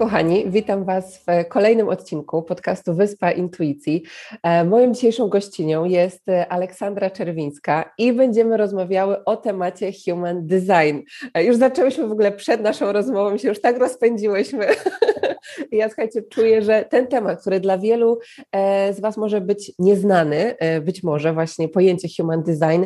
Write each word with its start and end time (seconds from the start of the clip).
Kochani, 0.00 0.44
witam 0.46 0.84
Was 0.84 1.18
w 1.18 1.48
kolejnym 1.48 1.88
odcinku 1.88 2.42
podcastu 2.42 2.94
Wyspa 2.94 3.30
Intuicji. 3.30 4.02
E, 4.42 4.64
moją 4.64 4.92
dzisiejszą 4.92 5.28
gościnią 5.28 5.84
jest 5.84 6.26
Aleksandra 6.48 7.10
Czerwińska 7.10 7.92
i 7.98 8.12
będziemy 8.12 8.56
rozmawiały 8.56 9.24
o 9.24 9.36
temacie 9.36 9.92
Human 10.04 10.46
Design. 10.46 10.98
E, 11.34 11.44
już 11.44 11.56
zaczęłyśmy 11.56 12.08
w 12.08 12.12
ogóle 12.12 12.32
przed 12.32 12.60
naszą 12.60 12.92
rozmową, 12.92 13.38
się 13.38 13.48
już 13.48 13.60
tak 13.60 13.78
rozpędziłyśmy. 13.78 14.66
Ja 15.72 15.88
słuchajcie, 15.88 16.22
czuję, 16.22 16.62
że 16.62 16.84
ten 16.90 17.06
temat, 17.06 17.40
który 17.40 17.60
dla 17.60 17.78
wielu 17.78 18.18
e, 18.52 18.94
z 18.94 19.00
Was 19.00 19.16
może 19.16 19.40
być 19.40 19.72
nieznany, 19.78 20.54
być 20.82 21.02
może 21.02 21.32
właśnie 21.32 21.68
pojęcie 21.68 22.08
Human 22.16 22.42
Design, 22.42 22.84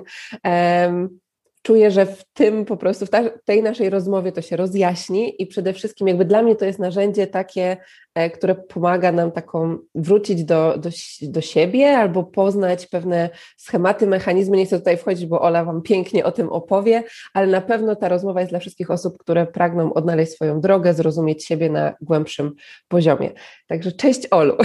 czuję, 1.64 1.90
że 1.90 2.06
w 2.06 2.24
tym 2.32 2.64
po 2.64 2.76
prostu, 2.76 3.06
w 3.06 3.10
tej 3.44 3.62
naszej 3.62 3.90
rozmowie 3.90 4.32
to 4.32 4.42
się 4.42 4.56
rozjaśni 4.56 5.42
i 5.42 5.46
przede 5.46 5.72
wszystkim 5.72 6.08
jakby 6.08 6.24
dla 6.24 6.42
mnie 6.42 6.56
to 6.56 6.64
jest 6.64 6.78
narzędzie 6.78 7.26
takie, 7.26 7.76
e, 8.14 8.30
które 8.30 8.54
pomaga 8.54 9.12
nam 9.12 9.32
taką 9.32 9.78
wrócić 9.94 10.44
do, 10.44 10.78
do, 10.78 10.90
do 11.22 11.40
siebie 11.40 11.98
albo 11.98 12.24
poznać 12.24 12.86
pewne 12.86 13.30
schematy, 13.56 14.06
mechanizmy. 14.06 14.56
Nie 14.56 14.66
chcę 14.66 14.78
tutaj 14.78 14.96
wchodzić, 14.96 15.26
bo 15.26 15.40
Ola 15.40 15.64
Wam 15.64 15.82
pięknie 15.82 16.24
o 16.24 16.32
tym 16.32 16.48
opowie, 16.48 17.02
ale 17.34 17.46
na 17.46 17.60
pewno 17.60 17.96
ta 17.96 18.08
rozmowa 18.08 18.40
jest 18.40 18.52
dla 18.52 18.58
wszystkich 18.58 18.90
osób, 18.90 19.18
które 19.18 19.46
pragną 19.46 19.94
odnaleźć 19.94 20.32
swoją 20.32 20.60
drogę, 20.60 20.94
zrozumieć 20.94 21.44
siebie 21.44 21.70
na 21.70 21.94
głębszym 22.00 22.52
poziomie. 22.88 23.30
Także 23.66 23.92
cześć 23.92 24.26
Olu. 24.30 24.56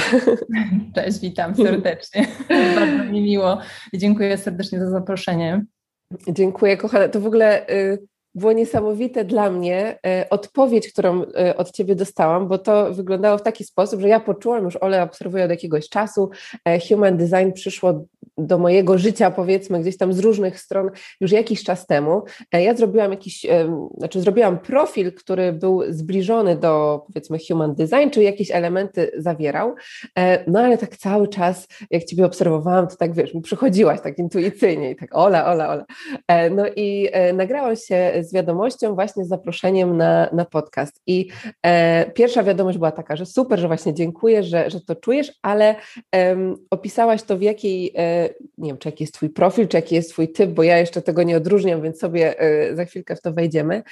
Cześć, 0.96 1.20
witam 1.20 1.56
serdecznie. 1.56 2.28
Bardzo 2.76 3.04
mi 3.12 3.22
miło 3.22 3.58
i 3.94 3.98
dziękuję 3.98 4.38
serdecznie 4.38 4.80
za 4.80 4.90
zaproszenie. 4.90 5.66
Dziękuję, 6.28 6.78
kochana. 6.78 7.10
To 7.10 7.22
w 7.22 7.28
ogóle 7.28 7.70
y, 7.70 8.08
było 8.36 8.52
niesamowite 8.52 9.26
dla 9.26 9.52
mnie 9.52 10.00
e, 10.06 10.28
odpowiedź, 10.30 10.94
którą 10.94 11.24
e, 11.24 11.58
od 11.58 11.72
Ciebie 11.72 11.96
dostałam, 11.96 12.48
bo 12.48 12.58
to 12.58 12.94
wyglądało 12.94 13.38
w 13.38 13.44
taki 13.44 13.64
sposób, 13.64 14.02
że 14.02 14.08
ja 14.08 14.20
poczułam, 14.20 14.64
już 14.64 14.76
Ole 14.76 15.04
obserwuję 15.04 15.44
od 15.44 15.50
jakiegoś 15.50 15.90
czasu, 15.90 16.30
e, 16.66 16.80
human 16.80 17.18
design 17.18 17.52
przyszło 17.54 18.06
do 18.40 18.58
mojego 18.58 18.98
życia, 18.98 19.32
powiedzmy, 19.32 19.80
gdzieś 19.80 19.98
tam 19.98 20.14
z 20.14 20.20
różnych 20.20 20.60
stron 20.60 20.90
już 21.22 21.32
jakiś 21.32 21.64
czas 21.64 21.88
temu. 21.88 22.24
Ja 22.52 22.76
zrobiłam 22.76 23.12
jakiś, 23.12 23.46
znaczy 23.98 24.22
zrobiłam 24.22 24.60
profil, 24.60 25.14
który 25.14 25.54
był 25.54 25.82
zbliżony 25.90 26.56
do 26.56 27.04
powiedzmy 27.08 27.38
human 27.48 27.76
design, 27.76 28.10
czy 28.12 28.24
jakieś 28.24 28.52
elementy 28.52 29.12
zawierał, 29.18 29.76
no 30.48 30.60
ale 30.60 30.78
tak 30.78 30.98
cały 30.98 31.28
czas, 31.28 31.68
jak 31.92 32.04
Ciebie 32.04 32.26
obserwowałam, 32.26 32.88
to 32.88 32.96
tak 32.96 33.14
wiesz, 33.14 33.34
przychodziłaś 33.44 34.02
tak 34.02 34.18
intuicyjnie 34.18 34.92
i 34.92 34.96
tak 34.96 35.16
ola, 35.16 35.46
ola, 35.46 35.70
ola. 35.70 35.86
No 36.52 36.64
i 36.76 37.10
nagrałam 37.34 37.76
się 37.76 38.12
z 38.22 38.34
wiadomością, 38.34 38.96
właśnie 38.96 39.26
z 39.26 39.28
zaproszeniem 39.28 39.98
na, 39.98 40.30
na 40.34 40.46
podcast. 40.46 41.02
I 41.08 41.28
e, 41.66 42.12
pierwsza 42.12 42.44
wiadomość 42.44 42.78
była 42.78 42.92
taka, 42.92 43.16
że 43.16 43.26
super, 43.26 43.60
że 43.60 43.68
właśnie 43.68 43.94
dziękuję, 43.94 44.44
że, 44.44 44.70
że 44.70 44.82
to 44.82 44.96
czujesz, 44.96 45.32
ale 45.42 45.76
e, 46.16 46.38
opisałaś 46.70 47.24
to 47.24 47.38
w 47.38 47.42
jakiej, 47.42 47.94
e, 47.98 48.29
nie 48.58 48.70
wiem, 48.70 48.78
czy 48.78 48.88
jaki 48.88 49.04
jest 49.04 49.14
Twój 49.14 49.30
profil, 49.30 49.68
czy 49.68 49.78
jaki 49.78 49.96
jest 49.96 50.12
Twój 50.12 50.32
typ, 50.32 50.52
bo 50.52 50.64
ja 50.64 50.78
jeszcze 50.78 51.02
tego 51.02 51.24
nie 51.24 51.38
odróżniam, 51.38 51.82
więc 51.82 52.00
sobie 52.00 52.40
e, 52.40 52.76
za 52.76 52.86
chwilkę 52.86 53.16
w 53.16 53.22
to 53.22 53.34
wejdziemy. 53.34 53.84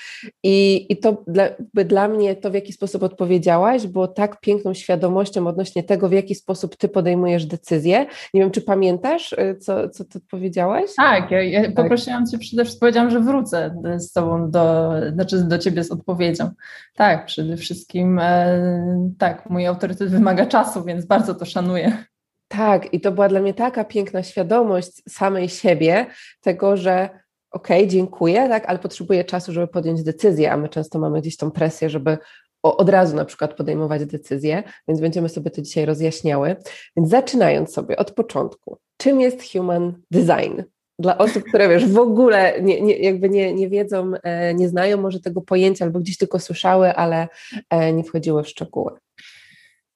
I, 0.43 0.85
i 0.89 0.97
to 0.97 1.23
dla, 1.27 1.49
dla 1.73 2.07
mnie, 2.07 2.35
to 2.35 2.51
w 2.51 2.53
jaki 2.53 2.73
sposób 2.73 3.03
odpowiedziałaś, 3.03 3.87
było 3.87 4.07
tak 4.07 4.39
piękną 4.39 4.73
świadomością 4.73 5.47
odnośnie 5.47 5.83
tego, 5.83 6.09
w 6.09 6.11
jaki 6.11 6.35
sposób 6.35 6.75
Ty 6.75 6.87
podejmujesz 6.87 7.45
decyzje. 7.45 8.05
Nie 8.33 8.41
wiem, 8.41 8.51
czy 8.51 8.61
pamiętasz, 8.61 9.33
e, 9.33 9.55
co, 9.55 9.89
co 9.89 10.05
Ty 10.05 10.19
powiedziałaś? 10.19 10.89
Tak, 10.97 11.31
ja, 11.31 11.43
ja 11.43 11.63
tak. 11.63 11.75
poprosiłam 11.75 12.27
Cię 12.27 12.37
przede 12.37 12.63
wszystkim, 12.63 12.79
powiedziałam, 12.79 13.11
że 13.11 13.19
wrócę 13.19 13.75
z 13.97 14.11
Tobą 14.11 14.51
do, 14.51 14.93
znaczy 15.13 15.43
do 15.43 15.57
Ciebie 15.57 15.83
z 15.83 15.91
odpowiedzią. 15.91 16.49
Tak, 16.95 17.25
przede 17.25 17.57
wszystkim 17.57 18.19
e, 18.19 19.09
tak, 19.17 19.49
mój 19.49 19.65
autorytet 19.65 20.09
wymaga 20.09 20.45
czasu, 20.45 20.83
więc 20.83 21.05
bardzo 21.05 21.35
to 21.35 21.45
szanuję. 21.45 22.03
Tak, 22.47 22.93
i 22.93 23.01
to 23.01 23.11
była 23.11 23.29
dla 23.29 23.39
mnie 23.39 23.53
taka 23.53 23.83
piękna 23.83 24.23
świadomość 24.23 24.91
samej 25.09 25.49
siebie, 25.49 26.05
tego, 26.41 26.77
że 26.77 27.09
okej, 27.51 27.77
okay, 27.77 27.87
dziękuję, 27.87 28.49
tak, 28.49 28.65
ale 28.65 28.79
potrzebuję 28.79 29.23
czasu, 29.23 29.53
żeby 29.53 29.67
podjąć 29.67 30.03
decyzję, 30.03 30.51
a 30.51 30.57
my 30.57 30.69
często 30.69 30.99
mamy 30.99 31.21
gdzieś 31.21 31.37
tą 31.37 31.51
presję, 31.51 31.89
żeby 31.89 32.17
od 32.63 32.89
razu 32.89 33.15
na 33.15 33.25
przykład 33.25 33.53
podejmować 33.53 34.05
decyzje, 34.05 34.63
więc 34.87 35.01
będziemy 35.01 35.29
sobie 35.29 35.51
to 35.51 35.61
dzisiaj 35.61 35.85
rozjaśniały. 35.85 36.55
Więc 36.97 37.09
zaczynając 37.09 37.73
sobie 37.73 37.97
od 37.97 38.11
początku, 38.11 38.77
czym 38.97 39.21
jest 39.21 39.51
human 39.51 40.01
design? 40.11 40.61
dla 40.99 41.17
osób, 41.17 41.43
które 41.43 41.69
wiesz, 41.69 41.85
w 41.85 41.97
ogóle 41.97 42.61
nie, 42.61 42.81
nie, 42.81 42.97
jakby 42.97 43.29
nie, 43.29 43.53
nie 43.53 43.69
wiedzą, 43.69 44.11
e, 44.23 44.53
nie 44.53 44.69
znają 44.69 44.97
może 44.97 45.19
tego 45.19 45.41
pojęcia 45.41 45.85
albo 45.85 45.99
gdzieś 45.99 46.17
tylko 46.17 46.39
słyszały, 46.39 46.95
ale 46.95 47.27
e, 47.69 47.93
nie 47.93 48.03
wchodziły 48.03 48.43
w 48.43 48.49
szczegóły. 48.49 48.91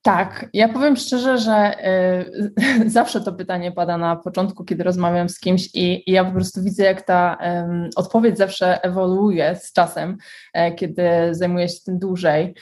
Tak, 0.03 0.45
ja 0.53 0.69
powiem 0.69 0.95
szczerze, 0.95 1.37
że 1.37 1.75
y, 2.83 2.89
zawsze 2.89 3.21
to 3.21 3.33
pytanie 3.33 3.71
pada 3.71 3.97
na 3.97 4.15
początku, 4.15 4.65
kiedy 4.65 4.83
rozmawiam 4.83 5.29
z 5.29 5.39
kimś, 5.39 5.69
i, 5.73 6.09
i 6.09 6.11
ja 6.11 6.25
po 6.25 6.31
prostu 6.31 6.63
widzę, 6.63 6.83
jak 6.83 7.01
ta 7.01 7.37
y, 7.85 7.89
odpowiedź 7.95 8.37
zawsze 8.37 8.83
ewoluuje 8.83 9.55
z 9.55 9.73
czasem, 9.73 10.17
kiedy 10.75 11.03
zajmuję 11.31 11.69
się 11.69 11.79
tym 11.85 11.99
dłużej. 11.99 12.53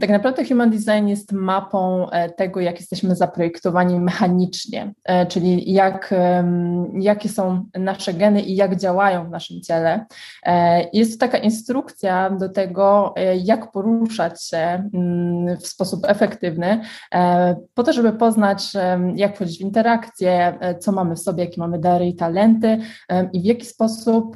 tak 0.00 0.10
naprawdę 0.10 0.44
Human 0.44 0.70
Design 0.70 1.06
jest 1.06 1.32
mapą 1.32 2.10
e, 2.10 2.30
tego, 2.30 2.60
jak 2.60 2.80
jesteśmy 2.80 3.16
zaprojektowani 3.16 4.00
mechanicznie, 4.00 4.94
e, 5.04 5.26
czyli 5.26 5.72
jak, 5.72 6.14
jakie 7.00 7.28
są 7.28 7.64
nasze 7.74 8.14
geny 8.14 8.42
i 8.42 8.56
jak 8.56 8.76
działają 8.76 9.26
w 9.26 9.30
naszym 9.30 9.60
ciele. 9.60 10.06
jest 10.92 11.20
to 11.20 11.26
taka 11.26 11.38
instrukcja 11.38 12.30
do 12.30 12.48
tego, 12.48 13.14
jak 13.44 13.72
poruszać 13.72 14.48
się 14.48 14.90
mm, 14.94 15.56
w 15.56 15.66
sposób 15.66 16.00
efektywny 16.06 16.80
e, 17.14 17.56
po 17.74 17.82
to, 17.82 17.92
żeby 17.92 18.12
poznać, 18.12 18.76
e, 18.76 19.12
jak 19.14 19.36
wchodzić 19.36 19.58
w 19.58 19.60
interakcje, 19.60 20.58
e, 20.60 20.78
co 20.78 20.92
mamy 20.92 21.14
w 21.14 21.20
sobie, 21.20 21.44
jakie 21.44 21.60
mamy 21.60 21.78
dary 21.78 22.06
i 22.06 22.14
talenty 22.14 22.78
i 23.32 23.40
w 23.40 23.44
jaki 23.44 23.66
sposób 23.66 24.34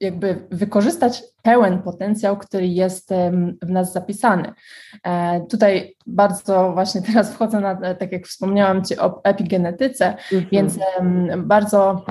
jakby 0.00 0.46
wykorzystać 0.50 1.22
pełen 1.42 1.82
potencjał, 1.82 2.36
który 2.36 2.66
jest 2.66 3.10
w 3.62 3.70
nas 3.70 3.92
zapisany. 3.92 4.52
Tutaj 5.50 5.96
bardzo 6.06 6.72
właśnie 6.72 7.02
teraz 7.12 7.34
wchodzę 7.34 7.60
na, 7.60 7.94
tak 7.94 8.12
jak 8.12 8.26
wspomniałam 8.26 8.84
Ci 8.84 8.98
o 8.98 9.20
epigenetyce, 9.24 10.06
mhm. 10.08 10.46
więc 10.52 10.78
bardzo 11.36 12.04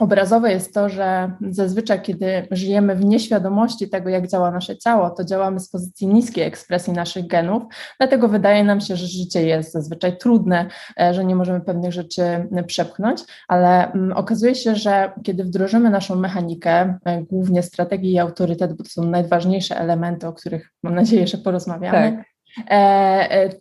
Obrazowe 0.00 0.52
jest 0.52 0.74
to, 0.74 0.88
że 0.88 1.32
zazwyczaj, 1.50 2.02
kiedy 2.02 2.48
żyjemy 2.50 2.96
w 2.96 3.04
nieświadomości 3.04 3.88
tego, 3.88 4.08
jak 4.08 4.28
działa 4.28 4.50
nasze 4.50 4.76
ciało, 4.78 5.10
to 5.10 5.24
działamy 5.24 5.60
z 5.60 5.68
pozycji 5.68 6.06
niskiej 6.06 6.44
ekspresji 6.44 6.92
naszych 6.92 7.26
genów, 7.26 7.62
dlatego 7.98 8.28
wydaje 8.28 8.64
nam 8.64 8.80
się, 8.80 8.96
że 8.96 9.06
życie 9.06 9.46
jest 9.46 9.72
zazwyczaj 9.72 10.18
trudne, 10.18 10.66
e, 11.00 11.14
że 11.14 11.24
nie 11.24 11.36
możemy 11.36 11.60
pewnych 11.60 11.92
rzeczy 11.92 12.22
przepchnąć, 12.66 13.20
ale 13.48 13.92
mm, 13.92 14.12
okazuje 14.12 14.54
się, 14.54 14.76
że 14.76 15.12
kiedy 15.22 15.44
wdrożymy 15.44 15.90
naszą 15.90 16.16
mechanikę, 16.16 16.98
e, 17.04 17.22
głównie 17.22 17.62
strategię 17.62 18.10
i 18.10 18.18
autorytet, 18.18 18.72
bo 18.72 18.84
to 18.84 18.90
są 18.90 19.04
najważniejsze 19.04 19.78
elementy, 19.78 20.26
o 20.26 20.32
których 20.32 20.72
mam 20.82 20.94
nadzieję, 20.94 21.26
że 21.26 21.38
porozmawiamy, 21.38 22.12
tak. 22.12 22.14
E, 22.14 22.18
e, 22.18 22.29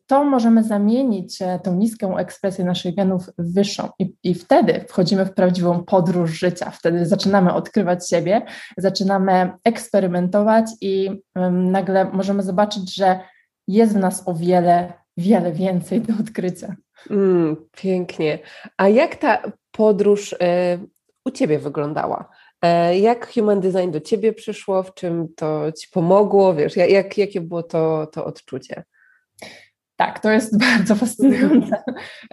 to 0.07 0.23
możemy 0.23 0.63
zamienić 0.63 1.41
e, 1.41 1.59
tą 1.63 1.75
niską 1.75 2.17
ekspresję 2.17 2.65
naszych 2.65 2.95
genów 2.95 3.29
w 3.37 3.53
wyższą 3.53 3.89
i, 3.99 4.13
i 4.23 4.33
wtedy 4.33 4.85
wchodzimy 4.87 5.25
w 5.25 5.33
prawdziwą 5.33 5.83
podróż 5.83 6.31
życia, 6.31 6.71
wtedy 6.71 7.05
zaczynamy 7.05 7.53
odkrywać 7.53 8.09
siebie, 8.09 8.41
zaczynamy 8.77 9.51
eksperymentować 9.63 10.65
i 10.81 11.21
nagle 11.51 12.05
możemy 12.05 12.43
zobaczyć, 12.43 12.95
że 12.95 13.19
jest 13.67 13.93
w 13.93 13.99
nas 13.99 14.23
o 14.25 14.33
wiele, 14.33 14.93
wiele 15.17 15.51
więcej 15.51 16.01
do 16.01 16.13
odkrycia. 16.19 16.75
Mm, 17.09 17.55
pięknie. 17.71 18.39
A 18.77 18.87
jak 18.87 19.15
ta 19.15 19.41
podróż 19.71 20.33
y, 20.33 20.37
u 21.25 21.31
Ciebie 21.31 21.59
wyglądała? 21.59 22.29
E, 22.61 22.99
jak 22.99 23.33
Human 23.33 23.59
Design 23.59 23.91
do 23.91 24.01
Ciebie 24.01 24.33
przyszło? 24.33 24.83
W 24.83 24.93
czym 24.93 25.27
to 25.35 25.71
Ci 25.71 25.87
pomogło? 25.93 26.53
Wiesz, 26.53 26.75
jak, 26.75 27.17
jakie 27.17 27.41
było 27.41 27.63
to, 27.63 28.07
to 28.07 28.25
odczucie? 28.25 28.83
Tak, 29.95 30.19
to 30.19 30.31
jest 30.31 30.57
bardzo 30.67 30.95
fascynująca 30.95 31.83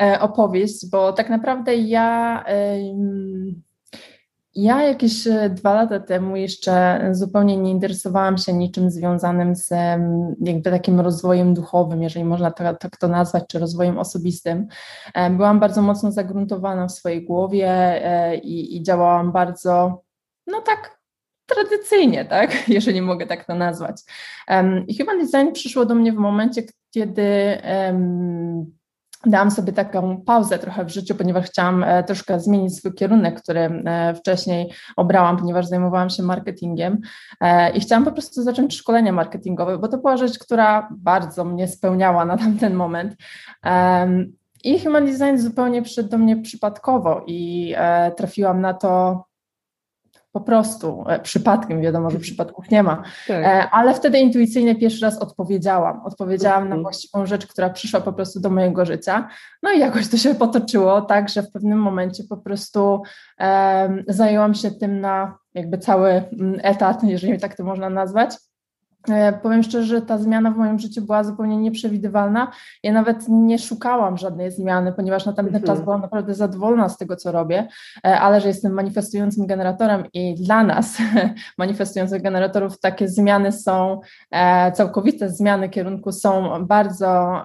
e, 0.00 0.20
opowieść, 0.20 0.90
bo 0.90 1.12
tak 1.12 1.30
naprawdę 1.30 1.74
ja 1.76 2.44
Ja 4.54 4.82
jakieś 4.82 5.26
e, 5.26 5.50
dwa 5.50 5.74
lata 5.74 6.00
temu 6.00 6.36
jeszcze 6.36 7.00
zupełnie 7.12 7.56
nie 7.56 7.70
interesowałam 7.70 8.38
się 8.38 8.52
niczym 8.52 8.90
związanym 8.90 9.54
z 9.54 9.70
jakby 10.40 10.70
takim 10.70 11.00
rozwojem 11.00 11.54
duchowym, 11.54 12.02
jeżeli 12.02 12.24
można 12.24 12.50
tak, 12.50 12.96
to 12.96 13.08
nazwać, 13.08 13.44
czy 13.48 13.58
rozwojem 13.58 13.98
osobistym. 13.98 14.66
Byłam 15.30 15.60
bardzo 15.60 15.82
mocno 15.82 16.12
zagruntowana 16.12 16.86
w 16.86 16.92
swojej 16.92 17.24
głowie 17.24 18.00
i, 18.42 18.76
i 18.76 18.82
działałam 18.82 19.32
bardzo, 19.32 20.05
no 20.46 20.60
tak, 20.60 20.98
tradycyjnie, 21.46 22.24
tak, 22.24 22.50
jeżeli 22.68 23.02
mogę 23.02 23.26
tak 23.26 23.44
to 23.44 23.54
nazwać. 23.54 24.02
I 24.88 24.98
Human 24.98 25.18
Design 25.18 25.52
przyszło 25.52 25.86
do 25.86 25.94
mnie 25.94 26.12
w 26.12 26.16
momencie, 26.16 26.62
kiedy 26.90 27.58
dałam 29.26 29.50
sobie 29.50 29.72
taką 29.72 30.22
pauzę 30.26 30.58
trochę 30.58 30.84
w 30.84 30.88
życiu, 30.88 31.14
ponieważ 31.14 31.46
chciałam 31.46 31.84
e, 31.84 32.04
troszkę 32.04 32.40
zmienić 32.40 32.76
swój 32.76 32.94
kierunek, 32.94 33.42
który 33.42 33.60
e, 33.60 34.14
wcześniej 34.14 34.72
obrałam, 34.96 35.36
ponieważ 35.36 35.66
zajmowałam 35.66 36.10
się 36.10 36.22
marketingiem 36.22 37.00
e, 37.40 37.70
i 37.70 37.80
chciałam 37.80 38.04
po 38.04 38.12
prostu 38.12 38.42
zacząć 38.42 38.76
szkolenie 38.76 39.12
marketingowe, 39.12 39.78
bo 39.78 39.88
to 39.88 39.98
była 39.98 40.16
rzecz, 40.16 40.38
która 40.38 40.88
bardzo 40.90 41.44
mnie 41.44 41.68
spełniała 41.68 42.24
na 42.24 42.36
tamten 42.38 42.74
moment. 42.74 43.16
I 44.64 44.80
Human 44.80 45.06
Design 45.06 45.36
zupełnie 45.36 45.82
przyszedł 45.82 46.08
do 46.08 46.18
mnie 46.18 46.36
przypadkowo 46.36 47.24
i 47.26 47.74
trafiłam 48.16 48.60
na 48.60 48.74
to 48.74 49.24
po 50.36 50.40
prostu 50.40 51.04
e, 51.08 51.20
przypadkiem, 51.20 51.80
wiadomo, 51.80 52.10
że 52.10 52.18
przypadków 52.18 52.70
nie 52.70 52.82
ma, 52.82 53.02
tak. 53.28 53.44
E, 53.44 53.70
ale 53.70 53.94
wtedy 53.94 54.18
intuicyjnie 54.18 54.74
pierwszy 54.74 55.04
raz 55.04 55.18
odpowiedziałam. 55.18 56.00
Odpowiedziałam 56.04 56.60
na 56.60 56.64
mhm. 56.64 56.82
właściwą 56.82 57.26
rzecz, 57.26 57.46
która 57.46 57.70
przyszła 57.70 58.00
po 58.00 58.12
prostu 58.12 58.40
do 58.40 58.50
mojego 58.50 58.84
życia. 58.84 59.28
No 59.62 59.72
i 59.72 59.78
jakoś 59.78 60.08
to 60.08 60.16
się 60.16 60.34
potoczyło 60.34 61.00
tak, 61.02 61.28
że 61.28 61.42
w 61.42 61.50
pewnym 61.50 61.78
momencie 61.78 62.24
po 62.28 62.36
prostu 62.36 63.02
um, 63.40 64.04
zajęłam 64.08 64.54
się 64.54 64.70
tym 64.70 65.00
na 65.00 65.38
jakby 65.54 65.78
cały 65.78 66.10
mm, 66.10 66.60
etat, 66.62 67.04
jeżeli 67.04 67.40
tak 67.40 67.56
to 67.56 67.64
można 67.64 67.90
nazwać. 67.90 68.36
E, 69.08 69.32
powiem 69.32 69.62
szczerze, 69.62 69.86
że 69.86 70.02
ta 70.02 70.18
zmiana 70.18 70.50
w 70.50 70.56
moim 70.56 70.78
życiu 70.78 71.02
była 71.02 71.24
zupełnie 71.24 71.56
nieprzewidywalna. 71.56 72.50
Ja 72.82 72.92
nawet 72.92 73.28
nie 73.28 73.58
szukałam 73.58 74.18
żadnej 74.18 74.50
zmiany, 74.50 74.92
ponieważ 74.92 75.26
na 75.26 75.32
tamten 75.32 75.60
czas 75.60 75.68
mhm. 75.68 75.84
byłam 75.84 76.00
naprawdę 76.00 76.34
zadowolona 76.34 76.88
z 76.88 76.96
tego, 76.96 77.16
co 77.16 77.32
robię, 77.32 77.68
e, 78.06 78.20
ale 78.20 78.40
że 78.40 78.48
jestem 78.48 78.72
manifestującym 78.72 79.46
generatorem 79.46 80.04
i 80.12 80.34
dla 80.34 80.64
nas, 80.64 80.98
manifestujących 81.58 82.22
generatorów, 82.22 82.80
takie 82.80 83.08
zmiany 83.08 83.52
są, 83.52 84.00
e, 84.30 84.72
całkowite 84.72 85.30
zmiany 85.30 85.68
kierunku 85.68 86.12
są 86.12 86.66
bardzo 86.66 87.42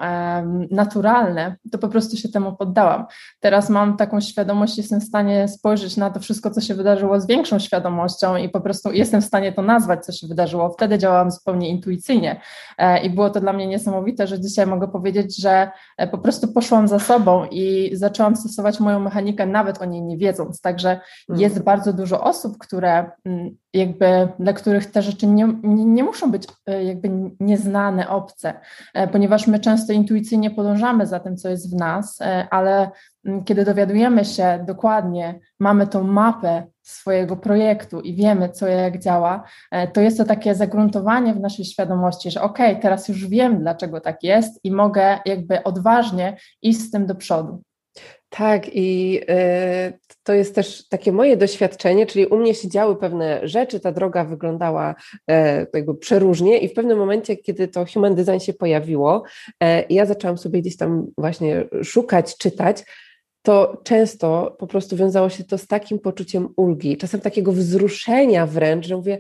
naturalne, 0.72 1.56
to 1.72 1.78
po 1.78 1.88
prostu 1.88 2.18
się 2.18 2.30
temu 2.30 2.56
poddałam. 2.56 3.06
Teraz 3.40 3.70
mam 3.70 3.98
taką 3.98 4.22
świadomość, 4.22 4.78
jestem 4.78 5.02
w 5.02 5.04
stanie 5.04 5.48
spojrzeć 5.48 5.98
na 5.98 6.10
to 6.10 6.20
wszystko, 6.20 6.52
co 6.52 6.62
się 6.62 6.76
wydarzyło 6.76 7.20
z 7.20 7.28
większą 7.28 7.60
świadomością 7.60 8.36
i 8.36 8.50
po 8.50 8.62
prostu 8.62 8.92
jestem 8.92 9.22
w 9.22 9.26
stanie 9.26 9.52
to 9.52 9.62
nazwać, 9.62 10.06
co 10.06 10.12
się 10.12 10.28
wydarzyło. 10.28 10.70
Wtedy 10.70 10.98
działałam 10.98 11.32
zupełnie 11.32 11.51
zupełnie 11.52 11.70
intuicyjnie. 11.70 12.42
E, 12.78 13.04
I 13.04 13.10
było 13.10 13.30
to 13.30 13.40
dla 13.40 13.54
mnie 13.54 13.68
niesamowite, 13.68 14.28
że 14.28 14.40
dzisiaj 14.40 14.68
mogę 14.68 14.88
powiedzieć, 14.88 15.42
że 15.42 15.72
e, 15.98 16.08
po 16.08 16.18
prostu 16.18 16.54
poszłam 16.54 16.88
za 16.88 17.00
sobą 17.00 17.46
i 17.52 17.92
zaczęłam 17.94 18.36
stosować 18.36 18.80
moją 18.80 19.00
mechanikę, 19.00 19.46
nawet 19.46 19.82
o 19.82 19.86
niej 19.86 20.02
nie 20.02 20.18
wiedząc. 20.18 20.62
Także 20.62 20.92
mhm. 21.30 21.40
jest 21.40 21.64
bardzo 21.64 21.94
dużo 21.94 22.24
osób, 22.24 22.58
które 22.58 23.12
mm, 23.26 23.58
jakby 23.74 24.28
dla 24.40 24.54
których 24.54 24.92
te 24.92 25.02
rzeczy 25.02 25.28
nie, 25.28 25.48
nie, 25.64 25.86
nie, 25.86 26.04
muszą 26.04 26.32
być 26.32 26.44
e, 26.68 26.84
jakby 26.84 27.10
nieznane, 27.40 28.10
obce, 28.10 28.54
ponieważ 29.12 29.48
my 29.48 29.60
często 29.60 29.94
intuicyjnie 29.94 30.52
podążamy 30.52 31.08
za 31.08 31.20
tym, 31.20 31.38
co 31.38 31.50
jest 31.50 31.76
w 31.76 31.80
nas, 31.80 32.20
ale 32.50 32.92
mm, 33.26 33.44
kiedy 33.44 33.66
dowiadujemy 33.66 34.26
się 34.26 34.64
dokładnie, 34.68 35.40
mamy 35.60 35.88
tą 35.88 36.04
mapę 36.04 36.64
swojego 36.92 37.38
projektu 37.38 38.02
i 38.02 38.16
wiemy, 38.16 38.50
co 38.50 38.68
jak 38.68 39.00
działa, 39.00 39.44
e, 39.72 39.88
to 39.88 40.02
jest 40.02 40.18
to 40.18 40.26
takie 40.26 40.56
zagruntowanie 40.56 41.34
w 41.34 41.40
naszej 41.40 41.66
świadomości, 41.66 42.32
że 42.32 42.42
ok, 42.42 42.58
teraz 42.82 43.08
już 43.08 43.28
wiem, 43.28 43.60
dlaczego 43.60 44.02
tak 44.02 44.24
jest 44.24 44.60
i 44.64 44.72
mogę 44.72 45.18
jakby 45.26 45.64
odważnie 45.64 46.38
iść 46.62 46.80
z 46.80 46.92
tym 46.92 47.06
do 47.06 47.16
przodu. 47.16 47.62
Tak, 48.34 48.76
i 48.76 49.20
y, 49.30 50.00
to 50.24 50.34
jest 50.34 50.56
też 50.56 50.88
takie 50.88 51.12
moje 51.12 51.38
doświadczenie, 51.38 52.06
czyli 52.06 52.26
u 52.26 52.38
mnie 52.38 52.56
się 52.56 52.70
działy 52.70 52.96
pewne 52.96 53.48
rzeczy, 53.48 53.80
ta 53.80 53.92
droga 53.92 54.24
wyglądała 54.24 54.96
y, 55.16 55.34
jakby 55.74 55.96
przeróżnie 55.96 56.58
i 56.58 56.70
w 56.70 56.74
pewnym 56.74 56.98
momencie, 56.98 57.38
kiedy 57.38 57.68
to 57.68 57.86
human 57.94 58.16
design 58.16 58.40
się 58.40 58.54
pojawiło, 58.54 59.24
y, 59.50 59.68
ja 59.90 60.06
zaczęłam 60.06 60.38
sobie 60.38 60.62
gdzieś 60.62 60.78
tam 60.78 61.08
właśnie 61.18 61.66
szukać, 61.84 62.38
czytać, 62.38 62.84
to 63.42 63.82
często 63.84 64.56
po 64.60 64.68
prostu 64.68 64.96
wiązało 64.96 65.30
się 65.30 65.44
to 65.44 65.58
z 65.58 65.68
takim 65.68 66.00
poczuciem 66.00 66.48
ulgi, 66.58 66.98
czasem 66.98 67.22
takiego 67.22 67.52
wzruszenia 67.52 68.46
wręcz, 68.46 68.88
że 68.88 68.96
mówię, 68.96 69.20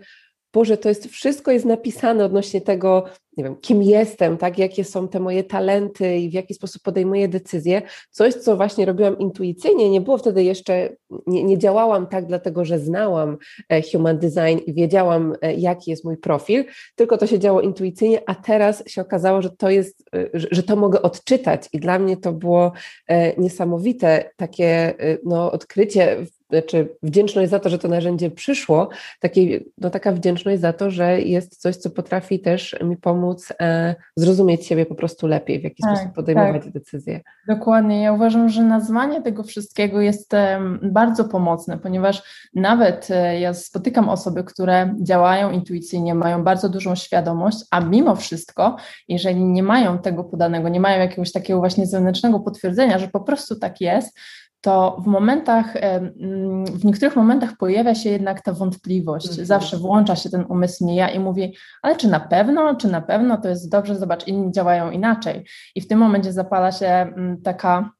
Boże, 0.53 0.77
to 0.77 0.89
jest 0.89 1.07
wszystko 1.07 1.51
jest 1.51 1.65
napisane 1.65 2.25
odnośnie 2.25 2.61
tego, 2.61 3.05
nie 3.37 3.43
wiem, 3.43 3.55
kim 3.55 3.83
jestem, 3.83 4.37
tak, 4.37 4.57
jakie 4.57 4.83
są 4.83 5.07
te 5.07 5.19
moje 5.19 5.43
talenty 5.43 6.17
i 6.17 6.29
w 6.29 6.33
jaki 6.33 6.53
sposób 6.53 6.81
podejmuję 6.81 7.27
decyzje. 7.27 7.81
Coś, 8.09 8.33
co 8.33 8.57
właśnie 8.57 8.85
robiłam 8.85 9.19
intuicyjnie, 9.19 9.89
nie 9.89 10.01
było 10.01 10.17
wtedy 10.17 10.43
jeszcze, 10.43 10.89
nie, 11.27 11.43
nie 11.43 11.57
działałam 11.57 12.07
tak, 12.07 12.25
dlatego 12.25 12.65
że 12.65 12.79
znałam 12.79 13.37
e, 13.69 13.81
human 13.81 14.19
design 14.19 14.59
i 14.65 14.73
wiedziałam, 14.73 15.35
e, 15.41 15.53
jaki 15.53 15.91
jest 15.91 16.05
mój 16.05 16.17
profil, 16.17 16.65
tylko 16.95 17.17
to 17.17 17.27
się 17.27 17.39
działo 17.39 17.61
intuicyjnie, 17.61 18.21
a 18.25 18.35
teraz 18.35 18.83
się 18.87 19.01
okazało, 19.01 19.41
że 19.41 19.49
to 19.49 19.69
jest, 19.69 20.03
e, 20.15 20.29
że 20.33 20.63
to 20.63 20.75
mogę 20.75 21.01
odczytać 21.01 21.69
i 21.73 21.79
dla 21.79 21.99
mnie 21.99 22.17
to 22.17 22.33
było 22.33 22.71
niesamowite 23.37 24.31
takie 24.37 24.93
no, 25.25 25.51
odkrycie 25.51 26.25
znaczy 26.51 26.89
wdzięczność 27.03 27.49
za 27.49 27.59
to, 27.59 27.69
że 27.69 27.79
to 27.79 27.87
narzędzie 27.87 28.31
przyszło, 28.31 28.89
takie, 29.19 29.59
no 29.77 29.89
taka 29.89 30.11
wdzięczność 30.11 30.61
za 30.61 30.73
to, 30.73 30.91
że 30.91 31.21
jest 31.21 31.61
coś, 31.61 31.75
co 31.75 31.89
potrafi 31.89 32.39
też 32.39 32.75
mi 32.83 32.97
pomóc 32.97 33.53
e, 33.61 33.95
zrozumieć 34.15 34.65
siebie 34.65 34.85
po 34.85 34.95
prostu 34.95 35.27
lepiej, 35.27 35.59
w 35.59 35.63
jaki 35.63 35.83
tak, 35.83 35.97
sposób 35.97 36.15
podejmować 36.15 36.63
tak. 36.63 36.73
decyzje. 36.73 37.21
Dokładnie. 37.47 38.01
Ja 38.01 38.13
uważam, 38.13 38.49
że 38.49 38.63
nazwanie 38.63 39.21
tego 39.21 39.43
wszystkiego 39.43 40.01
jest 40.01 40.31
bardzo 40.81 41.25
pomocne, 41.25 41.77
ponieważ 41.77 42.23
nawet 42.55 43.07
e, 43.11 43.39
ja 43.39 43.53
spotykam 43.53 44.09
osoby, 44.09 44.43
które 44.43 44.95
działają 45.01 45.51
intuicyjnie, 45.51 46.15
mają 46.15 46.43
bardzo 46.43 46.69
dużą 46.69 46.95
świadomość, 46.95 47.57
a 47.71 47.79
mimo 47.79 48.15
wszystko, 48.15 48.75
jeżeli 49.07 49.43
nie 49.45 49.63
mają 49.63 49.97
tego 49.97 50.23
podanego, 50.23 50.69
nie 50.69 50.79
mają 50.79 50.99
jakiegoś 50.99 51.31
takiego 51.31 51.59
właśnie 51.59 51.85
zewnętrznego 51.87 52.39
potwierdzenia, 52.39 52.99
że 52.99 53.07
po 53.07 53.19
prostu 53.19 53.55
tak 53.55 53.81
jest, 53.81 54.17
to 54.61 55.01
w 55.03 55.07
momentach, 55.07 55.75
mm, 55.75 56.65
w 56.65 56.85
niektórych 56.85 57.15
momentach 57.15 57.57
pojawia 57.57 57.95
się 57.95 58.09
jednak 58.09 58.41
ta 58.41 58.53
wątpliwość. 58.53 59.27
Mhm. 59.27 59.45
Zawsze 59.45 59.77
włącza 59.77 60.15
się 60.15 60.29
ten 60.29 60.45
umysł 60.49 60.85
nie 60.85 60.95
ja 60.95 61.09
i 61.09 61.19
mówi, 61.19 61.55
ale 61.81 61.95
czy 61.95 62.07
na 62.07 62.19
pewno, 62.19 62.75
czy 62.75 62.87
na 62.87 63.01
pewno 63.01 63.37
to 63.37 63.49
jest 63.49 63.71
dobrze, 63.71 63.95
zobacz, 63.95 64.27
inni 64.27 64.51
działają 64.51 64.91
inaczej. 64.91 65.45
I 65.75 65.81
w 65.81 65.87
tym 65.87 65.99
momencie 65.99 66.33
zapala 66.33 66.71
się 66.71 66.87
mm, 66.87 67.41
taka 67.41 67.91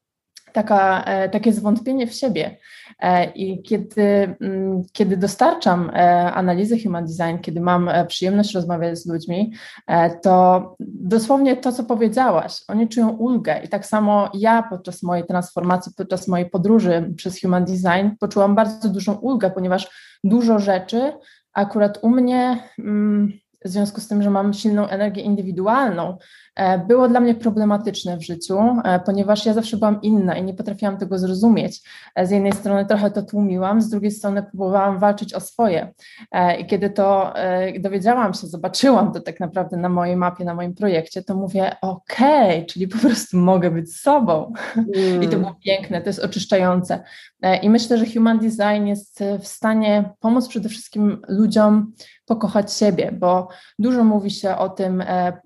taka, 0.52 1.04
e, 1.04 1.28
takie 1.28 1.52
zwątpienie 1.52 2.06
w 2.06 2.14
siebie. 2.14 2.56
E, 2.98 3.30
I 3.30 3.62
kiedy, 3.62 4.36
mm, 4.40 4.82
kiedy 4.92 5.16
dostarczam 5.16 5.90
e, 5.90 6.32
analizy 6.32 6.82
Human 6.82 7.06
Design, 7.06 7.38
kiedy 7.42 7.60
mam 7.60 7.90
przyjemność 8.08 8.54
rozmawiać 8.54 8.98
z 8.98 9.06
ludźmi, 9.06 9.52
to 10.22 10.76
dosłownie 10.80 11.56
to, 11.56 11.72
co 11.72 11.84
powiedziałaś, 11.84 12.60
oni 12.68 12.88
czują 12.88 13.08
ulgę. 13.08 13.60
I 13.64 13.68
tak 13.68 13.86
samo 13.86 14.30
ja 14.34 14.62
podczas 14.62 15.02
mojej 15.02 15.26
transformacji, 15.26 15.92
podczas 15.96 16.28
mojej 16.28 16.50
podróży 16.50 17.12
przez 17.16 17.40
Human 17.40 17.64
Design 17.64 18.16
poczułam 18.20 18.54
bardzo 18.54 18.88
dużą 18.88 19.12
ulgę, 19.12 19.50
ponieważ 19.50 19.90
dużo 20.24 20.58
rzeczy 20.58 21.12
akurat 21.52 21.98
u 22.02 22.08
mnie. 22.08 22.58
Mm, 22.78 23.32
w 23.64 23.68
związku 23.68 24.00
z 24.00 24.08
tym, 24.08 24.22
że 24.22 24.30
mam 24.30 24.54
silną 24.54 24.88
energię 24.88 25.22
indywidualną, 25.22 26.18
było 26.88 27.08
dla 27.08 27.20
mnie 27.20 27.34
problematyczne 27.34 28.16
w 28.16 28.22
życiu, 28.22 28.58
e, 28.84 29.00
ponieważ 29.00 29.46
ja 29.46 29.54
zawsze 29.54 29.76
byłam 29.76 30.02
inna 30.02 30.36
i 30.36 30.44
nie 30.44 30.54
potrafiłam 30.54 30.98
tego 30.98 31.18
zrozumieć. 31.18 31.80
E, 32.14 32.26
z 32.26 32.30
jednej 32.30 32.52
strony 32.52 32.86
trochę 32.86 33.10
to 33.10 33.22
tłumiłam, 33.22 33.82
z 33.82 33.88
drugiej 33.88 34.10
strony 34.10 34.42
próbowałam 34.42 34.98
walczyć 34.98 35.34
o 35.34 35.40
swoje. 35.40 35.92
I 36.58 36.66
kiedy 36.66 36.90
to 36.90 37.34
dowiedziałam 37.80 38.34
się, 38.34 38.46
zobaczyłam 38.46 39.12
to 39.12 39.20
tak 39.20 39.40
naprawdę 39.40 39.76
na 39.76 39.88
mojej 39.88 40.16
mapie, 40.16 40.44
na 40.44 40.54
moim 40.54 40.74
projekcie, 40.74 41.22
to 41.22 41.34
mówię, 41.34 41.76
okej, 41.80 42.56
okay, 42.56 42.66
czyli 42.66 42.88
po 42.88 42.98
prostu 42.98 43.36
mogę 43.36 43.70
być 43.70 43.96
sobą. 43.96 44.52
Mm. 44.76 45.22
I 45.22 45.26
to 45.26 45.32
mm. 45.32 45.40
było 45.40 45.54
piękne, 45.64 46.00
to 46.00 46.08
jest 46.08 46.24
oczyszczające. 46.24 47.02
I 47.62 47.70
myślę, 47.70 47.98
że 47.98 48.06
Human 48.14 48.38
Design 48.38 48.86
jest 48.86 49.24
w 49.40 49.46
stanie 49.46 50.10
pomóc 50.20 50.48
przede 50.48 50.68
wszystkim 50.68 51.22
ludziom 51.28 51.92
pokochać 52.26 52.72
siebie, 52.72 53.12
bo 53.12 53.48
dużo 53.78 54.04
mówi 54.04 54.30
się 54.30 54.56
o 54.56 54.68
tym, 54.68 55.00
e, 55.00 55.40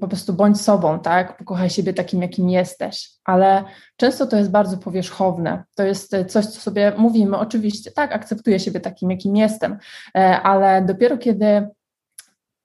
po 0.00 0.08
prostu 0.08 0.32
bądź 0.32 0.60
sobą, 0.60 1.00
tak? 1.00 1.36
Pokochaj 1.36 1.70
siebie 1.70 1.94
takim, 1.94 2.22
jakim 2.22 2.50
jesteś, 2.50 3.10
ale 3.24 3.64
często 3.96 4.26
to 4.26 4.36
jest 4.36 4.50
bardzo 4.50 4.78
powierzchowne. 4.78 5.64
To 5.74 5.82
jest 5.82 6.16
coś, 6.28 6.46
co 6.46 6.60
sobie 6.60 6.92
mówimy, 6.96 7.38
oczywiście, 7.38 7.90
tak, 7.90 8.12
akceptuję 8.12 8.60
siebie 8.60 8.80
takim, 8.80 9.10
jakim 9.10 9.36
jestem, 9.36 9.78
e, 10.14 10.40
ale 10.42 10.82
dopiero 10.82 11.18
kiedy 11.18 11.68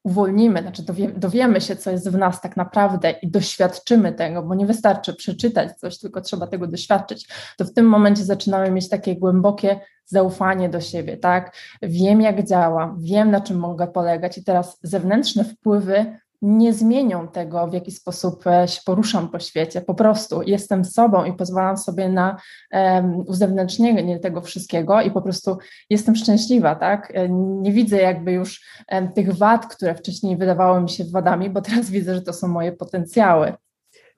uwolnimy, 0.03 0.61
znaczy 0.61 0.83
dowie, 0.83 1.09
dowiemy 1.09 1.61
się, 1.61 1.75
co 1.75 1.91
jest 1.91 2.09
w 2.09 2.17
nas 2.17 2.41
tak 2.41 2.57
naprawdę 2.57 3.11
i 3.11 3.31
doświadczymy 3.31 4.13
tego, 4.13 4.43
bo 4.43 4.55
nie 4.55 4.65
wystarczy 4.65 5.13
przeczytać 5.13 5.79
coś, 5.79 5.99
tylko 5.99 6.21
trzeba 6.21 6.47
tego 6.47 6.67
doświadczyć, 6.67 7.27
to 7.57 7.65
w 7.65 7.73
tym 7.73 7.85
momencie 7.85 8.23
zaczynamy 8.23 8.71
mieć 8.71 8.89
takie 8.89 9.15
głębokie 9.15 9.79
zaufanie 10.05 10.69
do 10.69 10.81
siebie, 10.81 11.17
tak? 11.17 11.55
Wiem, 11.81 12.21
jak 12.21 12.47
działam, 12.47 12.97
wiem, 13.01 13.31
na 13.31 13.41
czym 13.41 13.57
mogę 13.57 13.87
polegać 13.87 14.37
i 14.37 14.43
teraz 14.43 14.79
zewnętrzne 14.81 15.43
wpływy 15.43 16.17
nie 16.43 16.73
zmienią 16.73 17.27
tego, 17.27 17.67
w 17.67 17.73
jaki 17.73 17.91
sposób 17.91 18.47
e, 18.47 18.67
się 18.67 18.81
poruszam 18.85 19.29
po 19.29 19.39
świecie. 19.39 19.81
Po 19.81 19.93
prostu 19.93 20.41
jestem 20.41 20.85
sobą 20.85 21.23
i 21.23 21.33
pozwalam 21.33 21.77
sobie 21.77 22.09
na 22.09 22.37
um, 22.71 23.19
uzewnętrznienie 23.19 24.19
tego 24.19 24.41
wszystkiego 24.41 25.01
i 25.01 25.11
po 25.11 25.21
prostu 25.21 25.57
jestem 25.89 26.15
szczęśliwa, 26.15 26.75
tak? 26.75 27.11
E, 27.15 27.29
nie 27.29 27.71
widzę 27.71 27.97
jakby 27.97 28.31
już 28.31 28.65
um, 28.91 29.11
tych 29.11 29.37
wad, 29.37 29.75
które 29.75 29.95
wcześniej 29.95 30.37
wydawały 30.37 30.81
mi 30.81 30.89
się 30.89 31.03
wadami, 31.05 31.49
bo 31.49 31.61
teraz 31.61 31.89
widzę, 31.89 32.15
że 32.15 32.21
to 32.21 32.33
są 32.33 32.47
moje 32.47 32.71
potencjały. 32.71 33.53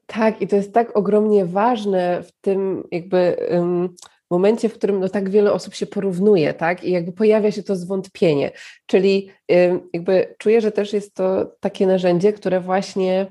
Tak, 0.05 0.41
i 0.41 0.47
to 0.47 0.55
jest 0.55 0.73
tak 0.73 0.97
ogromnie 0.97 1.45
ważne 1.45 2.23
w 2.23 2.31
tym 2.41 2.83
jakby. 2.91 3.37
Um 3.51 3.95
momencie, 4.35 4.69
w 4.69 4.73
którym 4.73 4.99
no, 4.99 5.09
tak 5.09 5.29
wiele 5.29 5.53
osób 5.53 5.73
się 5.73 5.85
porównuje, 5.85 6.53
tak? 6.53 6.83
I 6.83 6.91
jakby 6.91 7.11
pojawia 7.11 7.51
się 7.51 7.63
to 7.63 7.75
zwątpienie. 7.75 8.51
Czyli 8.85 9.29
jakby 9.93 10.35
czuję, 10.37 10.61
że 10.61 10.71
też 10.71 10.93
jest 10.93 11.13
to 11.15 11.51
takie 11.59 11.87
narzędzie, 11.87 12.33
które 12.33 12.61
właśnie 12.61 13.27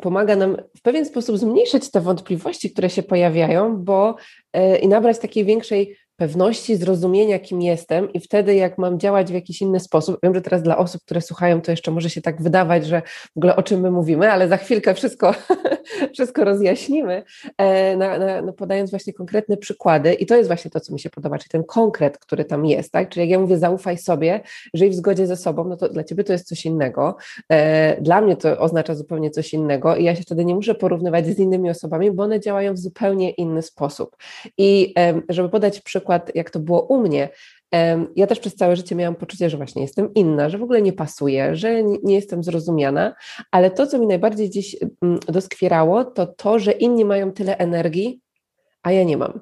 pomaga 0.00 0.36
nam 0.36 0.56
w 0.76 0.82
pewien 0.82 1.06
sposób 1.06 1.38
zmniejszyć 1.38 1.90
te 1.90 2.00
wątpliwości, 2.00 2.70
które 2.70 2.90
się 2.90 3.02
pojawiają, 3.02 3.76
bo 3.76 4.16
e, 4.52 4.78
i 4.78 4.88
nabrać 4.88 5.18
takiej 5.18 5.44
większej 5.44 5.96
pewności, 6.16 6.76
zrozumienia, 6.76 7.38
kim 7.38 7.62
jestem, 7.62 8.12
i 8.12 8.20
wtedy, 8.20 8.54
jak 8.54 8.78
mam 8.78 8.98
działać 8.98 9.30
w 9.30 9.34
jakiś 9.34 9.62
inny 9.62 9.80
sposób, 9.80 10.18
wiem, 10.22 10.34
że 10.34 10.40
teraz 10.40 10.62
dla 10.62 10.78
osób, 10.78 11.02
które 11.02 11.20
słuchają, 11.20 11.60
to 11.60 11.70
jeszcze 11.70 11.90
może 11.90 12.10
się 12.10 12.22
tak 12.22 12.42
wydawać, 12.42 12.86
że 12.86 13.02
w 13.34 13.36
ogóle 13.36 13.56
o 13.56 13.62
czym 13.62 13.80
my 13.80 13.90
mówimy, 13.90 14.32
ale 14.32 14.48
za 14.48 14.56
chwilkę 14.56 14.94
wszystko, 14.94 15.34
wszystko 16.14 16.44
rozjaśnimy, 16.44 17.22
e, 17.58 17.96
na, 17.96 18.18
na, 18.18 18.42
no 18.42 18.52
podając 18.52 18.90
właśnie 18.90 19.12
konkretne 19.12 19.56
przykłady, 19.56 20.14
i 20.14 20.26
to 20.26 20.36
jest 20.36 20.48
właśnie 20.48 20.70
to, 20.70 20.80
co 20.80 20.92
mi 20.92 21.00
się 21.00 21.10
podoba, 21.10 21.38
czyli 21.38 21.48
ten 21.48 21.64
konkret, 21.64 22.18
który 22.18 22.44
tam 22.44 22.66
jest, 22.66 22.92
tak? 22.92 23.08
Czyli 23.08 23.20
jak 23.20 23.30
ja 23.30 23.38
mówię, 23.38 23.58
zaufaj 23.58 23.98
sobie, 23.98 24.40
żyj 24.74 24.90
w 24.90 24.94
zgodzie 24.94 25.26
ze 25.26 25.36
sobą, 25.36 25.64
no 25.64 25.76
to 25.76 25.88
dla 25.88 26.04
ciebie 26.04 26.24
to 26.24 26.32
jest 26.32 26.48
coś 26.48 26.66
innego. 26.66 27.16
E, 27.48 28.00
dla 28.02 28.20
mnie 28.20 28.36
to 28.36 28.58
oznacza 28.58 28.94
zupełnie 28.94 29.30
coś 29.30 29.54
innego, 29.54 29.96
i 29.96 30.04
ja 30.04 30.16
się 30.16 30.22
wtedy 30.22 30.44
nie 30.44 30.54
muszę 30.54 30.74
porównywać 30.74 31.26
z 31.26 31.38
innymi 31.38 31.70
osobami, 31.70 32.10
bo 32.10 32.22
one 32.22 32.40
działają 32.40 32.74
w 32.74 32.78
zupełnie 32.78 33.30
inny 33.30 33.62
sposób. 33.62 34.16
I 34.58 34.94
żeby 35.28 35.48
podać 35.48 35.80
przykład, 35.80 36.03
przykład, 36.04 36.30
jak 36.34 36.50
to 36.50 36.60
było 36.60 36.82
u 36.82 37.00
mnie, 37.00 37.28
ja 38.16 38.26
też 38.26 38.40
przez 38.40 38.54
całe 38.54 38.76
życie 38.76 38.94
miałam 38.94 39.14
poczucie, 39.14 39.50
że 39.50 39.56
właśnie 39.56 39.82
jestem 39.82 40.14
inna, 40.14 40.48
że 40.48 40.58
w 40.58 40.62
ogóle 40.62 40.82
nie 40.82 40.92
pasuję, 40.92 41.56
że 41.56 41.82
nie 41.82 42.14
jestem 42.14 42.44
zrozumiana, 42.44 43.14
ale 43.50 43.70
to, 43.70 43.86
co 43.86 43.98
mi 43.98 44.06
najbardziej 44.06 44.50
dziś 44.50 44.76
mm, 45.02 45.18
doskwierało, 45.28 46.04
to 46.04 46.26
to, 46.26 46.58
że 46.58 46.72
inni 46.72 47.04
mają 47.04 47.32
tyle 47.32 47.58
energii, 47.58 48.20
a 48.82 48.92
ja 48.92 49.04
nie 49.04 49.16
mam. 49.16 49.40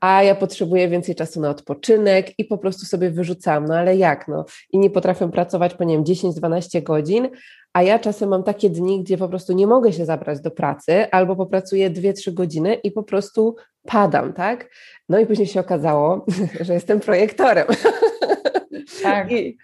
A 0.00 0.22
ja 0.22 0.34
potrzebuję 0.34 0.88
więcej 0.88 1.14
czasu 1.14 1.40
na 1.40 1.50
odpoczynek 1.50 2.38
i 2.38 2.44
po 2.44 2.58
prostu 2.58 2.86
sobie 2.86 3.10
wyrzucam. 3.10 3.64
No 3.64 3.74
ale 3.74 3.96
jak? 3.96 4.28
No, 4.28 4.44
inni 4.72 4.90
potrafią 4.90 5.30
pracować 5.30 5.74
po 5.74 5.84
nie 5.84 5.94
wiem 5.94 6.04
10-12 6.04 6.82
godzin, 6.82 7.28
a 7.74 7.82
ja 7.82 7.98
czasem 7.98 8.28
mam 8.28 8.42
takie 8.42 8.70
dni, 8.70 9.02
gdzie 9.02 9.18
po 9.18 9.28
prostu 9.28 9.52
nie 9.52 9.66
mogę 9.66 9.92
się 9.92 10.04
zabrać 10.04 10.40
do 10.40 10.50
pracy, 10.50 11.10
albo 11.10 11.36
popracuję 11.36 11.90
2-3 11.90 12.34
godziny 12.34 12.74
i 12.74 12.90
po 12.90 13.02
prostu 13.02 13.56
padam, 13.82 14.32
tak? 14.32 14.70
No 15.08 15.18
i 15.18 15.26
później 15.26 15.46
się 15.46 15.60
okazało, 15.60 16.26
że 16.60 16.74
jestem 16.74 17.00
projektorem. 17.00 17.66
Tak. 19.02 19.32
I, 19.32 19.56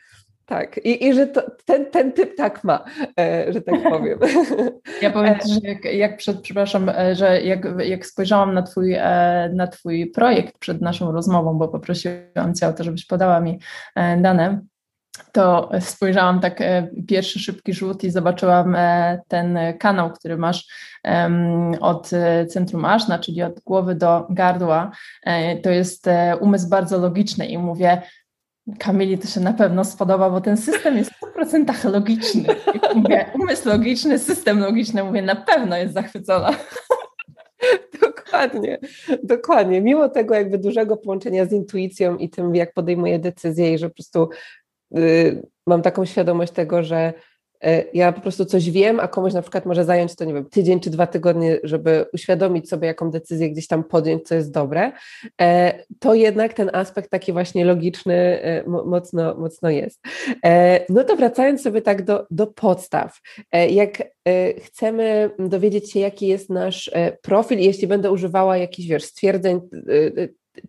tak, 0.47 0.81
i, 0.85 1.07
i 1.07 1.15
że 1.15 1.27
to, 1.27 1.43
ten, 1.65 1.87
ten 1.87 2.13
typ 2.13 2.37
tak 2.37 2.65
ma, 2.65 2.85
e, 3.21 3.53
że 3.53 3.61
tak 3.61 3.83
powiem. 3.83 4.19
Ja 5.03 5.11
powiem, 5.11 5.35
e, 5.35 5.49
że 5.49 5.61
jak, 5.63 5.85
jak 5.85 6.17
przed, 6.17 6.41
przepraszam, 6.41 6.89
e, 6.89 7.15
że 7.15 7.43
jak, 7.43 7.67
jak 7.79 8.07
spojrzałam 8.07 8.55
na 8.55 8.63
twój, 8.63 8.97
na 9.55 9.67
twój 9.67 10.11
projekt 10.11 10.59
przed 10.59 10.81
naszą 10.81 11.13
rozmową, 11.13 11.59
bo 11.59 11.69
poprosiłam 11.69 12.55
Cię 12.61 12.69
o 12.69 12.73
to, 12.73 12.85
żebyś 12.85 13.07
podała 13.07 13.41
mi 13.41 13.59
dane, 13.97 14.61
to 15.33 15.71
spojrzałam 15.81 16.41
tak 16.41 16.63
pierwszy 17.09 17.39
szybki 17.39 17.73
rzut 17.73 18.05
i 18.05 18.11
zobaczyłam 18.11 18.77
ten 19.29 19.59
kanał, 19.79 20.11
który 20.11 20.37
masz 20.37 20.67
od 21.81 22.11
centrum 22.49 22.85
Aszna, 22.85 23.19
czyli 23.19 23.43
od 23.43 23.61
głowy 23.61 23.95
do 23.95 24.27
gardła. 24.31 24.91
To 25.63 25.71
jest 25.71 26.07
umysł 26.41 26.69
bardzo 26.69 26.99
logiczny 26.99 27.47
i 27.47 27.59
mówię, 27.59 28.03
Kamili 28.79 29.19
to 29.19 29.27
się 29.27 29.41
na 29.41 29.53
pewno 29.53 29.85
spodoba, 29.85 30.31
bo 30.31 30.41
ten 30.41 30.57
system 30.57 30.97
jest 30.97 31.11
w 31.11 31.21
100% 31.37 31.93
logiczny. 31.93 32.45
Mówię, 32.95 33.27
umysł 33.35 33.69
logiczny, 33.69 34.19
system 34.19 34.59
logiczny, 34.59 35.05
mówię, 35.05 35.23
na 35.23 35.37
pewno 35.37 35.77
jest 35.77 35.95
zachwycona. 35.95 36.51
Dokładnie, 38.03 38.79
dokładnie. 39.23 39.81
Mimo 39.81 40.09
tego 40.09 40.35
jakby 40.35 40.59
dużego 40.59 40.97
połączenia 40.97 41.47
z 41.47 41.53
intuicją 41.53 42.17
i 42.17 42.31
tym, 42.31 42.55
jak 42.55 42.73
podejmuję 42.73 43.19
decyzje 43.19 43.75
i 43.75 43.79
że 43.79 43.89
po 43.89 43.95
prostu 43.95 44.29
mam 45.67 45.83
taką 45.83 46.05
świadomość 46.05 46.53
tego, 46.53 46.83
że 46.83 47.13
E, 47.65 47.85
ja 47.95 48.13
po 48.13 48.21
prostu 48.21 48.45
coś 48.45 48.71
wiem, 48.71 49.01
a 49.01 49.09
komuś 49.09 49.33
na 49.33 49.43
przykład 49.43 49.67
może 49.67 49.85
zająć 49.85 50.15
to, 50.15 50.25
nie 50.25 50.35
wiem, 50.35 50.45
tydzień 50.45 50.81
czy 50.81 50.91
dwa 50.91 51.07
tygodnie, 51.07 51.59
żeby 51.63 52.07
uświadomić 52.13 52.69
sobie, 52.69 52.87
jaką 52.89 53.11
decyzję 53.11 53.51
gdzieś 53.51 53.67
tam 53.67 53.85
podjąć, 53.85 54.29
co 54.29 54.35
jest 54.35 54.53
dobre, 54.53 54.93
e, 55.41 55.75
to 55.99 56.15
jednak 56.15 56.55
ten 56.55 56.71
aspekt 56.73 57.11
taki 57.11 57.33
właśnie 57.33 57.65
logiczny 57.65 58.15
e, 58.15 58.65
mocno, 58.67 59.35
mocno 59.35 59.71
jest. 59.71 60.01
No 60.89 61.05
to 61.05 61.17
wracając 61.17 61.63
sobie 61.63 61.83
tak 61.83 62.03
do, 62.03 62.27
do 62.31 62.47
podstaw, 62.47 63.21
jak 63.71 64.03
chcemy 64.65 65.31
dowiedzieć 65.39 65.93
się, 65.93 66.01
jaki 66.01 66.27
jest 66.27 66.51
nasz 66.51 66.91
profil, 67.23 67.59
jeśli 67.59 67.87
będę 67.87 68.11
używała 68.11 68.57
jakichś, 68.57 68.89
wiesz, 68.89 69.05
stwierdzeń 69.05 69.61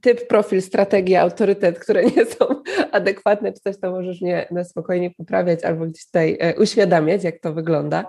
typ, 0.02 0.28
profil, 0.28 0.62
strategia, 0.62 1.22
autorytet, 1.22 1.80
które 1.80 2.04
nie 2.16 2.26
są 2.26 2.46
adekwatne, 2.92 3.54
czy 3.54 3.60
coś, 3.60 3.80
to 3.80 3.92
możesz 3.92 4.22
mnie 4.22 4.48
na 4.52 4.64
spokojnie 4.64 5.12
poprawiać 5.12 5.64
albo 5.64 5.86
gdzieś 5.86 6.06
tutaj 6.06 6.38
e, 6.40 6.56
uświadamiać, 6.56 7.24
jak 7.24 7.40
to 7.40 7.54
wygląda. 7.54 8.06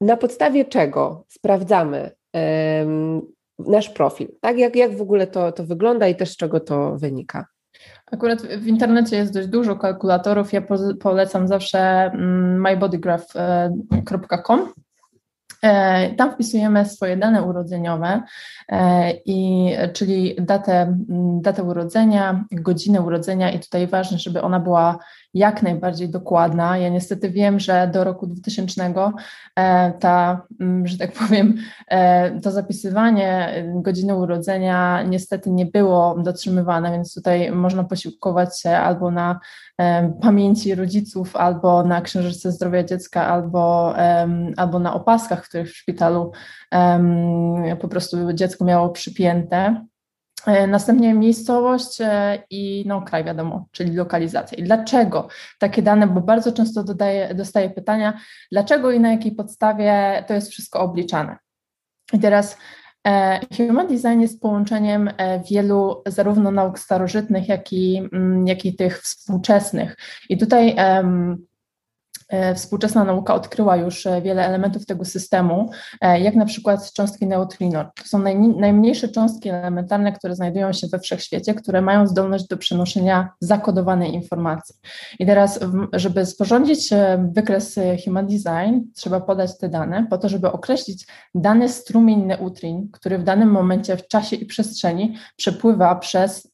Na 0.00 0.16
podstawie 0.16 0.64
czego 0.64 1.24
sprawdzamy 1.28 2.10
nasz 3.58 3.88
profil, 3.88 4.28
tak? 4.40 4.58
Jak, 4.58 4.76
jak 4.76 4.96
w 4.96 5.02
ogóle 5.02 5.26
to, 5.26 5.52
to 5.52 5.64
wygląda 5.64 6.08
i 6.08 6.16
też 6.16 6.30
z 6.30 6.36
czego 6.36 6.60
to 6.60 6.96
wynika? 6.96 7.46
Akurat 8.12 8.42
w 8.42 8.66
internecie 8.66 9.16
jest 9.16 9.32
dość 9.32 9.48
dużo 9.48 9.76
kalkulatorów. 9.76 10.52
Ja 10.52 10.62
polecam 11.00 11.48
zawsze 11.48 11.78
mm, 11.78 12.60
mybodygraph.com 12.60 14.60
E, 14.60 14.87
tam 16.16 16.32
wpisujemy 16.32 16.84
swoje 16.84 17.16
dane 17.16 17.42
urodzeniowe, 17.42 18.22
e, 18.68 19.12
i, 19.24 19.70
czyli 19.92 20.36
datę, 20.40 20.96
datę 21.40 21.62
urodzenia, 21.62 22.44
godzinę 22.52 23.00
urodzenia 23.00 23.50
i 23.50 23.60
tutaj 23.60 23.86
ważne, 23.86 24.18
żeby 24.18 24.42
ona 24.42 24.60
była 24.60 24.98
jak 25.34 25.62
najbardziej 25.62 26.08
dokładna. 26.08 26.78
Ja 26.78 26.88
niestety 26.88 27.30
wiem, 27.30 27.60
że 27.60 27.90
do 27.92 28.04
roku 28.04 28.26
2000 28.26 28.94
e, 29.56 29.92
ta, 29.92 30.46
że 30.84 30.98
tak 30.98 31.12
powiem, 31.12 31.54
to 32.42 32.50
zapisywanie 32.50 33.52
godziny 33.74 34.14
urodzenia 34.14 35.02
niestety 35.02 35.50
nie 35.50 35.66
było 35.66 36.18
dotrzymywane, 36.22 36.92
więc 36.92 37.14
tutaj 37.14 37.52
można 37.52 37.84
posiłkować 37.84 38.60
się 38.60 38.70
albo 38.70 39.10
na 39.10 39.40
pamięci 40.22 40.74
rodziców, 40.74 41.36
albo 41.36 41.82
na 41.82 42.00
księżyczce 42.00 42.52
zdrowia 42.52 42.84
dziecka, 42.84 43.26
albo, 43.26 43.94
albo 44.56 44.78
na 44.78 44.94
opaskach, 44.94 45.48
których 45.48 45.68
w 45.70 45.76
szpitalu 45.76 46.32
po 47.80 47.88
prostu 47.88 48.32
dziecko 48.32 48.64
miało 48.64 48.88
przypięte. 48.88 49.84
E, 50.48 50.66
następnie 50.66 51.14
miejscowość 51.14 52.00
e, 52.00 52.42
i 52.50 52.84
no, 52.86 53.02
kraj, 53.02 53.24
wiadomo, 53.24 53.68
czyli 53.72 53.96
lokalizacja. 53.96 54.58
I 54.58 54.62
dlaczego 54.62 55.28
takie 55.58 55.82
dane? 55.82 56.06
Bo 56.06 56.20
bardzo 56.20 56.52
często 56.52 56.84
dodaję, 56.84 57.34
dostaję 57.34 57.70
pytania, 57.70 58.20
dlaczego 58.52 58.90
i 58.90 59.00
na 59.00 59.12
jakiej 59.12 59.32
podstawie 59.32 60.24
to 60.26 60.34
jest 60.34 60.50
wszystko 60.50 60.80
obliczane. 60.80 61.36
I 62.12 62.18
teraz 62.18 62.58
e, 63.06 63.40
Human 63.56 63.86
Design 63.86 64.20
jest 64.20 64.40
połączeniem 64.40 65.10
wielu 65.50 66.02
zarówno 66.06 66.50
nauk 66.50 66.78
starożytnych, 66.78 67.48
jak 67.48 67.72
i, 67.72 68.08
mm, 68.12 68.46
jak 68.46 68.64
i 68.64 68.76
tych 68.76 69.02
współczesnych. 69.02 69.96
I 70.28 70.38
tutaj 70.38 70.74
E, 70.78 71.04
współczesna 72.54 73.04
nauka 73.04 73.34
odkryła 73.34 73.76
już 73.76 74.06
e, 74.06 74.22
wiele 74.22 74.46
elementów 74.46 74.86
tego 74.86 75.04
systemu, 75.04 75.70
e, 76.00 76.20
jak 76.20 76.34
na 76.34 76.44
przykład 76.44 76.92
cząstki 76.92 77.26
neutrino. 77.26 77.84
To 77.84 78.04
są 78.04 78.18
najmniejsze 78.58 79.08
cząstki 79.08 79.48
elementarne, 79.48 80.12
które 80.12 80.34
znajdują 80.34 80.72
się 80.72 80.86
we 80.86 80.98
wszechświecie, 80.98 81.54
które 81.54 81.82
mają 81.82 82.06
zdolność 82.06 82.46
do 82.46 82.56
przenoszenia 82.56 83.28
zakodowanej 83.40 84.14
informacji. 84.14 84.74
I 85.18 85.26
teraz, 85.26 85.60
żeby 85.92 86.26
sporządzić 86.26 86.90
wykres 87.18 87.78
Human 88.04 88.26
Design, 88.26 88.80
trzeba 88.94 89.20
podać 89.20 89.58
te 89.58 89.68
dane 89.68 90.06
po 90.10 90.18
to, 90.18 90.28
żeby 90.28 90.52
określić 90.52 91.06
dany 91.34 91.68
strumień 91.68 92.24
neutrin, 92.24 92.88
który 92.92 93.18
w 93.18 93.24
danym 93.24 93.50
momencie 93.50 93.96
w 93.96 94.08
czasie 94.08 94.36
i 94.36 94.46
przestrzeni 94.46 95.16
przepływa 95.36 95.94
przez 95.94 96.52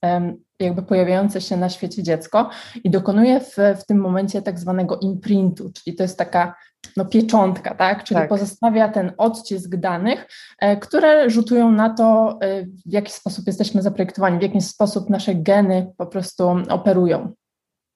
jakby 0.60 0.82
pojawiające 0.82 1.40
się 1.40 1.56
na 1.56 1.68
świecie 1.68 2.02
dziecko 2.02 2.50
i 2.84 2.90
dokonuje 2.90 3.40
w, 3.40 3.56
w 3.80 3.86
tym 3.86 3.98
momencie 3.98 4.42
tak 4.42 4.58
zwanego 4.58 4.98
imprintu, 4.98 5.70
czyli 5.72 5.96
to 5.96 6.02
jest 6.02 6.18
taka 6.18 6.54
no, 6.96 7.04
pieczątka, 7.04 7.74
tak? 7.74 8.04
Czyli 8.04 8.20
tak. 8.20 8.28
pozostawia 8.28 8.88
ten 8.88 9.12
odcisk 9.18 9.76
danych, 9.76 10.26
e, 10.58 10.76
które 10.76 11.30
rzutują 11.30 11.72
na 11.72 11.90
to, 11.90 12.38
e, 12.40 12.64
w 12.64 12.92
jaki 12.92 13.12
sposób 13.12 13.46
jesteśmy 13.46 13.82
zaprojektowani, 13.82 14.38
w 14.38 14.42
jaki 14.42 14.60
sposób 14.60 15.10
nasze 15.10 15.34
geny 15.34 15.92
po 15.96 16.06
prostu 16.06 16.56
operują. 16.68 17.32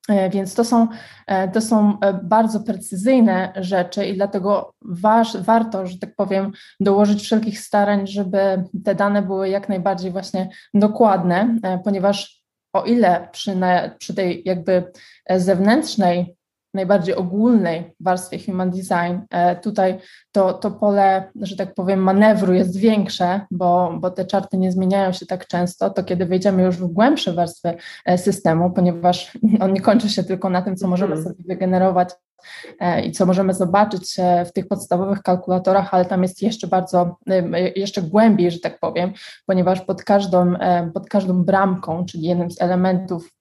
E, 0.09 0.31
więc 0.31 0.55
to 0.55 0.65
są, 0.65 0.89
to 1.53 1.61
są 1.61 1.99
bardzo 2.23 2.61
precyzyjne 2.61 3.53
rzeczy 3.57 4.07
i 4.07 4.15
dlatego 4.15 4.73
waż, 4.83 5.37
warto, 5.37 5.87
że 5.87 5.99
tak 5.99 6.15
powiem, 6.17 6.53
dołożyć 6.81 7.23
wszelkich 7.23 7.61
starań, 7.61 8.07
żeby 8.07 8.65
te 8.85 8.95
dane 8.95 9.23
były 9.23 9.49
jak 9.49 9.69
najbardziej 9.69 10.11
właśnie 10.11 10.49
dokładne, 10.75 11.57
ponieważ 11.85 12.38
o 12.83 12.85
ile 12.85 13.29
przy, 13.33 13.57
przy 13.99 14.15
tej 14.15 14.43
jakby 14.45 14.93
zewnętrznej 15.31 16.38
najbardziej 16.79 17.15
ogólnej 17.15 17.95
warstwie 18.01 18.39
human 18.39 18.71
design, 18.71 19.21
e, 19.31 19.57
tutaj 19.57 19.99
to, 20.33 20.53
to 20.53 20.71
pole, 20.71 21.31
że 21.41 21.57
tak 21.57 21.75
powiem, 21.75 22.01
manewru 22.01 22.55
jest 22.55 22.77
większe, 22.77 23.41
bo, 23.51 23.99
bo 24.01 24.11
te 24.11 24.25
czarty 24.25 24.59
nie 24.59 24.73
zmieniają 24.73 25.13
się 25.13 25.27
tak 25.27 25.47
często, 25.47 25.91
to 25.91 26.05
kiedy 26.05 26.27
wejdziemy 26.27 26.63
już 26.63 26.77
w 26.77 26.87
głębsze 26.87 27.33
warstwy 27.33 27.75
e, 28.05 28.19
systemu, 28.19 28.71
ponieważ 28.71 29.39
on 29.65 29.73
nie 29.73 29.81
kończy 29.81 30.09
się 30.09 30.25
tylko 30.25 30.51
na 30.51 30.63
tym, 30.63 30.77
co 30.77 30.89
możemy 30.89 31.15
mhm. 31.15 31.35
sobie 31.35 31.45
wygenerować 31.49 32.11
e, 32.81 33.03
i 33.03 33.13
co 33.13 33.27
możemy 33.27 33.55
zobaczyć 33.55 34.17
w 34.47 34.53
tych 34.53 34.69
podstawowych 34.69 35.23
kalkulatorach, 35.23 35.95
ale 35.95 36.05
tam 36.05 36.23
jest 36.23 36.43
jeszcze 36.43 36.67
bardzo, 36.67 37.17
jeszcze 37.77 38.03
głębiej, 38.03 38.51
że 38.51 38.59
tak 38.59 38.81
powiem, 38.81 39.13
ponieważ 39.47 39.81
pod 39.81 40.03
każdą, 40.03 40.55
pod 40.95 41.09
każdą 41.09 41.45
bramką, 41.45 42.05
czyli 42.05 42.23
jednym 42.23 42.51
z 42.51 42.63
elementów 42.63 43.38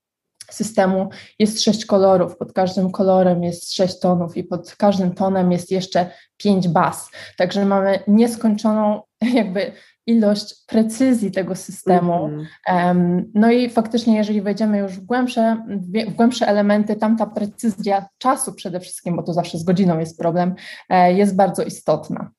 systemu 0.51 1.09
jest 1.39 1.63
sześć 1.63 1.85
kolorów, 1.85 2.37
pod 2.37 2.53
każdym 2.53 2.91
kolorem 2.91 3.43
jest 3.43 3.73
sześć 3.73 3.99
tonów 3.99 4.37
i 4.37 4.43
pod 4.43 4.75
każdym 4.75 5.15
tonem 5.15 5.51
jest 5.51 5.71
jeszcze 5.71 6.11
pięć 6.37 6.67
baz. 6.67 7.09
Także 7.37 7.65
mamy 7.65 7.99
nieskończoną 8.07 9.01
jakby 9.33 9.71
ilość 10.07 10.65
precyzji 10.67 11.31
tego 11.31 11.55
systemu. 11.55 12.29
Mm. 12.67 13.31
No 13.33 13.51
i 13.51 13.69
faktycznie, 13.69 14.15
jeżeli 14.17 14.41
wejdziemy 14.41 14.77
już 14.77 14.91
w 14.91 15.05
głębsze, 15.05 15.63
w 16.07 16.13
głębsze 16.13 16.47
elementy, 16.47 16.95
tam 16.95 17.17
ta 17.17 17.25
precyzja 17.25 18.07
czasu 18.17 18.53
przede 18.53 18.79
wszystkim, 18.79 19.15
bo 19.15 19.23
to 19.23 19.33
zawsze 19.33 19.57
z 19.57 19.63
godziną 19.63 19.99
jest 19.99 20.19
problem, 20.19 20.55
e, 20.89 21.13
jest 21.13 21.35
bardzo 21.35 21.63
istotna. 21.63 22.31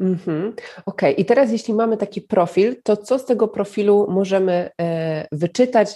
Mhm. 0.00 0.52
Okej, 0.52 0.62
okay. 0.86 1.12
i 1.12 1.24
teraz 1.24 1.52
jeśli 1.52 1.74
mamy 1.74 1.96
taki 1.96 2.20
profil, 2.20 2.76
to 2.82 2.96
co 2.96 3.18
z 3.18 3.24
tego 3.24 3.48
profilu 3.48 4.06
możemy 4.10 4.70
e, 4.80 5.28
wyczytać? 5.32 5.94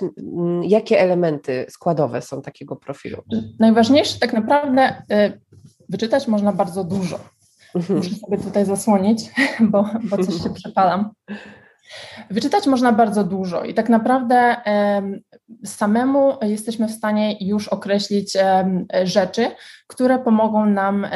Jakie 0.63 1.01
elementy 1.01 1.67
składowe 1.69 2.23
są 2.23 2.43
takiego 2.43 2.77
profilu? 2.77 3.23
Najważniejsze 3.59 4.19
tak 4.19 4.33
naprawdę 4.33 5.03
e, 5.11 5.33
wyczytać 5.89 6.29
można 6.29 6.53
bardzo 6.53 6.85
dużo. 6.85 7.19
Mhm. 7.75 7.99
Muszę 7.99 8.15
sobie 8.15 8.39
tutaj 8.39 8.65
zasłonić, 8.65 9.31
bo, 9.71 9.85
bo 10.03 10.25
coś 10.25 10.43
się 10.43 10.55
przepalam. 10.55 11.11
Wyczytać 12.31 12.67
można 12.67 12.93
bardzo 12.93 13.25
dużo 13.25 13.65
i 13.65 13.75
tak 13.75 13.89
naprawdę 13.89 14.57
samemu 15.65 16.39
jesteśmy 16.43 16.89
w 16.89 16.93
stanie 16.93 17.37
już 17.41 17.69
określić 17.69 18.37
rzeczy, 19.05 19.51
które 19.87 20.19
pomogą 20.19 20.67
nam 20.67 21.07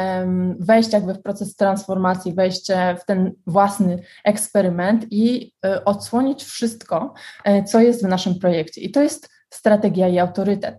wejść 0.61 0.93
jakby 0.93 1.15
w 1.15 1.23
proces 1.23 1.57
transformacji, 1.57 2.35
wejść 2.35 2.71
e, 2.71 2.97
w 2.97 3.05
ten 3.05 3.33
własny 3.47 4.03
eksperyment 4.25 5.07
i 5.11 5.53
e, 5.65 5.85
odsłonić 5.85 6.45
wszystko, 6.45 7.15
e, 7.45 7.65
co 7.65 7.81
jest 7.81 8.05
w 8.05 8.09
naszym 8.09 8.39
projekcie. 8.39 8.81
I 8.81 8.91
to 8.91 9.03
jest 9.03 9.29
strategia 9.51 10.09
i 10.09 10.19
autorytet. 10.19 10.79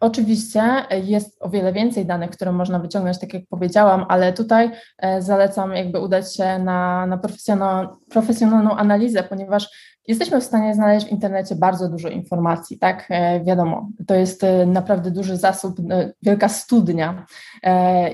Oczywiście 0.00 0.62
jest 1.04 1.36
o 1.40 1.50
wiele 1.50 1.72
więcej 1.72 2.06
danych, 2.06 2.30
które 2.30 2.52
można 2.52 2.78
wyciągnąć, 2.78 3.18
tak 3.18 3.34
jak 3.34 3.42
powiedziałam, 3.50 4.06
ale 4.08 4.32
tutaj 4.32 4.70
e, 4.98 5.22
zalecam 5.22 5.72
jakby 5.72 6.00
udać 6.00 6.36
się 6.36 6.58
na, 6.58 7.06
na 7.06 7.18
profesjonal, 7.18 7.88
profesjonalną 8.10 8.76
analizę, 8.76 9.22
ponieważ 9.22 9.70
jesteśmy 10.08 10.40
w 10.40 10.44
stanie 10.44 10.74
znaleźć 10.74 11.06
w 11.06 11.12
internecie 11.12 11.54
bardzo 11.54 11.88
dużo 11.88 12.08
informacji, 12.08 12.78
tak? 12.78 13.06
E, 13.10 13.44
wiadomo, 13.44 13.88
to 14.06 14.14
jest 14.14 14.44
e, 14.44 14.66
naprawdę 14.66 15.10
duży 15.10 15.36
zasób, 15.36 15.76
wielka 16.22 16.48
studnia 16.48 17.26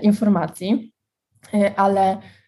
informacji, 0.02 0.92
ale 1.76 2.02
E, 2.12 2.43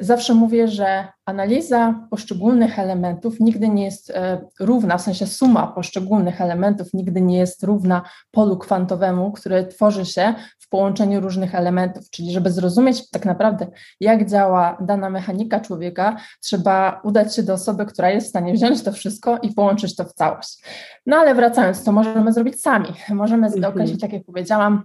zawsze 0.00 0.34
mówię, 0.34 0.68
że 0.68 1.08
analiza 1.24 2.06
poszczególnych 2.10 2.78
elementów 2.78 3.40
nigdy 3.40 3.68
nie 3.68 3.84
jest 3.84 4.10
e, 4.10 4.40
równa, 4.60 4.98
w 4.98 5.02
sensie 5.02 5.26
suma 5.26 5.66
poszczególnych 5.66 6.40
elementów 6.40 6.88
nigdy 6.94 7.20
nie 7.20 7.38
jest 7.38 7.64
równa 7.64 8.02
polu 8.30 8.58
kwantowemu, 8.58 9.32
które 9.32 9.66
tworzy 9.66 10.04
się 10.04 10.34
w 10.58 10.68
połączeniu 10.68 11.20
różnych 11.20 11.54
elementów. 11.54 12.10
Czyli, 12.10 12.32
żeby 12.32 12.50
zrozumieć 12.50 13.10
tak 13.10 13.24
naprawdę, 13.24 13.66
jak 14.00 14.30
działa 14.30 14.78
dana 14.80 15.10
mechanika 15.10 15.60
człowieka, 15.60 16.16
trzeba 16.40 17.00
udać 17.04 17.36
się 17.36 17.42
do 17.42 17.52
osoby, 17.52 17.86
która 17.86 18.10
jest 18.10 18.26
w 18.26 18.30
stanie 18.30 18.52
wziąć 18.52 18.82
to 18.82 18.92
wszystko 18.92 19.38
i 19.38 19.54
połączyć 19.54 19.96
to 19.96 20.04
w 20.04 20.12
całość. 20.12 20.64
No 21.06 21.16
ale 21.16 21.34
wracając, 21.34 21.84
to 21.84 21.92
możemy 21.92 22.32
zrobić 22.32 22.60
sami. 22.60 22.88
Możemy 23.08 23.46
mhm. 23.46 23.64
określić, 23.64 24.00
tak 24.00 24.12
jak 24.12 24.24
powiedziałam, 24.24 24.84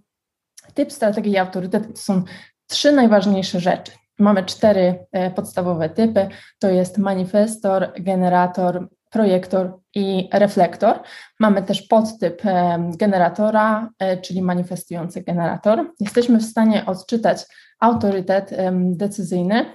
typ 0.73 0.91
strategii 0.91 1.32
i 1.32 1.38
autorytet 1.38 1.88
to 1.88 1.97
są 1.97 2.23
trzy 2.67 2.91
najważniejsze 2.91 3.60
rzeczy. 3.60 3.91
Mamy 4.19 4.43
cztery 4.43 5.06
e, 5.12 5.32
podstawowe 5.32 5.89
typy. 5.89 6.28
To 6.60 6.69
jest 6.69 6.97
manifestor, 6.97 7.93
generator, 7.99 8.88
projektor 9.10 9.80
i 9.95 10.30
reflektor. 10.34 10.99
Mamy 11.39 11.63
też 11.63 11.82
podtyp 11.82 12.45
e, 12.45 12.91
generatora, 12.97 13.89
e, 13.99 14.17
czyli 14.17 14.41
manifestujący 14.41 15.21
generator. 15.21 15.91
Jesteśmy 15.99 16.39
w 16.39 16.43
stanie 16.43 16.86
odczytać 16.86 17.45
autorytet 17.80 18.51
decyzyjny, 18.73 19.65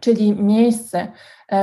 czyli 0.00 0.32
miejsce, 0.32 1.12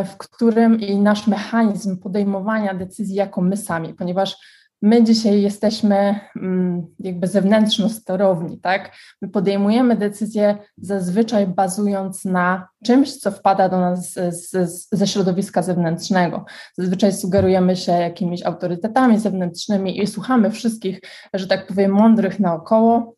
w 0.06 0.18
którym 0.18 0.80
i 0.80 0.98
nasz 0.98 1.28
mechanizm 1.28 2.00
podejmowania 2.00 2.74
decyzji 2.74 3.16
jako 3.16 3.42
my 3.42 3.58
sami, 3.58 3.94
ponieważ 3.94 4.38
My 4.82 5.04
dzisiaj 5.04 5.42
jesteśmy 5.42 6.20
mm, 6.36 6.88
jakby 7.00 7.28
zewnętrzno 7.28 7.90
sterowni, 7.90 8.60
tak? 8.60 8.92
My 9.22 9.30
podejmujemy 9.30 9.96
decyzje 9.96 10.58
zazwyczaj 10.78 11.48
bazując 11.48 12.26
na 12.26 12.68
czymś, 12.86 13.18
co 13.18 13.32
wpada 13.32 13.70
do 13.70 13.80
nas 13.80 14.14
z, 14.14 14.42
z, 14.52 14.88
ze 14.92 15.08
środowiska 15.08 15.62
zewnętrznego. 15.62 16.46
Zazwyczaj 16.78 17.14
sugerujemy 17.14 17.76
się 17.76 17.92
jakimiś 17.92 18.44
autorytetami 18.44 19.20
zewnętrznymi 19.20 20.02
i 20.02 20.08
słuchamy 20.08 20.52
wszystkich, 20.52 21.02
że 21.34 21.48
tak 21.48 21.68
powiem, 21.68 21.92
mądrych 21.92 22.40
naokoło, 22.40 23.18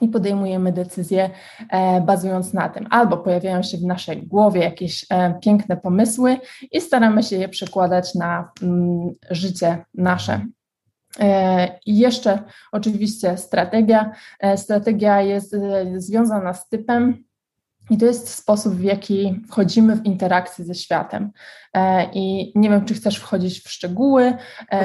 i 0.00 0.08
podejmujemy 0.08 0.72
decyzje 0.72 1.30
e, 1.70 2.00
bazując 2.00 2.52
na 2.52 2.68
tym. 2.68 2.86
Albo 2.90 3.16
pojawiają 3.16 3.62
się 3.62 3.78
w 3.78 3.82
naszej 3.82 4.26
głowie 4.26 4.60
jakieś 4.60 5.06
e, 5.10 5.38
piękne 5.40 5.76
pomysły 5.76 6.36
i 6.72 6.80
staramy 6.80 7.22
się 7.22 7.36
je 7.36 7.48
przekładać 7.48 8.14
na 8.14 8.50
mm, 8.62 9.10
życie 9.30 9.84
nasze. 9.94 10.46
E, 11.20 11.78
I 11.86 11.98
jeszcze 11.98 12.42
oczywiście 12.72 13.36
strategia. 13.36 14.12
E, 14.40 14.56
strategia 14.56 15.20
jest 15.22 15.54
e, 15.54 15.86
związana 15.96 16.54
z 16.54 16.68
typem, 16.68 17.24
i 17.90 17.98
to 17.98 18.06
jest 18.06 18.28
sposób, 18.28 18.74
w 18.74 18.82
jaki 18.82 19.40
wchodzimy 19.48 19.96
w 19.96 20.04
interakcję 20.04 20.64
ze 20.64 20.74
światem. 20.74 21.30
I 22.12 22.52
nie 22.54 22.70
wiem, 22.70 22.84
czy 22.84 22.94
chcesz 22.94 23.16
wchodzić 23.16 23.60
w 23.60 23.70
szczegóły. 23.70 24.34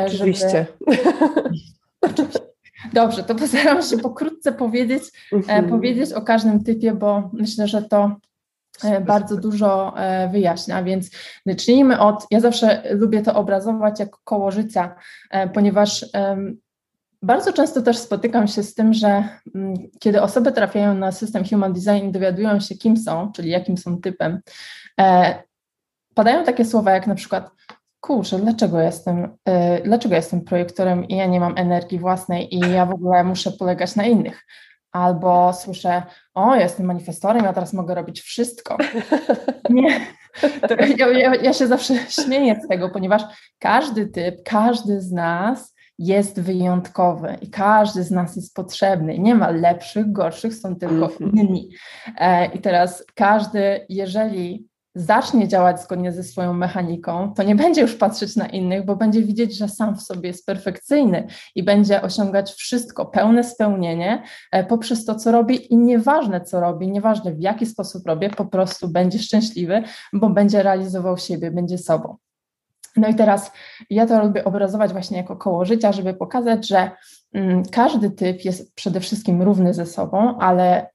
Oczywiście. 0.06 0.66
Żeby... 2.18 2.30
Dobrze, 2.94 3.24
to 3.24 3.36
postaram 3.42 3.82
się 3.82 3.98
pokrótce 3.98 4.52
powiedzieć, 4.52 5.04
mhm. 5.32 5.70
powiedzieć 5.70 6.14
o 6.14 6.22
każdym 6.22 6.64
typie, 6.64 6.94
bo 6.94 7.30
myślę, 7.34 7.68
że 7.68 7.82
to 7.82 8.16
bardzo 9.06 9.38
dużo 9.38 9.94
e, 9.98 10.30
wyjaśnia, 10.30 10.84
więc 10.84 11.10
zacznijmy 11.46 12.00
od, 12.00 12.26
ja 12.32 12.40
zawsze 12.40 12.84
lubię 12.92 13.22
to 13.22 13.36
obrazować 13.36 14.00
jako 14.00 14.20
koło 14.24 14.52
życia, 14.52 14.96
e, 15.32 15.50
ponieważ 15.50 16.06
bardzo 17.22 17.54
często 17.54 17.82
też 17.82 17.98
spotykam 17.98 18.48
się 18.48 18.64
z 18.64 18.74
tym, 18.74 18.94
że 18.94 19.24
mm, 19.56 19.74
kiedy 20.00 20.22
osoby 20.22 20.52
trafiają 20.52 20.94
na 20.94 21.12
system 21.12 21.44
Human 21.46 21.74
Design 21.74 22.08
i 22.08 22.12
dowiadują 22.12 22.60
się, 22.60 22.76
kim 22.76 22.98
są, 22.98 23.32
czyli 23.32 23.50
jakim 23.50 23.78
są 23.78 24.02
typem, 24.02 24.40
padają 26.16 26.44
takie 26.44 26.66
słowa 26.66 26.92
jak 26.92 27.08
na 27.08 27.16
przykład 27.16 27.52
kurczę, 28.00 28.40
dlaczego 28.40 28.80
jestem, 28.80 29.38
dlaczego 29.84 30.16
jestem 30.16 30.42
projektorem 30.42 31.08
i 31.08 31.16
ja 31.16 31.26
nie 31.26 31.40
mam 31.40 31.54
energii 31.58 32.00
własnej 32.00 32.56
i 32.56 32.60
ja 32.60 32.86
w 32.86 32.94
ogóle 32.94 33.24
muszę 33.24 33.52
polegać 33.52 33.96
na 33.96 34.06
innych 34.06 34.44
albo 34.98 35.54
słyszę, 35.54 36.04
o, 36.34 36.56
ja 36.56 36.62
jestem 36.62 36.86
manifestorem, 36.86 37.44
ja 37.44 37.54
teraz 37.54 37.74
mogę 37.74 37.96
robić 37.96 38.22
wszystko. 38.22 38.78
Nie. 39.70 40.00
Ja, 40.98 41.08
ja, 41.08 41.36
ja, 41.36 41.54
się 41.54 41.68
zawsze 41.68 41.96
śmieję 42.10 42.60
z 42.66 42.68
tego, 42.68 42.90
ponieważ 42.90 43.22
każdy 43.60 44.08
typ, 44.08 44.44
każdy 44.44 45.02
z 45.02 45.12
nas 45.12 45.76
jest 46.00 46.42
wyjątkowy 46.42 47.38
i 47.42 47.50
każdy 47.50 48.04
z 48.04 48.12
nas 48.12 48.36
jest 48.36 48.56
potrzebny. 48.56 49.20
Nie 49.20 49.36
ma 49.36 49.50
lepszych, 49.50 50.12
gorszych, 50.12 50.56
są 50.56 50.76
tylko 50.76 51.06
mhm. 51.06 51.32
inni. 51.32 51.70
E, 52.18 52.46
I 52.46 52.60
teraz 52.60 53.06
każdy, 53.16 53.86
jeżeli 53.90 54.68
zacznie 54.98 55.48
działać 55.48 55.82
zgodnie 55.82 56.12
ze 56.12 56.24
swoją 56.24 56.54
mechaniką, 56.54 57.34
to 57.34 57.44
nie 57.44 57.56
będzie 57.56 57.82
już 57.82 57.96
patrzeć 57.96 58.36
na 58.36 58.48
innych, 58.48 58.86
bo 58.86 58.96
będzie 58.96 59.22
widzieć, 59.22 59.58
że 59.58 59.68
sam 59.68 59.96
w 59.96 60.02
sobie 60.02 60.28
jest 60.28 60.46
perfekcyjny 60.46 61.28
i 61.56 61.64
będzie 61.64 62.02
osiągać 62.02 62.52
wszystko, 62.52 63.06
pełne 63.06 63.44
spełnienie 63.44 64.24
e, 64.52 64.64
poprzez 64.64 65.06
to, 65.06 65.16
co 65.16 65.32
robi 65.32 65.74
i 65.74 65.78
nieważne, 65.78 66.42
co 66.42 66.60
robi, 66.60 66.92
nieważne 66.92 67.34
w 67.34 67.40
jaki 67.40 67.66
sposób 67.66 68.08
robię, 68.08 68.30
po 68.30 68.46
prostu 68.46 68.88
będzie 68.88 69.20
szczęśliwy, 69.20 69.84
bo 70.14 70.30
będzie 70.30 70.64
realizował 70.64 71.18
siebie, 71.18 71.52
będzie 71.52 71.78
sobą. 71.78 72.18
No 72.98 73.08
i 73.08 73.16
teraz 73.16 73.52
ja 73.90 74.06
to 74.06 74.24
lubię 74.24 74.44
obrazować 74.44 74.92
właśnie 74.92 75.18
jako 75.18 75.36
koło 75.36 75.66
życia, 75.66 75.92
żeby 75.92 76.14
pokazać, 76.14 76.68
że 76.68 76.92
mm, 77.34 77.64
każdy 77.72 78.12
typ 78.12 78.46
jest 78.46 78.76
przede 78.76 79.00
wszystkim 79.00 79.42
równy 79.42 79.74
ze 79.74 79.86
sobą, 79.86 80.38
ale 80.40 80.90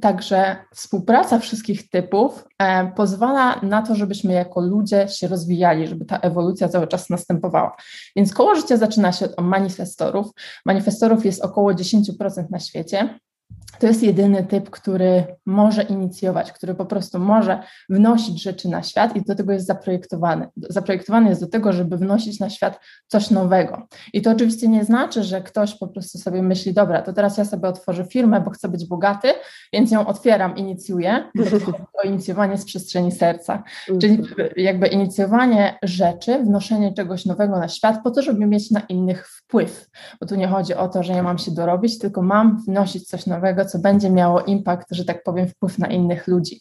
Także 0.00 0.56
współpraca 0.74 1.38
wszystkich 1.38 1.90
typów 1.90 2.44
e, 2.58 2.92
pozwala 2.96 3.60
na 3.62 3.82
to, 3.82 3.94
żebyśmy 3.94 4.32
jako 4.32 4.60
ludzie 4.60 5.08
się 5.08 5.28
rozwijali, 5.28 5.86
żeby 5.86 6.04
ta 6.04 6.18
ewolucja 6.18 6.68
cały 6.68 6.86
czas 6.86 7.10
następowała. 7.10 7.76
Więc 8.16 8.34
koło 8.34 8.54
życia 8.54 8.76
zaczyna 8.76 9.12
się 9.12 9.24
od 9.24 9.44
manifestorów. 9.44 10.26
Manifestorów 10.66 11.26
jest 11.26 11.44
około 11.44 11.72
10% 11.72 12.50
na 12.50 12.58
świecie. 12.58 13.18
To 13.80 13.86
jest 13.86 14.02
jedyny 14.02 14.44
typ, 14.44 14.70
który 14.70 15.24
może 15.46 15.82
inicjować, 15.82 16.52
który 16.52 16.74
po 16.74 16.86
prostu 16.86 17.18
może 17.18 17.62
wnosić 17.88 18.42
rzeczy 18.42 18.68
na 18.68 18.82
świat 18.82 19.16
i 19.16 19.22
do 19.22 19.34
tego 19.34 19.52
jest 19.52 19.66
zaprojektowany. 19.66 20.48
Zaprojektowany 20.56 21.28
jest 21.28 21.40
do 21.40 21.46
tego, 21.46 21.72
żeby 21.72 21.96
wnosić 21.96 22.40
na 22.40 22.50
świat 22.50 22.80
coś 23.06 23.30
nowego. 23.30 23.86
I 24.12 24.22
to 24.22 24.30
oczywiście 24.30 24.68
nie 24.68 24.84
znaczy, 24.84 25.22
że 25.22 25.40
ktoś 25.40 25.74
po 25.74 25.88
prostu 25.88 26.18
sobie 26.18 26.42
myśli, 26.42 26.74
dobra, 26.74 27.02
to 27.02 27.12
teraz 27.12 27.38
ja 27.38 27.44
sobie 27.44 27.68
otworzę 27.68 28.04
firmę, 28.04 28.40
bo 28.40 28.50
chcę 28.50 28.68
być 28.68 28.86
bogaty, 28.86 29.28
więc 29.72 29.90
ją 29.90 30.06
otwieram, 30.06 30.56
inicjuję, 30.56 31.30
to 31.96 32.08
inicjowanie 32.08 32.58
z 32.58 32.64
przestrzeni 32.64 33.12
serca. 33.12 33.62
Czyli 34.00 34.14
mhm. 34.14 34.48
jakby 34.56 34.86
inicjowanie 34.86 35.78
rzeczy, 35.82 36.38
wnoszenie 36.38 36.94
czegoś 36.94 37.26
nowego 37.26 37.58
na 37.58 37.68
świat 37.68 38.02
po 38.04 38.10
to, 38.10 38.22
żeby 38.22 38.46
mieć 38.46 38.70
na 38.70 38.80
innych 38.80 39.28
wpływ. 39.28 39.90
Bo 40.20 40.26
tu 40.26 40.34
nie 40.34 40.48
chodzi 40.48 40.74
o 40.74 40.88
to, 40.88 41.02
że 41.02 41.12
ja 41.12 41.22
mam 41.22 41.38
się 41.38 41.50
dorobić, 41.50 41.98
tylko 41.98 42.22
mam 42.22 42.62
wnosić 42.66 43.08
coś 43.08 43.26
nowego, 43.26 43.39
co 43.64 43.78
będzie 43.78 44.10
miało 44.10 44.40
impact, 44.40 44.86
że 44.90 45.04
tak 45.04 45.22
powiem, 45.22 45.48
wpływ 45.48 45.78
na 45.78 45.86
innych 45.86 46.26
ludzi. 46.26 46.60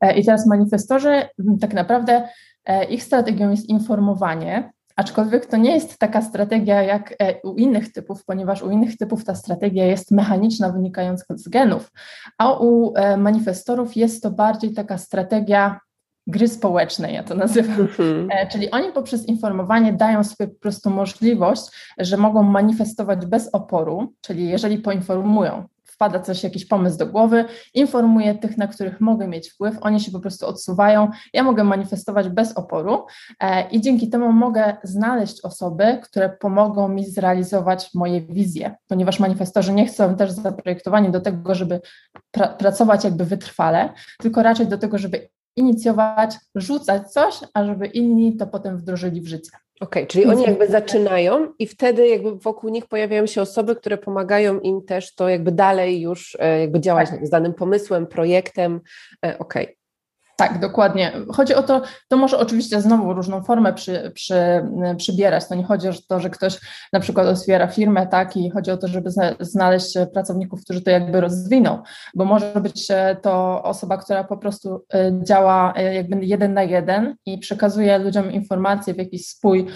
E, 0.00 0.18
I 0.18 0.24
teraz 0.24 0.46
manifestorzy, 0.46 1.22
tak 1.60 1.74
naprawdę 1.74 2.28
e, 2.64 2.84
ich 2.84 3.02
strategią 3.02 3.50
jest 3.50 3.68
informowanie, 3.68 4.72
aczkolwiek 4.96 5.46
to 5.46 5.56
nie 5.56 5.74
jest 5.74 5.98
taka 5.98 6.22
strategia 6.22 6.82
jak 6.82 7.14
e, 7.18 7.40
u 7.42 7.54
innych 7.54 7.92
typów, 7.92 8.24
ponieważ 8.24 8.62
u 8.62 8.70
innych 8.70 8.96
typów 8.96 9.24
ta 9.24 9.34
strategia 9.34 9.86
jest 9.86 10.10
mechaniczna, 10.10 10.72
wynikająca 10.72 11.24
z 11.36 11.48
genów, 11.48 11.92
a 12.38 12.52
u 12.52 12.94
manifestorów 13.16 13.96
jest 13.96 14.22
to 14.22 14.30
bardziej 14.30 14.74
taka 14.74 14.98
strategia 14.98 15.80
gry 16.26 16.48
społecznej, 16.48 17.14
ja 17.14 17.22
to 17.22 17.34
nazywam. 17.34 17.86
Mm-hmm. 17.86 18.28
Czyli 18.52 18.70
oni 18.70 18.92
poprzez 18.92 19.26
informowanie 19.26 19.92
dają 19.92 20.24
sobie 20.24 20.48
po 20.48 20.60
prostu 20.60 20.90
możliwość, 20.90 21.62
że 21.98 22.16
mogą 22.16 22.42
manifestować 22.42 23.26
bez 23.26 23.48
oporu, 23.54 24.14
czyli 24.20 24.48
jeżeli 24.48 24.78
poinformują, 24.78 25.68
wpada 26.02 26.20
coś, 26.20 26.44
jakiś 26.44 26.66
pomysł 26.66 26.98
do 26.98 27.06
głowy, 27.06 27.44
informuję 27.74 28.34
tych, 28.34 28.58
na 28.58 28.66
których 28.66 29.00
mogę 29.00 29.28
mieć 29.28 29.50
wpływ, 29.50 29.76
oni 29.80 30.00
się 30.00 30.12
po 30.12 30.20
prostu 30.20 30.46
odsuwają, 30.46 31.10
ja 31.32 31.42
mogę 31.42 31.64
manifestować 31.64 32.28
bez 32.28 32.52
oporu 32.52 33.06
e, 33.40 33.70
i 33.70 33.80
dzięki 33.80 34.10
temu 34.10 34.32
mogę 34.32 34.76
znaleźć 34.82 35.44
osoby, 35.44 35.98
które 36.02 36.28
pomogą 36.28 36.88
mi 36.88 37.06
zrealizować 37.06 37.90
moje 37.94 38.20
wizje, 38.20 38.74
ponieważ 38.88 39.20
manifestorzy 39.20 39.72
nie 39.72 39.86
chcą 39.86 40.16
też 40.16 40.30
zaprojektowani 40.30 41.10
do 41.10 41.20
tego, 41.20 41.54
żeby 41.54 41.80
pra- 42.36 42.56
pracować 42.56 43.04
jakby 43.04 43.24
wytrwale, 43.24 43.92
tylko 44.18 44.42
raczej 44.42 44.66
do 44.66 44.78
tego, 44.78 44.98
żeby 44.98 45.28
inicjować, 45.56 46.34
rzucać 46.54 47.12
coś, 47.12 47.34
a 47.54 47.64
żeby 47.64 47.86
inni 47.86 48.36
to 48.36 48.46
potem 48.46 48.78
wdrożyli 48.78 49.20
w 49.20 49.28
życie. 49.28 49.50
Okej, 49.80 50.02
okay, 50.02 50.06
czyli 50.06 50.24
oni 50.24 50.42
jakby 50.42 50.66
zaczynają 50.66 51.52
i 51.58 51.66
wtedy 51.66 52.08
jakby 52.08 52.36
wokół 52.36 52.70
nich 52.70 52.86
pojawiają 52.86 53.26
się 53.26 53.42
osoby, 53.42 53.76
które 53.76 53.98
pomagają 53.98 54.60
im 54.60 54.84
też 54.84 55.14
to 55.14 55.28
jakby 55.28 55.52
dalej 55.52 56.00
już 56.00 56.36
e, 56.40 56.60
jakby 56.60 56.80
działać 56.80 57.10
tak. 57.10 57.26
z 57.26 57.30
danym 57.30 57.54
pomysłem, 57.54 58.06
projektem. 58.06 58.80
E, 59.26 59.38
okej. 59.38 59.64
Okay. 59.64 59.81
Tak, 60.36 60.58
dokładnie. 60.60 61.12
Chodzi 61.32 61.54
o 61.54 61.62
to, 61.62 61.82
to 62.08 62.16
może 62.16 62.38
oczywiście 62.38 62.80
znowu 62.80 63.12
różną 63.12 63.42
formę 63.42 63.72
przy, 63.72 64.12
przy, 64.14 64.36
przybierać. 64.96 65.48
To 65.48 65.54
nie 65.54 65.64
chodzi 65.64 65.88
o 65.88 65.92
to, 66.08 66.20
że 66.20 66.30
ktoś 66.30 66.58
na 66.92 67.00
przykład 67.00 67.26
otwiera 67.26 67.66
firmę, 67.66 68.06
tak, 68.06 68.36
i 68.36 68.50
chodzi 68.50 68.70
o 68.70 68.76
to, 68.76 68.88
żeby 68.88 69.10
znaleźć 69.40 69.94
pracowników, 70.12 70.64
którzy 70.64 70.82
to 70.82 70.90
jakby 70.90 71.20
rozwiną, 71.20 71.82
bo 72.14 72.24
może 72.24 72.60
być 72.60 72.88
to 73.22 73.62
osoba, 73.62 73.96
która 73.96 74.24
po 74.24 74.36
prostu 74.36 74.84
e, 74.94 75.12
działa 75.22 75.74
e, 75.76 75.94
jakby 75.94 76.24
jeden 76.24 76.54
na 76.54 76.62
jeden 76.62 77.16
i 77.26 77.38
przekazuje 77.38 77.98
ludziom 77.98 78.32
informacje 78.32 78.94
w 78.94 78.98
jakiś 78.98 79.26
swój 79.26 79.66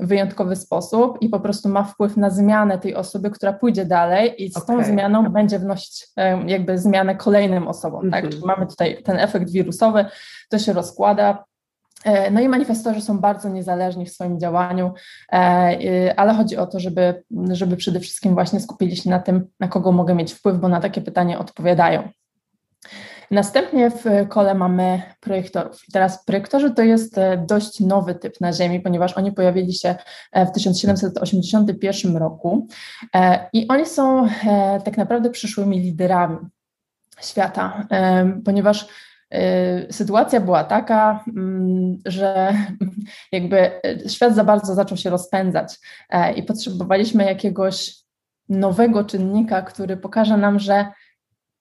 wyjątkowy 0.00 0.56
sposób 0.56 1.18
i 1.20 1.28
po 1.28 1.40
prostu 1.40 1.68
ma 1.68 1.84
wpływ 1.84 2.16
na 2.16 2.30
zmianę 2.30 2.78
tej 2.78 2.94
osoby, 2.94 3.30
która 3.30 3.52
pójdzie 3.52 3.84
dalej 3.84 4.44
i 4.44 4.52
z 4.52 4.56
okay. 4.56 4.76
tą 4.76 4.84
zmianą 4.84 5.28
będzie 5.32 5.58
wnosić 5.58 6.06
jakby 6.46 6.78
zmianę 6.78 7.16
kolejnym 7.16 7.68
osobom, 7.68 8.00
mm 8.00 8.10
-hmm. 8.10 8.22
tak? 8.22 8.30
Czyli 8.30 8.46
mamy 8.46 8.66
tutaj 8.66 9.02
ten 9.02 9.18
efekt 9.18 9.50
wirusowy, 9.80 10.04
to 10.48 10.58
się 10.58 10.72
rozkłada. 10.72 11.44
E, 12.04 12.30
no 12.30 12.40
i 12.40 12.48
manifestorzy 12.48 13.00
są 13.00 13.18
bardzo 13.18 13.48
niezależni 13.48 14.06
w 14.06 14.12
swoim 14.12 14.40
działaniu, 14.40 14.92
e, 15.32 16.14
ale 16.16 16.34
chodzi 16.34 16.56
o 16.56 16.66
to, 16.66 16.80
żeby, 16.80 17.22
żeby 17.50 17.76
przede 17.76 18.00
wszystkim 18.00 18.34
właśnie 18.34 18.60
skupili 18.60 18.96
się 18.96 19.10
na 19.10 19.18
tym, 19.18 19.46
na 19.60 19.68
kogo 19.68 19.92
mogę 19.92 20.14
mieć 20.14 20.32
wpływ, 20.32 20.58
bo 20.58 20.68
na 20.68 20.80
takie 20.80 21.00
pytanie 21.00 21.38
odpowiadają. 21.38 22.08
Następnie 23.30 23.90
w 23.90 24.28
kole 24.28 24.54
mamy 24.54 25.02
projektorów. 25.20 25.88
I 25.88 25.92
teraz 25.92 26.24
projektorzy 26.24 26.70
to 26.70 26.82
jest 26.82 27.18
e, 27.18 27.44
dość 27.48 27.80
nowy 27.80 28.14
typ 28.14 28.40
na 28.40 28.52
Ziemi, 28.52 28.80
ponieważ 28.80 29.12
oni 29.16 29.32
pojawili 29.32 29.72
się 29.72 29.94
w 30.32 30.50
1781 30.50 32.16
roku 32.16 32.66
i 33.52 33.68
oni 33.68 33.86
są 33.86 34.28
tak 34.84 34.96
naprawdę 34.96 35.30
przyszłymi 35.30 35.80
liderami 35.80 36.38
świata, 37.20 37.86
ponieważ 38.44 38.86
sytuacja 39.90 40.40
była 40.40 40.64
taka, 40.64 41.24
mm, 41.36 41.98
że 42.06 42.54
jakby 43.32 43.70
świat 44.08 44.34
za 44.34 44.44
bardzo 44.44 44.74
zaczął 44.74 44.96
się 44.96 45.10
rozpędzać 45.10 45.78
e, 46.10 46.32
i 46.32 46.42
potrzebowaliśmy 46.42 47.24
jakiegoś 47.24 47.94
nowego 48.48 49.04
czynnika, 49.04 49.62
który 49.62 49.96
pokaże 49.96 50.36
nam, 50.36 50.58
że 50.58 50.86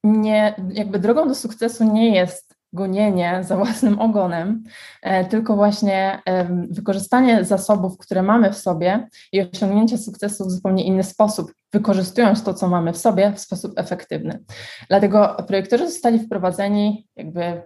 nie, 0.03 0.55
jakby 0.69 0.99
drogą 0.99 1.27
do 1.27 1.35
sukcesu 1.35 1.93
nie 1.93 2.15
jest 2.15 2.48
gonienie 2.73 3.39
za 3.41 3.57
własnym 3.57 3.99
ogonem, 3.99 4.63
e, 5.01 5.25
tylko 5.25 5.55
właśnie 5.55 6.21
wykorzystanie 6.69 7.45
zasobów, 7.45 7.97
które 7.97 8.23
mamy 8.23 8.51
w 8.51 8.57
sobie 8.57 9.07
i 9.31 9.41
osiągnięcie 9.41 9.97
sukcesu 9.97 10.45
w 10.45 10.51
zupełnie 10.51 10.83
inny 10.83 11.03
sposób, 11.03 11.53
wykorzystując 11.73 12.43
to, 12.43 12.53
co 12.53 12.67
mamy 12.67 12.93
w 12.93 12.97
sobie 12.97 13.33
w 13.35 13.39
sposób 13.39 13.73
efektywny. 13.75 14.43
Dlatego 14.87 15.37
projektorzy 15.47 15.87
zostali 15.89 16.19
wprowadzeni 16.19 17.07
jakby 17.15 17.61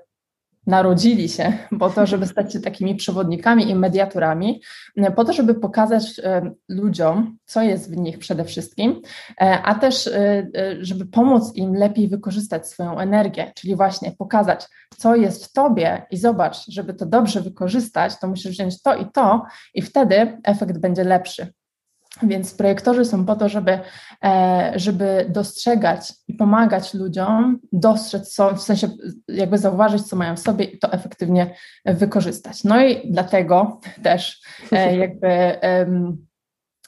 narodzili 0.68 1.30
się 1.30 1.54
po 1.80 1.90
to, 1.90 2.06
żeby 2.06 2.28
stać 2.28 2.54
się 2.54 2.60
takimi 2.60 2.96
przewodnikami 2.96 3.70
i 3.70 3.76
mediatorami, 3.76 4.62
po 5.16 5.26
to, 5.26 5.34
żeby 5.34 5.56
pokazać 5.56 6.20
e, 6.24 6.52
ludziom, 6.70 7.38
co 7.46 7.62
jest 7.62 7.92
w 7.92 7.98
nich 7.98 8.20
przede 8.20 8.44
wszystkim, 8.44 9.02
e, 9.42 9.62
a 9.62 9.76
też 9.76 10.08
e, 10.08 10.48
żeby 10.80 11.06
pomóc 11.06 11.56
im 11.56 11.76
lepiej 11.76 12.08
wykorzystać 12.08 12.68
swoją 12.68 13.00
energię, 13.00 13.52
czyli 13.56 13.76
właśnie 13.76 14.12
pokazać, 14.12 14.66
co 14.98 15.16
jest 15.16 15.46
w 15.46 15.52
tobie 15.52 16.06
i 16.12 16.18
zobacz, 16.18 16.58
żeby 16.68 16.94
to 16.94 17.06
dobrze 17.06 17.42
wykorzystać, 17.42 18.20
to 18.20 18.28
musisz 18.28 18.52
wziąć 18.52 18.82
to 18.82 18.96
i 18.96 19.06
to 19.12 19.46
i 19.74 19.82
wtedy 19.82 20.38
efekt 20.44 20.78
będzie 20.78 21.04
lepszy. 21.04 21.54
Więc 22.22 22.54
projektorzy 22.54 23.06
są 23.06 23.26
po 23.26 23.36
to, 23.36 23.50
żeby, 23.50 23.80
e, 24.24 24.74
żeby 24.76 25.26
dostrzegać 25.30 26.14
i 26.28 26.34
pomagać 26.34 26.94
ludziom 26.94 27.60
dostrzec, 27.72 28.34
co, 28.34 28.56
w 28.56 28.62
sensie 28.62 28.90
jakby 29.28 29.58
zauważyć, 29.58 30.04
co 30.04 30.16
mają 30.16 30.36
w 30.36 30.40
sobie 30.40 30.66
i 30.66 30.80
to 30.80 30.92
efektywnie 30.92 31.56
wykorzystać. 31.86 32.64
No 32.64 32.86
i 32.86 33.12
dlatego 33.12 33.80
też 34.04 34.42
e, 34.72 34.98
jakby 34.98 35.28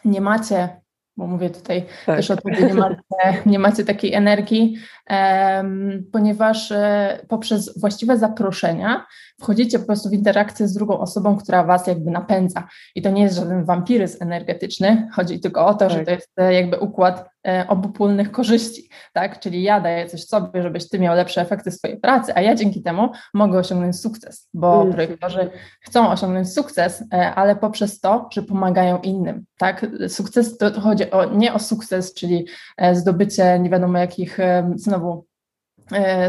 nie 0.05 0.21
macie 0.21 0.81
bo 1.17 1.27
mówię 1.27 1.49
tutaj 1.49 1.85
tak. 2.05 2.17
też 2.17 2.31
o 2.31 2.35
tym, 2.35 2.55
że 2.55 2.67
nie 2.67 2.73
macie, 2.73 2.97
nie 3.45 3.59
macie 3.59 3.85
takiej 3.85 4.13
energii, 4.13 4.77
um, 5.09 6.03
ponieważ 6.11 6.71
e, 6.71 7.19
poprzez 7.27 7.79
właściwe 7.79 8.17
zaproszenia 8.17 9.05
wchodzicie 9.39 9.79
po 9.79 9.85
prostu 9.85 10.09
w 10.09 10.13
interakcję 10.13 10.67
z 10.67 10.73
drugą 10.73 10.99
osobą, 10.99 11.37
która 11.37 11.63
was 11.63 11.87
jakby 11.87 12.11
napędza. 12.11 12.67
I 12.95 13.01
to 13.01 13.09
nie 13.09 13.23
jest 13.23 13.35
żaden 13.35 13.65
wampiryzm 13.65 14.23
energetyczny, 14.23 15.07
chodzi 15.13 15.39
tylko 15.39 15.65
o 15.65 15.73
to, 15.73 15.79
tak. 15.79 15.89
że 15.89 16.05
to 16.05 16.11
jest 16.11 16.31
e, 16.37 16.53
jakby 16.53 16.79
układ 16.79 17.34
obopólnych 17.67 18.31
korzyści, 18.31 18.89
tak? 19.13 19.39
Czyli 19.39 19.63
ja 19.63 19.81
daję 19.81 20.07
coś 20.07 20.25
sobie, 20.25 20.61
żebyś 20.61 20.89
ty 20.89 20.99
miał 20.99 21.15
lepsze 21.15 21.41
efekty 21.41 21.71
swojej 21.71 21.97
pracy, 21.97 22.35
a 22.35 22.41
ja 22.41 22.55
dzięki 22.55 22.81
temu 22.81 23.09
mogę 23.33 23.59
osiągnąć 23.59 23.99
sukces, 23.99 24.49
bo 24.53 24.81
mm. 24.81 24.93
projektorzy 24.93 25.49
chcą 25.81 26.09
osiągnąć 26.09 26.53
sukces, 26.53 27.03
e, 27.13 27.35
ale 27.35 27.55
poprzez 27.55 27.99
to, 27.99 28.29
że 28.31 28.41
pomagają 28.41 28.99
innym, 28.99 29.45
tak? 29.57 29.85
Sukces 30.07 30.57
to 30.57 30.81
chodzi 30.81 31.11
o, 31.11 31.25
nie 31.25 31.53
o 31.53 31.59
sukces, 31.59 32.13
czyli 32.13 32.47
zdobycie 32.93 33.59
nie 33.59 33.69
wiadomo 33.69 33.97
jakich 33.97 34.37
znowu 34.75 35.25
E, 35.25 35.34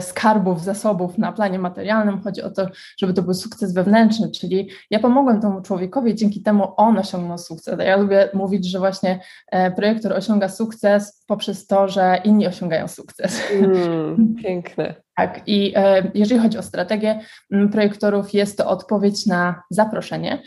skarbów, 0.01 0.65
zasobów 0.65 1.19
na 1.19 1.33
planie 1.33 1.59
materialnym. 1.59 2.21
Chodzi 2.21 2.43
o 2.43 2.51
to, 2.51 2.67
żeby 2.99 3.15
to 3.15 3.23
był 3.23 3.35
sukces 3.35 3.75
wewnętrzny, 3.75 4.31
czyli 4.31 4.71
ja 4.91 4.99
pomogłem 4.99 5.41
temu 5.41 5.63
człowiekowi, 5.63 6.15
dzięki 6.15 6.43
temu 6.43 6.73
on 6.77 6.99
osiągnął 6.99 7.39
sukces. 7.39 7.79
Ja 7.79 7.97
lubię 7.97 8.29
mówić, 8.35 8.71
że 8.71 8.79
właśnie 8.79 9.21
e, 9.51 9.71
projektor 9.71 10.13
osiąga 10.13 10.49
sukces 10.49 11.25
poprzez 11.27 11.67
to, 11.67 11.89
że 11.89 12.21
inni 12.25 12.47
osiągają 12.47 12.89
sukces. 12.89 13.43
Mm, 13.53 14.35
piękne. 14.43 14.95
Tak, 15.17 15.41
i 15.47 15.73
e, 15.77 16.11
jeżeli 16.15 16.41
chodzi 16.41 16.59
o 16.59 16.63
strategię 16.63 17.21
projektorów, 17.73 18.35
jest 18.35 18.59
to 18.59 18.69
odpowiedź 18.69 19.27
na 19.27 19.63
zaproszenie. 19.71 20.43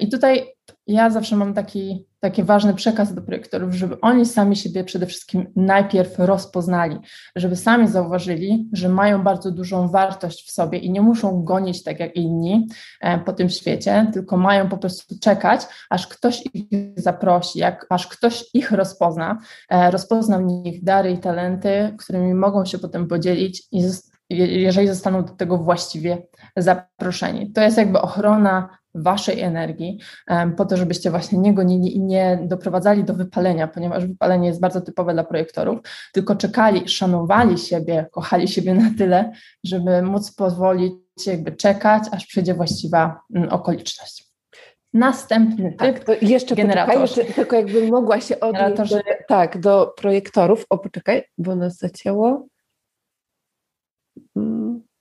I 0.00 0.08
tutaj 0.08 0.46
ja 0.92 1.10
zawsze 1.10 1.36
mam 1.36 1.54
taki, 1.54 2.06
taki 2.20 2.42
ważny 2.42 2.74
przekaz 2.74 3.14
do 3.14 3.22
projektorów, 3.22 3.74
żeby 3.74 4.00
oni 4.00 4.26
sami 4.26 4.56
siebie 4.56 4.84
przede 4.84 5.06
wszystkim 5.06 5.46
najpierw 5.56 6.18
rozpoznali, 6.18 6.96
żeby 7.36 7.56
sami 7.56 7.88
zauważyli, 7.88 8.68
że 8.72 8.88
mają 8.88 9.22
bardzo 9.22 9.50
dużą 9.50 9.88
wartość 9.88 10.48
w 10.48 10.50
sobie 10.50 10.78
i 10.78 10.90
nie 10.90 11.00
muszą 11.00 11.44
gonić 11.44 11.82
tak 11.82 12.00
jak 12.00 12.16
inni 12.16 12.66
e, 13.00 13.18
po 13.18 13.32
tym 13.32 13.48
świecie, 13.48 14.10
tylko 14.12 14.36
mają 14.36 14.68
po 14.68 14.78
prostu 14.78 15.18
czekać, 15.18 15.60
aż 15.90 16.06
ktoś 16.06 16.44
ich 16.54 16.66
zaprosi, 16.96 17.58
jak, 17.58 17.86
aż 17.90 18.06
ktoś 18.06 18.44
ich 18.54 18.72
rozpozna, 18.72 19.38
e, 19.70 19.90
rozpozna 19.90 20.38
w 20.38 20.42
nich 20.42 20.84
dary 20.84 21.10
i 21.10 21.18
talenty, 21.18 21.94
którymi 21.98 22.34
mogą 22.34 22.64
się 22.64 22.78
potem 22.78 23.08
podzielić 23.08 23.62
i 23.72 23.82
jeżeli 24.30 24.88
zostaną 24.88 25.24
do 25.24 25.32
tego 25.32 25.58
właściwie 25.58 26.22
zaproszeni. 26.56 27.52
To 27.52 27.60
jest 27.60 27.78
jakby 27.78 28.00
ochrona 28.00 28.68
waszej 28.94 29.40
energii, 29.40 29.98
po 30.56 30.64
to, 30.64 30.76
żebyście 30.76 31.10
właśnie 31.10 31.38
nie 31.38 31.54
gonili 31.54 31.96
i 31.96 32.00
nie 32.00 32.38
doprowadzali 32.42 33.04
do 33.04 33.14
wypalenia, 33.14 33.68
ponieważ 33.68 34.06
wypalenie 34.06 34.48
jest 34.48 34.60
bardzo 34.60 34.80
typowe 34.80 35.12
dla 35.12 35.24
projektorów, 35.24 35.78
tylko 36.12 36.36
czekali, 36.36 36.88
szanowali 36.88 37.58
siebie, 37.58 38.06
kochali 38.12 38.48
siebie 38.48 38.74
na 38.74 38.90
tyle, 38.98 39.32
żeby 39.64 40.02
móc 40.02 40.32
pozwolić 40.32 40.92
jakby 41.26 41.52
czekać, 41.52 42.02
aż 42.12 42.26
przyjdzie 42.26 42.54
właściwa 42.54 43.20
mm, 43.34 43.48
okoliczność. 43.48 44.30
Następny 44.92 45.74
tak, 45.78 46.04
typ. 46.04 46.22
Jeszcze 46.22 46.56
generator. 46.56 47.00
Jeszcze, 47.00 47.24
tylko 47.24 47.56
jakbym 47.56 47.90
mogła 47.90 48.20
się 48.20 48.40
odnieść 48.40 48.92
do, 48.92 49.00
tak, 49.28 49.60
do 49.60 49.94
projektorów. 49.96 50.64
O, 50.70 50.78
poczekaj, 50.78 51.24
bo 51.38 51.56
nas 51.56 51.76
zacięło. 51.76 52.46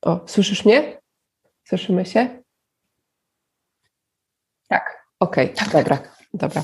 O, 0.01 0.27
słyszysz 0.27 0.65
mnie? 0.65 1.01
Słyszymy 1.63 2.05
się? 2.05 2.43
Tak. 4.67 5.05
Okej, 5.19 5.53
okay, 5.53 5.55
tak, 5.55 5.73
dobra, 5.73 5.97
tak. 5.97 6.25
dobra. 6.33 6.63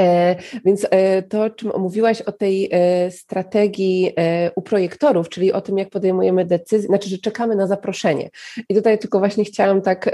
E, 0.00 0.36
więc 0.64 0.86
e, 0.90 1.22
to, 1.22 1.50
czym 1.50 1.72
omówiłaś 1.72 2.22
o 2.22 2.32
tej 2.32 2.68
e, 2.72 3.10
strategii 3.10 4.12
u 4.56 4.62
projektorów, 4.62 5.28
czyli 5.28 5.52
o 5.52 5.60
tym, 5.60 5.78
jak 5.78 5.90
podejmujemy 5.90 6.44
decyzje, 6.44 6.88
znaczy, 6.88 7.08
że 7.08 7.18
czekamy 7.18 7.56
na 7.56 7.66
zaproszenie. 7.66 8.30
I 8.68 8.74
tutaj 8.74 8.98
tylko 8.98 9.18
właśnie 9.18 9.44
chciałam 9.44 9.82
tak 9.82 10.10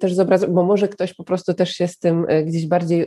też 0.00 0.14
zobrazować, 0.14 0.54
bo 0.54 0.62
może 0.62 0.88
ktoś 0.88 1.14
po 1.14 1.24
prostu 1.24 1.54
też 1.54 1.70
się 1.70 1.88
z 1.88 1.98
tym 1.98 2.26
gdzieś 2.44 2.66
bardziej 2.66 3.06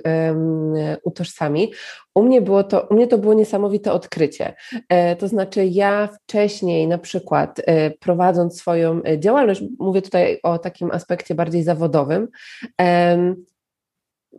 utożsami. 1.03 1.73
U 2.15 2.23
mnie 2.23 2.41
było 2.41 2.63
to, 2.63 2.87
u 2.89 2.93
mnie 2.93 3.07
to 3.07 3.17
było 3.17 3.33
niesamowite 3.33 3.91
odkrycie. 3.91 4.53
To 5.19 5.27
znaczy, 5.27 5.65
ja 5.65 6.09
wcześniej 6.23 6.87
na 6.87 6.97
przykład 6.97 7.61
prowadząc 7.99 8.59
swoją 8.59 9.01
działalność, 9.17 9.63
mówię 9.79 10.01
tutaj 10.01 10.39
o 10.43 10.59
takim 10.59 10.91
aspekcie 10.91 11.35
bardziej 11.35 11.63
zawodowym, 11.63 12.27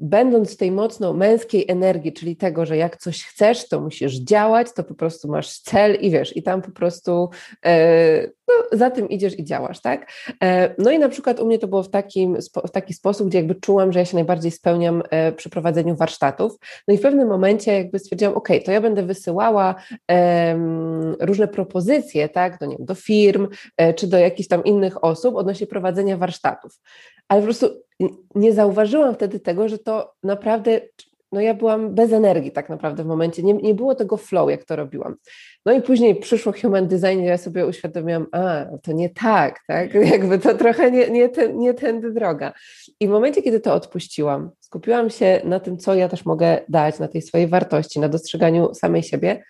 będąc 0.01 0.57
tej 0.57 0.73
mocno 0.73 1.13
męskiej 1.13 1.65
energii, 1.69 2.13
czyli 2.13 2.37
tego, 2.37 2.67
że 2.67 2.77
jak 2.77 2.97
coś 2.97 3.25
chcesz, 3.25 3.69
to 3.69 3.81
musisz 3.81 4.15
działać, 4.15 4.73
to 4.73 4.85
po 4.85 4.95
prostu 4.95 5.29
masz 5.29 5.59
cel 5.59 5.95
i 5.95 6.11
wiesz, 6.11 6.37
i 6.37 6.43
tam 6.43 6.63
po 6.63 6.71
prostu 6.71 7.31
e, 7.67 8.29
no, 8.49 8.79
za 8.79 8.91
tym 8.91 9.09
idziesz 9.09 9.39
i 9.39 9.45
działasz, 9.45 9.81
tak? 9.81 10.13
E, 10.43 10.75
no 10.79 10.91
i 10.91 10.99
na 10.99 11.09
przykład 11.09 11.41
u 11.41 11.47
mnie 11.47 11.59
to 11.59 11.69
było 11.69 11.83
w, 11.83 11.91
takim, 11.91 12.37
w 12.67 12.71
taki 12.71 12.95
sposób, 12.95 13.29
gdzie 13.29 13.39
jakby 13.39 13.55
czułam, 13.55 13.93
że 13.93 13.99
ja 13.99 14.05
się 14.05 14.17
najbardziej 14.17 14.51
spełniam 14.51 15.03
e, 15.11 15.33
przy 15.33 15.51
prowadzeniu 15.51 15.97
warsztatów. 15.97 16.59
No 16.89 16.95
i 16.95 16.99
w 16.99 17.01
pewnym 17.01 17.29
momencie 17.29 17.73
jakby 17.73 17.99
stwierdziłam, 17.99 18.35
ok, 18.35 18.49
to 18.65 18.73
ja 18.73 18.81
będę 18.81 19.03
wysyłała 19.03 19.75
różne 21.21 21.49
propozycje, 21.49 22.29
tak, 22.29 22.59
do, 22.59 22.67
nie 22.67 22.77
wiem, 22.77 22.87
do 22.87 22.95
firm, 22.95 23.49
czy 23.97 24.07
do 24.07 24.19
jakichś 24.19 24.49
tam 24.49 24.65
innych 24.65 25.05
osób 25.05 25.37
odnośnie 25.37 25.67
prowadzenia 25.67 26.17
warsztatów. 26.17 26.81
Ale 27.29 27.41
po 27.41 27.45
prostu 27.45 27.67
nie 28.35 28.53
zauważyłam 28.53 29.15
wtedy 29.15 29.41
tego, 29.41 29.69
że 29.69 29.79
to 29.79 30.13
naprawdę, 30.23 30.81
no 31.33 31.41
ja 31.41 31.55
byłam 31.55 31.95
bez 31.95 32.13
energii 32.13 32.53
tak 32.53 32.69
naprawdę 32.69 33.03
w 33.03 33.07
momencie, 33.07 33.43
nie, 33.43 33.55
nie 33.55 33.75
było 33.75 33.95
tego 33.95 34.17
flow, 34.17 34.51
jak 34.51 34.65
to 34.65 34.77
robiłam. 34.77 35.17
No 35.67 35.73
i 35.73 35.83
później 35.83 36.17
przyszło 36.17 36.53
human 36.63 36.89
design 36.89 37.21
i 37.21 37.25
ja 37.25 37.39
sobie 37.39 37.67
uświadomiłam, 37.67 38.27
a, 38.33 38.67
to 38.83 38.93
nie 38.93 39.11
tak, 39.11 39.61
tak, 39.69 39.95
jakby 40.13 40.39
to 40.39 40.55
trochę 40.55 40.91
nie, 40.91 41.11
nie, 41.11 41.29
ten, 41.29 41.59
nie 41.59 41.75
tędy 41.75 42.13
droga. 42.13 42.53
I 43.01 43.09
w 43.09 43.11
momencie, 43.11 43.43
kiedy 43.43 43.61
to 43.61 43.75
odpuściłam, 43.75 44.51
skupiłam 44.61 45.11
się 45.11 45.41
na 45.45 45.61
tym, 45.61 45.79
co 45.79 45.95
ja 45.95 46.09
też 46.09 46.25
mogę 46.25 46.61
dać, 46.69 46.99
na 46.99 47.09
tej 47.09 47.23
swojej 47.23 47.49
wartości, 47.49 48.01
na 48.01 48.09
dostrzeganiu 48.09 48.75
samej 48.75 49.03
siebie, 49.03 49.45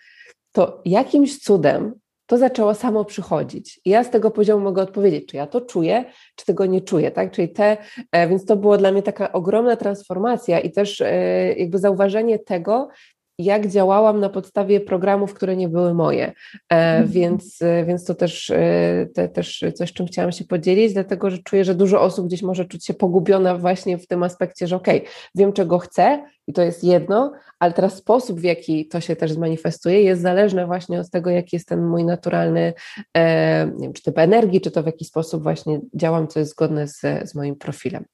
to 0.51 0.81
jakimś 0.85 1.39
cudem 1.39 1.93
to 2.27 2.37
zaczęło 2.37 2.73
samo 2.73 3.05
przychodzić. 3.05 3.79
I 3.85 3.89
ja 3.89 4.03
z 4.03 4.09
tego 4.09 4.31
poziomu 4.31 4.63
mogę 4.63 4.81
odpowiedzieć, 4.81 5.25
czy 5.25 5.37
ja 5.37 5.47
to 5.47 5.61
czuję, 5.61 6.05
czy 6.35 6.45
tego 6.45 6.65
nie 6.65 6.81
czuję, 6.81 7.11
tak? 7.11 7.31
Czyli 7.31 7.49
te, 7.49 7.77
e, 8.11 8.27
więc 8.27 8.45
to 8.45 8.55
było 8.55 8.77
dla 8.77 8.91
mnie 8.91 9.03
taka 9.03 9.31
ogromna 9.31 9.75
transformacja 9.75 10.59
i 10.59 10.71
też 10.71 11.01
e, 11.01 11.13
jakby 11.57 11.79
zauważenie 11.79 12.39
tego, 12.39 12.89
jak 13.39 13.67
działałam 13.67 14.19
na 14.19 14.29
podstawie 14.29 14.79
programów, 14.79 15.33
które 15.33 15.55
nie 15.55 15.69
były 15.69 15.93
moje. 15.93 16.25
E, 16.25 16.33
mhm. 16.69 17.07
Więc, 17.07 17.59
więc 17.87 18.05
to 18.05 18.15
też, 18.15 18.51
te, 19.13 19.29
też 19.29 19.65
coś, 19.75 19.93
czym 19.93 20.07
chciałam 20.07 20.31
się 20.31 20.45
podzielić, 20.45 20.93
dlatego 20.93 21.29
że 21.29 21.37
czuję, 21.37 21.65
że 21.65 21.75
dużo 21.75 22.01
osób 22.01 22.27
gdzieś 22.27 22.41
może 22.41 22.65
czuć 22.65 22.85
się 22.85 22.93
pogubiona 22.93 23.57
właśnie 23.57 23.97
w 23.97 24.07
tym 24.07 24.23
aspekcie, 24.23 24.67
że 24.67 24.75
okej, 24.75 24.99
okay, 24.99 25.11
wiem 25.35 25.53
czego 25.53 25.79
chcę, 25.79 26.23
i 26.47 26.53
to 26.53 26.61
jest 26.61 26.83
jedno, 26.83 27.33
ale 27.59 27.73
teraz 27.73 27.95
sposób, 27.95 28.39
w 28.39 28.43
jaki 28.43 28.87
to 28.87 29.01
się 29.01 29.15
też 29.15 29.31
zmanifestuje, 29.31 30.01
jest 30.01 30.21
zależny 30.21 30.65
właśnie 30.65 30.99
od 30.99 31.09
tego, 31.09 31.29
jaki 31.29 31.55
jest 31.55 31.67
ten 31.67 31.85
mój 31.85 32.05
naturalny, 32.05 32.73
e, 33.13 33.65
nie 33.65 33.83
wiem, 33.83 33.93
czy 33.93 34.03
typ 34.03 34.17
energii, 34.17 34.61
czy 34.61 34.71
to 34.71 34.83
w 34.83 34.85
jaki 34.85 35.05
sposób 35.05 35.43
właśnie 35.43 35.79
działam, 35.93 36.27
co 36.27 36.39
jest 36.39 36.51
zgodne 36.51 36.87
z, 36.87 37.01
z 37.23 37.35
moim 37.35 37.55
profilem. 37.55 38.05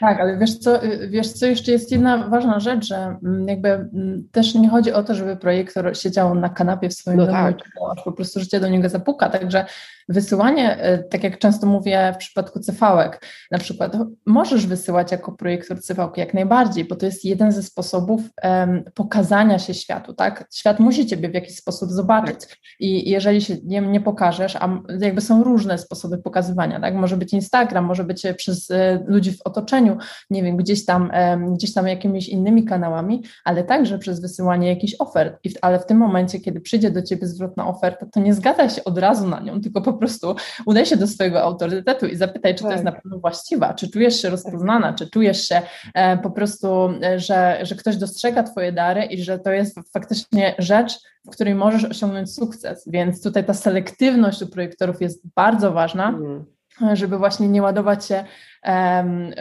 Tak, 0.00 0.20
ale 0.20 0.38
wiesz 0.38 0.58
co, 0.58 0.80
wiesz 1.08 1.32
co, 1.32 1.46
jeszcze 1.46 1.72
jest 1.72 1.92
jedna 1.92 2.28
ważna 2.28 2.60
rzecz, 2.60 2.86
że 2.86 3.16
mm, 3.24 3.48
jakby 3.48 3.68
mm, 3.68 4.28
też 4.32 4.54
nie 4.54 4.65
chodzi 4.70 4.92
o 4.92 5.02
to, 5.02 5.14
żeby 5.14 5.36
projektor 5.36 5.96
siedział 5.96 6.34
na 6.34 6.48
kanapie 6.48 6.88
w 6.88 6.94
swoim 6.94 7.16
no 7.16 7.26
domu, 7.26 7.38
tak. 7.38 7.58
aż 7.96 8.04
po 8.04 8.12
prostu 8.12 8.40
życie 8.40 8.60
do 8.60 8.68
niego 8.68 8.88
zapuka, 8.88 9.28
także 9.28 9.64
Wysyłanie, 10.08 10.76
e, 10.76 10.98
tak 10.98 11.24
jak 11.24 11.38
często 11.38 11.66
mówię 11.66 12.12
w 12.14 12.16
przypadku 12.16 12.60
cv 12.60 13.10
na 13.50 13.58
przykład 13.58 13.96
możesz 14.26 14.66
wysyłać 14.66 15.12
jako 15.12 15.32
projektor 15.32 15.82
cv 15.82 16.08
jak 16.16 16.34
najbardziej, 16.34 16.84
bo 16.84 16.96
to 16.96 17.06
jest 17.06 17.24
jeden 17.24 17.52
ze 17.52 17.62
sposobów 17.62 18.20
um, 18.42 18.84
pokazania 18.94 19.58
się 19.58 19.74
światu, 19.74 20.14
tak? 20.14 20.48
Świat 20.54 20.80
musi 20.80 21.06
Ciebie 21.06 21.28
w 21.28 21.34
jakiś 21.34 21.56
sposób 21.56 21.90
zobaczyć 21.90 22.40
tak. 22.40 22.56
i 22.80 23.10
jeżeli 23.10 23.42
się 23.42 23.56
nie, 23.64 23.80
nie 23.80 24.00
pokażesz, 24.00 24.56
a 24.56 24.82
jakby 25.00 25.20
są 25.20 25.44
różne 25.44 25.78
sposoby 25.78 26.18
pokazywania, 26.18 26.80
tak? 26.80 26.94
Może 26.94 27.16
być 27.16 27.32
Instagram, 27.32 27.84
może 27.84 28.04
być 28.04 28.22
przez 28.36 28.70
e, 28.70 29.04
ludzi 29.06 29.32
w 29.32 29.42
otoczeniu, 29.44 29.96
nie 30.30 30.42
wiem, 30.42 30.56
gdzieś 30.56 30.84
tam, 30.84 31.10
gdzieś 31.54 31.74
tam 31.74 31.88
jakimiś 31.88 32.28
innymi 32.28 32.64
kanałami, 32.64 33.22
ale 33.44 33.64
także 33.64 33.98
przez 33.98 34.20
wysyłanie 34.20 34.68
jakichś 34.68 34.94
ofert, 34.98 35.38
I 35.44 35.50
w, 35.50 35.54
ale 35.62 35.78
w 35.78 35.86
tym 35.86 35.98
momencie, 35.98 36.40
kiedy 36.40 36.60
przyjdzie 36.60 36.90
do 36.90 37.02
Ciebie 37.02 37.26
zwrotna 37.26 37.68
oferta, 37.68 38.06
to 38.12 38.20
nie 38.20 38.34
zgadza 38.34 38.68
się 38.68 38.84
od 38.84 38.98
razu 38.98 39.28
na 39.28 39.40
nią, 39.40 39.60
tylko 39.60 39.82
po 39.82 39.95
prostu 39.96 40.36
udaj 40.66 40.86
się 40.86 40.96
do 40.96 41.06
swojego 41.06 41.42
autorytetu 41.42 42.06
i 42.06 42.16
zapytaj, 42.16 42.54
czy 42.54 42.62
tak. 42.62 42.68
to 42.68 42.72
jest 42.72 42.84
tak. 42.84 42.94
na 42.94 43.00
pewno 43.00 43.18
właściwa, 43.18 43.74
czy 43.74 43.90
czujesz 43.90 44.22
się 44.22 44.30
rozpoznana, 44.30 44.92
czy 44.92 45.10
czujesz 45.10 45.48
się 45.48 45.62
e, 45.94 46.18
po 46.18 46.30
prostu, 46.30 46.90
e, 47.02 47.20
że, 47.20 47.58
że 47.62 47.74
ktoś 47.74 47.96
dostrzega 47.96 48.42
Twoje 48.42 48.72
dary 48.72 49.04
i 49.04 49.22
że 49.22 49.38
to 49.38 49.50
jest 49.50 49.78
faktycznie 49.92 50.54
rzecz, 50.58 50.92
w 51.26 51.30
której 51.30 51.54
możesz 51.54 51.84
osiągnąć 51.84 52.34
sukces. 52.34 52.84
Więc 52.86 53.22
tutaj 53.22 53.44
ta 53.44 53.54
selektywność 53.54 54.42
u 54.42 54.46
projektorów 54.46 55.00
jest 55.00 55.22
bardzo 55.34 55.72
ważna. 55.72 56.08
Mm 56.08 56.55
żeby 56.92 57.18
właśnie 57.18 57.48
nie 57.48 57.62
ładować 57.62 58.06
się 58.06 58.24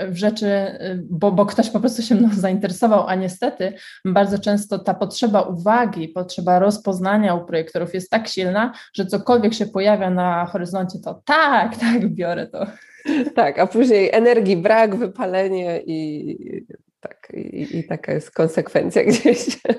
w 0.08 0.16
rzeczy, 0.16 0.48
bo, 1.10 1.32
bo 1.32 1.46
ktoś 1.46 1.70
po 1.70 1.80
prostu 1.80 2.02
się 2.02 2.16
mną 2.16 2.30
zainteresował, 2.46 3.08
a 3.08 3.16
niestety 3.16 3.74
bardzo 4.06 4.40
często 4.40 4.80
ta 4.80 4.94
potrzeba 4.94 5.42
uwagi, 5.42 6.08
potrzeba 6.08 6.60
rozpoznania 6.60 7.36
u 7.36 7.46
projektorów 7.46 7.94
jest 7.94 8.10
tak 8.10 8.28
silna, 8.28 8.74
że 8.94 9.06
cokolwiek 9.06 9.54
się 9.54 9.66
pojawia 9.66 10.10
na 10.10 10.46
horyzoncie, 10.46 11.00
to 11.00 11.22
tak, 11.26 11.78
tak, 11.86 12.08
biorę 12.08 12.48
to. 12.48 12.66
Tak, 13.36 13.60
a 13.60 13.68
później 13.68 14.10
energii 14.14 14.58
brak, 14.58 14.96
wypalenie 14.96 15.82
i 15.86 16.66
tak, 17.00 17.32
i, 17.34 17.78
i 17.78 17.84
taka 17.84 18.14
jest 18.14 18.32
konsekwencja 18.32 19.04
gdzieś 19.10 19.62
tak 19.62 19.78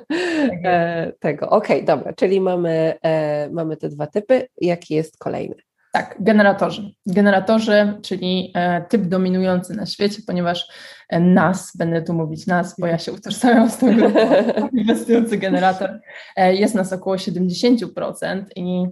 e, 0.65 1.13
tego. 1.21 1.51
Okej, 1.51 1.77
okay, 1.77 1.97
dobra, 1.97 2.13
czyli 2.13 2.41
mamy, 2.41 2.95
e, 3.03 3.51
mamy 3.51 3.77
te 3.77 3.89
dwa 3.89 4.07
typy. 4.07 4.49
Jaki 4.61 4.95
jest 4.95 5.19
kolejny? 5.19 5.57
Tak, 5.97 6.17
generatorzy. 6.21 6.91
Generatorzy, 7.07 7.99
czyli 8.03 8.53
e, 8.55 8.83
typ 8.83 9.03
dominujący 9.03 9.75
na 9.75 9.87
świecie, 9.87 10.23
ponieważ 10.27 10.69
e, 11.09 11.21
nas, 11.21 11.77
będę 11.77 12.03
tu 12.03 12.15
mówić 12.15 12.47
nas, 12.47 12.75
bo 12.79 12.87
ja 12.87 12.99
się 12.99 13.13
utożsamiam 13.13 13.71
z 13.71 13.77
tym 13.77 13.97
grupą, 13.97 14.19
inwestujący 14.73 15.39
generator, 15.39 16.01
e, 16.37 16.55
jest 16.55 16.75
nas 16.75 16.93
około 16.93 17.17
70% 17.17 18.45
i 18.57 18.87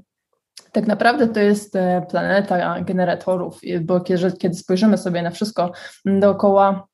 Tak 0.72 0.86
naprawdę 0.86 1.28
to 1.28 1.40
jest 1.40 1.74
planeta 2.10 2.80
generatorów, 2.80 3.60
bo 3.80 4.00
kiedy, 4.00 4.54
spojrzymy 4.54 4.98
sobie 4.98 5.22
na 5.22 5.30
wszystko 5.30 5.72
dookoła, 6.04 6.86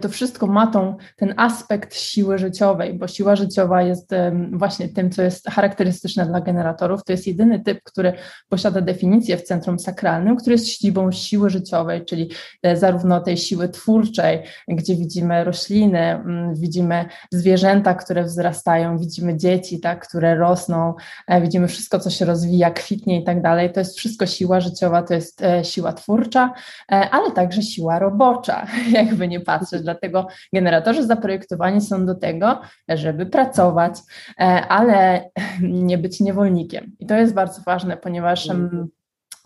to 0.00 0.08
wszystko 0.08 0.46
ma 0.46 0.66
tą, 0.66 0.96
ten 1.16 1.34
aspekt 1.36 1.94
siły 1.94 2.38
życiowej, 2.38 2.94
bo 2.94 3.08
siła 3.08 3.36
życiowa 3.36 3.82
jest 3.82 4.10
właśnie 4.52 4.88
tym, 4.88 5.10
co 5.10 5.22
jest 5.22 5.50
charakterystyczne 5.50 6.26
dla 6.26 6.40
generatorów. 6.40 7.04
To 7.04 7.12
jest 7.12 7.26
jedyny 7.26 7.60
typ, 7.60 7.82
który 7.82 8.12
posiada 8.48 8.80
definicję 8.80 9.36
w 9.36 9.42
centrum 9.42 9.78
sakralnym, 9.78 10.36
który 10.36 10.52
jest 10.52 10.68
siłą 10.68 11.12
siły 11.12 11.50
życiowej, 11.50 12.04
czyli 12.04 12.30
e, 12.62 12.76
zarówno 12.76 13.20
tej 13.20 13.36
siły 13.36 13.68
twórczej, 13.68 14.42
gdzie 14.68 14.96
widzimy 14.96 15.44
rośliny, 15.44 16.20
widzimy 16.54 17.04
zwierzęta, 17.32 17.94
które 17.94 18.24
wzrastają, 18.24 18.98
widzimy 18.98 19.36
dzieci, 19.36 19.80
tak, 19.80 20.08
które 20.08 20.34
rosną, 20.34 20.94
e, 21.26 21.40
widzimy 21.40 21.68
wszystko, 21.68 21.98
co 21.98 22.10
się 22.10 22.24
rozwija, 22.24 22.70
kwitnie 22.70 23.20
i 23.20 23.24
tak 23.24 23.42
dalej. 23.42 23.72
To 23.72 23.80
jest 23.80 23.98
wszystko 23.98 24.26
siła 24.26 24.60
życiowa, 24.60 25.02
to 25.02 25.14
jest 25.14 25.42
siła 25.62 25.92
twórcza, 25.92 26.52
ale 26.88 27.30
także 27.30 27.62
siła 27.62 27.98
robocza, 27.98 28.66
jakby 28.92 29.28
nie 29.28 29.40
patrzeć 29.40 29.55
patrzeć. 29.58 29.82
Dlatego 29.82 30.26
generatorzy 30.52 31.06
zaprojektowani 31.06 31.80
są 31.80 32.06
do 32.06 32.14
tego, 32.14 32.60
żeby 32.88 33.26
pracować, 33.26 33.98
e, 34.40 34.42
ale 34.68 35.30
nie 35.60 35.98
być 35.98 36.20
niewolnikiem. 36.20 36.92
I 36.98 37.06
to 37.06 37.14
jest 37.14 37.34
bardzo 37.34 37.62
ważne, 37.66 37.96
ponieważ 37.96 38.50
mhm. 38.50 38.88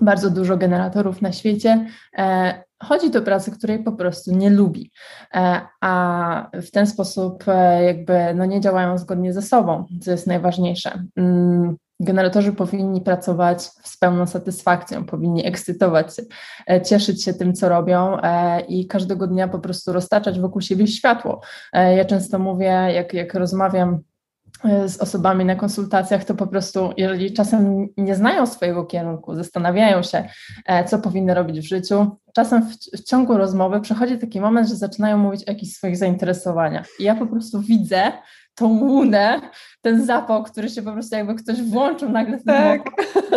bardzo 0.01 0.31
dużo 0.31 0.57
generatorów 0.57 1.23
na 1.23 1.33
świecie 1.33 1.87
e, 2.19 2.63
chodzi 2.83 3.11
do 3.11 3.23
pracy, 3.23 3.51
której 3.51 3.85
po 3.85 3.93
prostu 3.93 4.37
nie 4.37 4.51
lubi, 4.51 4.91
e, 5.35 5.61
a 5.81 6.51
w 6.53 6.71
ten 6.71 6.87
sposób 6.87 7.45
jakby 7.87 8.35
no 8.35 8.45
nie 8.45 8.61
działają 8.61 8.99
zgodnie 8.99 9.33
ze 9.33 9.43
sobą, 9.43 9.87
co 10.03 10.11
jest 10.11 10.27
najważniejsze. 10.27 11.05
Generatorzy 12.01 12.53
powinni 12.53 13.01
pracować 13.01 13.63
z 13.63 13.97
pełną 13.97 14.27
satysfakcją, 14.27 15.05
powinni 15.05 15.47
ekscytować 15.47 16.17
się, 16.17 16.23
e, 16.71 16.83
cieszyć 16.83 17.25
się 17.25 17.35
tym, 17.35 17.55
co 17.55 17.69
robią 17.69 18.21
e, 18.23 18.61
i 18.61 18.87
każdego 18.87 19.27
dnia 19.27 19.49
po 19.49 19.59
prostu 19.59 19.93
roztaczać 19.93 20.41
wokół 20.41 20.61
siebie 20.61 20.87
światło. 20.87 21.41
E, 21.73 21.97
ja 21.97 22.05
często 22.05 22.39
mówię, 22.39 22.67
jak, 22.95 23.15
jak 23.15 23.35
rozmawiam 23.35 23.99
z 24.87 24.97
osobami 24.99 25.45
na 25.45 25.57
konsultacjach, 25.57 26.25
to 26.25 26.35
po 26.35 26.47
prostu, 26.47 26.91
jeżeli 26.97 27.33
czasem 27.33 27.89
nie 27.97 28.15
znają 28.15 28.47
swojego 28.47 28.85
kierunku, 28.85 29.35
zastanawiają 29.35 30.03
się, 30.03 30.29
co 30.87 30.99
powinny 30.99 31.35
robić 31.35 31.61
w 31.61 31.69
życiu, 31.69 32.17
czasem 32.35 32.63
w, 32.63 32.75
w, 32.99 33.05
ciągu 33.05 33.39
rozmowy 33.39 33.81
przychodzi 33.81 34.19
taki 34.19 34.41
moment, 34.41 34.69
że 34.69 34.77
zaczynają 34.77 35.19
mówić 35.19 35.49
o 35.49 35.51
jakichś 35.51 35.73
swoich 35.73 35.97
zainteresowaniach. 35.97 36.87
I 36.99 37.05
ja 37.05 37.15
po 37.15 37.27
prostu 37.27 37.61
widzę, 37.61 38.13
tą 38.55 38.69
łunę, 38.69 39.41
ten 39.81 40.05
zapał, 40.05 40.45
który 40.45 40.69
się 40.69 40.83
po 40.83 40.93
prostu 40.93 41.17
jakby 41.17 41.35
ktoś 41.35 41.63
włączył 41.63 42.09
nagle 42.09 42.39
w 42.39 42.45
tak. 42.45 42.83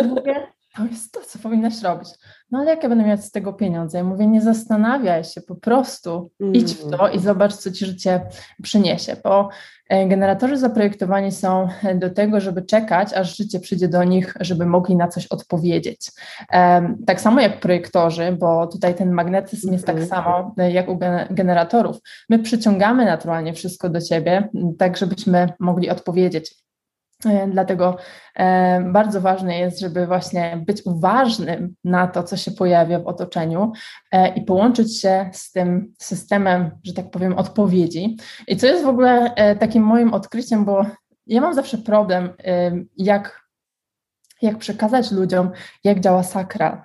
mówię, 0.08 0.46
to 0.76 0.84
jest 0.84 1.12
to, 1.12 1.20
co 1.20 1.38
powinnaś 1.38 1.82
robić. 1.82 2.08
No 2.50 2.58
ale 2.58 2.70
jak 2.70 2.82
ja 2.82 2.88
będę 2.88 3.04
mieć 3.04 3.24
z 3.24 3.30
tego 3.30 3.52
pieniądze? 3.52 3.98
Ja 3.98 4.04
mówię, 4.04 4.26
nie 4.26 4.40
zastanawiaj 4.40 5.24
się, 5.24 5.40
po 5.40 5.54
prostu 5.54 6.30
mm. 6.40 6.54
idź 6.54 6.74
w 6.74 6.90
to 6.90 7.08
i 7.08 7.18
zobacz, 7.18 7.54
co 7.54 7.70
ci 7.70 7.86
życie 7.86 8.20
przyniesie, 8.62 9.16
bo 9.24 9.48
e, 9.88 10.08
generatorzy 10.08 10.56
zaprojektowani 10.56 11.32
są 11.32 11.68
do 11.94 12.10
tego, 12.10 12.40
żeby 12.40 12.62
czekać, 12.62 13.12
aż 13.12 13.36
życie 13.36 13.60
przyjdzie 13.60 13.88
do 13.88 14.04
nich, 14.04 14.34
żeby 14.40 14.66
mogli 14.66 14.96
na 14.96 15.08
coś 15.08 15.26
odpowiedzieć. 15.26 16.10
Tak 17.06 17.20
samo 17.20 17.40
jak 17.40 17.60
projektorzy, 17.60 18.36
bo 18.40 18.66
tutaj 18.66 18.94
ten 18.94 19.12
magnetyzm 19.12 19.72
jest 19.72 19.86
tak 19.86 19.96
mhm. 19.96 20.08
samo 20.08 20.54
e, 20.58 20.72
jak 20.72 20.88
u 20.88 20.98
generatorów. 21.30 21.96
My 22.30 22.38
przyciągamy 22.38 23.04
naturalnie 23.04 23.52
wszystko 23.52 23.88
do 23.88 24.00
siebie, 24.00 24.48
tak 24.78 24.96
żebyśmy 24.96 25.48
mogli 25.58 25.90
odpowiedzieć. 25.90 26.64
E, 27.26 27.48
dlatego 27.48 27.96
e, 28.36 28.80
bardzo 28.80 29.20
ważne 29.20 29.58
jest, 29.58 29.80
żeby 29.80 30.06
właśnie 30.06 30.62
być 30.66 30.86
uważnym 30.86 31.74
na 31.84 32.06
to, 32.06 32.22
co 32.22 32.36
się 32.36 32.50
pojawia 32.50 32.98
w 32.98 33.06
otoczeniu 33.06 33.72
e, 34.12 34.34
i 34.34 34.42
połączyć 34.42 35.00
się 35.00 35.30
z 35.32 35.52
tym 35.52 35.94
systemem, 35.98 36.70
że 36.84 36.92
tak 36.92 37.10
powiem, 37.10 37.38
odpowiedzi. 37.38 38.16
I 38.48 38.56
co 38.56 38.66
jest 38.66 38.84
w 38.84 38.88
ogóle 38.88 39.34
takim 39.60 39.82
moim 39.82 40.14
odkryciem, 40.14 40.64
bo 40.64 40.86
ja 41.26 41.40
mam 41.40 41.54
zawsze 41.54 41.78
problem, 41.78 42.28
jak 42.96 43.44
jak 44.42 44.58
przekazać 44.58 45.12
ludziom, 45.12 45.50
jak 45.84 46.00
działa 46.00 46.22
sakral. 46.22 46.82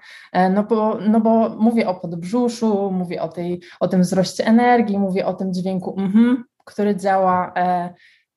No 0.54 0.64
bo, 0.64 0.98
no 1.10 1.22
bo 1.22 1.50
mówię 1.50 1.88
o 1.88 1.96
podbrzuszu, 1.96 2.92
mówię 2.92 3.22
o, 3.22 3.28
tej, 3.28 3.62
o 3.80 3.88
tym 3.88 4.02
wzroście 4.02 4.46
energii, 4.46 5.00
mówię 5.00 5.26
o 5.26 5.34
tym 5.34 5.54
dźwięku, 5.54 5.96
mm 5.98 6.44
który 6.70 6.96
działa 6.96 7.54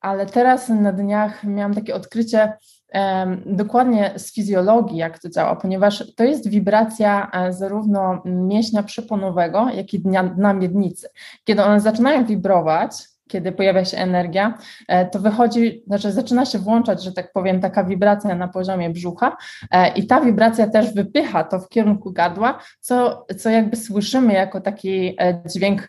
ale 0.02 0.26
teraz 0.26 0.68
na 0.68 0.92
dniach 0.92 1.44
miałam 1.44 1.74
takie 1.74 1.94
odkrycie 1.94 2.52
um, 2.94 3.42
dokładnie 3.46 4.12
z 4.16 4.34
fizjologii, 4.34 4.96
jak 4.96 5.18
to 5.18 5.28
działa, 5.28 5.56
ponieważ 5.56 6.04
to 6.16 6.24
jest 6.24 6.48
wibracja 6.48 7.30
e, 7.32 7.52
zarówno 7.52 8.22
mięśnia 8.24 8.82
przeponowego, 8.82 9.68
jak 9.74 9.94
i 9.94 10.00
dnia, 10.00 10.24
dna 10.24 10.54
miednicy. 10.54 11.08
Kiedy 11.44 11.62
one 11.62 11.80
zaczynają 11.80 12.26
wibrować, 12.26 12.92
kiedy 13.28 13.52
pojawia 13.52 13.84
się 13.84 13.96
energia, 13.96 14.58
e, 14.88 15.06
to 15.06 15.18
wychodzi, 15.18 15.82
znaczy 15.86 16.12
zaczyna 16.12 16.44
się 16.44 16.58
włączać, 16.58 17.04
że 17.04 17.12
tak 17.12 17.32
powiem, 17.32 17.60
taka 17.60 17.84
wibracja 17.84 18.34
na 18.34 18.48
poziomie 18.48 18.90
brzucha 18.90 19.36
e, 19.70 19.94
i 19.94 20.06
ta 20.06 20.20
wibracja 20.20 20.70
też 20.70 20.94
wypycha 20.94 21.44
to 21.44 21.60
w 21.60 21.68
kierunku 21.68 22.12
gardła, 22.12 22.58
co, 22.80 23.26
co 23.38 23.50
jakby 23.50 23.76
słyszymy 23.76 24.32
jako 24.32 24.60
taki 24.60 25.16
dźwięk 25.46 25.88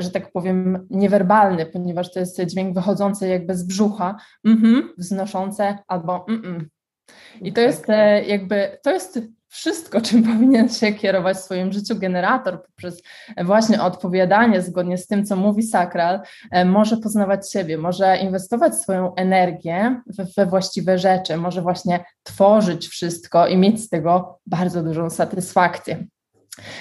że 0.00 0.10
tak 0.10 0.32
powiem, 0.32 0.86
niewerbalny, 0.90 1.66
ponieważ 1.66 2.12
to 2.12 2.20
jest 2.20 2.44
dźwięk 2.44 2.74
wychodzący 2.74 3.28
jakby 3.28 3.54
z 3.54 3.62
brzucha, 3.62 4.16
mm-hmm, 4.46 4.82
wznoszące 4.98 5.78
albo 5.88 6.26
mm-mm. 6.28 6.64
I 7.40 7.52
to 7.52 7.60
jest 7.60 7.90
e, 7.90 8.24
jakby, 8.24 8.78
to 8.82 8.90
jest 8.90 9.20
wszystko, 9.48 10.00
czym 10.10 10.22
powinien 10.22 10.68
się 10.68 10.92
kierować 10.92 11.36
w 11.36 11.40
swoim 11.40 11.72
życiu 11.72 11.96
generator 11.96 12.62
poprzez 12.62 13.02
właśnie 13.44 13.82
odpowiadanie 13.82 14.62
zgodnie 14.62 14.98
z 14.98 15.06
tym, 15.06 15.26
co 15.26 15.36
mówi 15.36 15.62
sakral, 15.62 16.20
e, 16.50 16.64
może 16.64 16.96
poznawać 16.96 17.52
siebie, 17.52 17.78
może 17.78 18.16
inwestować 18.16 18.74
swoją 18.74 19.14
energię 19.14 20.00
we, 20.06 20.26
we 20.36 20.46
właściwe 20.46 20.98
rzeczy, 20.98 21.36
może 21.36 21.62
właśnie 21.62 22.04
tworzyć 22.22 22.88
wszystko 22.88 23.46
i 23.46 23.56
mieć 23.56 23.80
z 23.80 23.88
tego 23.88 24.38
bardzo 24.46 24.82
dużą 24.82 25.10
satysfakcję. 25.10 26.04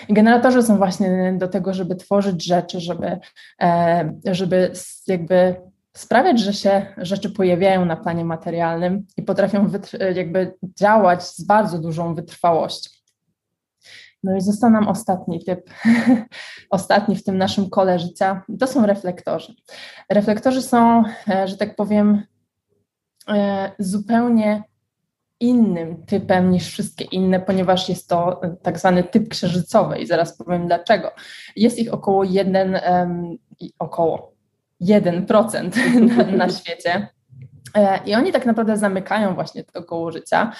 I 0.10 0.14
generatorzy 0.14 0.64
są 0.64 0.78
właśnie 0.78 1.34
do 1.38 1.48
tego, 1.48 1.74
żeby 1.74 1.96
tworzyć 1.96 2.46
rzeczy, 2.46 2.80
żeby, 2.80 3.20
e, 3.62 4.14
żeby 4.32 4.72
jakby 5.08 5.56
sprawiać, 5.94 6.40
że 6.40 6.54
się 6.54 6.86
rzeczy 6.98 7.30
pojawiają 7.30 7.86
na 7.86 7.96
planie 7.96 8.26
materialnym 8.26 9.06
i 9.18 9.24
potrafią 9.24 9.70
jakby 10.16 10.54
działać 10.64 11.24
z 11.24 11.44
bardzo 11.44 11.80
dużą 11.80 12.16
wytrwałością. 12.16 12.90
No 14.24 14.36
i 14.36 14.42
został 14.42 14.70
nam 14.70 14.88
ostatni 14.88 15.44
typ, 15.44 15.70
ostatni 16.70 17.16
w 17.16 17.24
tym 17.24 17.38
naszym 17.38 17.70
kole 17.70 18.00
życia, 18.00 18.42
to 18.60 18.68
są 18.68 18.86
reflektorzy. 18.86 19.56
Reflektorzy 20.10 20.62
są, 20.62 21.04
e, 21.30 21.48
że 21.48 21.58
tak 21.58 21.76
powiem, 21.76 22.24
e, 23.30 23.72
zupełnie 23.80 24.64
innym 25.40 26.06
typem 26.06 26.52
niż 26.52 26.68
wszystkie 26.68 27.06
inne, 27.06 27.40
ponieważ 27.40 27.90
jest 27.90 28.10
to 28.10 28.44
e, 28.44 28.56
tak 28.62 28.80
zwany 28.80 29.04
typ 29.04 29.30
księżycowy 29.30 29.98
i 29.98 30.06
zaraz 30.06 30.38
powiem 30.38 30.68
dlaczego. 30.68 31.12
Jest 31.56 31.80
ich 31.80 31.94
około 31.94 32.24
1, 32.24 32.80
um, 32.90 33.38
około 33.80 34.34
1% 34.82 35.72
na, 36.18 36.24
na 36.24 36.50
świecie. 36.50 37.08
E, 37.76 38.00
I 38.06 38.16
oni 38.16 38.32
tak 38.32 38.46
naprawdę 38.46 38.78
zamykają 38.78 39.36
właśnie 39.36 39.64
to 39.64 39.84
koło 39.84 40.12
życia 40.12 40.52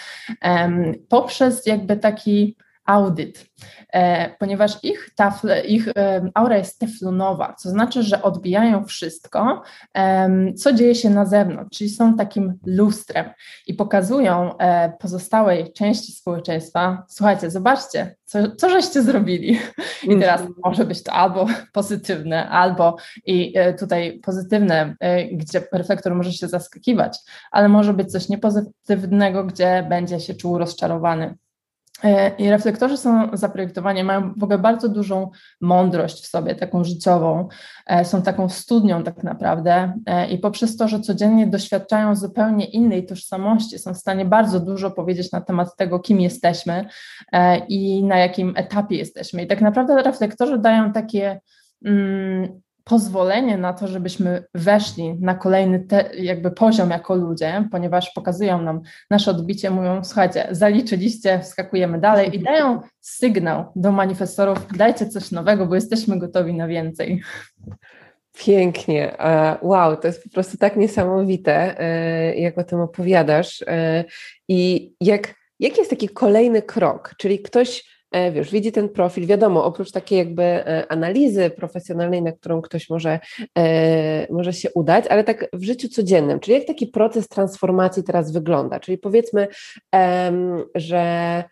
um, 0.44 0.94
poprzez 1.10 1.66
jakby 1.66 1.98
taki 1.98 2.58
audyt, 2.90 3.46
e, 3.94 4.30
ponieważ 4.40 4.84
ich, 4.84 5.10
tafle, 5.16 5.66
ich 5.66 5.88
e, 5.88 6.30
aura 6.34 6.58
jest 6.58 6.80
teflonowa, 6.80 7.54
co 7.54 7.70
znaczy, 7.70 8.04
że 8.04 8.22
odbijają 8.22 8.86
wszystko, 8.86 9.62
co 10.58 10.74
dzieje 10.74 10.96
się 10.96 11.10
na 11.10 11.26
zewnątrz, 11.26 11.78
czyli 11.78 11.90
są 11.90 12.16
takim 12.18 12.60
lustrem 12.66 13.30
i 13.68 13.74
pokazują 13.74 14.58
e, 14.58 14.94
pozostałej 15.00 15.74
części 15.74 16.12
społeczeństwa, 16.12 17.06
słuchajcie, 17.08 17.52
zobaczcie, 17.52 18.16
co, 18.26 18.56
co 18.56 18.70
żeście 18.70 19.02
zrobili. 19.02 19.60
I 20.04 20.20
teraz 20.20 20.42
mhm. 20.42 20.60
może 20.66 20.86
być 20.86 21.04
to 21.04 21.12
albo 21.12 21.48
pozytywne, 21.74 22.50
albo 22.50 22.98
i 23.26 23.54
tutaj 23.80 24.20
pozytywne, 24.20 24.96
gdzie 25.32 25.62
reflektor 25.74 26.16
może 26.16 26.34
się 26.34 26.48
zaskakiwać, 26.48 27.18
ale 27.52 27.70
może 27.70 27.94
być 27.94 28.12
coś 28.12 28.30
niepozytywnego, 28.30 29.44
gdzie 29.44 29.86
będzie 29.90 30.20
się 30.20 30.34
czuł 30.34 30.58
rozczarowany. 30.58 31.36
E, 32.04 32.30
I 32.38 32.50
reflektorzy 32.50 32.98
są 32.98 33.38
zaprojektowani, 33.38 34.04
mają 34.04 34.34
w 34.38 34.44
ogóle 34.44 34.60
bardzo 34.60 34.90
dużą 34.90 35.32
mądrość 35.62 36.24
w 36.24 36.28
sobie, 36.28 36.56
taką 36.56 36.84
życiową, 36.84 37.48
e, 37.86 38.06
są 38.06 38.22
taką 38.22 38.50
studnią 38.50 39.04
tak 39.04 39.24
naprawdę 39.24 39.94
e, 40.06 40.30
i 40.30 40.38
poprzez 40.38 40.78
to, 40.78 40.88
że 40.88 41.00
codziennie 41.00 41.48
doświadczają 41.48 42.16
zupełnie 42.16 42.66
innej 42.66 43.06
tożsamości, 43.06 43.80
są 43.80 43.94
w 43.94 43.98
stanie 43.98 44.26
bardzo 44.26 44.60
dużo 44.60 44.92
powiedzieć 44.92 45.32
na 45.32 45.42
temat 45.42 45.76
tego, 45.76 46.00
kim 46.00 46.22
jesteśmy 46.22 46.86
i 47.68 48.04
na 48.04 48.18
jakim 48.18 48.54
etapie 48.56 48.96
jesteśmy. 48.96 49.44
I 49.44 49.48
tak 49.48 49.62
naprawdę 49.62 50.04
reflektorzy 50.04 50.58
dają 50.58 50.94
takie 50.94 51.40
mm, 51.86 52.62
pozwolenie 52.90 53.58
na 53.58 53.74
to, 53.74 53.88
żebyśmy 53.88 54.44
weszli 54.54 55.16
na 55.22 55.36
kolejny 55.36 55.80
te, 55.80 56.10
jakby 56.16 56.52
poziom 56.52 56.90
jako 56.90 57.16
ludzie, 57.16 57.68
ponieważ 57.72 58.12
pokazują 58.16 58.62
nam 58.62 58.82
nasze 59.10 59.32
odbicie, 59.32 59.70
mówią, 59.70 60.04
słuchajcie, 60.04 60.48
zaliczyliście, 60.52 61.40
wskakujemy 61.40 62.00
dalej 62.00 62.36
i 62.36 62.44
dają 62.44 62.82
sygnał 63.00 63.66
do 63.76 63.92
manifestorów, 63.92 64.68
dajcie 64.78 65.06
coś 65.06 65.32
nowego, 65.32 65.66
bo 65.66 65.76
jesteśmy 65.76 66.20
gotowi 66.20 66.54
na 66.54 66.68
więcej. 66.68 67.22
Pięknie. 68.46 69.18
Wow, 69.62 69.98
to 69.98 70.08
jest 70.08 70.24
po 70.24 70.30
prostu 70.30 70.58
tak 70.58 70.76
niesamowite, 70.76 71.80
e, 71.80 72.36
jak 72.36 72.58
o 72.58 72.64
tym 72.64 72.80
opowiadasz. 72.80 73.64
E, 73.68 74.04
I 74.48 74.92
jak, 75.02 75.36
jaki 75.60 75.78
jest 75.78 75.90
taki 75.90 76.10
kolejny 76.10 76.62
krok? 76.62 77.14
Czyli 77.18 77.40
ktoś 77.40 77.84
E, 77.84 77.99
wiesz, 78.32 78.52
widzi 78.52 78.72
ten 78.72 78.90
profil, 78.90 79.26
wiadomo, 79.26 79.66
oprócz 79.66 79.92
takiej 79.92 80.18
jakby 80.18 80.44
e, 80.44 80.92
analizy 80.92 81.50
profesjonalnej, 81.50 82.22
na 82.22 82.32
którą 82.32 82.62
ktoś 82.62 82.90
może, 82.90 83.20
e, 83.58 84.34
może 84.34 84.54
się 84.54 84.70
udać, 84.76 85.06
ale 85.08 85.24
tak 85.24 85.46
w 85.54 85.64
życiu 85.64 85.90
codziennym, 85.90 86.40
czyli 86.40 86.58
jak 86.58 86.68
taki 86.68 86.88
proces 86.88 87.28
transformacji 87.28 88.04
teraz 88.04 88.32
wygląda, 88.32 88.80
czyli 88.80 88.98
powiedzmy, 88.98 89.48
że 90.76 91.44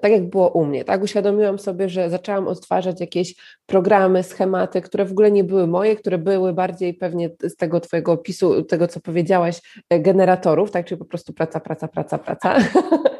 tak 0.00 0.12
jak 0.12 0.30
było 0.30 0.48
u 0.48 0.64
mnie, 0.64 0.84
tak? 0.84 1.02
Uświadomiłam 1.02 1.58
sobie, 1.58 1.88
że 1.88 2.10
zaczęłam 2.10 2.48
odtwarzać 2.48 3.00
jakieś 3.00 3.34
programy, 3.66 4.22
schematy, 4.22 4.80
które 4.80 5.04
w 5.04 5.10
ogóle 5.10 5.30
nie 5.30 5.44
były 5.44 5.66
moje, 5.66 5.96
które 5.96 6.18
były 6.18 6.52
bardziej 6.52 6.94
pewnie 6.94 7.30
z 7.42 7.56
tego 7.56 7.80
Twojego 7.80 8.12
opisu, 8.12 8.62
tego 8.62 8.88
co 8.88 9.00
powiedziałaś, 9.00 9.60
generatorów, 9.90 10.70
tak? 10.70 10.86
Czyli 10.86 10.98
po 10.98 11.04
prostu 11.04 11.32
praca, 11.32 11.60
praca, 11.60 11.88
praca, 11.88 12.18
praca. 12.18 12.56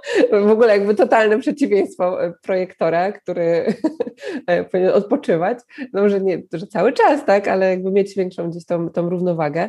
w 0.46 0.50
ogóle 0.50 0.78
jakby 0.78 0.94
totalne 0.94 1.38
przeciwieństwo 1.38 2.24
e, 2.24 2.32
projektora, 2.42 3.12
który 3.12 3.74
e, 4.46 4.64
powinien 4.64 4.92
odpoczywać, 4.92 5.58
no 5.92 6.08
że 6.08 6.20
nie, 6.20 6.42
że 6.52 6.66
cały 6.66 6.92
czas, 6.92 7.24
tak, 7.24 7.48
ale 7.48 7.70
jakby 7.70 7.90
mieć 7.90 8.14
większą 8.14 8.50
gdzieś 8.50 8.66
tą, 8.66 8.90
tą 8.90 9.10
równowagę. 9.10 9.68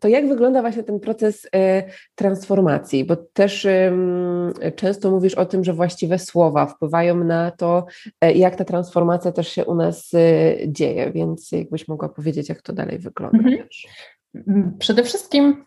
To 0.00 0.08
jak 0.08 0.28
wygląda 0.28 0.60
właśnie 0.60 0.82
ten 0.82 1.00
proces 1.00 1.48
e, 1.54 1.82
transformacji? 2.14 3.04
Bo 3.04 3.16
też 3.16 3.66
często 4.76 5.10
mówisz 5.10 5.34
o 5.34 5.46
tym, 5.46 5.64
że 5.64 5.72
właściwe 5.72 6.18
słowa 6.18 6.66
wpływają 6.66 7.24
na 7.24 7.50
to, 7.50 7.86
jak 8.34 8.56
ta 8.56 8.64
transformacja 8.64 9.32
też 9.32 9.48
się 9.48 9.64
u 9.64 9.74
nas 9.74 10.10
dzieje, 10.66 11.12
więc 11.12 11.52
jakbyś 11.52 11.88
mogła 11.88 12.08
powiedzieć, 12.08 12.48
jak 12.48 12.62
to 12.62 12.72
dalej 12.72 12.98
wygląda. 12.98 13.38
Mhm. 14.34 14.78
Przede 14.78 15.02
wszystkim 15.02 15.64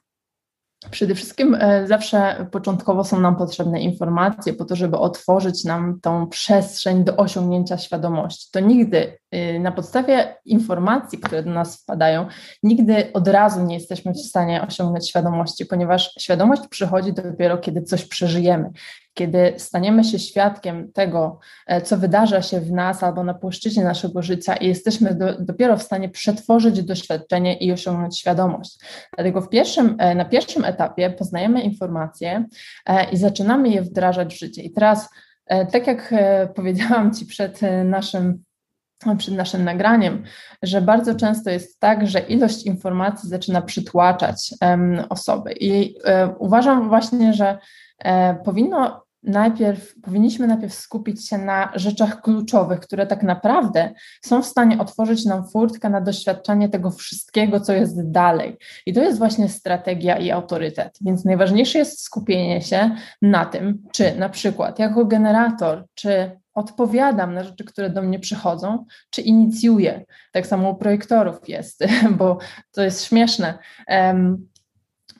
Przede 0.91 1.15
wszystkim 1.15 1.55
e, 1.59 1.87
zawsze 1.87 2.47
początkowo 2.51 3.03
są 3.03 3.19
nam 3.19 3.35
potrzebne 3.35 3.81
informacje 3.81 4.53
po 4.53 4.65
to, 4.65 4.75
żeby 4.75 4.97
otworzyć 4.97 5.63
nam 5.63 5.99
tą 6.01 6.27
przestrzeń 6.27 7.03
do 7.03 7.17
osiągnięcia 7.17 7.77
świadomości. 7.77 8.47
To 8.51 8.59
nigdy 8.59 9.17
na 9.59 9.71
podstawie 9.71 10.35
informacji, 10.45 11.19
które 11.19 11.43
do 11.43 11.51
nas 11.51 11.81
wpadają, 11.81 12.27
nigdy 12.63 13.13
od 13.13 13.27
razu 13.27 13.63
nie 13.63 13.75
jesteśmy 13.75 14.13
w 14.13 14.19
stanie 14.19 14.61
osiągnąć 14.67 15.09
świadomości, 15.09 15.65
ponieważ 15.65 16.13
świadomość 16.19 16.61
przychodzi 16.69 17.13
dopiero, 17.13 17.57
kiedy 17.57 17.81
coś 17.81 18.05
przeżyjemy, 18.05 18.71
kiedy 19.13 19.53
staniemy 19.57 20.03
się 20.03 20.19
świadkiem 20.19 20.91
tego, 20.91 21.39
e, 21.67 21.81
co 21.81 21.97
wydarza 21.97 22.41
się 22.41 22.61
w 22.61 22.71
nas 22.71 23.03
albo 23.03 23.23
na 23.23 23.33
płaszczyźnie 23.33 23.83
naszego 23.83 24.21
życia 24.21 24.55
i 24.55 24.67
jesteśmy 24.67 25.15
do, 25.15 25.39
dopiero 25.39 25.77
w 25.77 25.83
stanie 25.83 26.09
przetworzyć 26.09 26.83
doświadczenie 26.83 27.57
i 27.57 27.71
osiągnąć 27.71 28.19
świadomość. 28.19 28.79
Dlatego 29.15 29.41
w 29.41 29.49
pierwszym, 29.49 29.95
e, 29.99 30.15
na 30.15 30.25
pierwszym 30.25 30.65
etapie 30.65 31.09
poznajemy 31.09 31.61
informacje 31.61 32.45
e, 32.85 33.09
i 33.11 33.17
zaczynamy 33.17 33.69
je 33.69 33.81
wdrażać 33.81 34.35
w 34.35 34.39
życie. 34.39 34.61
I 34.61 34.71
teraz, 34.71 35.09
tak 35.71 35.87
jak 35.87 36.13
powiedziałam 36.55 37.13
Ci 37.13 37.25
przed 37.25 37.59
naszym 37.85 38.43
przed 39.17 39.33
naszym 39.33 39.63
nagraniem, 39.63 40.23
że 40.63 40.81
bardzo 40.81 41.15
często 41.15 41.49
jest 41.49 41.79
tak, 41.79 42.07
że 42.07 42.19
ilość 42.19 42.63
informacji 42.63 43.29
zaczyna 43.29 43.61
przytłaczać 43.61 44.53
um, 44.61 45.03
osoby. 45.09 45.53
I 45.59 45.95
um, 46.05 46.29
uważam 46.39 46.89
właśnie, 46.89 47.33
że 47.33 47.57
um, 48.05 48.37
powinno 48.43 49.08
najpierw 49.23 50.01
powinniśmy 50.01 50.47
najpierw 50.47 50.73
skupić 50.73 51.27
się 51.27 51.37
na 51.37 51.71
rzeczach 51.75 52.21
kluczowych, 52.21 52.79
które 52.79 53.07
tak 53.07 53.23
naprawdę 53.23 53.93
są 54.21 54.41
w 54.41 54.45
stanie 54.45 54.79
otworzyć 54.79 55.25
nam 55.25 55.47
furtkę 55.47 55.89
na 55.89 56.01
doświadczenie 56.01 56.69
tego 56.69 56.91
wszystkiego, 56.91 57.59
co 57.59 57.73
jest 57.73 58.11
dalej. 58.11 58.57
I 58.85 58.93
to 58.93 59.01
jest 59.01 59.17
właśnie 59.17 59.49
strategia 59.49 60.17
i 60.17 60.31
autorytet. 60.31 60.97
Więc 61.01 61.25
najważniejsze 61.25 61.79
jest 61.79 62.03
skupienie 62.03 62.61
się 62.61 62.95
na 63.21 63.45
tym, 63.45 63.83
czy 63.91 64.15
na 64.15 64.29
przykład 64.29 64.79
jako 64.79 65.05
generator, 65.05 65.85
czy 65.93 66.39
odpowiadam 66.53 67.33
na 67.33 67.43
rzeczy, 67.43 67.63
które 67.63 67.89
do 67.89 68.01
mnie 68.01 68.19
przychodzą, 68.19 68.85
czy 69.09 69.21
inicjuję. 69.21 70.05
Tak 70.31 70.47
samo 70.47 70.69
u 70.69 70.75
projektorów 70.75 71.49
jest, 71.49 71.83
bo 72.19 72.37
to 72.71 72.83
jest 72.83 73.05
śmieszne. 73.05 73.57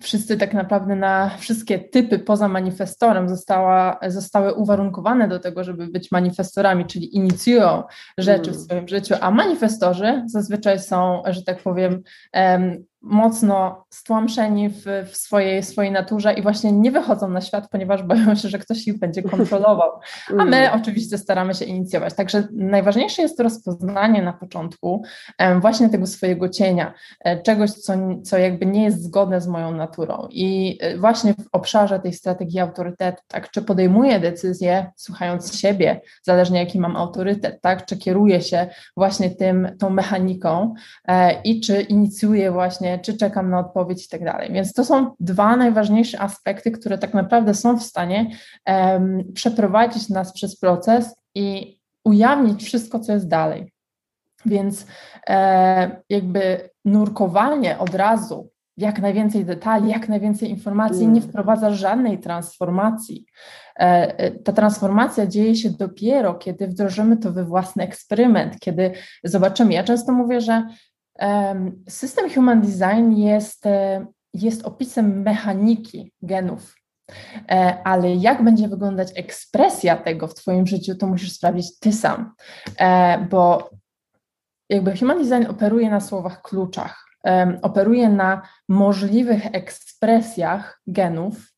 Wszyscy 0.02 0.38
tak 0.38 0.54
naprawdę 0.54 0.96
na 0.96 1.30
wszystkie 1.38 1.80
typy 1.80 2.20
poza 2.20 2.48
manifestorem 2.48 3.30
została, 3.30 4.00
zostały 4.08 4.54
uwarunkowane 4.54 5.28
do 5.28 5.40
tego, 5.40 5.64
żeby 5.64 5.88
być 5.88 6.12
manifestorami, 6.12 6.86
czyli 6.86 7.16
inicjują 7.16 7.84
rzeczy 8.18 8.52
w 8.52 8.54
mm. 8.54 8.66
swoim 8.66 8.88
życiu, 8.88 9.16
a 9.22 9.32
manifestorzy 9.32 10.24
zazwyczaj 10.26 10.80
są, 10.80 11.22
że 11.26 11.44
tak 11.44 11.64
powiem, 11.64 12.04
mocno 13.02 13.86
stłamszeni 13.90 14.70
w, 14.70 14.84
w, 15.12 15.16
swojej, 15.16 15.64
swojej 15.64 15.92
naturze 15.92 16.34
i 16.34 16.42
właśnie 16.42 16.72
nie 16.72 16.92
wychodzą 16.92 17.30
na 17.30 17.42
świat, 17.42 17.70
ponieważ 17.70 18.04
boją 18.04 18.36
się, 18.36 18.50
że 18.50 18.60
ktoś 18.60 18.88
ich 18.88 19.00
będzie 19.00 19.24
kontrolował. 19.24 19.92
A 20.40 20.46
my 20.46 20.58
mm. 20.58 20.82
oczywiście 20.82 21.18
staramy 21.18 21.54
się 21.54 21.66
inicjować. 21.66 22.14
Także 22.14 22.48
najważniejsze 22.52 23.22
jest 23.22 23.38
to 23.38 23.44
rozpoznanie 23.44 24.22
na 24.22 24.34
początku 24.34 25.04
właśnie 25.62 25.90
tego 25.90 26.08
swojego 26.08 26.50
cienia, 26.50 26.94
e, 27.20 27.42
czegoś, 27.42 27.72
co, 27.72 27.94
co 28.24 28.38
jakby 28.38 28.66
nie 28.66 28.84
jest 28.84 29.04
zgodne 29.04 29.42
z 29.42 29.48
moją 29.48 29.72
naturą. 29.72 30.28
I 30.32 30.78
e, 30.82 30.98
właśnie 30.98 31.34
w 31.34 31.48
obszarze 31.52 32.00
tej 32.00 32.14
strategii 32.14 32.60
autorytetu, 32.60 33.24
tak, 33.28 33.52
czy 33.52 33.62
podejmuję 33.62 34.20
decyzję 34.20 34.92
słuchając 34.96 35.60
siebie, 35.60 36.02
zależnie 36.24 36.60
jaki 36.60 36.80
mam 36.80 36.96
autorytet, 36.96 37.62
tak, 37.62 37.86
czy 37.86 37.98
kieruję 37.98 38.42
się 38.42 38.68
właśnie 38.98 39.30
tym, 39.30 39.76
tą 39.80 39.90
mechaniką 39.90 40.74
e, 41.08 41.42
i 41.42 41.62
czy 41.62 41.82
inicjuję 41.82 42.52
właśnie 42.52 42.89
czy 42.98 43.18
czekam 43.18 43.50
na 43.50 43.60
odpowiedź 43.60 44.06
i 44.06 44.10
tak 44.10 44.24
dalej. 44.24 44.54
Więc 44.54 44.74
to 44.74 44.86
są 44.86 45.16
dwa 45.20 45.58
najważniejsze 45.58 46.20
aspekty, 46.20 46.72
które 46.72 46.98
tak 46.98 47.14
naprawdę 47.14 47.54
są 47.54 47.78
w 47.78 47.84
stanie 47.84 48.32
um, 48.66 49.24
przeprowadzić 49.34 50.10
nas 50.10 50.34
przez 50.34 50.60
proces 50.60 51.16
i 51.36 51.80
ujawnić 52.04 52.64
wszystko, 52.64 53.00
co 53.00 53.12
jest 53.14 53.28
dalej. 53.28 53.72
Więc 54.46 54.86
e, 55.28 56.02
jakby 56.10 56.70
nurkowanie 56.86 57.78
od 57.78 57.96
razu 57.96 58.50
jak 58.78 59.02
najwięcej 59.02 59.46
detali, 59.46 59.90
jak 59.90 60.10
najwięcej 60.10 60.50
informacji 60.50 61.08
nie 61.08 61.20
mm. 61.20 61.30
wprowadza 61.30 61.72
żadnej 61.72 62.20
transformacji. 62.20 63.26
E, 63.80 64.20
e, 64.20 64.32
ta 64.32 64.54
transformacja 64.54 65.28
dzieje 65.28 65.56
się 65.56 65.70
dopiero, 65.70 66.34
kiedy 66.34 66.68
wdrożymy 66.68 67.18
to 67.18 67.32
we 67.32 67.46
własny 67.46 67.84
eksperyment, 67.84 68.60
kiedy 68.60 68.92
zobaczymy. 69.24 69.74
Ja 69.74 69.84
często 69.84 70.12
mówię, 70.12 70.42
że 70.42 70.68
System 71.90 72.30
Human 72.30 72.62
Design 72.62 73.12
jest, 73.12 73.66
e, 73.66 74.06
jest 74.34 74.66
opisem 74.66 75.22
mechaniki 75.22 76.14
genów, 76.22 76.76
e, 77.52 77.78
ale 77.84 78.16
jak 78.16 78.44
będzie 78.44 78.68
wyglądać 78.68 79.12
ekspresja 79.16 79.98
tego 79.98 80.28
w 80.28 80.34
Twoim 80.34 80.68
życiu, 80.68 80.96
to 80.96 81.08
musisz 81.08 81.32
sprawdzić 81.32 81.80
Ty 81.80 81.94
sam, 81.94 82.34
e, 82.78 83.18
bo 83.30 83.70
jakby 84.70 84.98
Human 84.98 85.24
Design 85.24 85.52
operuje 85.52 85.90
na 85.90 86.00
słowach 86.00 86.42
kluczach, 86.42 87.06
operuje 87.62 88.10
na 88.10 88.42
możliwych 88.70 89.46
ekspresjach 89.56 90.82
genów, 90.88 91.54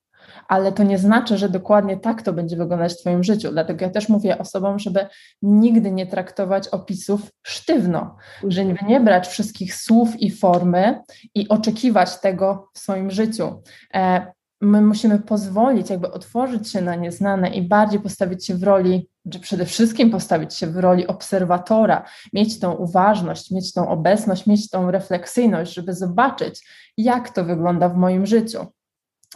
ale 0.48 0.72
to 0.72 0.84
nie 0.84 0.98
znaczy, 0.98 1.38
że 1.38 1.50
dokładnie 1.50 1.98
tak 1.98 2.22
to 2.22 2.34
będzie 2.34 2.58
wyglądać 2.58 2.94
w 2.94 2.98
Twoim 2.98 3.24
życiu. 3.24 3.52
Dlatego 3.52 3.86
ja 3.86 3.92
też 3.92 4.10
mówię 4.10 4.38
osobom, 4.38 4.80
żeby 4.80 5.08
nigdy 5.42 5.92
nie 5.92 6.08
traktować 6.08 6.68
opisów 6.68 7.22
sztywno, 7.44 8.16
żeby 8.48 8.76
nie 8.88 9.00
brać 9.00 9.28
wszystkich 9.28 9.76
słów 9.76 10.22
i 10.22 10.32
formy 10.32 11.02
i 11.36 11.50
oczekiwać 11.50 12.20
tego 12.20 12.70
w 12.74 12.80
swoim 12.80 13.12
życiu. 13.12 13.62
E, 13.94 14.32
my 14.62 14.82
musimy 14.82 15.20
pozwolić, 15.20 15.90
jakby 15.90 16.12
otworzyć 16.12 16.72
się 16.72 16.82
na 16.82 16.96
nieznane 16.96 17.50
i 17.50 17.62
bardziej 17.62 18.00
postawić 18.00 18.46
się 18.46 18.56
w 18.56 18.64
roli, 18.64 19.10
czy 19.32 19.40
przede 19.40 19.66
wszystkim 19.66 20.10
postawić 20.12 20.54
się 20.54 20.68
w 20.68 20.78
roli 20.78 21.08
obserwatora, 21.08 22.06
mieć 22.34 22.60
tą 22.60 22.74
uważność, 22.74 23.52
mieć 23.52 23.74
tą 23.74 23.90
obecność, 23.90 24.48
mieć 24.48 24.70
tą 24.70 24.92
refleksyjność, 24.92 25.74
żeby 25.74 25.94
zobaczyć, 25.94 26.68
jak 26.98 27.30
to 27.30 27.46
wygląda 27.46 27.90
w 27.90 27.98
moim 27.98 28.26
życiu. 28.26 28.66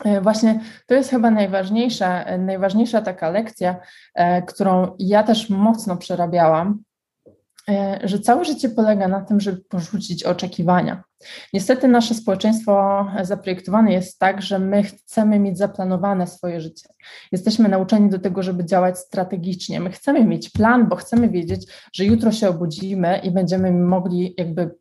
E, 0.04 0.22
właśnie 0.22 0.60
to 0.88 0.94
jest 0.94 1.10
chyba 1.10 1.32
najważniejsza, 1.32 2.24
e, 2.24 2.38
najważniejsza 2.38 3.02
taka 3.02 3.30
lekcja, 3.30 3.80
e, 4.16 4.42
którą 4.42 4.96
ja 5.00 5.24
też 5.24 5.50
mocno 5.50 5.98
przerabiałam, 5.98 6.84
że 8.04 8.20
całe 8.20 8.46
życie 8.46 8.70
polega 8.70 9.08
na 9.08 9.22
tym, 9.22 9.40
żeby 9.40 9.58
porzucić 9.70 10.24
oczekiwania. 10.24 11.04
Niestety 11.54 11.88
nasze 11.88 12.14
społeczeństwo 12.14 13.06
zaprojektowane 13.22 13.94
jest 13.94 14.20
tak, 14.20 14.42
że 14.42 14.60
my 14.60 14.84
chcemy 14.84 15.40
mieć 15.40 15.58
zaplanowane 15.58 16.28
swoje 16.28 16.62
życie. 16.62 16.90
Jesteśmy 17.32 17.70
nauczeni 17.70 18.10
do 18.10 18.20
tego, 18.20 18.44
żeby 18.44 18.66
działać 18.66 19.00
strategicznie. 19.00 19.80
My 19.80 19.92
chcemy 19.92 20.26
mieć 20.26 20.50
plan, 20.50 20.90
bo 20.90 20.96
chcemy 20.96 21.30
wiedzieć, 21.30 21.72
że 21.94 22.06
jutro 22.06 22.32
się 22.32 22.50
obudzimy 22.50 23.20
i 23.24 23.32
będziemy 23.32 23.72
mogli 23.72 24.34
jakby 24.38 24.76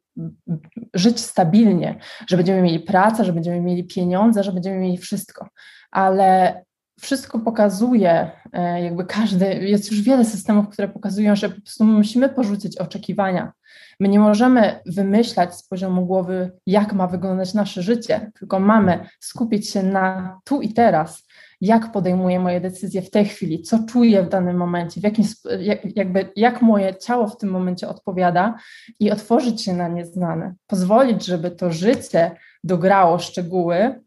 żyć 0.94 1.20
stabilnie, 1.20 1.98
że 2.28 2.36
będziemy 2.36 2.62
mieli 2.62 2.80
pracę, 2.80 3.24
że 3.24 3.32
będziemy 3.32 3.60
mieli 3.60 3.84
pieniądze, 3.84 4.42
że 4.42 4.52
będziemy 4.52 4.76
mieli 4.76 4.98
wszystko. 4.98 5.48
Ale 5.90 6.62
wszystko 7.00 7.38
pokazuje, 7.38 8.30
e, 8.52 8.82
jakby 8.82 9.04
każdy, 9.04 9.54
jest 9.54 9.90
już 9.90 10.02
wiele 10.02 10.24
systemów, 10.24 10.68
które 10.68 10.88
pokazują, 10.88 11.36
że 11.36 11.48
po 11.48 11.60
prostu 11.60 11.84
musimy 11.84 12.28
porzucić 12.28 12.78
oczekiwania. 12.78 13.52
My 14.00 14.08
nie 14.08 14.18
możemy 14.18 14.80
wymyślać 14.86 15.54
z 15.54 15.68
poziomu 15.68 16.06
głowy, 16.06 16.50
jak 16.66 16.92
ma 16.92 17.06
wyglądać 17.06 17.54
nasze 17.54 17.82
życie, 17.82 18.30
tylko 18.38 18.60
mamy 18.60 19.06
skupić 19.20 19.70
się 19.70 19.82
na 19.82 20.38
tu 20.44 20.60
i 20.62 20.72
teraz, 20.72 21.26
jak 21.60 21.92
podejmuję 21.92 22.40
moje 22.40 22.60
decyzje 22.60 23.02
w 23.02 23.10
tej 23.10 23.24
chwili, 23.24 23.62
co 23.62 23.78
czuję 23.88 24.22
w 24.22 24.28
danym 24.28 24.56
momencie, 24.56 25.00
w 25.00 25.04
jakim, 25.04 25.24
jak, 25.60 25.96
jakby, 25.96 26.32
jak 26.36 26.62
moje 26.62 26.94
ciało 26.96 27.28
w 27.28 27.36
tym 27.36 27.50
momencie 27.50 27.88
odpowiada 27.88 28.54
i 29.00 29.10
otworzyć 29.10 29.62
się 29.62 29.72
na 29.74 29.88
nieznane. 29.88 30.54
Pozwolić, 30.66 31.24
żeby 31.24 31.50
to 31.50 31.72
życie 31.72 32.36
dograło 32.64 33.18
szczegóły, 33.18 34.03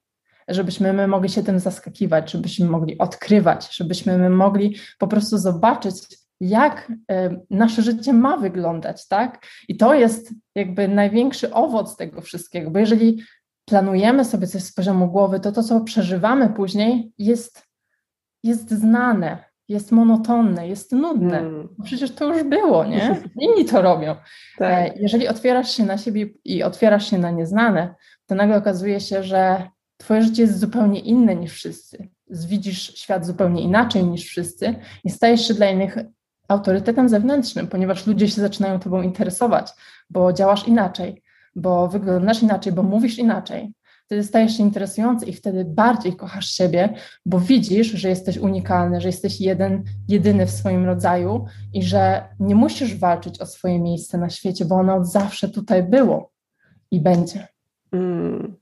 żebyśmy 0.47 0.93
my 0.93 1.07
mogli 1.07 1.29
się 1.29 1.43
tym 1.43 1.59
zaskakiwać, 1.59 2.31
żebyśmy 2.31 2.65
mogli 2.65 2.97
odkrywać, 2.97 3.75
żebyśmy 3.75 4.17
my 4.17 4.29
mogli 4.29 4.75
po 4.97 5.07
prostu 5.07 5.37
zobaczyć, 5.37 5.95
jak 6.39 6.91
nasze 7.49 7.81
życie 7.81 8.13
ma 8.13 8.37
wyglądać, 8.37 9.07
tak? 9.07 9.45
I 9.67 9.77
to 9.77 9.93
jest 9.93 10.33
jakby 10.55 10.87
największy 10.87 11.53
owoc 11.53 11.95
tego 11.95 12.21
wszystkiego, 12.21 12.71
bo 12.71 12.79
jeżeli 12.79 13.23
planujemy 13.65 14.25
sobie 14.25 14.47
coś 14.47 14.63
z 14.63 14.73
poziomu 14.73 15.07
głowy, 15.07 15.39
to 15.39 15.51
to, 15.51 15.63
co 15.63 15.81
przeżywamy 15.81 16.49
później, 16.49 17.11
jest, 17.17 17.63
jest 18.43 18.71
znane, 18.71 19.43
jest 19.67 19.91
monotonne, 19.91 20.67
jest 20.67 20.91
nudne. 20.91 21.39
Hmm. 21.39 21.69
Przecież 21.83 22.11
to 22.11 22.33
już 22.33 22.43
było, 22.43 22.85
nie? 22.85 23.21
Inni 23.41 23.65
to 23.65 23.81
robią. 23.81 24.15
Tak. 24.57 24.71
E, 24.71 24.93
jeżeli 24.95 25.27
otwierasz 25.27 25.71
się 25.71 25.85
na 25.85 25.97
siebie 25.97 26.29
i 26.45 26.63
otwierasz 26.63 27.09
się 27.09 27.17
na 27.17 27.31
nieznane, 27.31 27.95
to 28.25 28.35
nagle 28.35 28.57
okazuje 28.57 28.99
się, 28.99 29.23
że 29.23 29.69
Twoje 29.97 30.23
życie 30.23 30.41
jest 30.41 30.59
zupełnie 30.59 30.99
inne 30.99 31.35
niż 31.35 31.53
wszyscy. 31.53 32.09
Widzisz 32.29 32.95
świat 32.95 33.25
zupełnie 33.25 33.61
inaczej 33.61 34.05
niż 34.05 34.25
wszyscy 34.25 34.75
i 35.03 35.09
stajesz 35.09 35.47
się 35.47 35.53
dla 35.53 35.69
innych 35.69 35.97
autorytetem 36.47 37.09
zewnętrznym, 37.09 37.67
ponieważ 37.67 38.07
ludzie 38.07 38.29
się 38.29 38.41
zaczynają 38.41 38.79
Tobą 38.79 39.01
interesować, 39.01 39.71
bo 40.09 40.33
działasz 40.33 40.67
inaczej, 40.67 41.23
bo 41.55 41.87
wyglądasz 41.87 42.43
inaczej, 42.43 42.73
bo 42.73 42.83
mówisz 42.83 43.17
inaczej. 43.17 43.73
Wtedy 44.05 44.23
stajesz 44.23 44.57
się 44.57 44.63
interesujący 44.63 45.25
i 45.25 45.33
wtedy 45.33 45.65
bardziej 45.65 46.15
kochasz 46.15 46.49
siebie, 46.49 46.93
bo 47.25 47.39
widzisz, 47.39 47.87
że 47.87 48.09
jesteś 48.09 48.37
unikalny, 48.37 49.01
że 49.01 49.07
jesteś 49.07 49.41
jeden, 49.41 49.83
jedyny 50.07 50.45
w 50.45 50.51
swoim 50.51 50.85
rodzaju 50.85 51.45
i 51.73 51.83
że 51.83 52.23
nie 52.39 52.55
musisz 52.55 52.95
walczyć 52.95 53.39
o 53.39 53.45
swoje 53.45 53.79
miejsce 53.79 54.17
na 54.17 54.29
świecie, 54.29 54.65
bo 54.65 54.75
ono 54.75 54.95
od 54.95 55.07
zawsze 55.07 55.49
tutaj 55.49 55.83
było 55.83 56.31
i 56.91 57.01
będzie. 57.01 57.47
Mm. 57.91 58.55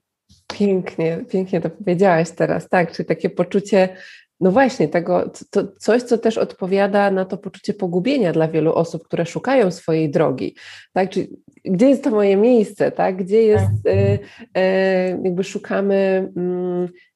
Pięknie, 0.48 1.26
pięknie 1.30 1.62
to 1.62 1.70
powiedziałaś 1.70 2.32
teraz, 2.32 2.70
tak, 2.70 2.92
czyli 2.92 3.08
takie 3.08 3.30
poczucie, 3.30 3.90
no 4.40 4.52
właśnie, 4.52 4.88
tego, 4.88 5.32
to, 5.52 5.68
coś, 5.80 6.04
co 6.04 6.18
też 6.18 6.38
odpowiada 6.38 7.12
na 7.12 7.26
to 7.26 7.38
poczucie 7.38 7.74
pogubienia 7.74 8.34
dla 8.34 8.48
wielu 8.48 8.74
osób, 8.74 9.04
które 9.04 9.26
szukają 9.26 9.72
swojej 9.72 10.10
drogi, 10.10 10.56
tak, 10.94 11.10
czyli 11.10 11.28
gdzie 11.66 11.90
jest 11.90 12.04
to 12.04 12.10
moje 12.10 12.38
miejsce, 12.38 12.92
tak, 12.92 13.16
gdzie 13.16 13.42
jest, 13.42 13.66
tak. 13.84 13.94
y, 13.94 14.20
y, 14.60 15.20
jakby 15.24 15.44
szukamy, 15.44 16.32
y, 16.38 17.16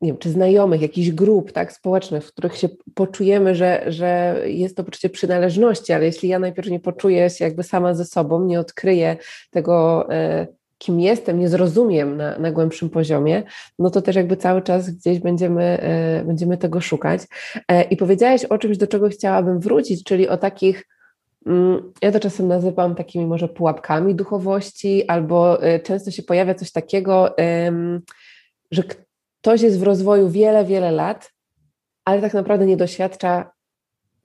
nie 0.00 0.08
wiem, 0.08 0.18
czy 0.18 0.30
znajomych, 0.30 0.82
jakichś 0.82 1.10
grup, 1.10 1.52
tak, 1.52 1.72
społecznych, 1.72 2.24
w 2.24 2.32
których 2.32 2.56
się 2.56 2.68
poczujemy, 2.94 3.54
że, 3.54 3.84
że 3.86 4.40
jest 4.44 4.76
to 4.76 4.84
poczucie 4.84 5.10
przynależności, 5.10 5.92
ale 5.92 6.04
jeśli 6.04 6.28
ja 6.28 6.38
najpierw 6.38 6.70
nie 6.70 6.80
poczuję 6.80 7.30
się 7.30 7.44
jakby 7.44 7.62
sama 7.62 7.94
ze 7.94 8.04
sobą, 8.04 8.44
nie 8.44 8.60
odkryję 8.60 9.16
tego, 9.50 10.08
y, 10.14 10.59
kim 10.80 11.00
jestem, 11.00 11.38
nie 11.38 11.48
zrozumiem 11.48 12.16
na, 12.16 12.38
na 12.38 12.52
głębszym 12.52 12.90
poziomie, 12.90 13.42
no 13.78 13.90
to 13.90 14.02
też 14.02 14.16
jakby 14.16 14.36
cały 14.36 14.62
czas 14.62 14.90
gdzieś 14.90 15.18
będziemy, 15.18 15.62
e, 15.62 16.24
będziemy 16.24 16.58
tego 16.58 16.80
szukać. 16.80 17.22
E, 17.68 17.82
I 17.82 17.96
powiedziałeś 17.96 18.44
o 18.44 18.58
czymś, 18.58 18.76
do 18.76 18.86
czego 18.86 19.08
chciałabym 19.08 19.60
wrócić, 19.60 20.04
czyli 20.04 20.28
o 20.28 20.36
takich 20.36 20.86
mm, 21.46 21.92
ja 22.02 22.12
to 22.12 22.20
czasem 22.20 22.48
nazywam 22.48 22.94
takimi 22.94 23.26
może 23.26 23.48
pułapkami 23.48 24.14
duchowości, 24.14 25.08
albo 25.08 25.62
e, 25.62 25.80
często 25.80 26.10
się 26.10 26.22
pojawia 26.22 26.54
coś 26.54 26.72
takiego, 26.72 27.34
że 28.70 28.82
ktoś 28.82 29.62
jest 29.62 29.80
w 29.80 29.82
rozwoju 29.82 30.28
wiele, 30.28 30.64
wiele 30.64 30.90
lat, 30.92 31.32
ale 32.04 32.20
tak 32.20 32.34
naprawdę 32.34 32.66
nie 32.66 32.76
doświadcza 32.76 33.52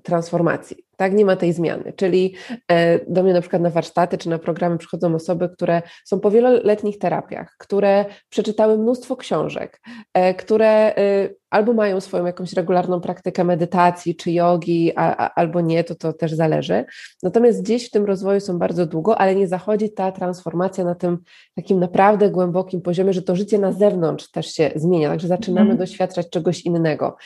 transformacji 0.04 0.85
tak, 0.98 1.14
nie 1.14 1.26
ma 1.26 1.36
tej 1.36 1.54
zmiany. 1.54 1.94
Czyli 1.96 2.36
e, 2.68 3.00
do 3.14 3.24
mnie 3.24 3.34
na 3.34 3.42
przykład 3.42 3.62
na 3.62 3.70
warsztaty 3.70 4.18
czy 4.18 4.30
na 4.30 4.40
programy 4.40 4.78
przychodzą 4.78 5.16
osoby, 5.16 5.50
które 5.50 5.82
są 6.06 6.20
po 6.20 6.32
wieloletnich 6.32 6.98
terapiach, 6.98 7.56
które 7.58 8.06
przeczytały 8.30 8.78
mnóstwo 8.78 9.16
książek, 9.16 9.82
e, 10.14 10.34
które 10.34 10.96
e, 10.96 11.30
albo 11.56 11.74
mają 11.74 12.02
swoją 12.02 12.26
jakąś 12.26 12.54
regularną 12.54 13.02
praktykę 13.02 13.44
medytacji 13.44 14.16
czy 14.16 14.32
jogi, 14.32 14.92
a, 14.96 15.18
a, 15.18 15.34
albo 15.34 15.62
nie, 15.62 15.84
to 15.84 15.96
to 15.96 16.14
też 16.14 16.34
zależy. 16.34 16.86
Natomiast 17.24 17.64
gdzieś 17.64 17.88
w 17.88 17.92
tym 17.92 18.06
rozwoju 18.06 18.40
są 18.40 18.60
bardzo 18.60 18.86
długo, 18.86 19.18
ale 19.18 19.36
nie 19.36 19.48
zachodzi 19.48 19.90
ta 19.90 20.12
transformacja 20.12 20.84
na 20.84 20.96
tym 20.96 21.18
takim 21.56 21.80
naprawdę 21.80 22.30
głębokim 22.30 22.82
poziomie, 22.82 23.14
że 23.14 23.22
to 23.22 23.36
życie 23.36 23.60
na 23.60 23.72
zewnątrz 23.72 24.32
też 24.32 24.48
się 24.48 24.72
zmienia, 24.76 25.10
także 25.10 25.28
zaczynamy 25.28 25.66
mm. 25.66 25.78
doświadczać 25.78 26.30
czegoś 26.30 26.62
innego. 26.62 27.18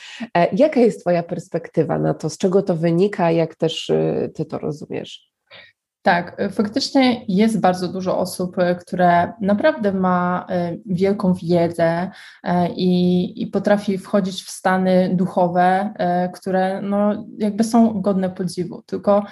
Jaka 0.52 0.80
jest 0.80 1.00
Twoja 1.00 1.22
perspektywa 1.22 1.98
na 1.98 2.14
to, 2.14 2.30
z 2.30 2.38
czego 2.38 2.62
to 2.62 2.76
wynika, 2.76 3.30
jak 3.30 3.54
też 3.54 3.90
y, 3.90 4.30
ty 4.34 4.44
to 4.44 4.58
rozumiesz. 4.58 5.29
Tak, 6.02 6.36
faktycznie 6.50 7.24
jest 7.28 7.60
bardzo 7.60 7.88
dużo 7.88 8.18
osób, 8.18 8.58
y, 8.58 8.74
które 8.74 9.32
naprawdę 9.40 9.92
ma 9.92 10.46
y, 10.72 10.80
wielką 10.86 11.34
wiedzę 11.34 12.10
i, 12.76 13.42
i 13.42 13.46
potrafi 13.46 13.98
wchodzić 13.98 14.42
w 14.42 14.50
stany 14.50 15.10
duchowe, 15.14 15.94
które 16.34 16.82
no, 16.82 17.26
jakby 17.38 17.64
są 17.64 18.00
godne 18.00 18.30
podziwu. 18.30 18.82
Tylko 18.82 19.24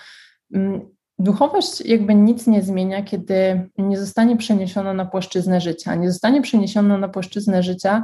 mm, 0.55 0.81
duchowość 1.19 1.81
jakby 1.81 2.14
nic 2.14 2.47
nie 2.47 2.62
zmienia, 2.62 3.03
kiedy 3.03 3.69
nie 3.79 3.99
zostanie 3.99 4.37
przeniesiona 4.37 4.95
na 4.95 5.05
płaszczyznę 5.05 5.61
życia. 5.61 5.95
Nie 5.95 6.11
zostanie 6.11 6.43
przeniesiona 6.43 6.99
na 6.99 7.09
płaszczyznę 7.09 7.62
życia, 7.62 8.03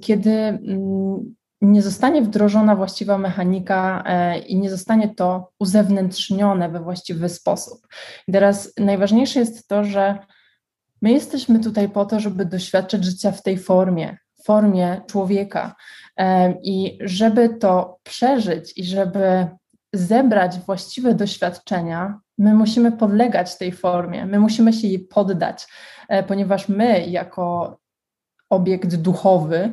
kiedy 0.00 0.30
mm, 0.30 1.34
nie 1.60 1.82
zostanie 1.82 2.22
wdrożona 2.22 2.76
właściwa 2.76 3.18
mechanika 3.18 4.02
e, 4.06 4.38
i 4.38 4.56
nie 4.56 4.70
zostanie 4.70 5.14
to 5.14 5.52
uzewnętrznione 5.58 6.68
we 6.68 6.80
właściwy 6.80 7.28
sposób. 7.28 7.88
I 8.28 8.32
teraz 8.32 8.72
najważniejsze 8.78 9.40
jest 9.40 9.68
to, 9.68 9.84
że 9.84 10.18
my 11.02 11.12
jesteśmy 11.12 11.60
tutaj 11.60 11.88
po 11.88 12.04
to, 12.04 12.20
żeby 12.20 12.44
doświadczać 12.44 13.04
życia 13.04 13.32
w 13.32 13.42
tej 13.42 13.58
formie, 13.58 14.18
formie 14.44 15.00
człowieka. 15.06 15.74
E, 16.16 16.54
I 16.62 16.98
żeby 17.00 17.48
to 17.48 17.98
przeżyć 18.02 18.78
i 18.78 18.84
żeby 18.84 19.46
zebrać 19.92 20.58
właściwe 20.58 21.14
doświadczenia, 21.14 22.20
my 22.38 22.54
musimy 22.54 22.92
podlegać 22.92 23.58
tej 23.58 23.72
formie, 23.72 24.26
my 24.26 24.40
musimy 24.40 24.72
się 24.72 24.88
jej 24.88 24.98
poddać, 24.98 25.66
e, 26.08 26.22
ponieważ 26.22 26.68
my, 26.68 27.06
jako 27.06 27.76
obiekt 28.50 28.96
duchowy, 28.96 29.72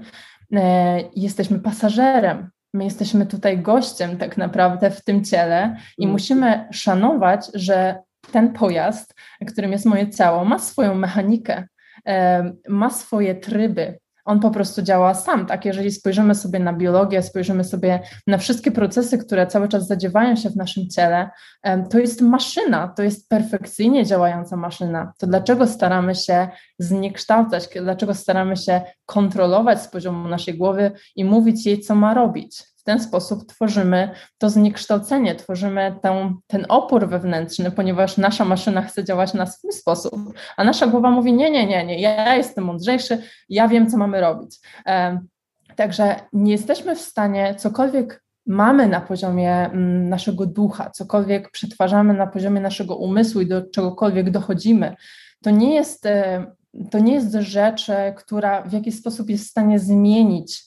jesteśmy 1.15 1.59
pasażerem. 1.59 2.49
My 2.73 2.83
jesteśmy 2.83 3.25
tutaj 3.25 3.59
gościem 3.59 4.17
tak 4.17 4.37
naprawdę 4.37 4.91
w 4.91 5.03
tym 5.03 5.23
ciele 5.23 5.77
i 5.97 6.03
mm. 6.03 6.11
musimy 6.11 6.67
szanować, 6.71 7.47
że 7.53 7.99
ten 8.31 8.53
pojazd, 8.53 9.15
którym 9.47 9.71
jest 9.71 9.85
moje 9.85 10.09
ciało, 10.09 10.45
ma 10.45 10.59
swoją 10.59 10.95
mechanikę, 10.95 11.67
e, 12.07 12.51
ma 12.69 12.89
swoje 12.89 13.35
tryby, 13.35 13.99
on 14.27 14.39
po 14.39 14.51
prostu 14.51 14.81
działa 14.81 15.13
sam, 15.13 15.45
tak? 15.45 15.65
Jeżeli 15.65 15.91
spojrzymy 15.91 16.35
sobie 16.35 16.59
na 16.59 16.73
biologię, 16.73 17.23
spojrzymy 17.23 17.63
sobie 17.63 17.99
na 18.27 18.37
wszystkie 18.37 18.71
procesy, 18.71 19.17
które 19.17 19.47
cały 19.47 19.67
czas 19.67 19.87
zadziewają 19.87 20.35
się 20.35 20.49
w 20.49 20.55
naszym 20.55 20.89
ciele, 20.89 21.29
to 21.89 21.99
jest 21.99 22.21
maszyna, 22.21 22.87
to 22.87 23.03
jest 23.03 23.29
perfekcyjnie 23.29 24.05
działająca 24.05 24.57
maszyna. 24.57 25.13
To 25.17 25.27
dlaczego 25.27 25.67
staramy 25.67 26.15
się 26.15 26.47
zniekształcać, 26.79 27.69
dlaczego 27.81 28.13
staramy 28.13 28.57
się 28.57 28.81
kontrolować 29.05 29.81
z 29.81 29.87
poziomu 29.87 30.27
naszej 30.27 30.57
głowy 30.57 30.91
i 31.15 31.25
mówić 31.25 31.65
jej, 31.65 31.79
co 31.79 31.95
ma 31.95 32.13
robić? 32.13 32.63
Ten 32.87 32.99
sposób 32.99 33.45
tworzymy 33.45 34.09
to 34.37 34.49
zniekształcenie, 34.49 35.35
tworzymy 35.35 35.95
ten, 36.01 36.35
ten 36.47 36.65
opór 36.69 37.09
wewnętrzny, 37.09 37.71
ponieważ 37.71 38.17
nasza 38.17 38.45
maszyna 38.45 38.81
chce 38.81 39.03
działać 39.03 39.33
na 39.33 39.45
swój 39.45 39.71
sposób, 39.71 40.33
a 40.57 40.63
nasza 40.63 40.87
głowa 40.87 41.11
mówi: 41.11 41.33
Nie, 41.33 41.51
nie, 41.51 41.67
nie, 41.67 41.85
nie, 41.85 42.01
ja 42.01 42.35
jestem 42.35 42.63
mądrzejszy, 42.63 43.23
ja 43.49 43.67
wiem, 43.67 43.89
co 43.89 43.97
mamy 43.97 44.21
robić. 44.21 44.59
Także 45.75 46.15
nie 46.33 46.51
jesteśmy 46.51 46.95
w 46.95 47.01
stanie 47.01 47.55
cokolwiek 47.55 48.23
mamy 48.45 48.87
na 48.87 49.01
poziomie 49.01 49.53
mm, 49.53 50.09
naszego 50.09 50.45
ducha, 50.45 50.89
cokolwiek 50.89 51.51
przetwarzamy 51.51 52.13
na 52.13 52.27
poziomie 52.27 52.61
naszego 52.61 52.95
umysłu 52.95 53.41
i 53.41 53.47
do 53.47 53.61
czegokolwiek 53.61 54.31
dochodzimy, 54.31 54.95
to 55.43 55.49
nie 55.49 55.75
jest, 55.75 56.07
to 56.91 56.99
nie 56.99 57.13
jest 57.13 57.33
rzecz, 57.33 57.89
e, 57.89 58.13
która 58.13 58.61
w 58.61 58.73
jakiś 58.73 58.95
sposób 58.95 59.29
jest 59.29 59.45
w 59.45 59.49
stanie 59.49 59.79
zmienić 59.79 60.63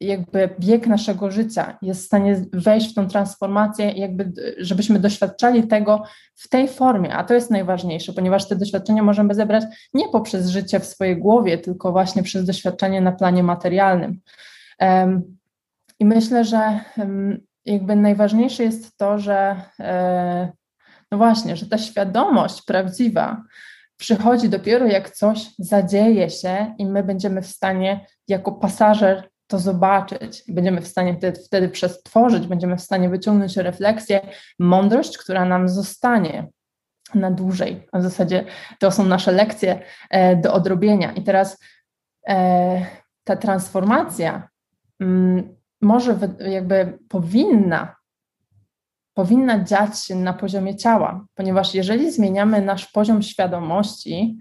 jakby 0.00 0.48
bieg 0.60 0.86
naszego 0.86 1.30
życia, 1.30 1.78
jest 1.82 2.02
w 2.02 2.06
stanie 2.06 2.44
wejść 2.52 2.90
w 2.90 2.94
tą 2.94 3.08
transformację, 3.08 3.90
jakby 3.90 4.32
żebyśmy 4.58 4.98
doświadczali 4.98 5.66
tego 5.66 6.02
w 6.34 6.48
tej 6.48 6.68
formie, 6.68 7.14
a 7.14 7.24
to 7.24 7.34
jest 7.34 7.50
najważniejsze, 7.50 8.12
ponieważ 8.12 8.48
te 8.48 8.56
doświadczenia 8.56 9.02
możemy 9.02 9.34
zebrać 9.34 9.64
nie 9.94 10.08
poprzez 10.08 10.48
życie 10.48 10.80
w 10.80 10.86
swojej 10.86 11.16
głowie, 11.16 11.58
tylko 11.58 11.92
właśnie 11.92 12.22
przez 12.22 12.44
doświadczenie 12.44 13.00
na 13.00 13.12
planie 13.12 13.42
materialnym. 13.42 14.20
I 16.00 16.04
myślę, 16.04 16.44
że 16.44 16.80
jakby 17.64 17.96
najważniejsze 17.96 18.62
jest 18.64 18.96
to, 18.96 19.18
że 19.18 19.56
e, 19.80 20.52
no 21.10 21.18
właśnie, 21.18 21.56
że 21.56 21.66
ta 21.66 21.78
świadomość 21.78 22.62
prawdziwa 22.62 23.42
przychodzi 23.96 24.48
dopiero 24.48 24.86
jak 24.86 25.10
coś 25.10 25.46
zadzieje 25.58 26.30
się 26.30 26.74
i 26.78 26.86
my 26.86 27.02
będziemy 27.02 27.42
w 27.42 27.46
stanie 27.46 28.06
jako 28.28 28.52
pasażer 28.52 29.28
to 29.46 29.58
zobaczyć, 29.58 30.44
będziemy 30.48 30.80
w 30.80 30.88
stanie 30.88 31.14
wtedy, 31.14 31.40
wtedy 31.40 31.68
przestworzyć, 31.68 32.46
będziemy 32.46 32.76
w 32.76 32.80
stanie 32.80 33.08
wyciągnąć 33.08 33.56
refleksję, 33.56 34.20
mądrość, 34.58 35.18
która 35.18 35.44
nam 35.44 35.68
zostanie 35.68 36.48
na 37.14 37.30
dłużej. 37.30 37.86
A 37.92 37.98
w 37.98 38.02
zasadzie 38.02 38.44
to 38.78 38.90
są 38.90 39.04
nasze 39.04 39.32
lekcje 39.32 39.80
e, 40.10 40.36
do 40.36 40.52
odrobienia. 40.52 41.12
I 41.12 41.22
teraz 41.22 41.58
e, 42.28 42.86
ta 43.24 43.36
transformacja 43.36 44.48
mm, 45.00 45.56
może 45.82 46.18
jakby 46.38 46.98
powinna 47.08 47.96
powinna 49.14 49.64
dziać 49.64 50.04
się 50.04 50.14
na 50.14 50.32
poziomie 50.32 50.76
ciała, 50.76 51.26
ponieważ 51.34 51.74
jeżeli 51.74 52.12
zmieniamy 52.12 52.62
nasz 52.62 52.86
poziom 52.86 53.22
świadomości, 53.22 54.38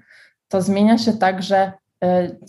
to 0.48 0.62
zmienia 0.62 0.98
się 0.98 1.14
także 1.14 1.74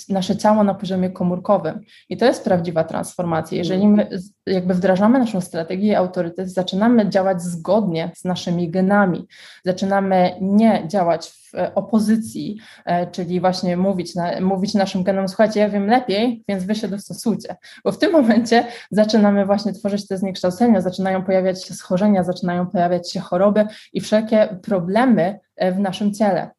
nasze 0.09 0.37
ciało 0.37 0.65
na 0.65 0.75
poziomie 0.75 1.11
komórkowym. 1.11 1.81
I 2.09 2.17
to 2.17 2.25
jest 2.25 2.45
prawdziwa 2.45 2.85
transformacja. 2.85 3.59
Jeżeli 3.59 3.89
my 3.89 4.09
jakby 4.47 4.75
wdrażamy 4.75 5.19
naszą 5.19 5.41
strategię 5.41 5.99
autorytet, 5.99 6.53
zaczynamy 6.53 7.09
działać 7.09 7.43
zgodnie 7.43 8.11
z 8.15 8.25
naszymi 8.25 8.71
genami, 8.71 9.27
zaczynamy 9.65 10.37
nie 10.41 10.85
działać 10.89 11.31
w 11.31 11.53
opozycji, 11.75 12.59
e, 12.85 13.07
czyli 13.07 13.41
właśnie 13.41 13.77
mówić, 13.77 14.15
na, 14.15 14.41
mówić 14.41 14.75
naszym 14.75 15.03
genom, 15.03 15.29
słuchajcie, 15.29 15.61
ja 15.61 15.69
wiem 15.69 15.87
lepiej, 15.87 16.45
więc 16.49 16.65
wy 16.65 16.75
się 16.75 16.89
dostosujcie. 16.89 17.57
Bo 17.85 17.93
w 17.93 17.99
tym 17.99 18.13
momencie 18.13 18.65
zaczynamy 18.91 19.47
właśnie 19.47 19.73
tworzyć 19.73 20.09
te 20.09 20.19
zniekształcenia, 20.19 20.81
zaczynają 20.81 21.25
pojawiać 21.25 21.65
się 21.65 21.75
schorzenia, 21.75 22.25
zaczynają 22.25 22.67
pojawiać 22.67 23.13
się 23.13 23.21
choroby 23.21 23.67
i 23.93 24.01
wszelkie 24.01 24.59
problemy 24.63 25.39
e, 25.57 25.73
w 25.73 25.79
naszym 25.79 26.15
ciele. 26.15 26.51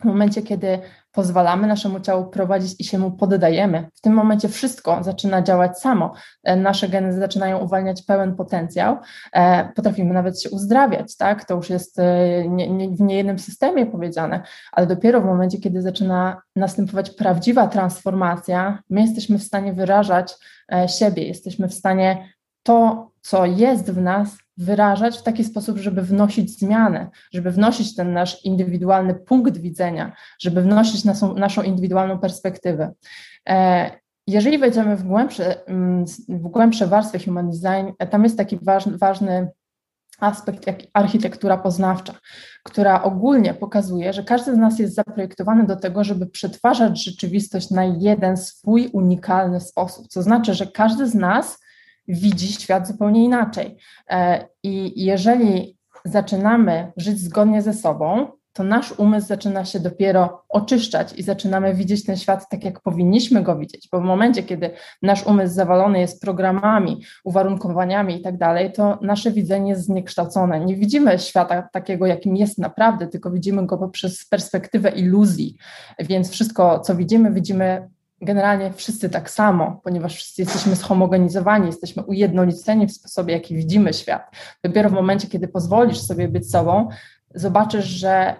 W 0.00 0.04
momencie, 0.04 0.42
kiedy 0.42 0.78
pozwalamy 1.12 1.66
naszemu 1.66 2.00
ciału 2.00 2.24
prowadzić 2.24 2.80
i 2.80 2.84
się 2.84 2.98
mu 2.98 3.10
poddajemy, 3.10 3.88
w 3.94 4.00
tym 4.00 4.12
momencie 4.12 4.48
wszystko 4.48 5.04
zaczyna 5.04 5.42
działać 5.42 5.78
samo. 5.78 6.12
E, 6.44 6.56
nasze 6.56 6.88
geny 6.88 7.12
zaczynają 7.12 7.58
uwalniać 7.58 8.02
pełen 8.02 8.36
potencjał, 8.36 8.96
e, 9.32 9.68
potrafimy 9.76 10.14
nawet 10.14 10.42
się 10.42 10.50
uzdrawiać, 10.50 11.16
tak? 11.16 11.44
To 11.44 11.54
już 11.54 11.70
jest 11.70 11.98
e, 11.98 12.48
nie, 12.48 12.70
nie, 12.70 12.88
w 12.88 13.00
niejednym 13.00 13.38
systemie 13.38 13.86
powiedziane, 13.86 14.42
ale 14.72 14.86
dopiero 14.86 15.20
w 15.20 15.24
momencie, 15.24 15.58
kiedy 15.58 15.82
zaczyna 15.82 16.42
następować 16.56 17.10
prawdziwa 17.10 17.66
transformacja, 17.66 18.82
my 18.90 19.00
jesteśmy 19.00 19.38
w 19.38 19.42
stanie 19.42 19.72
wyrażać 19.72 20.34
siebie, 20.86 21.22
jesteśmy 21.26 21.68
w 21.68 21.74
stanie 21.74 22.32
to, 22.62 23.10
co 23.20 23.46
jest 23.46 23.90
w 23.90 24.00
nas, 24.00 24.38
wyrażać 24.56 25.18
w 25.18 25.22
taki 25.22 25.44
sposób, 25.44 25.78
żeby 25.78 26.02
wnosić 26.02 26.58
zmianę, 26.58 27.08
żeby 27.32 27.50
wnosić 27.50 27.94
ten 27.94 28.12
nasz 28.12 28.44
indywidualny 28.44 29.14
punkt 29.14 29.58
widzenia, 29.58 30.12
żeby 30.40 30.62
wnosić 30.62 31.04
naszą, 31.04 31.34
naszą 31.34 31.62
indywidualną 31.62 32.18
perspektywę. 32.18 32.92
E, 33.48 33.90
jeżeli 34.26 34.58
wejdziemy 34.58 34.96
w 34.96 35.02
głębsze, 35.02 35.66
mm, 35.66 36.04
w 36.28 36.48
głębsze 36.48 36.86
warstwy 36.86 37.18
human 37.18 37.50
design, 37.50 37.92
e, 37.98 38.06
tam 38.06 38.24
jest 38.24 38.38
taki 38.38 38.58
ważny, 38.62 38.98
ważny 38.98 39.48
aspekt 40.20 40.66
jak 40.66 40.78
architektura 40.92 41.56
poznawcza, 41.56 42.14
która 42.64 43.02
ogólnie 43.02 43.54
pokazuje, 43.54 44.12
że 44.12 44.24
każdy 44.24 44.54
z 44.54 44.58
nas 44.58 44.78
jest 44.78 44.94
zaprojektowany 44.94 45.66
do 45.66 45.76
tego, 45.76 46.04
żeby 46.04 46.26
przetwarzać 46.26 47.04
rzeczywistość 47.04 47.70
na 47.70 47.84
jeden 47.84 48.36
swój 48.36 48.90
unikalny 48.92 49.60
sposób. 49.60 50.08
Co 50.08 50.22
znaczy, 50.22 50.54
że 50.54 50.66
każdy 50.66 51.06
z 51.06 51.14
nas 51.14 51.58
widzi 52.10 52.52
świat 52.52 52.88
zupełnie 52.88 53.24
inaczej. 53.24 53.76
E, 54.10 54.48
I 54.62 55.04
jeżeli 55.04 55.76
zaczynamy 56.04 56.92
żyć 56.96 57.20
zgodnie 57.20 57.62
ze 57.62 57.74
sobą, 57.74 58.26
to 58.52 58.64
nasz 58.64 58.92
umysł 58.92 59.26
zaczyna 59.26 59.64
się 59.64 59.80
dopiero 59.80 60.42
oczyszczać 60.48 61.12
i 61.12 61.22
zaczynamy 61.22 61.74
widzieć 61.74 62.04
ten 62.04 62.16
świat 62.16 62.48
tak, 62.48 62.64
jak 62.64 62.80
powinniśmy 62.80 63.42
go 63.42 63.58
widzieć, 63.58 63.88
bo 63.92 64.00
w 64.00 64.04
momencie, 64.04 64.42
kiedy 64.42 64.70
nasz 65.02 65.26
umysł 65.26 65.54
zawalony 65.54 66.00
jest 66.00 66.20
programami, 66.20 67.02
uwarunkowaniami 67.24 68.16
i 68.16 68.22
tak 68.22 68.38
dalej, 68.38 68.72
to 68.72 68.98
nasze 69.02 69.30
widzenie 69.30 69.70
jest 69.70 69.84
zniekształcone. 69.84 70.64
Nie 70.64 70.76
widzimy 70.76 71.18
świata 71.18 71.68
takiego, 71.72 72.06
jakim 72.06 72.36
jest 72.36 72.58
naprawdę, 72.58 73.06
tylko 73.06 73.30
widzimy 73.30 73.66
go 73.66 73.78
poprzez 73.78 74.24
perspektywę 74.24 74.90
iluzji, 74.90 75.56
więc 75.98 76.30
wszystko, 76.30 76.80
co 76.80 76.94
widzimy, 76.94 77.32
widzimy 77.32 77.88
generalnie 78.20 78.72
wszyscy 78.72 79.10
tak 79.10 79.30
samo, 79.30 79.80
ponieważ 79.84 80.14
wszyscy 80.16 80.42
jesteśmy 80.42 80.76
zhomogenizowani, 80.76 81.66
jesteśmy 81.66 82.02
ujednoliceni 82.02 82.86
w 82.86 82.92
sposobie, 82.92 83.34
jaki 83.34 83.56
widzimy 83.56 83.92
świat. 83.94 84.36
Dopiero 84.64 84.90
w 84.90 84.92
momencie, 84.92 85.28
kiedy 85.28 85.48
pozwolisz 85.48 86.00
sobie 86.00 86.28
być 86.28 86.50
sobą, 86.50 86.88
zobaczysz, 87.34 87.84
że 87.84 88.36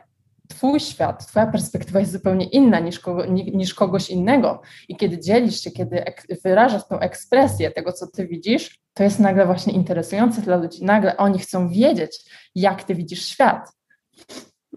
Twój 0.48 0.80
świat, 0.80 1.26
Twoja 1.26 1.46
perspektywa 1.46 2.00
jest 2.00 2.12
zupełnie 2.12 2.46
inna 2.46 2.80
niż, 2.80 2.98
kogo, 3.00 3.26
niż 3.26 3.74
kogoś 3.74 4.10
innego. 4.10 4.62
I 4.88 4.96
kiedy 4.96 5.18
dzielisz 5.18 5.60
się, 5.60 5.70
kiedy 5.70 6.04
wyrażasz 6.44 6.88
tą 6.88 6.98
ekspresję 6.98 7.70
tego, 7.70 7.92
co 7.92 8.06
Ty 8.06 8.26
widzisz, 8.26 8.80
to 8.94 9.02
jest 9.02 9.18
nagle 9.18 9.46
właśnie 9.46 9.72
interesujące 9.72 10.42
dla 10.42 10.56
ludzi. 10.56 10.84
Nagle 10.84 11.16
oni 11.16 11.38
chcą 11.38 11.68
wiedzieć, 11.68 12.18
jak 12.54 12.84
Ty 12.84 12.94
widzisz 12.94 13.26
świat. 13.26 13.72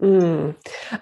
Mm. 0.02 0.52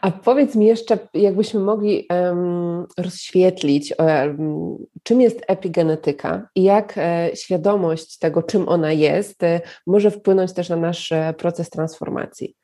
A 0.01 0.11
powiedz 0.11 0.57
mi 0.57 0.67
jeszcze, 0.67 0.99
jakbyśmy 1.15 1.61
mogli 1.61 2.07
um, 2.11 2.87
rozświetlić, 2.99 3.95
um, 3.99 4.77
czym 5.03 5.21
jest 5.21 5.43
epigenetyka 5.49 6.49
i 6.55 6.63
jak 6.63 6.95
e, 6.97 7.31
świadomość 7.35 8.19
tego, 8.19 8.43
czym 8.43 8.69
ona 8.69 8.93
jest, 8.93 9.43
e, 9.43 9.61
może 9.87 10.11
wpłynąć 10.11 10.53
też 10.53 10.69
na 10.69 10.77
nasz 10.77 11.13
e, 11.13 11.35
proces 11.39 11.71
transformacji. 11.71 12.57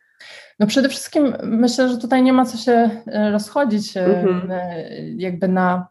No 0.59 0.67
przede 0.67 0.89
wszystkim 0.89 1.35
myślę, 1.43 1.89
że 1.89 1.99
tutaj 1.99 2.23
nie 2.23 2.33
ma 2.33 2.45
co 2.45 2.57
się 2.57 2.91
e, 3.07 3.31
rozchodzić 3.31 3.93
mm-hmm. 3.93 4.61
jakby 5.17 5.49
na, 5.49 5.89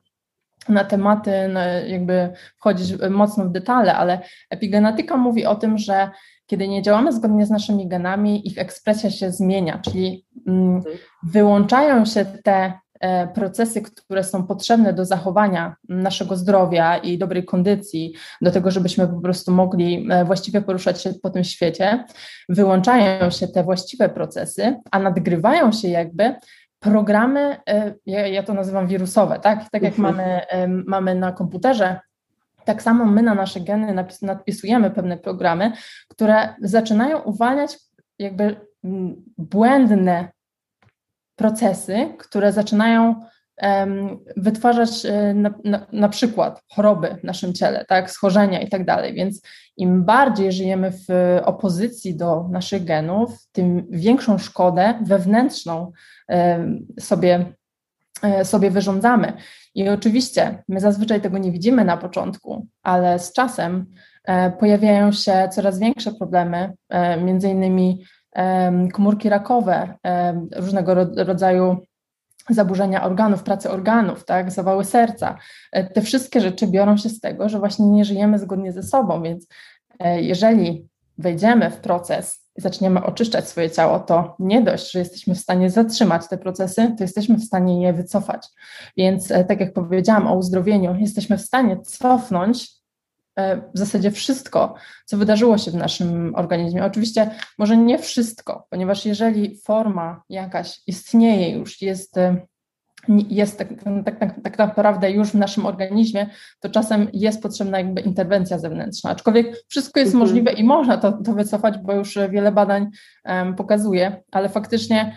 na 0.70 0.84
tematy, 0.84 1.48
na 1.48 1.66
jakby 1.66 2.30
wchodzić 2.58 2.94
mocno 3.10 3.46
w 3.46 3.52
detale, 3.52 3.96
ale 3.96 4.20
epigenetyka 4.50 5.18
mówi 5.18 5.46
o 5.46 5.56
tym, 5.56 5.78
że 5.78 6.10
kiedy 6.48 6.68
nie 6.68 6.82
działamy 6.82 7.14
zgodnie 7.14 7.46
z 7.46 7.50
naszymi 7.50 7.88
genami, 7.88 8.48
ich 8.48 8.58
ekspresja 8.58 9.12
się 9.12 9.32
zmienia, 9.32 9.80
czyli 9.80 10.26
mm, 10.48 10.76
mhm. 10.76 10.98
wyłączają 11.24 12.06
się 12.06 12.26
te 12.26 12.74
e, 13.00 13.28
procesy, 13.28 13.82
które 13.82 14.24
są 14.24 14.48
potrzebne 14.48 14.94
do 14.94 15.06
zachowania 15.06 15.76
naszego 15.90 16.36
zdrowia 16.36 16.98
i 16.98 17.18
dobrej 17.18 17.46
kondycji, 17.46 18.14
do 18.42 18.52
tego, 18.52 18.72
żebyśmy 18.72 19.08
po 19.08 19.22
prostu 19.22 19.52
mogli 19.52 20.08
e, 20.12 20.26
właściwie 20.26 20.62
poruszać 20.62 21.02
się 21.02 21.14
po 21.14 21.30
tym 21.30 21.44
świecie, 21.44 22.06
wyłączają 22.50 23.30
się 23.30 23.48
te 23.48 23.64
właściwe 23.64 24.10
procesy, 24.10 24.76
a 24.92 25.00
nadgrywają 25.00 25.72
się 25.72 25.88
jakby 25.88 26.36
programy, 26.80 27.58
e, 27.70 27.94
ja, 28.06 28.28
ja 28.28 28.44
to 28.44 28.54
nazywam 28.54 28.88
wirusowe, 28.88 29.40
tak? 29.40 29.70
Tak 29.70 29.82
jak 29.82 30.00
mhm. 30.00 30.16
mamy, 30.16 30.42
mamy 30.86 31.16
na 31.16 31.32
komputerze 31.32 32.00
tak 32.68 32.82
samo 32.82 33.06
my 33.06 33.22
na 33.22 33.36
nasze 33.36 33.60
geny 33.60 34.06
nadpisujemy 34.22 34.92
pewne 34.92 35.18
programy, 35.18 35.72
które 36.08 36.56
zaczynają 36.62 37.20
uwalniać 37.20 37.78
jakby 38.20 38.56
mm, 38.84 39.16
błędne 39.38 40.32
procesy, 41.36 42.14
które 42.18 42.52
zaczynają 42.52 43.16
wytwarzać 44.38 45.06
e, 45.06 45.34
na, 45.34 45.54
na, 45.64 45.88
na, 45.92 46.10
przykład 46.10 46.64
choroby 46.76 47.18
w 47.22 47.24
naszym 47.24 47.54
ciele, 47.54 47.86
tak, 47.86 48.12
schorzenia 48.12 48.62
i 48.62 48.70
tak 48.70 48.86
dalej. 48.86 49.14
Więc 49.14 49.42
im 49.78 50.06
bardziej 50.06 50.52
żyjemy 50.52 50.92
w 50.92 51.40
opozycji 51.44 52.18
do 52.18 52.48
naszych 52.52 52.84
genów, 52.84 53.48
tym 53.52 53.88
większą 53.90 54.38
szkodę 54.38 54.94
wewnętrzną 55.06 55.92
sobie, 57.00 57.46
sobie 58.44 58.72
wyrządzamy. 58.72 59.34
I 59.76 59.90
oczywiście 59.90 60.64
my 60.68 60.80
zazwyczaj 60.80 61.22
tego 61.22 61.38
nie 61.38 61.52
widzimy 61.52 61.86
na 61.86 61.98
początku, 61.98 62.68
ale 62.84 63.20
z 63.20 63.34
czasem 63.34 63.86
e, 64.24 64.52
pojawiają 64.52 65.12
się 65.12 65.50
coraz 65.52 65.80
większe 65.80 66.14
problemy, 66.14 66.74
e, 66.90 67.22
między 67.22 67.50
innymi 67.50 68.04
komórki 68.94 69.30
rakowe, 69.30 69.94
różnego 70.56 70.94
rodzaju 71.16 71.78
zaburzenia 72.50 73.04
organów, 73.04 73.44
pracy 73.44 73.70
organów, 73.70 74.26
tak, 74.26 74.52
zawały 74.52 74.86
serca. 74.86 75.38
E, 75.72 75.84
te 75.84 76.02
wszystkie 76.02 76.42
rzeczy 76.42 76.68
biorą 76.68 76.98
się 76.98 77.10
z 77.10 77.20
tego, 77.20 77.50
że 77.50 77.60
właśnie 77.60 77.86
nie 77.86 78.06
żyjemy 78.06 78.40
zgodnie 78.40 78.72
ze 78.72 78.84
sobą, 78.84 79.24
więc 79.24 79.48
jeżeli 80.16 80.88
wejdziemy 81.18 81.70
w 81.70 81.78
proces 81.78 82.47
zaczniemy 82.58 83.04
oczyszczać 83.04 83.50
swoje 83.50 83.70
ciało, 83.70 84.00
to 84.00 84.36
nie 84.40 84.62
dość, 84.62 84.92
że 84.92 85.00
jesteśmy 85.00 85.36
w 85.36 85.40
stanie 85.40 85.70
zatrzymać 85.70 86.28
te 86.28 86.38
procesy, 86.38 86.94
to 86.98 87.04
jesteśmy 87.04 87.36
w 87.36 87.44
stanie 87.44 87.82
je 87.82 87.94
wycofać. 87.94 88.48
Więc 88.98 89.28
tak 89.28 89.60
jak 89.60 89.74
powiedziałam 89.74 90.28
o 90.28 90.36
uzdrowieniu, 90.36 90.96
jesteśmy 91.00 91.38
w 91.38 91.42
stanie 91.42 91.78
cofnąć 91.82 92.78
E, 93.38 93.58
w 93.74 93.78
zasadzie 93.78 94.12
wszystko, 94.12 94.76
co 95.06 95.18
wydarzyło 95.18 95.58
się 95.58 95.72
w 95.72 95.76
naszym 95.76 96.36
organizmie. 96.36 96.86
Oczywiście 96.86 97.32
może 97.58 97.78
nie 97.78 98.00
wszystko, 98.00 98.68
ponieważ 98.70 99.06
jeżeli 99.06 99.58
forma 99.58 100.24
jakaś 100.30 100.82
istnieje 100.88 101.58
już, 101.58 101.82
jest, 101.82 102.18
e, 102.18 102.48
jest 103.10 103.58
tak, 103.58 103.68
tak, 104.06 104.20
tak, 104.20 104.42
tak 104.44 104.58
naprawdę 104.58 105.12
już 105.12 105.30
w 105.30 105.36
naszym 105.36 105.66
organizmie, 105.66 106.30
to 106.60 106.70
czasem 106.70 107.08
jest 107.14 107.42
potrzebna 107.42 107.78
jakby 107.78 108.02
interwencja 108.02 108.60
zewnętrzna. 108.60 109.10
Aczkolwiek 109.10 109.64
wszystko 109.68 110.00
jest 110.00 110.14
mhm. 110.14 110.20
możliwe 110.20 110.52
i 110.52 110.64
można 110.64 110.98
to, 110.98 111.12
to 111.12 111.34
wycofać, 111.34 111.78
bo 111.78 111.94
już 111.94 112.18
wiele 112.30 112.52
badań 112.52 112.88
um, 113.26 113.56
pokazuje, 113.56 114.24
ale 114.32 114.50
faktycznie 114.50 115.14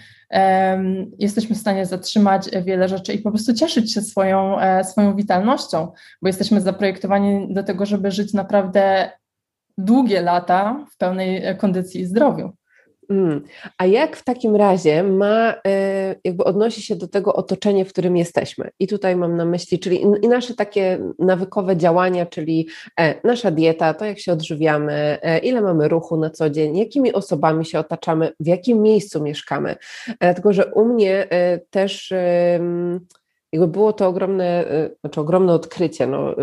jesteśmy 1.18 1.56
w 1.56 1.58
stanie 1.58 1.86
zatrzymać 1.86 2.48
wiele 2.64 2.88
rzeczy 2.88 3.12
i 3.12 3.18
po 3.18 3.30
prostu 3.30 3.54
cieszyć 3.54 3.94
się 3.94 4.02
swoją, 4.02 4.60
e, 4.60 4.84
swoją 4.84 5.16
witalnością, 5.16 5.92
bo 6.22 6.28
jesteśmy 6.28 6.60
zaprojektowani 6.60 7.54
do 7.54 7.62
tego, 7.62 7.86
żeby 7.86 8.10
żyć 8.10 8.34
naprawdę 8.34 9.10
długie 9.78 10.20
lata 10.20 10.86
w 10.92 10.96
pełnej 10.96 11.42
kondycji 11.58 12.00
i 12.00 12.06
zdrowiu. 12.06 12.52
Mm. 13.10 13.42
A 13.78 13.86
jak 13.86 14.16
w 14.16 14.24
takim 14.24 14.56
razie 14.56 15.02
ma, 15.02 15.54
e, 15.66 16.14
jakby 16.24 16.44
odnosi 16.44 16.82
się 16.82 16.96
do 16.96 17.08
tego 17.08 17.34
otoczenie, 17.34 17.84
w 17.84 17.88
którym 17.88 18.16
jesteśmy? 18.16 18.70
I 18.78 18.86
tutaj 18.86 19.16
mam 19.16 19.36
na 19.36 19.44
myśli, 19.44 19.78
czyli 19.78 20.02
i 20.22 20.28
nasze 20.28 20.54
takie 20.54 20.98
nawykowe 21.18 21.76
działania, 21.76 22.26
czyli 22.26 22.68
e, 23.00 23.14
nasza 23.24 23.50
dieta, 23.50 23.94
to 23.94 24.04
jak 24.04 24.18
się 24.18 24.32
odżywiamy, 24.32 25.18
e, 25.22 25.38
ile 25.38 25.60
mamy 25.60 25.88
ruchu 25.88 26.16
na 26.16 26.30
co 26.30 26.50
dzień, 26.50 26.76
jakimi 26.76 27.12
osobami 27.12 27.64
się 27.64 27.78
otaczamy, 27.78 28.32
w 28.40 28.46
jakim 28.46 28.82
miejscu 28.82 29.22
mieszkamy. 29.22 29.76
Dlatego, 30.20 30.52
że 30.52 30.66
u 30.66 30.84
mnie 30.84 31.28
też 31.70 32.12
jakby 33.52 33.68
było 33.68 33.92
to 33.92 34.08
ogromne, 34.08 34.64
znaczy 35.00 35.20
ogromne 35.20 35.52
odkrycie. 35.52 36.06
No, 36.06 36.34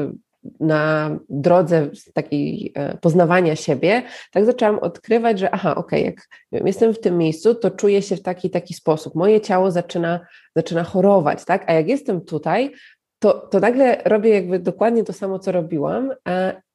na 0.59 1.11
drodze 1.29 1.89
takiej 2.13 2.71
e, 2.75 2.97
poznawania 2.97 3.55
siebie, 3.55 4.03
tak 4.31 4.45
zaczęłam 4.45 4.79
odkrywać, 4.79 5.39
że 5.39 5.51
aha, 5.51 5.75
okej, 5.75 6.01
okay, 6.01 6.15
jak 6.51 6.65
jestem 6.65 6.93
w 6.93 6.99
tym 6.99 7.17
miejscu, 7.17 7.55
to 7.55 7.71
czuję 7.71 8.01
się 8.01 8.15
w 8.15 8.21
taki 8.21 8.49
taki 8.49 8.73
sposób. 8.73 9.15
Moje 9.15 9.41
ciało 9.41 9.71
zaczyna, 9.71 10.19
zaczyna 10.55 10.83
chorować, 10.83 11.45
tak? 11.45 11.69
A 11.69 11.73
jak 11.73 11.87
jestem 11.87 12.21
tutaj, 12.21 12.71
to, 13.19 13.33
to 13.33 13.59
nagle 13.59 14.01
robię 14.05 14.29
jakby 14.29 14.59
dokładnie 14.59 15.03
to 15.03 15.13
samo, 15.13 15.39
co 15.39 15.51
robiłam, 15.51 16.11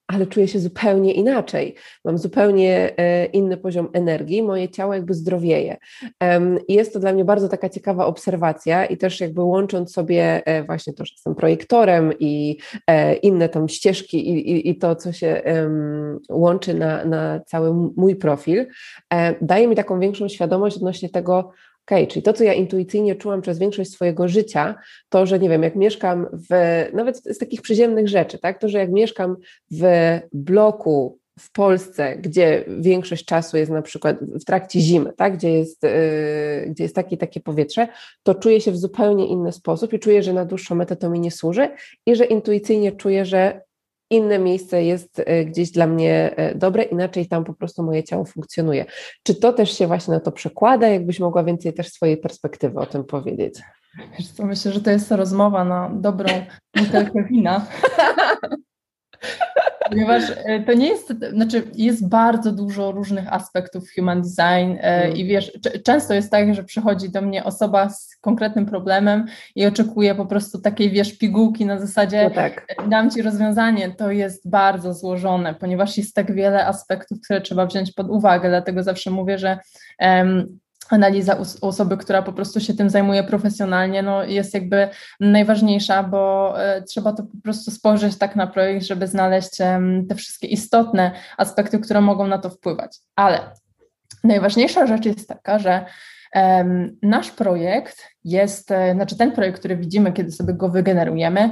ale 0.07 0.27
czuję 0.27 0.49
się 0.49 0.59
zupełnie 0.59 1.13
inaczej. 1.13 1.75
Mam 2.05 2.19
zupełnie 2.19 2.93
e, 2.97 3.27
inny 3.27 3.57
poziom 3.57 3.89
energii, 3.93 4.43
moje 4.43 4.69
ciało 4.69 4.95
jakby 4.95 5.15
zdrowieje. 5.15 5.77
I 6.69 6.75
jest 6.75 6.93
to 6.93 7.01
dla 7.01 7.13
mnie 7.13 7.25
bardzo 7.25 7.49
taka 7.49 7.69
ciekawa 7.69 8.07
obserwacja 8.07 8.87
i 8.87 8.97
też 8.97 9.21
jakby 9.21 9.43
łącząc 9.43 9.93
sobie 9.93 10.47
e, 10.47 10.65
właśnie 10.65 10.93
to, 10.93 11.05
że 11.05 11.13
jestem 11.15 11.35
projektorem 11.35 12.13
i 12.21 12.59
e, 12.87 13.15
inne 13.15 13.49
tam 13.49 13.69
ścieżki 13.69 14.29
i, 14.29 14.51
i, 14.51 14.71
i 14.71 14.79
to, 14.79 14.97
co 14.97 15.13
się 15.13 15.43
łączy 16.31 16.75
na, 16.75 17.05
na 17.05 17.41
cały 17.41 17.75
mój 17.97 18.17
profil, 18.17 18.67
daje 19.41 19.69
mi 19.69 19.77
taką 19.77 20.01
większą 20.01 20.29
świadomość 20.29 20.77
odnośnie 20.77 21.09
tego, 21.09 21.51
OK, 21.87 22.09
czyli 22.09 22.23
to, 22.23 22.33
co 22.33 22.45
ja 22.45 22.55
intuicyjnie 22.55 23.17
czułam 23.17 23.43
przez 23.43 23.59
większość 23.59 23.91
swojego 23.91 24.29
życia, 24.29 24.75
to, 25.09 25.27
że 25.27 25.39
nie 25.39 25.49
wiem, 25.49 25.63
jak 25.63 25.77
mieszkam 25.77 26.27
w, 26.51 26.85
nawet 26.93 27.17
z 27.19 27.39
takich 27.39 27.63
przyziemnych 27.63 28.09
rzeczy, 28.09 28.39
tak, 28.39 28.59
to, 28.59 28.69
że 28.69 28.79
jak 28.79 28.91
mieszkam 28.91 29.37
w 29.71 29.85
bloku 30.33 31.19
w 31.39 31.53
Polsce, 31.53 32.17
gdzie 32.17 32.65
większość 32.79 33.25
czasu 33.25 33.57
jest 33.57 33.71
na 33.71 33.83
przykład 33.83 34.17
w 34.21 34.45
trakcie 34.45 34.81
zimy, 34.81 35.13
tak, 35.17 35.37
gdzie, 35.37 35.53
jest, 35.53 35.83
yy, 35.83 36.71
gdzie 36.71 36.83
jest 36.85 36.95
takie, 36.95 37.17
takie 37.17 37.41
powietrze, 37.41 37.89
to 38.23 38.35
czuję 38.35 38.61
się 38.61 38.73
w 38.73 38.77
zupełnie 38.77 39.27
inny 39.27 39.53
sposób 39.53 39.93
i 39.93 39.99
czuję, 39.99 40.23
że 40.23 40.33
na 40.33 40.45
dłuższą 40.45 40.75
metę 40.75 40.97
to 40.97 41.11
mi 41.11 41.21
nie 41.21 41.31
służy 41.31 41.69
i 42.07 42.17
że 42.17 42.25
intuicyjnie 42.25 42.93
czuję, 42.93 43.25
że 43.25 43.61
inne 44.13 44.39
miejsce 44.39 44.85
jest 44.85 45.23
e, 45.27 45.45
gdzieś 45.45 45.71
dla 45.71 45.87
mnie 45.87 46.37
e, 46.37 46.55
dobre, 46.55 46.83
inaczej 46.83 47.29
tam 47.29 47.45
po 47.45 47.55
prostu 47.55 47.83
moje 47.83 48.05
ciało 48.05 48.25
funkcjonuje. 48.25 48.85
Czy 49.23 49.35
to 49.35 49.53
też 49.53 49.79
się 49.79 49.87
właśnie 49.87 50.15
na 50.15 50.21
to 50.21 50.33
przekłada? 50.33 50.89
Jakbyś 50.89 51.21
mogła 51.21 51.45
więcej 51.45 51.73
też 51.73 51.89
swojej 51.89 52.17
perspektywy 52.17 52.81
o 52.81 52.87
tym 52.87 53.05
powiedzieć? 53.05 53.55
Wiesz 54.19 54.29
co, 54.29 54.47
myślę, 54.47 54.73
że 54.73 54.81
to 54.81 54.91
jest 54.91 55.11
rozmowa 55.11 55.65
na 55.65 55.91
dobrą 55.95 56.29
butelkę 56.77 57.25
wina. 57.25 57.67
Ponieważ 59.89 60.23
e, 60.45 60.61
to 60.61 60.73
nie 60.73 60.89
jest, 60.89 61.15
znaczy 61.33 61.63
jest 61.75 62.09
bardzo 62.09 62.53
dużo 62.53 62.93
różnych 62.93 63.33
aspektów 63.33 63.85
human 63.95 64.23
design 64.23 64.79
mm. 64.81 65.17
i 65.17 65.25
wiesz, 65.25 65.53
często 65.85 66.15
jest 66.15 66.31
tak, 66.31 66.55
że 66.55 66.65
przychodzi 66.65 67.11
do 67.11 67.23
mnie 67.23 67.45
osoba 67.45 67.89
z 67.89 68.17
konkretnym 68.21 68.67
problemem 68.67 69.27
i 69.55 69.67
oczekuje 69.67 70.15
po 70.15 70.27
prostu 70.27 70.61
takiej, 70.61 70.91
wiesz, 70.91 71.19
pigułki 71.19 71.67
na 71.67 71.81
zasadzie 71.81 72.25
no 72.25 72.31
tak. 72.31 72.65
E, 72.69 72.89
dam 72.89 73.11
Ci 73.11 73.23
rozwiązanie. 73.23 73.91
To 73.91 74.11
jest 74.11 74.51
bardzo 74.51 74.95
złożone, 74.95 75.55
ponieważ 75.55 75.99
jest 75.99 76.15
tak 76.15 76.35
wiele 76.35 76.67
aspektów, 76.67 77.21
które 77.25 77.41
trzeba 77.41 77.67
wziąć 77.67 77.93
pod 77.93 78.11
uwagę, 78.11 78.49
dlatego 78.49 78.83
zawsze 78.83 79.11
mówię, 79.11 79.39
że 79.39 79.59
um, 79.99 80.59
analiza 80.91 81.37
osoby, 81.61 81.97
która 81.97 82.23
po 82.23 82.33
prostu 82.33 82.61
się 82.61 82.75
tym 82.75 82.91
zajmuje 82.91 83.25
profesjonalnie, 83.25 84.03
no 84.03 84.25
jest 84.25 84.55
jakby 84.55 84.89
najważniejsza, 85.21 86.03
bo 86.03 86.55
e, 86.63 86.83
trzeba 86.83 87.13
to 87.13 87.23
po 87.23 87.43
prostu 87.43 87.71
spojrzeć 87.71 88.19
tak 88.19 88.37
na 88.37 88.47
projekt, 88.47 88.87
żeby 88.87 89.07
znaleźć 89.07 89.57
te 90.09 90.15
wszystkie 90.17 90.47
istotne 90.47 91.11
aspekty, 91.37 91.79
które 91.79 92.01
mogą 92.01 92.27
na 92.27 92.39
to 92.39 92.51
wpływać. 92.51 92.97
Ale 93.17 93.41
najważniejsza 94.25 94.87
rzecz 94.87 95.05
jest 95.05 95.29
taka, 95.29 95.59
że 95.59 95.87
Nasz 97.03 97.31
projekt 97.31 98.09
jest, 98.25 98.71
e, 98.71 98.93
znaczy 98.95 99.17
ten 99.17 99.33
projekt, 99.33 99.59
który 99.59 99.77
widzimy, 99.77 100.13
kiedy 100.13 100.33
sobie 100.33 100.55
go 100.55 100.69
wygenerujemy, 100.69 101.51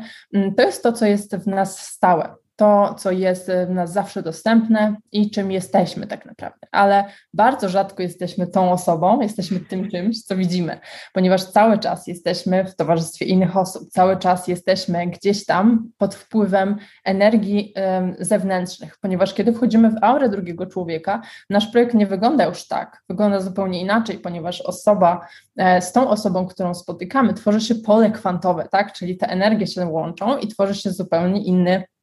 to 0.56 0.62
jest 0.62 0.82
to, 0.82 0.92
co 0.92 1.06
jest 1.06 1.36
w 1.36 1.46
nas 1.46 1.78
stałe 1.78 2.34
to, 2.60 2.94
co 2.94 3.10
jest 3.10 3.50
w 3.66 3.70
nas 3.70 3.92
zawsze 3.92 4.22
dostępne 4.22 4.96
i 5.12 5.30
czym 5.30 5.52
jesteśmy 5.52 6.06
tak 6.06 6.26
naprawdę. 6.26 6.66
Ale 6.72 7.04
bardzo 7.34 7.68
rzadko 7.68 8.02
jesteśmy 8.02 8.46
tą 8.46 8.72
osobą, 8.72 9.20
jesteśmy 9.20 9.60
tym 9.60 9.90
czymś, 9.90 10.22
co 10.22 10.36
widzimy, 10.36 10.78
ponieważ 11.12 11.44
cały 11.44 11.78
czas 11.78 12.06
jesteśmy 12.06 12.64
w 12.64 12.76
towarzystwie 12.76 13.24
innych 13.24 13.56
osób, 13.56 13.88
cały 13.90 14.16
czas 14.16 14.48
jesteśmy 14.48 15.06
gdzieś 15.06 15.46
tam 15.46 15.90
pod 15.98 16.14
wpływem 16.14 16.76
energii 17.04 17.74
zewnętrznych, 18.18 18.98
ponieważ 19.00 19.34
kiedy 19.34 19.52
wchodzimy 19.52 19.90
w 19.90 19.96
aurę 20.02 20.28
drugiego 20.28 20.66
człowieka, 20.66 21.22
nasz 21.50 21.66
projekt 21.66 21.94
nie 21.94 22.06
wygląda 22.06 22.44
już 22.44 22.68
tak, 22.68 23.02
wygląda 23.08 23.40
zupełnie 23.40 23.80
inaczej, 23.80 24.18
ponieważ 24.18 24.60
osoba 24.60 25.26
e, 25.56 25.82
z 25.82 25.92
tą 25.92 26.08
osobą, 26.08 26.46
którą 26.46 26.74
spotykamy, 26.74 27.34
tworzy 27.34 27.60
się 27.60 27.74
pole 27.74 28.10
kwantowe, 28.10 28.68
tak? 28.70 28.92
czyli 28.92 29.16
te 29.16 29.26
energie 29.26 29.66
się 29.66 29.86
łączą 29.86 30.38
i 30.38 30.48
tworzy 30.48 30.74
się 30.74 30.90
zupełnie 30.90 31.44
inny 31.44 31.84
E, 31.90 31.99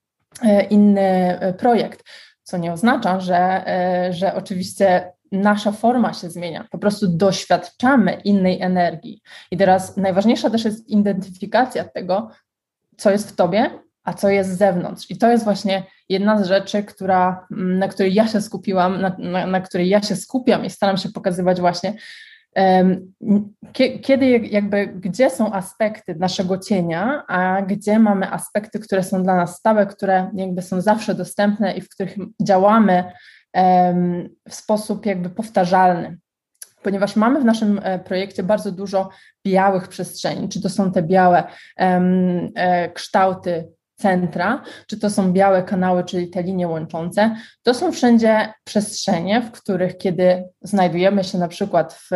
inny 0.70 1.40
e, 1.40 1.54
projekt, 1.54 2.04
co 2.44 2.58
nie 2.58 2.74
oznacza, 2.74 3.20
że, 3.20 3.68
e, 3.68 4.14
że 4.14 4.36
oczywiście 4.36 5.12
nasza 5.32 5.72
forma 5.72 6.14
się 6.14 6.30
zmienia, 6.30 6.68
po 6.72 6.78
prostu 6.78 7.08
doświadczamy 7.08 8.14
innej 8.14 8.62
energii. 8.62 9.22
I 9.52 9.58
teraz 9.58 9.98
najważniejsza 9.98 10.50
też 10.50 10.66
jest 10.66 10.90
identyfikacja 10.90 11.84
tego, 11.84 12.30
co 12.98 13.12
jest 13.12 13.32
w 13.32 13.36
tobie, 13.36 13.70
a 14.04 14.14
co 14.14 14.30
jest 14.30 14.50
z 14.50 14.58
zewnątrz. 14.58 15.12
I 15.12 15.18
to 15.18 15.30
jest 15.30 15.44
właśnie 15.44 15.84
jedna 16.10 16.44
z 16.44 16.48
rzeczy, 16.48 16.84
która, 16.84 17.48
na 17.50 17.88
której 17.88 18.14
ja 18.14 18.28
się 18.28 18.42
skupiłam, 18.42 19.02
na, 19.02 19.16
na, 19.20 19.48
na 19.48 19.62
której 19.62 19.90
ja 19.90 20.02
się 20.02 20.16
skupiam 20.16 20.66
i 20.66 20.70
staram 20.70 20.98
się 20.98 21.10
pokazywać 21.10 21.60
właśnie 21.60 21.94
kiedy 24.02 24.30
jakby, 24.30 24.88
gdzie 24.88 25.30
są 25.30 25.54
aspekty 25.54 26.16
naszego 26.16 26.58
cienia, 26.58 27.24
a 27.28 27.62
gdzie 27.62 28.00
mamy 28.00 28.32
aspekty, 28.32 28.80
które 28.80 29.04
są 29.04 29.24
dla 29.24 29.36
nas 29.36 29.58
stałe, 29.58 29.86
które 29.86 30.32
jakby 30.34 30.62
są 30.62 30.82
zawsze 30.82 31.16
dostępne 31.16 31.74
i 31.74 31.82
w 31.82 31.90
których 31.90 32.16
działamy 32.42 33.04
w 34.50 34.56
sposób 34.56 35.06
jakby 35.06 35.30
powtarzalny. 35.30 36.18
Ponieważ 36.82 37.16
mamy 37.16 37.40
w 37.42 37.46
naszym 37.46 37.80
e, 37.84 38.00
projekcie 38.00 38.44
bardzo 38.44 38.72
dużo 38.72 39.10
białych 39.48 39.88
przestrzeni, 39.88 40.50
czy 40.50 40.62
to 40.62 40.70
są 40.70 40.92
te 40.92 41.04
białe 41.04 41.44
e, 41.78 42.92
kształty 42.94 43.77
centra, 43.98 44.64
czy 44.88 45.00
to 45.00 45.10
są 45.10 45.34
białe 45.34 45.64
kanały, 45.64 46.04
czyli 46.04 46.30
te 46.30 46.44
linie 46.44 46.68
łączące, 46.68 47.36
to 47.64 47.74
są 47.74 47.92
wszędzie 47.92 48.54
przestrzenie, 48.64 49.42
w 49.42 49.52
których 49.52 49.98
kiedy 49.98 50.44
znajdujemy 50.62 51.24
się 51.24 51.38
na 51.38 51.48
przykład 51.48 51.94
w 51.94 52.10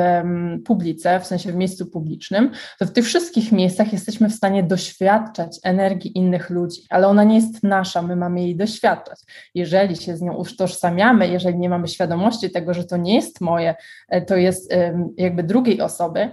publice, 0.65 1.19
w 1.19 1.25
sensie 1.25 1.51
w 1.51 1.55
miejscu 1.55 1.85
publicznym, 1.85 2.51
to 2.79 2.85
w 2.85 2.91
tych 2.91 3.05
wszystkich 3.05 3.51
miejscach 3.51 3.93
jesteśmy 3.93 4.29
w 4.29 4.33
stanie 4.33 4.63
doświadczać 4.63 5.59
energii 5.63 6.17
innych 6.17 6.49
ludzi, 6.49 6.81
ale 6.89 7.07
ona 7.07 7.23
nie 7.23 7.35
jest 7.35 7.63
nasza, 7.63 8.01
my 8.01 8.15
mamy 8.15 8.41
jej 8.41 8.55
doświadczać. 8.55 9.19
Jeżeli 9.55 9.95
się 9.95 10.17
z 10.17 10.21
nią 10.21 10.33
utożsamiamy, 10.33 11.27
jeżeli 11.27 11.57
nie 11.57 11.69
mamy 11.69 11.87
świadomości 11.87 12.51
tego, 12.51 12.73
że 12.73 12.83
to 12.83 12.97
nie 12.97 13.15
jest 13.15 13.41
moje, 13.41 13.75
e, 14.09 14.21
to 14.21 14.35
jest 14.35 14.73
jakby 15.17 15.43
drugiej 15.43 15.81
osoby, 15.81 16.31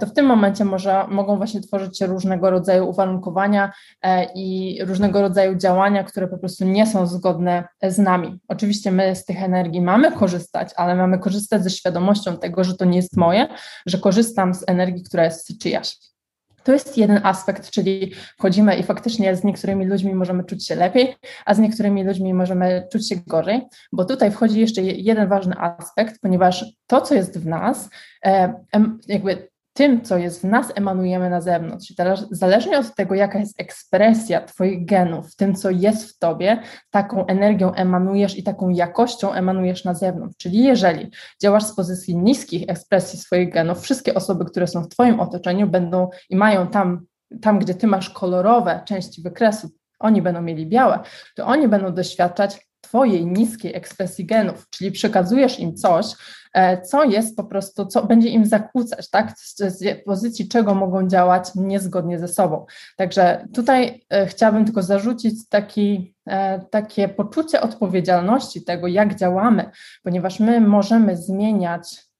to 0.00 0.06
w 0.06 0.12
tym 0.12 0.26
momencie 0.26 0.64
może, 0.64 1.06
mogą 1.08 1.36
właśnie 1.36 1.60
tworzyć 1.60 1.98
się 1.98 2.06
różnego 2.06 2.50
rodzaju 2.50 2.88
uwarunkowania 2.88 3.72
e, 4.02 4.26
i 4.34 4.52
i 4.52 4.84
różnego 4.84 5.22
rodzaju 5.22 5.56
działania, 5.56 6.04
które 6.04 6.28
po 6.28 6.38
prostu 6.38 6.64
nie 6.64 6.86
są 6.86 7.06
zgodne 7.06 7.68
z 7.82 7.98
nami. 7.98 8.40
Oczywiście 8.48 8.92
my 8.92 9.16
z 9.16 9.24
tych 9.24 9.42
energii 9.42 9.80
mamy 9.80 10.12
korzystać, 10.12 10.70
ale 10.76 10.94
mamy 10.94 11.18
korzystać 11.18 11.62
ze 11.62 11.70
świadomością 11.70 12.36
tego, 12.36 12.64
że 12.64 12.76
to 12.76 12.84
nie 12.84 12.96
jest 12.96 13.16
moje, 13.16 13.48
że 13.86 13.98
korzystam 13.98 14.54
z 14.54 14.64
energii, 14.66 15.04
która 15.04 15.24
jest 15.24 15.58
czyjaś. 15.58 15.96
To 16.64 16.72
jest 16.72 16.98
jeden 16.98 17.20
aspekt, 17.22 17.70
czyli 17.70 18.12
wchodzimy 18.38 18.76
i 18.76 18.82
faktycznie 18.82 19.36
z 19.36 19.44
niektórymi 19.44 19.86
ludźmi 19.86 20.14
możemy 20.14 20.44
czuć 20.44 20.66
się 20.66 20.74
lepiej, 20.74 21.16
a 21.44 21.54
z 21.54 21.58
niektórymi 21.58 22.04
ludźmi 22.04 22.34
możemy 22.34 22.88
czuć 22.92 23.08
się 23.08 23.16
gorzej, 23.26 23.62
bo 23.92 24.04
tutaj 24.04 24.30
wchodzi 24.30 24.60
jeszcze 24.60 24.82
jeden 24.82 25.28
ważny 25.28 25.54
aspekt, 25.58 26.20
ponieważ 26.20 26.64
to, 26.86 27.00
co 27.00 27.14
jest 27.14 27.38
w 27.38 27.46
nas, 27.46 27.90
e, 28.24 28.54
jakby 29.08 29.51
tym, 29.72 30.02
co 30.02 30.18
jest 30.18 30.40
w 30.40 30.44
nas, 30.44 30.72
emanujemy 30.74 31.30
na 31.30 31.40
zewnątrz. 31.40 31.90
I 31.90 31.94
teraz, 31.94 32.26
zależnie 32.30 32.78
od 32.78 32.94
tego, 32.94 33.14
jaka 33.14 33.38
jest 33.38 33.60
ekspresja 33.60 34.40
Twoich 34.40 34.86
genów, 34.86 35.36
tym, 35.36 35.54
co 35.54 35.70
jest 35.70 36.10
w 36.10 36.18
Tobie, 36.18 36.62
taką 36.90 37.26
energią 37.26 37.72
emanujesz 37.72 38.38
i 38.38 38.42
taką 38.42 38.68
jakością 38.68 39.32
emanujesz 39.32 39.84
na 39.84 39.94
zewnątrz. 39.94 40.36
Czyli 40.36 40.64
jeżeli 40.64 41.10
działasz 41.42 41.64
z 41.64 41.74
pozycji 41.74 42.16
niskich 42.16 42.64
ekspresji 42.68 43.18
swoich 43.18 43.52
genów, 43.52 43.80
wszystkie 43.80 44.14
osoby, 44.14 44.44
które 44.44 44.66
są 44.66 44.82
w 44.82 44.88
Twoim 44.88 45.20
otoczeniu, 45.20 45.68
będą 45.68 46.08
i 46.30 46.36
mają 46.36 46.66
tam, 46.66 47.06
tam 47.40 47.58
gdzie 47.58 47.74
Ty 47.74 47.86
masz 47.86 48.10
kolorowe 48.10 48.82
części 48.84 49.22
wykresu, 49.22 49.70
oni 49.98 50.22
będą 50.22 50.42
mieli 50.42 50.66
białe, 50.66 50.98
to 51.36 51.46
oni 51.46 51.68
będą 51.68 51.94
doświadczać 51.94 52.71
Twojej 52.92 53.26
niskiej 53.26 53.74
ekspresji 53.74 54.26
genów, 54.26 54.66
czyli 54.70 54.92
przekazujesz 54.92 55.58
im 55.58 55.76
coś, 55.76 56.06
e, 56.52 56.82
co 56.82 57.04
jest 57.04 57.36
po 57.36 57.44
prostu, 57.44 57.86
co 57.86 58.06
będzie 58.06 58.28
im 58.28 58.46
zakłócać, 58.46 59.10
tak? 59.10 59.32
Z 59.38 60.04
pozycji 60.04 60.48
czego 60.48 60.74
mogą 60.74 61.08
działać 61.08 61.54
niezgodnie 61.54 62.18
ze 62.18 62.28
sobą. 62.28 62.66
Także 62.96 63.48
tutaj 63.54 64.04
e, 64.10 64.26
chciałabym 64.26 64.64
tylko 64.64 64.82
zarzucić 64.82 65.48
taki, 65.48 66.14
e, 66.26 66.60
takie 66.60 67.08
poczucie 67.08 67.60
odpowiedzialności 67.60 68.64
tego, 68.64 68.86
jak 68.86 69.14
działamy, 69.14 69.70
ponieważ 70.02 70.40
my 70.40 70.60
możemy 70.60 71.16
zmieniać 71.16 72.11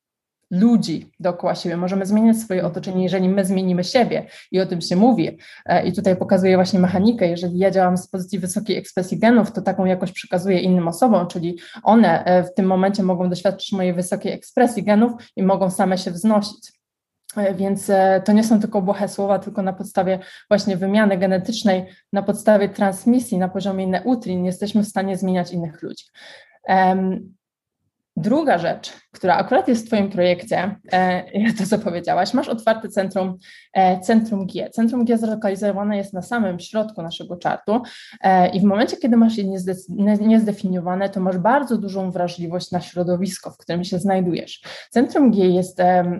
ludzi 0.52 1.10
dookoła 1.20 1.54
siebie, 1.54 1.76
możemy 1.76 2.06
zmieniać 2.06 2.36
swoje 2.36 2.66
otoczenie, 2.66 3.02
jeżeli 3.02 3.28
my 3.28 3.44
zmienimy 3.44 3.84
siebie 3.84 4.26
i 4.50 4.60
o 4.60 4.66
tym 4.66 4.80
się 4.80 4.96
mówi. 4.96 5.38
E, 5.66 5.86
I 5.86 5.92
tutaj 5.92 6.16
pokazuję 6.16 6.56
właśnie 6.56 6.80
mechanikę, 6.80 7.26
jeżeli 7.28 7.58
ja 7.58 7.70
działam 7.70 7.96
z 7.96 8.08
pozycji 8.08 8.38
wysokiej 8.38 8.76
ekspresji 8.76 9.18
genów, 9.18 9.52
to 9.52 9.62
taką 9.62 9.84
jakość 9.84 10.12
przekazuję 10.12 10.60
innym 10.60 10.88
osobom, 10.88 11.26
czyli 11.26 11.58
one 11.82 12.24
e, 12.24 12.44
w 12.44 12.54
tym 12.54 12.66
momencie 12.66 13.02
mogą 13.02 13.28
doświadczyć 13.28 13.72
mojej 13.72 13.94
wysokiej 13.94 14.32
ekspresji 14.32 14.82
genów 14.82 15.12
i 15.36 15.42
mogą 15.42 15.70
same 15.70 15.98
się 15.98 16.10
wznosić. 16.10 16.72
E, 17.36 17.54
więc 17.54 17.90
to 18.24 18.32
nie 18.32 18.44
są 18.44 18.60
tylko 18.60 18.82
błahe 18.82 19.08
słowa, 19.08 19.38
tylko 19.38 19.62
na 19.62 19.72
podstawie 19.72 20.18
właśnie 20.48 20.76
wymiany 20.76 21.18
genetycznej, 21.18 21.86
na 22.12 22.22
podstawie 22.22 22.68
transmisji 22.68 23.38
na 23.38 23.48
poziomie 23.48 23.86
neutrin 23.86 24.44
jesteśmy 24.44 24.82
w 24.82 24.88
stanie 24.88 25.16
zmieniać 25.16 25.52
innych 25.52 25.82
ludzi. 25.82 26.04
Druga 28.16 28.58
rzecz, 28.58 28.92
która 29.12 29.36
akurat 29.36 29.68
jest 29.68 29.84
w 29.84 29.86
Twoim 29.86 30.10
projekcie, 30.10 30.76
e, 30.92 31.52
to 31.58 31.66
co 31.66 31.78
powiedziałaś, 31.78 32.34
masz 32.34 32.48
otwarte 32.48 32.88
centrum, 32.88 33.38
e, 33.72 34.00
centrum 34.00 34.46
G. 34.46 34.70
Centrum 34.70 35.04
G 35.04 35.18
zlokalizowane 35.18 35.96
jest 35.96 36.12
na 36.12 36.22
samym 36.22 36.60
środku 36.60 37.02
naszego 37.02 37.36
czartu 37.36 37.82
e, 38.20 38.48
i 38.48 38.60
w 38.60 38.64
momencie, 38.64 38.96
kiedy 38.96 39.16
masz 39.16 39.36
je 39.36 39.44
niezdefiniowane, 40.20 41.10
to 41.10 41.20
masz 41.20 41.38
bardzo 41.38 41.78
dużą 41.78 42.10
wrażliwość 42.10 42.70
na 42.70 42.80
środowisko, 42.80 43.50
w 43.50 43.56
którym 43.56 43.84
się 43.84 43.98
znajdujesz. 43.98 44.62
Centrum 44.90 45.30
G 45.30 45.48
jest, 45.48 45.78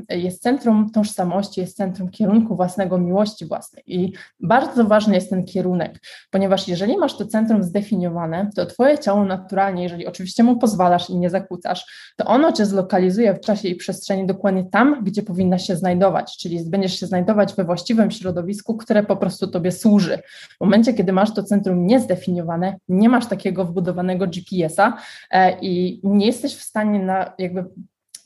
jest 0.09 0.43
centrum 0.43 0.90
tożsamości, 0.90 1.61
jest 1.61 1.76
centrum 1.76 2.11
kierunku 2.11 2.57
własnego, 2.57 2.99
miłości 2.99 3.47
własnej 3.47 3.82
i 3.86 4.12
bardzo 4.40 4.84
ważny 4.84 5.14
jest 5.14 5.30
ten 5.30 5.45
kierunek, 5.45 5.99
ponieważ 6.30 6.68
jeżeli 6.68 6.97
masz 6.99 7.16
to 7.16 7.26
centrum 7.26 7.62
zdefiniowane, 7.62 8.51
to 8.57 8.66
Twoje 8.66 8.99
ciało 8.99 9.24
naturalnie, 9.24 9.82
jeżeli 9.82 10.07
oczywiście 10.07 10.43
mu 10.43 10.57
pozwalasz 10.57 11.11
i 11.11 11.16
nie 11.16 11.30
zakłócasz, 11.30 12.12
to 12.16 12.24
ono 12.24 12.53
Cię 12.53 12.66
zlokalizuje 12.66 12.82
lokalizuje 12.83 13.35
w 13.35 13.41
czasie 13.41 13.68
i 13.68 13.74
przestrzeni 13.74 14.26
dokładnie 14.26 14.64
tam, 14.64 15.05
gdzie 15.05 15.22
powinna 15.22 15.59
się 15.59 15.76
znajdować, 15.76 16.37
czyli 16.39 16.70
będziesz 16.70 17.01
się 17.01 17.07
znajdować 17.07 17.55
we 17.55 17.64
właściwym 17.64 18.11
środowisku, 18.11 18.76
które 18.76 19.03
po 19.03 19.16
prostu 19.16 19.47
Tobie 19.47 19.72
służy. 19.72 20.18
W 20.57 20.61
momencie, 20.61 20.95
kiedy 20.95 21.12
masz 21.12 21.35
to 21.35 21.43
centrum 21.43 21.87
niezdefiniowane, 21.87 22.76
nie 22.89 23.09
masz 23.09 23.26
takiego 23.26 23.64
wbudowanego 23.64 24.26
GPS-a 24.26 24.97
e, 25.30 25.59
i 25.61 26.01
nie 26.05 26.26
jesteś 26.26 26.57
w 26.57 26.62
stanie 26.62 26.99
na, 26.99 27.33
jakby 27.39 27.64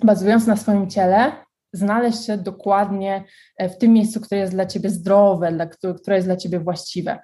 bazując 0.05 0.47
na 0.47 0.57
swoim 0.57 0.91
ciele, 0.91 1.33
znaleźć 1.73 2.27
się 2.27 2.37
dokładnie 2.39 3.25
e, 3.57 3.69
w 3.69 3.79
tym 3.79 3.93
miejscu, 3.93 4.21
które 4.21 4.41
jest 4.41 4.53
dla 4.53 4.67
ciebie 4.67 4.91
zdrowe, 4.91 5.53
dla, 5.53 5.67
które 5.67 6.17
jest 6.17 6.29
dla 6.29 6.37
ciebie 6.37 6.61
właściwe. 6.61 7.19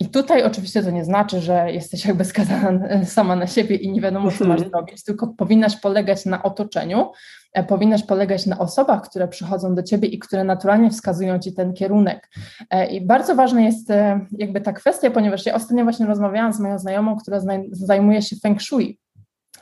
I 0.00 0.08
tutaj 0.08 0.42
oczywiście 0.42 0.82
to 0.82 0.90
nie 0.90 1.04
znaczy, 1.04 1.40
że 1.40 1.72
jesteś 1.72 2.04
jakby 2.04 2.24
skazana 2.24 3.04
sama 3.04 3.36
na 3.36 3.46
siebie 3.46 3.76
i 3.76 3.92
nie 3.92 4.00
wiadomo, 4.00 4.30
co 4.30 4.44
masz 4.44 4.62
mhm. 4.62 4.70
zrobić, 4.70 5.04
tylko 5.04 5.26
powinnaś 5.26 5.76
polegać 5.76 6.26
na 6.26 6.42
otoczeniu, 6.42 7.10
e, 7.52 7.64
powinnaś 7.64 8.02
polegać 8.02 8.46
na 8.46 8.58
osobach, 8.58 9.02
które 9.02 9.28
przychodzą 9.28 9.74
do 9.74 9.82
ciebie 9.82 10.08
i 10.08 10.18
które 10.18 10.44
naturalnie 10.44 10.90
wskazują 10.90 11.38
ci 11.38 11.54
ten 11.54 11.72
kierunek. 11.72 12.30
E, 12.70 12.86
I 12.86 13.06
bardzo 13.06 13.34
ważna 13.34 13.60
jest 13.60 13.90
e, 13.90 14.26
jakby 14.38 14.60
ta 14.60 14.72
kwestia, 14.72 15.10
ponieważ 15.10 15.46
ja 15.46 15.54
ostatnio 15.54 15.84
właśnie 15.84 16.06
rozmawiałam 16.06 16.52
z 16.52 16.60
moją 16.60 16.78
znajomą, 16.78 17.16
która 17.16 17.40
zajmuje 17.70 18.22
się 18.22 18.36
feng 18.36 18.62
shui. 18.62 18.98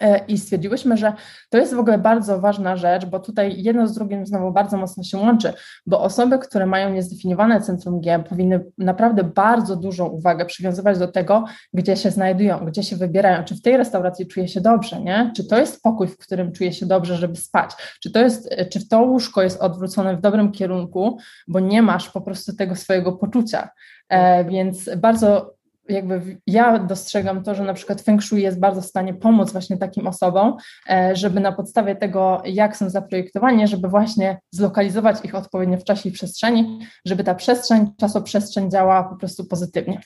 E, 0.00 0.18
I 0.28 0.38
stwierdziłyśmy, 0.38 0.96
że 0.96 1.12
to 1.50 1.58
jest 1.58 1.74
w 1.74 1.78
ogóle 1.78 1.98
bardzo 1.98 2.40
ważna 2.40 2.76
rzecz, 2.76 3.06
bo 3.06 3.20
tutaj 3.20 3.62
jedno 3.62 3.86
z 3.86 3.94
drugim 3.94 4.26
znowu 4.26 4.52
bardzo 4.52 4.76
mocno 4.76 5.02
się 5.02 5.18
łączy, 5.18 5.52
bo 5.86 6.00
osoby, 6.00 6.38
które 6.38 6.66
mają 6.66 6.90
niezdefiniowane 6.90 7.60
centrum 7.60 8.00
G, 8.00 8.24
powinny 8.28 8.64
naprawdę 8.78 9.24
bardzo 9.24 9.76
dużą 9.76 10.06
uwagę 10.06 10.44
przywiązywać 10.46 10.98
do 10.98 11.08
tego, 11.08 11.44
gdzie 11.72 11.96
się 11.96 12.10
znajdują, 12.10 12.58
gdzie 12.66 12.82
się 12.82 12.96
wybierają, 12.96 13.44
czy 13.44 13.54
w 13.54 13.62
tej 13.62 13.76
restauracji 13.76 14.26
czuje 14.26 14.48
się 14.48 14.60
dobrze, 14.60 15.00
nie? 15.00 15.32
Czy 15.36 15.44
to 15.44 15.58
jest 15.58 15.82
pokój, 15.82 16.08
w 16.08 16.18
którym 16.18 16.52
czuje 16.52 16.72
się 16.72 16.86
dobrze, 16.86 17.16
żeby 17.16 17.36
spać, 17.36 17.70
czy 18.02 18.10
to 18.10 18.20
jest, 18.20 18.54
czy 18.72 18.88
to 18.88 19.02
łóżko 19.02 19.42
jest 19.42 19.60
odwrócone 19.60 20.16
w 20.16 20.20
dobrym 20.20 20.52
kierunku, 20.52 21.18
bo 21.48 21.60
nie 21.60 21.82
masz 21.82 22.10
po 22.10 22.20
prostu 22.20 22.56
tego 22.56 22.76
swojego 22.76 23.12
poczucia. 23.12 23.68
E, 24.08 24.44
więc 24.44 24.90
bardzo 24.96 25.55
jakby 25.88 26.36
ja 26.46 26.78
dostrzegam 26.78 27.42
to, 27.42 27.54
że 27.54 27.64
na 27.64 27.74
przykład 27.74 28.00
Feng 28.00 28.22
Shui 28.22 28.42
jest 28.42 28.58
bardzo 28.58 28.80
w 28.80 28.86
stanie 28.86 29.14
pomóc 29.14 29.52
właśnie 29.52 29.76
takim 29.76 30.06
osobom, 30.06 30.56
e, 30.90 31.16
żeby 31.16 31.40
na 31.40 31.52
podstawie 31.52 31.96
tego, 31.96 32.42
jak 32.44 32.76
są 32.76 32.90
zaprojektowani, 32.90 33.68
żeby 33.68 33.88
właśnie 33.88 34.38
zlokalizować 34.50 35.24
ich 35.24 35.34
odpowiednio 35.34 35.78
w 35.78 35.84
czasie 35.84 36.08
i 36.08 36.12
przestrzeni, 36.12 36.78
żeby 37.04 37.24
ta 37.24 37.34
przestrzeń, 37.34 37.90
czasoprzestrzeń 38.00 38.70
działała 38.70 39.04
po 39.04 39.16
prostu 39.16 39.44
pozytywnie. 39.44 40.00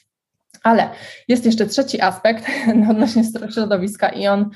Ale 0.62 0.90
jest 1.28 1.46
jeszcze 1.46 1.66
trzeci 1.66 2.00
aspekt 2.00 2.46
odnośnie 2.90 3.22
środowiska 3.54 4.08
i 4.08 4.26
on 4.26 4.50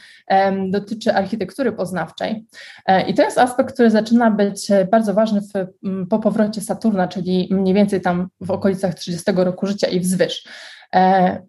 dotyczy 0.70 1.14
architektury 1.14 1.72
poznawczej. 1.72 2.46
E, 2.86 3.08
I 3.08 3.14
to 3.14 3.22
jest 3.22 3.38
aspekt, 3.38 3.74
który 3.74 3.90
zaczyna 3.90 4.30
być 4.30 4.68
bardzo 4.90 5.14
ważny 5.14 5.40
w, 5.40 5.52
po 6.10 6.18
powrocie 6.18 6.60
Saturna, 6.60 7.08
czyli 7.08 7.48
mniej 7.50 7.74
więcej 7.74 8.00
tam 8.00 8.28
w 8.40 8.50
okolicach 8.50 8.94
30 8.94 9.32
roku 9.36 9.66
życia 9.66 9.88
i 9.88 10.00
wzwyż. 10.00 10.48
E, 10.94 11.42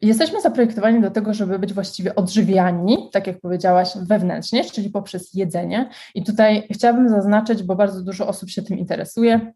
jesteśmy 0.00 0.40
zaprojektowani 0.40 1.00
do 1.00 1.10
tego, 1.10 1.34
żeby 1.34 1.58
być 1.58 1.72
właściwie 1.72 2.14
odżywiani, 2.14 3.10
tak 3.12 3.26
jak 3.26 3.40
powiedziałaś, 3.40 3.92
wewnętrznie, 4.02 4.64
czyli 4.64 4.90
poprzez 4.90 5.34
jedzenie. 5.34 5.90
I 6.14 6.24
tutaj 6.24 6.68
chciałabym 6.70 7.08
zaznaczyć, 7.08 7.62
bo 7.62 7.76
bardzo 7.76 8.02
dużo 8.02 8.28
osób 8.28 8.50
się 8.50 8.62
tym 8.62 8.78
interesuje, 8.78 9.52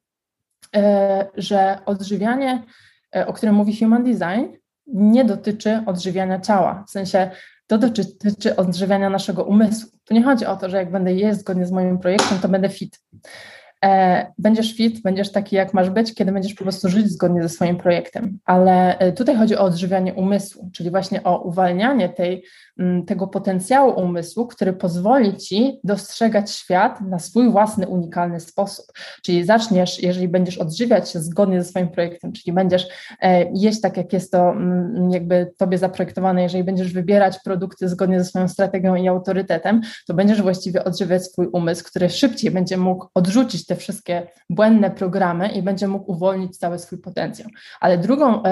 e, 0.76 1.26
że 1.34 1.78
odżywianie, 1.86 2.62
e, 3.16 3.26
o 3.26 3.32
którym 3.32 3.54
mówi 3.54 3.78
Human 3.78 4.04
Design, 4.04 4.56
nie 4.86 5.24
dotyczy 5.24 5.82
odżywiania 5.86 6.40
ciała. 6.40 6.84
W 6.88 6.90
sensie 6.90 7.30
to 7.66 7.78
dotyczy 7.78 8.56
odżywiania 8.56 9.10
naszego 9.10 9.44
umysłu. 9.44 9.90
Tu 10.04 10.14
nie 10.14 10.22
chodzi 10.22 10.46
o 10.46 10.56
to, 10.56 10.70
że 10.70 10.76
jak 10.76 10.90
będę 10.90 11.12
jeść 11.12 11.40
zgodnie 11.40 11.66
z 11.66 11.72
moim 11.72 11.98
projektem, 11.98 12.38
to 12.38 12.48
będę 12.48 12.68
fit. 12.68 13.00
E, 13.84 14.32
będziesz 14.38 14.76
fit, 14.76 15.02
będziesz 15.02 15.32
taki, 15.32 15.56
jak 15.56 15.74
masz 15.74 15.90
być, 15.90 16.14
kiedy 16.14 16.32
będziesz 16.32 16.54
po 16.54 16.64
prostu 16.64 16.88
żyć 16.88 17.08
zgodnie 17.10 17.42
ze 17.42 17.48
swoim 17.48 17.76
projektem. 17.76 18.38
Ale 18.44 18.98
e, 18.98 19.12
tutaj 19.12 19.36
chodzi 19.36 19.56
o 19.56 19.60
odżywianie 19.60 20.14
umysłu, 20.14 20.70
czyli 20.72 20.90
właśnie 20.90 21.22
o 21.22 21.42
uwalnianie 21.42 22.08
tej 22.08 22.44
tego 23.06 23.26
potencjału 23.26 24.00
umysłu, 24.00 24.46
który 24.46 24.72
pozwoli 24.72 25.36
ci 25.36 25.80
dostrzegać 25.84 26.50
świat 26.50 27.00
na 27.00 27.18
swój 27.18 27.50
własny, 27.50 27.88
unikalny 27.88 28.40
sposób. 28.40 28.86
Czyli 29.22 29.44
zaczniesz, 29.44 30.02
jeżeli 30.02 30.28
będziesz 30.28 30.58
odżywiać 30.58 31.10
się 31.10 31.20
zgodnie 31.20 31.62
ze 31.62 31.68
swoim 31.70 31.88
projektem, 31.88 32.32
czyli 32.32 32.52
będziesz 32.52 32.88
e, 33.20 33.50
jeść 33.54 33.80
tak, 33.80 33.96
jak 33.96 34.12
jest 34.12 34.32
to 34.32 34.50
mm, 34.50 35.10
jakby 35.10 35.52
tobie 35.56 35.78
zaprojektowane, 35.78 36.42
jeżeli 36.42 36.64
będziesz 36.64 36.92
wybierać 36.92 37.38
produkty 37.44 37.88
zgodnie 37.88 38.18
ze 38.18 38.24
swoją 38.24 38.48
strategią 38.48 38.94
i 38.94 39.08
autorytetem, 39.08 39.80
to 40.06 40.14
będziesz 40.14 40.42
właściwie 40.42 40.84
odżywiać 40.84 41.24
swój 41.24 41.46
umysł, 41.52 41.84
który 41.84 42.10
szybciej 42.10 42.50
będzie 42.50 42.76
mógł 42.76 43.06
odrzucić 43.14 43.66
te 43.66 43.76
wszystkie 43.76 44.26
błędne 44.50 44.90
programy 44.90 45.48
i 45.48 45.62
będzie 45.62 45.88
mógł 45.88 46.12
uwolnić 46.12 46.56
cały 46.56 46.78
swój 46.78 46.98
potencjał. 46.98 47.48
Ale 47.80 47.98
drugą, 47.98 48.42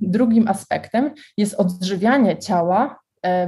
drugim 0.00 0.48
aspektem 0.48 1.10
jest 1.36 1.54
odżywianie 1.54 2.38
ciała 2.38 2.98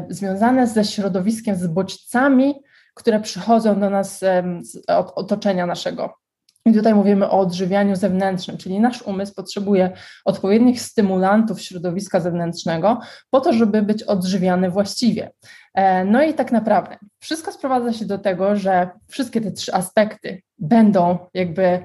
związane 0.09 0.66
ze 0.66 0.85
środowiskiem, 0.85 1.57
z 1.57 1.66
bodźcami, 1.66 2.55
które 2.95 3.20
przychodzą 3.20 3.81
do 3.81 3.91
nas 3.91 4.18
z 4.62 4.85
otoczenia 5.14 5.66
naszego. 5.66 6.20
I 6.64 6.72
tutaj 6.72 6.95
mówimy 6.95 7.31
o 7.31 7.39
odżywianiu 7.39 7.97
zewnętrznym, 7.97 8.57
czyli 8.57 8.81
nasz 8.81 9.03
umysł 9.03 9.35
potrzebuje 9.35 9.91
odpowiednich 10.24 10.81
stymulantów 10.81 11.62
środowiska 11.62 12.20
zewnętrznego 12.20 13.01
po 13.31 13.41
to, 13.41 13.53
żeby 13.53 13.83
być 13.83 14.03
odżywiany 14.03 14.70
właściwie. 14.70 15.31
E, 15.74 16.05
no 16.05 16.22
i 16.22 16.35
tak 16.35 16.53
naprawdę 16.53 16.97
wszystko 17.18 17.53
sprowadza 17.53 17.93
się 17.93 18.05
do 18.05 18.18
tego, 18.18 18.57
że 18.57 18.91
wszystkie 19.09 19.41
te 19.41 19.53
trzy 19.53 19.74
aspekty 19.74 20.43
będą 20.59 21.18
jakby 21.35 21.85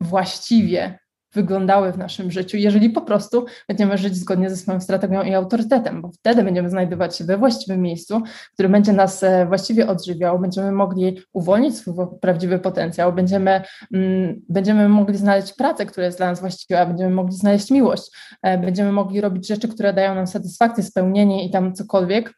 właściwie 0.00 0.98
wyglądały 1.34 1.92
w 1.92 1.98
naszym 1.98 2.30
życiu, 2.30 2.56
jeżeli 2.56 2.90
po 2.90 3.00
prostu 3.00 3.46
będziemy 3.68 3.98
żyć 3.98 4.16
zgodnie 4.16 4.50
ze 4.50 4.56
swoją 4.56 4.80
strategią 4.80 5.22
i 5.22 5.34
autorytetem, 5.34 6.02
bo 6.02 6.10
wtedy 6.12 6.42
będziemy 6.42 6.70
znajdować 6.70 7.16
się 7.16 7.24
we 7.24 7.38
właściwym 7.38 7.82
miejscu, 7.82 8.22
który 8.52 8.68
będzie 8.68 8.92
nas 8.92 9.22
e, 9.22 9.46
właściwie 9.46 9.88
odżywiał, 9.88 10.38
będziemy 10.38 10.72
mogli 10.72 11.18
uwolnić 11.32 11.76
swój 11.76 11.94
prawdziwy 12.20 12.58
potencjał, 12.58 13.12
będziemy, 13.12 13.62
mm, 13.94 14.40
będziemy 14.48 14.88
mogli 14.88 15.16
znaleźć 15.16 15.52
pracę, 15.52 15.86
która 15.86 16.06
jest 16.06 16.18
dla 16.18 16.26
nas 16.26 16.40
właściwa, 16.40 16.86
będziemy 16.86 17.14
mogli 17.14 17.36
znaleźć 17.36 17.70
miłość, 17.70 18.02
e, 18.42 18.58
będziemy 18.58 18.92
mogli 18.92 19.20
robić 19.20 19.48
rzeczy, 19.48 19.68
które 19.68 19.92
dają 19.92 20.14
nam 20.14 20.26
satysfakcję, 20.26 20.84
spełnienie 20.84 21.46
i 21.46 21.50
tam 21.50 21.74
cokolwiek. 21.74 22.34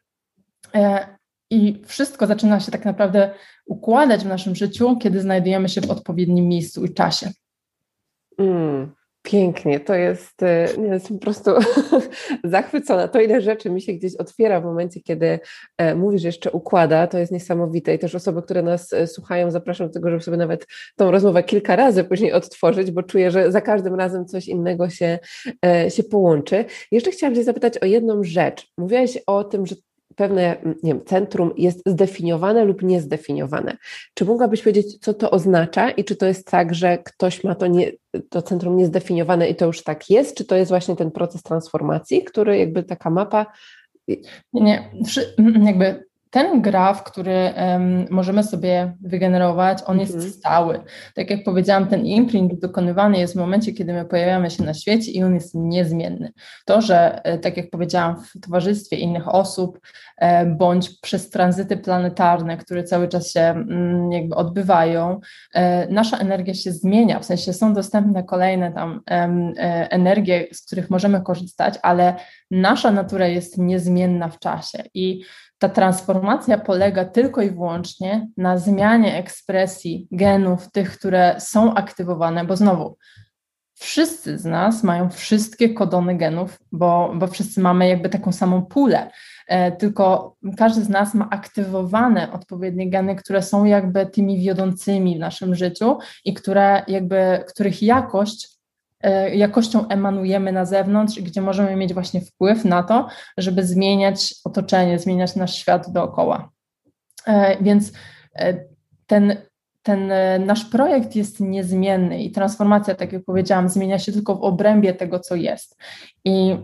E, 0.75 1.07
I 1.49 1.81
wszystko 1.85 2.27
zaczyna 2.27 2.59
się 2.59 2.71
tak 2.71 2.85
naprawdę 2.85 3.31
układać 3.65 4.23
w 4.23 4.27
naszym 4.27 4.55
życiu, 4.55 4.97
kiedy 4.97 5.21
znajdujemy 5.21 5.69
się 5.69 5.81
w 5.81 5.91
odpowiednim 5.91 6.47
miejscu 6.47 6.85
i 6.85 6.93
czasie. 6.93 7.31
Mm, 8.37 8.91
pięknie, 9.21 9.79
to 9.79 9.95
jest, 9.95 10.43
e, 10.43 10.67
nie, 10.77 10.87
jestem 10.87 11.19
po 11.19 11.23
prostu 11.23 11.51
zachwycona. 12.43 13.07
To 13.07 13.21
ile 13.21 13.41
rzeczy 13.41 13.69
mi 13.69 13.81
się 13.81 13.93
gdzieś 13.93 14.15
otwiera 14.15 14.61
w 14.61 14.63
momencie, 14.63 15.01
kiedy 15.01 15.39
e, 15.77 15.95
mówisz 15.95 16.23
jeszcze 16.23 16.51
układa, 16.51 17.07
to 17.07 17.17
jest 17.17 17.31
niesamowite 17.31 17.93
i 17.93 17.99
też 17.99 18.15
osoby, 18.15 18.41
które 18.41 18.61
nas 18.61 18.93
e, 18.93 19.07
słuchają, 19.07 19.51
zapraszam 19.51 19.87
do 19.87 19.93
tego, 19.93 20.09
żeby 20.09 20.23
sobie 20.23 20.37
nawet 20.37 20.67
tą 20.95 21.11
rozmowę 21.11 21.43
kilka 21.43 21.75
razy 21.75 22.03
później 22.03 22.33
odtworzyć, 22.33 22.91
bo 22.91 23.03
czuję, 23.03 23.31
że 23.31 23.51
za 23.51 23.61
każdym 23.61 23.95
razem 23.95 24.25
coś 24.25 24.47
innego 24.47 24.89
się, 24.89 25.19
się 25.89 26.03
połączy. 26.03 26.65
Jeszcze 26.91 27.11
chciałam 27.11 27.35
Cię 27.35 27.43
zapytać 27.43 27.77
o 27.77 27.85
jedną 27.85 28.23
rzecz. 28.23 28.67
Mówiłaś 28.77 29.17
o 29.27 29.43
tym, 29.43 29.65
że 29.65 29.75
pewne 30.17 30.59
mm, 30.59 30.75
nie 30.83 30.93
wiem, 30.93 31.05
centrum 31.05 31.51
jest 31.57 31.81
zdefiniowane 31.85 32.65
lub 32.65 32.81
niezdefiniowane. 32.81 33.77
Czy 34.13 34.25
mogłabyś 34.25 34.61
powiedzieć, 34.61 34.97
co 34.97 35.13
to 35.13 35.31
oznacza 35.31 35.91
i 35.91 36.03
czy 36.03 36.15
to 36.15 36.25
jest 36.25 36.47
tak, 36.47 36.75
że 36.75 36.97
ktoś 36.97 37.43
ma 37.43 37.55
to, 37.55 37.67
nie, 37.67 37.91
to 38.29 38.41
centrum 38.41 38.77
niezdefiniowane 38.77 39.49
i 39.49 39.55
to 39.55 39.65
już 39.65 39.83
tak 39.83 40.09
jest, 40.09 40.37
czy 40.37 40.45
to 40.45 40.55
jest 40.55 40.71
właśnie 40.71 40.95
ten 40.95 41.11
proces 41.11 41.43
transformacji, 41.43 42.23
który 42.23 42.57
jakby 42.57 42.83
taka 42.83 43.09
mapa 43.09 43.45
nie, 44.07 44.17
nie. 44.53 44.91
Jakby 45.69 46.06
ten 46.29 46.61
graf, 46.61 47.03
który 47.03 47.53
um, 47.57 48.05
możemy 48.09 48.43
sobie 48.43 48.93
wygenerować, 49.01 49.79
on 49.85 49.99
jest 49.99 50.13
mhm. 50.13 50.31
stały. 50.33 50.79
Tak 51.15 51.29
jak 51.29 51.43
powiedziałam, 51.43 51.87
ten 51.87 52.05
imprint 52.05 52.59
dokonywany 52.59 53.17
jest 53.17 53.33
w 53.33 53.37
momencie, 53.37 53.73
kiedy 53.73 53.93
my 53.93 54.05
pojawiamy 54.05 54.51
się 54.51 54.63
na 54.63 54.73
świecie 54.73 55.11
i 55.11 55.23
on 55.23 55.33
jest 55.33 55.55
niezmienny. 55.55 56.33
To, 56.65 56.81
że 56.81 57.23
e, 57.23 57.37
tak 57.37 57.57
jak 57.57 57.69
powiedziałam, 57.69 58.23
w 58.23 58.39
towarzystwie 58.41 58.97
innych 58.97 59.27
osób, 59.27 59.79
e, 60.17 60.45
bądź 60.45 60.99
przez 60.99 61.29
tranzyty 61.29 61.77
planetarne, 61.77 62.57
które 62.57 62.83
cały 62.83 63.07
czas 63.07 63.31
się 63.31 63.41
mm, 63.41 64.11
jakby 64.11 64.35
odbywają, 64.35 65.19
e, 65.53 65.87
nasza 65.87 66.17
energia 66.17 66.53
się 66.53 66.71
zmienia, 66.71 67.19
w 67.19 67.25
sensie 67.25 67.53
są 67.53 67.73
dostępne 67.73 68.23
kolejne 68.23 68.71
tam 68.71 69.01
energie, 69.89 70.47
z 70.53 70.65
których 70.65 70.89
możemy 70.89 71.21
korzystać, 71.21 71.79
ale 71.81 72.15
nasza 72.51 72.91
natura 72.91 73.27
jest 73.27 73.57
niezmienna 73.57 74.29
w 74.29 74.39
czasie 74.39 74.83
i 74.93 75.21
ta 75.59 75.69
transformacja 75.69 76.57
polega 76.57 77.05
tylko 77.05 77.41
i 77.41 77.49
wyłącznie 77.49 78.27
na 78.37 78.57
zmianie 78.57 79.17
ekspresji 79.17 80.07
genów, 80.11 80.71
tych, 80.71 80.97
które 80.97 81.35
są 81.39 81.73
aktywowane, 81.73 82.45
bo 82.45 82.55
znowu, 82.55 82.97
wszyscy 83.79 84.37
z 84.37 84.45
nas 84.45 84.83
mają 84.83 85.09
wszystkie 85.09 85.73
kodony 85.73 86.17
genów, 86.17 86.59
bo, 86.71 87.13
bo 87.15 87.27
wszyscy 87.27 87.61
mamy 87.61 87.87
jakby 87.87 88.09
taką 88.09 88.31
samą 88.31 88.65
pulę, 88.65 89.11
e, 89.47 89.71
tylko 89.71 90.35
każdy 90.57 90.83
z 90.83 90.89
nas 90.89 91.13
ma 91.13 91.29
aktywowane 91.29 92.31
odpowiednie 92.31 92.89
geny, 92.89 93.15
które 93.15 93.41
są 93.41 93.65
jakby 93.65 94.05
tymi 94.05 94.39
wiodącymi 94.39 95.15
w 95.15 95.19
naszym 95.19 95.55
życiu 95.55 95.97
i 96.25 96.33
które 96.33 96.83
jakby, 96.87 97.43
których 97.47 97.83
jakość 97.83 98.56
jakością 99.33 99.87
emanujemy 99.87 100.51
na 100.51 100.65
zewnątrz, 100.65 101.21
gdzie 101.21 101.41
możemy 101.41 101.75
mieć 101.75 101.93
właśnie 101.93 102.21
wpływ 102.21 102.65
na 102.65 102.83
to, 102.83 103.07
żeby 103.37 103.63
zmieniać 103.63 104.35
otoczenie, 104.43 104.99
zmieniać 104.99 105.35
nasz 105.35 105.55
świat 105.55 105.91
dookoła. 105.91 106.49
E, 107.27 107.63
więc 107.63 107.91
e, 108.35 108.53
ten, 109.07 109.35
ten 109.83 110.11
nasz 110.45 110.65
projekt 110.65 111.15
jest 111.15 111.39
niezmienny 111.39 112.23
i 112.23 112.31
transformacja, 112.31 112.95
tak 112.95 113.13
jak 113.13 113.23
powiedziałam, 113.23 113.69
zmienia 113.69 113.99
się 113.99 114.11
tylko 114.11 114.35
w 114.35 114.43
obrębie 114.43 114.93
tego, 114.93 115.19
co 115.19 115.35
jest. 115.35 115.77
I 116.25 116.57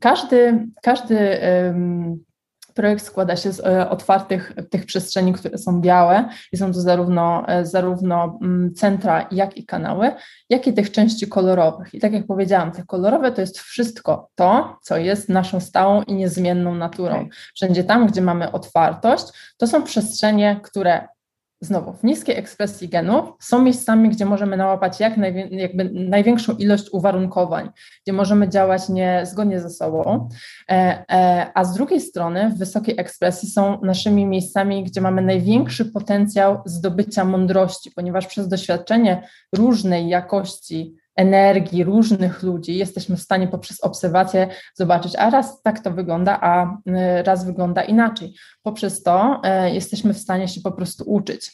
każdy, 0.00 0.66
każdy 0.82 1.40
projekt 2.78 3.04
składa 3.04 3.36
się 3.36 3.52
z 3.52 3.60
e, 3.60 3.90
otwartych 3.90 4.52
tych 4.70 4.86
przestrzeni, 4.86 5.32
które 5.32 5.58
są 5.58 5.80
białe 5.80 6.28
i 6.52 6.56
są 6.56 6.72
to 6.72 6.80
zarówno, 6.80 7.48
e, 7.48 7.66
zarówno 7.66 8.38
mm, 8.42 8.74
centra, 8.74 9.28
jak 9.30 9.56
i 9.56 9.66
kanały, 9.66 10.12
jak 10.50 10.66
i 10.66 10.72
tych 10.72 10.90
części 10.90 11.28
kolorowych. 11.28 11.94
I 11.94 12.00
tak 12.00 12.12
jak 12.12 12.26
powiedziałam, 12.26 12.72
te 12.72 12.82
kolorowe 12.86 13.32
to 13.32 13.40
jest 13.40 13.58
wszystko 13.58 14.30
to, 14.34 14.78
co 14.82 14.96
jest 14.96 15.28
naszą 15.28 15.60
stałą 15.60 16.02
i 16.02 16.14
niezmienną 16.14 16.74
naturą. 16.74 17.28
Wszędzie 17.54 17.84
tam, 17.84 18.06
gdzie 18.06 18.22
mamy 18.22 18.52
otwartość, 18.52 19.26
to 19.56 19.66
są 19.66 19.82
przestrzenie, 19.82 20.60
które 20.62 21.08
znowu 21.60 21.92
w 21.92 22.04
niskiej 22.04 22.36
ekspresji 22.36 22.88
genów 22.88 23.32
są 23.40 23.62
miejscami, 23.62 24.08
gdzie 24.08 24.26
możemy 24.26 24.56
nałapać 24.56 25.00
jak 25.00 25.16
najwię 25.16 25.48
jakby 25.50 25.90
największą 25.92 26.56
ilość 26.56 26.90
uwarunkowań, 26.92 27.70
gdzie 28.02 28.12
możemy 28.12 28.48
działać 28.48 28.88
niezgodnie 28.88 29.60
ze 29.60 29.70
sobą, 29.70 30.28
e, 30.70 31.04
e, 31.10 31.50
a 31.54 31.64
z 31.64 31.74
drugiej 31.74 32.00
strony 32.00 32.50
w 32.50 32.58
wysokiej 32.58 32.94
ekspresji 32.98 33.50
są 33.50 33.80
naszymi 33.82 34.26
miejscami, 34.26 34.84
gdzie 34.84 35.00
mamy 35.00 35.22
największy 35.22 35.84
potencjał 35.84 36.62
zdobycia 36.64 37.24
mądrości, 37.24 37.90
ponieważ 37.90 38.26
przez 38.26 38.48
doświadczenie 38.48 39.22
różnej 39.54 40.08
jakości 40.08 40.94
energii 41.18 41.84
różnych 41.84 42.42
ludzi 42.42 42.76
jesteśmy 42.76 43.16
w 43.16 43.22
stanie 43.22 43.48
poprzez 43.48 43.80
obserwację 43.80 44.48
zobaczyć, 44.74 45.16
a 45.16 45.30
raz 45.30 45.62
tak 45.62 45.80
to 45.80 45.90
wygląda, 45.90 46.38
a 46.40 46.64
y, 46.66 47.22
raz 47.22 47.44
wygląda 47.44 47.82
inaczej. 47.82 48.34
Poprzez 48.62 49.02
to 49.02 49.40
e, 49.44 49.74
jesteśmy 49.74 50.14
w 50.14 50.18
stanie 50.18 50.48
się 50.48 50.60
po 50.60 50.72
prostu 50.72 51.04
uczyć. 51.10 51.50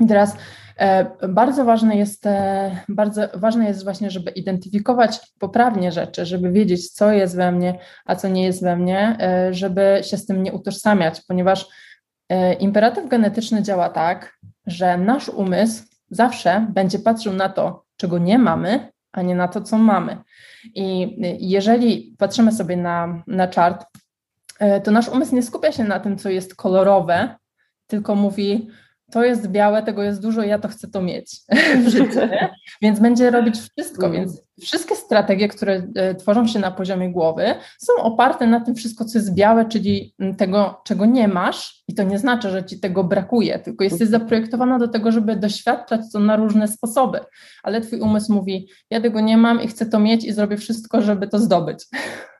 I 0.00 0.06
teraz 0.06 0.36
e, 0.76 1.28
bardzo 1.28 1.64
ważne 1.64 1.96
jest, 1.96 2.26
e, 2.26 2.76
bardzo 2.88 3.28
ważne 3.34 3.64
jest 3.64 3.84
właśnie, 3.84 4.10
żeby 4.10 4.30
identyfikować 4.30 5.20
poprawnie 5.38 5.92
rzeczy, 5.92 6.26
żeby 6.26 6.52
wiedzieć, 6.52 6.90
co 6.90 7.12
jest 7.12 7.36
we 7.36 7.52
mnie, 7.52 7.78
a 8.04 8.16
co 8.16 8.28
nie 8.28 8.44
jest 8.44 8.62
we 8.62 8.76
mnie, 8.76 9.18
żeby 9.50 10.00
się 10.02 10.16
z 10.16 10.26
tym 10.26 10.42
nie 10.42 10.52
utożsamiać, 10.52 11.20
ponieważ 11.28 11.68
imperatyw 12.60 13.08
genetyczny 13.08 13.62
działa 13.62 13.88
tak, 13.88 14.38
że 14.66 14.98
nasz 14.98 15.28
umysł 15.28 15.82
zawsze 16.10 16.66
będzie 16.70 16.98
patrzył 16.98 17.32
na 17.32 17.48
to, 17.48 17.83
czego 18.04 18.18
nie 18.18 18.38
mamy, 18.38 18.92
a 19.12 19.22
nie 19.22 19.34
na 19.34 19.48
to, 19.48 19.60
co 19.60 19.78
mamy. 19.78 20.16
I 20.74 21.16
jeżeli 21.40 22.14
patrzymy 22.18 22.52
sobie 22.52 22.76
na, 22.76 23.22
na 23.26 23.48
czart, 23.48 23.86
e, 24.58 24.80
to 24.80 24.90
nasz 24.90 25.08
umysł 25.08 25.34
nie 25.34 25.42
skupia 25.42 25.72
się 25.72 25.84
na 25.84 26.00
tym, 26.00 26.18
co 26.18 26.28
jest 26.28 26.54
kolorowe, 26.54 27.36
tylko 27.86 28.14
mówi, 28.14 28.68
to 29.14 29.24
jest 29.24 29.48
białe, 29.48 29.82
tego 29.82 30.02
jest 30.02 30.22
dużo, 30.22 30.42
ja 30.42 30.58
to 30.58 30.68
chcę 30.68 30.88
to 30.88 31.02
mieć 31.02 31.40
w 31.84 31.88
życiu, 31.96 32.20
więc 32.82 33.00
będzie 33.00 33.30
robić 33.30 33.56
wszystko, 33.56 34.06
mm. 34.06 34.18
więc 34.18 34.42
wszystkie 34.60 34.96
strategie, 34.96 35.48
które 35.48 35.82
e, 35.94 36.14
tworzą 36.14 36.46
się 36.46 36.58
na 36.58 36.70
poziomie 36.70 37.12
głowy 37.12 37.54
są 37.78 37.92
oparte 38.02 38.46
na 38.46 38.60
tym 38.60 38.74
wszystko, 38.74 39.04
co 39.04 39.18
jest 39.18 39.34
białe, 39.34 39.64
czyli 39.68 40.14
tego, 40.36 40.80
czego 40.84 41.06
nie 41.06 41.28
masz 41.28 41.82
i 41.88 41.94
to 41.94 42.02
nie 42.02 42.18
znaczy, 42.18 42.50
że 42.50 42.64
ci 42.64 42.80
tego 42.80 43.04
brakuje, 43.04 43.58
tylko 43.58 43.84
jesteś 43.84 44.02
mhm. 44.02 44.22
zaprojektowana 44.22 44.78
do 44.78 44.88
tego, 44.88 45.12
żeby 45.12 45.36
doświadczać 45.36 46.00
to 46.12 46.18
na 46.18 46.36
różne 46.36 46.68
sposoby, 46.68 47.20
ale 47.62 47.80
twój 47.80 48.00
umysł 48.00 48.32
mówi, 48.32 48.68
ja 48.90 49.00
tego 49.00 49.20
nie 49.20 49.36
mam 49.36 49.62
i 49.62 49.68
chcę 49.68 49.86
to 49.86 50.00
mieć 50.00 50.24
i 50.24 50.32
zrobię 50.32 50.56
wszystko, 50.56 51.02
żeby 51.02 51.28
to 51.28 51.38
zdobyć. 51.38 51.84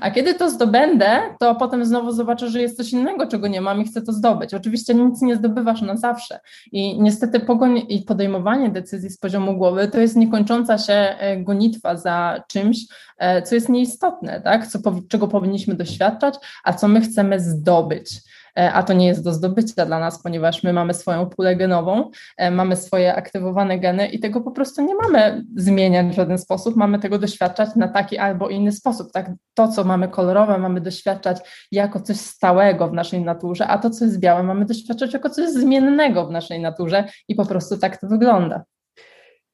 A 0.00 0.10
kiedy 0.10 0.34
to 0.34 0.50
zdobędę, 0.50 1.20
to 1.40 1.54
potem 1.54 1.84
znowu 1.84 2.12
zobaczę, 2.12 2.50
że 2.50 2.62
jest 2.62 2.76
coś 2.76 2.92
innego, 2.92 3.26
czego 3.26 3.48
nie 3.48 3.60
mam 3.60 3.80
i 3.80 3.84
chcę 3.84 4.02
to 4.02 4.12
zdobyć. 4.12 4.54
Oczywiście 4.54 4.94
nic 4.94 5.22
nie 5.22 5.36
zdobywasz 5.36 5.82
na 5.82 5.96
zawsze. 5.96 6.40
I 6.72 7.00
niestety 7.02 7.40
pogoń 7.40 7.82
i 7.88 8.02
podejmowanie 8.02 8.70
decyzji 8.70 9.10
z 9.10 9.18
poziomu 9.18 9.56
głowy 9.56 9.88
to 9.88 10.00
jest 10.00 10.16
niekończąca 10.16 10.78
się 10.78 10.92
e, 10.92 11.36
gonitwa 11.36 11.96
za 11.96 12.42
czymś, 12.48 12.78
e, 13.18 13.42
co 13.42 13.54
jest 13.54 13.68
nieistotne, 13.68 14.40
tak? 14.40 14.66
co, 14.66 14.78
czego 15.08 15.28
powinniśmy 15.28 15.74
doświadczać, 15.74 16.34
a 16.64 16.72
co 16.72 16.88
my 16.88 17.00
chcemy 17.00 17.40
zdobyć. 17.40 18.10
E, 18.58 18.72
a 18.72 18.82
to 18.82 18.92
nie 18.92 19.06
jest 19.06 19.24
do 19.24 19.32
zdobycia 19.32 19.86
dla 19.86 19.98
nas, 19.98 20.22
ponieważ 20.22 20.62
my 20.62 20.72
mamy 20.72 20.94
swoją 20.94 21.26
pulę 21.26 21.56
genową, 21.56 22.10
e, 22.36 22.50
mamy 22.50 22.76
swoje 22.76 23.14
aktywowane 23.14 23.78
geny 23.78 24.08
i 24.08 24.18
tego 24.18 24.40
po 24.40 24.50
prostu 24.50 24.82
nie 24.82 24.94
mamy 24.94 25.44
zmieniać 25.56 26.06
w 26.06 26.12
żaden 26.12 26.38
sposób, 26.38 26.76
mamy 26.76 26.98
tego 26.98 27.18
doświadczać 27.18 27.68
na 27.76 27.88
taki 27.88 28.18
albo 28.18 28.48
inny 28.48 28.72
sposób. 28.72 29.12
Tak? 29.12 29.30
To, 29.54 29.68
co 29.68 29.84
mamy 29.84 30.08
kolorowe, 30.08 30.58
mamy 30.58 30.80
doświadczać 30.80 31.38
jako 31.72 32.00
coś 32.00 32.16
stałego 32.16 32.88
w 32.88 32.92
naszej 32.92 33.22
naturze, 33.22 33.66
a 33.66 33.78
to, 33.78 33.90
co 33.90 34.04
jest 34.04 34.20
białe, 34.20 34.42
mamy 34.42 34.64
doświadczać 34.64 35.12
jako 35.12 35.30
coś 35.30 35.48
zmiennego 35.50 36.26
w 36.26 36.30
naszej 36.30 36.60
naturze 36.60 37.04
i 37.28 37.34
po 37.34 37.46
prostu 37.46 37.78
tak 37.78 38.00
to 38.00 38.06
wygląda. 38.06 38.64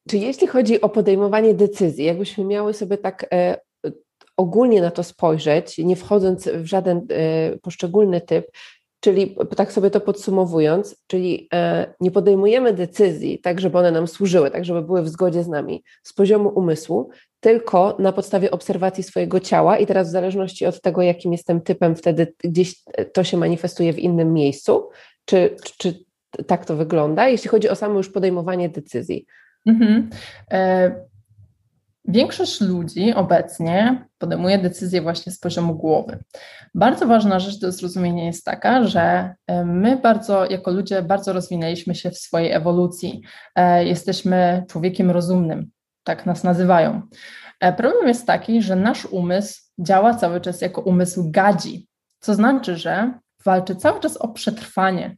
Czy 0.09 0.19
jeśli 0.19 0.47
chodzi 0.47 0.81
o 0.81 0.89
podejmowanie 0.89 1.55
decyzji, 1.55 2.05
jakbyśmy 2.05 2.45
miały 2.45 2.75
sobie 2.75 2.99
tak 2.99 3.27
e, 3.33 3.57
ogólnie 4.37 4.81
na 4.81 4.91
to 4.91 5.03
spojrzeć, 5.03 5.79
nie 5.79 5.97
wchodząc 5.97 6.49
w 6.49 6.67
żaden 6.67 7.07
e, 7.11 7.59
poszczególny 7.59 8.21
typ, 8.21 8.47
czyli 9.05 9.37
tak 9.57 9.73
sobie 9.73 9.91
to 9.91 10.01
podsumowując, 10.01 10.97
czyli 11.07 11.49
e, 11.55 11.95
nie 12.01 12.11
podejmujemy 12.11 12.73
decyzji 12.73 13.39
tak, 13.39 13.61
żeby 13.61 13.79
one 13.79 13.91
nam 13.91 14.07
służyły, 14.07 14.51
tak, 14.51 14.65
żeby 14.65 14.83
były 14.83 15.03
w 15.03 15.09
zgodzie 15.09 15.43
z 15.43 15.49
nami 15.49 15.85
z 16.03 16.13
poziomu 16.13 16.49
umysłu, 16.49 17.11
tylko 17.41 17.97
na 17.99 18.13
podstawie 18.13 18.51
obserwacji 18.51 19.05
swojego 19.05 19.41
ciała 19.41 19.79
i 19.79 19.87
teraz 19.87 20.09
w 20.09 20.13
zależności 20.13 20.67
od 20.67 20.81
tego, 20.81 21.03
jakim 21.03 21.33
jestem 21.33 21.61
typem, 21.61 21.97
wtedy 21.97 22.35
gdzieś 22.45 22.83
to 23.13 23.25
się 23.25 23.37
manifestuje 23.37 23.93
w 23.93 23.99
innym 23.99 24.33
miejscu, 24.33 24.89
czy, 25.25 25.57
czy, 25.79 26.05
tak 26.47 26.67
to 26.67 26.77
wygląda, 26.77 27.29
jeśli 27.29 27.51
chodzi 27.51 27.69
o 27.69 27.75
samo 27.75 27.97
już 27.97 28.09
podejmowanie 28.09 28.69
decyzji. 28.69 29.27
Mhm. 29.67 30.11
E, 30.53 31.05
większość 32.05 32.61
ludzi 32.61 33.15
obecnie 33.15 34.07
podejmuje 34.19 34.59
decyzje 34.59 35.03
właśnie 35.03 35.33
z 35.33 35.39
poziomu 35.39 35.75
głowy. 35.75 36.19
Bardzo 36.75 37.07
ważna 37.07 37.41
rzecz 37.41 37.59
do 37.59 37.73
zrozumienia 37.73 38.25
jest 38.25 38.45
taka, 38.45 38.85
że 38.85 39.35
e, 39.47 39.65
my 39.65 39.97
bardzo, 39.97 40.51
jako 40.51 40.71
ludzie, 40.71 41.03
bardzo 41.03 41.33
rozwinęliśmy 41.33 41.95
się 41.95 42.11
w 42.11 42.19
swojej 42.19 42.53
ewolucji. 42.53 43.23
E, 43.57 43.85
jesteśmy 43.85 44.65
człowiekiem 44.69 45.11
rozumnym, 45.11 45.71
tak 46.05 46.27
nas 46.27 46.45
nazywają. 46.45 47.03
Problem 47.77 48.09
jest 48.09 48.27
taki, 48.27 48.63
że 48.63 48.77
nasz 48.77 49.07
umysł 49.07 49.63
działa 49.79 50.15
cały 50.15 50.41
czas 50.41 50.61
jako 50.61 50.81
umysł 50.81 51.31
gadzi, 51.31 51.89
co 52.21 52.35
znaczy, 52.35 52.77
że 52.77 53.13
walczy 53.45 53.77
cały 53.77 54.01
czas 54.01 54.17
o 54.17 54.29
przetrwanie. 54.29 55.17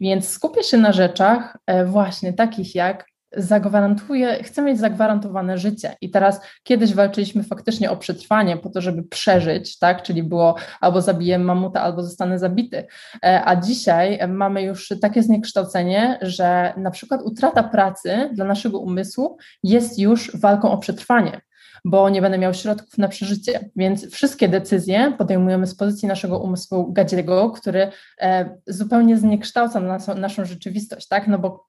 Więc 0.00 0.28
skupia 0.28 0.62
się 0.62 0.76
na 0.76 0.92
rzeczach 0.92 1.58
właśnie 1.86 2.32
takich 2.32 2.74
jak 2.74 3.06
zagwarantuje, 3.36 4.42
chcę 4.42 4.62
mieć 4.62 4.78
zagwarantowane 4.78 5.58
życie. 5.58 5.96
I 6.00 6.10
teraz 6.10 6.40
kiedyś 6.62 6.94
walczyliśmy 6.94 7.42
faktycznie 7.42 7.90
o 7.90 7.96
przetrwanie 7.96 8.56
po 8.56 8.70
to, 8.70 8.80
żeby 8.80 9.02
przeżyć, 9.02 9.78
tak? 9.78 10.02
Czyli 10.02 10.22
było 10.22 10.54
albo 10.80 11.00
zabiję 11.00 11.38
mamuta, 11.38 11.82
albo 11.82 12.02
zostanę 12.02 12.38
zabity. 12.38 12.86
E, 13.24 13.42
a 13.44 13.56
dzisiaj 13.56 14.18
mamy 14.28 14.62
już 14.62 14.92
takie 15.02 15.22
zniekształcenie, 15.22 16.18
że 16.22 16.72
na 16.76 16.90
przykład 16.90 17.22
utrata 17.22 17.62
pracy 17.62 18.30
dla 18.32 18.44
naszego 18.44 18.78
umysłu 18.78 19.36
jest 19.62 19.98
już 19.98 20.36
walką 20.36 20.70
o 20.70 20.78
przetrwanie 20.78 21.40
bo 21.84 22.08
nie 22.08 22.22
będę 22.22 22.38
miał 22.38 22.54
środków 22.54 22.98
na 22.98 23.08
przeżycie. 23.08 23.70
Więc 23.76 24.10
wszystkie 24.10 24.48
decyzje 24.48 25.12
podejmujemy 25.18 25.66
z 25.66 25.74
pozycji 25.74 26.08
naszego 26.08 26.38
umysłu 26.38 26.92
gadziego, 26.92 27.50
który 27.50 27.90
e, 28.20 28.50
zupełnie 28.66 29.18
zniekształca 29.18 29.80
naszą, 29.80 30.14
naszą 30.14 30.44
rzeczywistość, 30.44 31.08
tak? 31.08 31.26
No 31.26 31.38
bo 31.38 31.66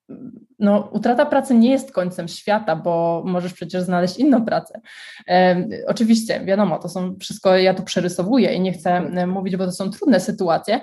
no, 0.60 0.90
utrata 0.92 1.26
pracy 1.26 1.56
nie 1.56 1.72
jest 1.72 1.92
końcem 1.92 2.28
świata, 2.28 2.76
bo 2.76 3.24
możesz 3.26 3.54
przecież 3.54 3.84
znaleźć 3.84 4.18
inną 4.18 4.46
pracę. 4.46 4.82
E, 5.28 5.66
oczywiście, 5.88 6.46
wiadomo, 6.46 6.80
to 6.80 6.90
są 6.90 7.16
wszystko, 7.20 7.58
ja 7.58 7.74
tu 7.74 7.84
przerysowuję 7.84 8.54
i 8.54 8.62
nie 8.62 8.74
chcę 8.74 8.92
e, 8.92 9.28
mówić, 9.28 9.58
bo 9.58 9.66
to 9.66 9.72
są 9.72 9.90
trudne 9.90 10.20
sytuacje, 10.20 10.80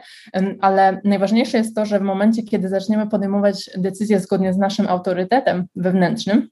ale 0.60 1.00
najważniejsze 1.04 1.58
jest 1.58 1.76
to, 1.76 1.86
że 1.86 1.98
w 1.98 2.02
momencie, 2.02 2.42
kiedy 2.42 2.68
zaczniemy 2.68 3.06
podejmować 3.06 3.70
decyzje 3.76 4.20
zgodnie 4.20 4.52
z 4.52 4.58
naszym 4.58 4.88
autorytetem 4.88 5.66
wewnętrznym, 5.76 6.48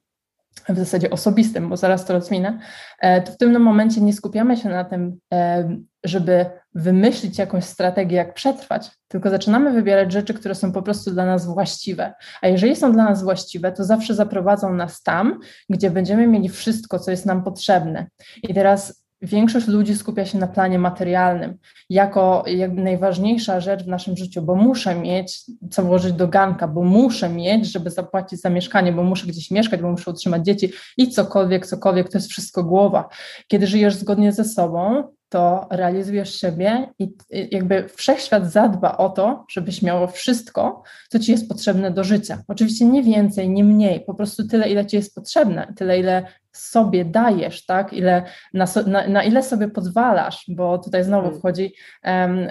w 0.68 0.78
zasadzie 0.78 1.10
osobistym, 1.10 1.68
bo 1.68 1.76
zaraz 1.76 2.04
to 2.04 2.12
rozwinę, 2.12 2.58
e, 3.00 3.22
to 3.22 3.32
w 3.32 3.36
tym 3.36 3.62
momencie 3.62 4.00
nie 4.00 4.12
skupiamy 4.12 4.56
się 4.56 4.68
na 4.68 4.84
tym, 4.84 5.18
e, 5.32 5.68
żeby 6.04 6.46
wymyślić 6.74 7.38
jakąś 7.38 7.64
strategię, 7.64 8.16
jak 8.16 8.34
przetrwać, 8.34 8.90
tylko 9.08 9.30
zaczynamy 9.30 9.72
wybierać 9.72 10.12
rzeczy, 10.12 10.34
które 10.34 10.54
są 10.54 10.72
po 10.72 10.82
prostu 10.82 11.10
dla 11.10 11.26
nas 11.26 11.46
właściwe. 11.46 12.12
A 12.42 12.48
jeżeli 12.48 12.76
są 12.76 12.92
dla 12.92 13.04
nas 13.04 13.22
właściwe, 13.22 13.72
to 13.72 13.84
zawsze 13.84 14.14
zaprowadzą 14.14 14.74
nas 14.74 15.02
tam, 15.02 15.40
gdzie 15.70 15.90
będziemy 15.90 16.26
mieli 16.26 16.48
wszystko, 16.48 16.98
co 16.98 17.10
jest 17.10 17.26
nam 17.26 17.44
potrzebne. 17.44 18.06
I 18.42 18.54
teraz 18.54 19.03
większość 19.22 19.66
ludzi 19.66 19.96
skupia 19.96 20.26
się 20.26 20.38
na 20.38 20.46
planie 20.46 20.78
materialnym 20.78 21.58
jako 21.90 22.44
jakby 22.46 22.82
najważniejsza 22.82 23.60
rzecz 23.60 23.84
w 23.84 23.88
naszym 23.88 24.16
życiu, 24.16 24.42
bo 24.42 24.54
muszę 24.54 24.94
mieć 24.94 25.42
co 25.70 25.82
włożyć 25.82 26.12
do 26.12 26.28
ganka, 26.28 26.68
bo 26.68 26.82
muszę 26.82 27.28
mieć, 27.28 27.72
żeby 27.72 27.90
zapłacić 27.90 28.40
za 28.40 28.50
mieszkanie, 28.50 28.92
bo 28.92 29.02
muszę 29.02 29.26
gdzieś 29.26 29.50
mieszkać, 29.50 29.80
bo 29.80 29.90
muszę 29.90 30.10
utrzymać 30.10 30.44
dzieci 30.44 30.72
i 30.96 31.08
cokolwiek, 31.08 31.66
cokolwiek, 31.66 32.08
to 32.08 32.18
jest 32.18 32.30
wszystko 32.30 32.64
głowa. 32.64 33.08
Kiedy 33.48 33.66
żyjesz 33.66 33.94
zgodnie 33.94 34.32
ze 34.32 34.44
sobą, 34.44 35.02
to 35.28 35.66
realizujesz 35.70 36.40
siebie 36.40 36.92
i 36.98 37.16
jakby 37.50 37.88
wszechświat 37.88 38.52
zadba 38.52 38.96
o 38.96 39.08
to, 39.08 39.44
żebyś 39.50 39.82
miało 39.82 40.06
wszystko, 40.06 40.82
co 41.08 41.18
ci 41.18 41.32
jest 41.32 41.48
potrzebne 41.48 41.90
do 41.90 42.04
życia. 42.04 42.42
Oczywiście 42.48 42.84
nie 42.84 43.02
więcej, 43.02 43.50
nie 43.50 43.64
mniej, 43.64 44.04
po 44.04 44.14
prostu 44.14 44.48
tyle, 44.48 44.68
ile 44.68 44.86
ci 44.86 44.96
jest 44.96 45.14
potrzebne, 45.14 45.72
tyle, 45.76 45.98
ile 45.98 46.26
sobie 46.52 47.04
dajesz, 47.04 47.66
tak? 47.66 47.92
Ile, 47.92 48.22
na, 48.54 48.66
na, 48.86 49.08
na 49.08 49.24
ile 49.24 49.42
sobie 49.42 49.68
pozwalasz, 49.68 50.44
bo 50.48 50.78
tutaj 50.78 51.04
znowu 51.04 51.28
mm. 51.28 51.38
wchodzi, 51.38 51.74
um, 52.04 52.48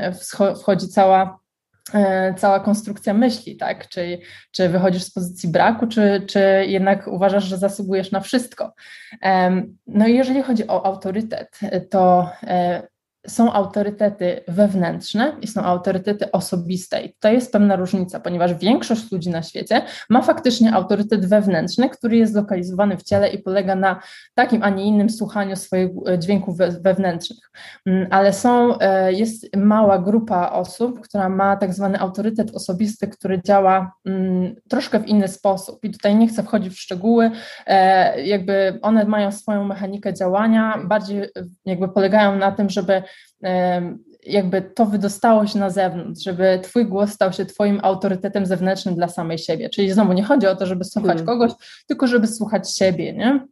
wchodzi 0.56 0.88
cała 0.88 1.43
cała 2.38 2.60
konstrukcja 2.60 3.14
myśli, 3.14 3.58
tak? 3.58 3.90
Czy, 3.90 4.20
czy 4.52 4.70
wychodzisz 4.70 5.04
z 5.04 5.12
pozycji 5.12 5.50
braku, 5.50 5.88
czy, 5.88 6.26
czy 6.28 6.40
jednak 6.68 7.08
uważasz, 7.08 7.44
że 7.44 7.58
zasługujesz 7.58 8.12
na 8.12 8.20
wszystko. 8.20 8.74
No 9.88 10.08
i 10.08 10.16
jeżeli 10.16 10.44
chodzi 10.44 10.68
o 10.68 10.86
autorytet, 10.86 11.60
to 11.90 12.30
e, 12.44 12.88
są 13.28 13.54
autorytety 13.54 14.42
wewnętrzne 14.48 15.36
i 15.42 15.48
są 15.48 15.62
autorytety 15.62 16.32
osobiste. 16.32 17.04
I 17.04 17.14
to 17.20 17.32
jest 17.32 17.52
pewna 17.52 17.76
różnica, 17.76 18.20
ponieważ 18.20 18.54
większość 18.54 19.12
ludzi 19.12 19.30
na 19.30 19.44
świecie 19.44 19.82
ma 20.10 20.22
faktycznie 20.22 20.74
autorytet 20.74 21.26
wewnętrzny, 21.26 21.90
który 21.90 22.18
jest 22.18 22.34
zlokalizowany 22.34 22.98
w 22.98 23.04
ciele 23.04 23.30
i 23.30 23.40
polega 23.40 23.76
na 23.76 24.00
takim, 24.36 24.64
a 24.64 24.70
nie 24.70 24.84
innym 24.84 25.10
słuchaniu 25.10 25.56
swoich 25.56 25.90
e, 26.08 26.20
dźwięków 26.20 26.58
wewnętrznych. 26.58 27.52
Mm, 27.86 28.08
ale 28.12 28.34
są, 28.34 28.80
e, 28.80 29.14
jest 29.14 29.56
mała 29.56 30.00
grupa 30.00 30.50
osób, 30.50 31.02
która 31.02 31.30
ma 31.30 31.58
tak 31.58 31.74
zwany 31.74 32.00
autorytet 32.00 32.56
osobisty, 32.56 33.08
który 33.08 33.42
działa 33.42 33.92
mm, 34.06 34.56
troszkę 34.70 35.00
w 35.00 35.08
inny 35.08 35.28
sposób. 35.28 35.84
I 35.84 35.92
tutaj 35.92 36.16
nie 36.16 36.28
chcę 36.28 36.44
wchodzić 36.44 36.74
w 36.74 36.80
szczegóły, 36.80 37.32
e, 37.66 38.22
jakby 38.22 38.80
one 38.82 39.06
mają 39.06 39.32
swoją 39.32 39.64
mechanikę 39.64 40.14
działania, 40.14 40.80
bardziej 40.86 41.30
jakby 41.66 41.88
polegają 41.90 42.36
na 42.36 42.52
tym, 42.52 42.70
żeby 42.70 43.04
jakby 44.26 44.62
to 44.62 44.86
wydostało 44.86 45.48
się 45.48 45.60
na 45.60 45.70
zewnątrz, 45.70 46.24
żeby 46.24 46.60
twój 46.64 46.86
głos 46.86 47.12
stał 47.12 47.34
się 47.34 47.46
twoim 47.46 47.80
autorytetem 47.84 48.46
zewnętrznym 48.46 48.96
dla 48.96 49.08
samej 49.08 49.38
siebie. 49.38 49.70
Czyli 49.70 49.92
znowu 49.92 50.14
nie 50.14 50.24
chodzi 50.24 50.48
o 50.48 50.56
to, 50.56 50.66
żeby 50.66 50.84
słuchać 50.84 51.18
hmm. 51.18 51.26
kogoś, 51.26 51.52
tylko 51.88 52.08
żeby 52.08 52.28
słuchać 52.28 52.78
siebie, 52.78 53.14
nie? 53.14 53.48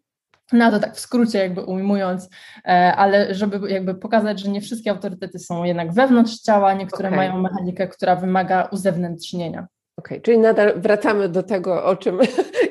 No 0.54 0.72
to 0.72 0.80
tak 0.80 0.96
w 0.96 1.00
skrócie 1.00 1.40
jakby 1.40 1.62
ujmując, 1.62 2.30
e, 2.66 2.96
ale 2.96 3.36
żeby 3.36 3.72
jakby 3.72 3.96
pokazać, 3.96 4.40
że 4.40 4.50
nie 4.50 4.62
wszystkie 4.62 4.92
autorytety 4.92 5.40
są 5.40 5.64
jednak 5.64 5.94
wewnątrz 5.94 6.40
ciała, 6.40 6.74
niektóre 6.74 7.10
okay. 7.10 7.18
mają 7.18 7.42
mechanikę, 7.42 7.88
która 7.88 8.16
wymaga 8.16 8.70
uzewnętrznienia. 8.72 9.68
Okej, 9.98 10.18
okay, 10.18 10.22
czyli 10.22 10.38
nadal 10.38 10.82
wracamy 10.82 11.30
do 11.30 11.44
tego, 11.44 11.86
o 11.86 11.96
czym 11.96 12.20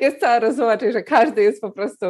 jest 0.00 0.20
cała 0.20 0.38
rozmowa, 0.38 0.78
czyli 0.78 0.92
że 0.92 1.02
każdy 1.02 1.42
jest 1.42 1.60
po 1.60 1.70
prostu 1.70 2.06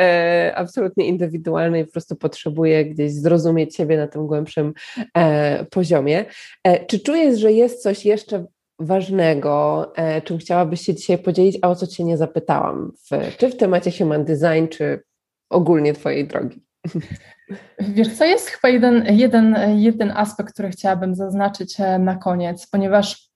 e, 0.00 0.52
absolutnie 0.56 1.06
indywidualny 1.06 1.80
i 1.80 1.84
po 1.84 1.92
prostu 1.92 2.16
potrzebuje 2.16 2.84
gdzieś 2.84 3.12
zrozumieć 3.12 3.76
siebie 3.76 3.96
na 3.96 4.06
tym 4.06 4.26
głębszym 4.26 4.72
e, 5.16 5.64
poziomie. 5.64 6.24
E, 6.64 6.86
czy 6.86 7.00
czujesz, 7.00 7.38
że 7.40 7.52
jest 7.52 7.82
coś 7.82 8.04
jeszcze 8.04 8.46
ważnego, 8.78 9.92
e, 9.96 10.22
czym 10.22 10.38
chciałabyś 10.38 10.80
się 10.80 10.94
dzisiaj 10.94 11.18
podzielić, 11.18 11.58
a 11.62 11.68
o 11.68 11.76
co 11.76 11.86
Cię 11.86 12.04
nie 12.04 12.16
zapytałam, 12.16 12.92
w, 13.10 13.36
czy 13.36 13.48
w 13.48 13.56
temacie 13.56 13.90
human 13.90 14.24
design, 14.24 14.66
czy 14.70 15.02
ogólnie 15.50 15.92
Twojej 15.92 16.26
drogi? 16.26 16.64
Wiesz 17.94 18.16
co, 18.18 18.24
jest 18.24 18.48
chyba 18.48 18.68
jeden, 18.68 19.06
jeden, 19.16 19.56
jeden 19.76 20.10
aspekt, 20.10 20.52
który 20.52 20.70
chciałabym 20.70 21.14
zaznaczyć 21.14 21.80
e, 21.80 21.98
na 21.98 22.16
koniec, 22.16 22.66
ponieważ 22.66 23.33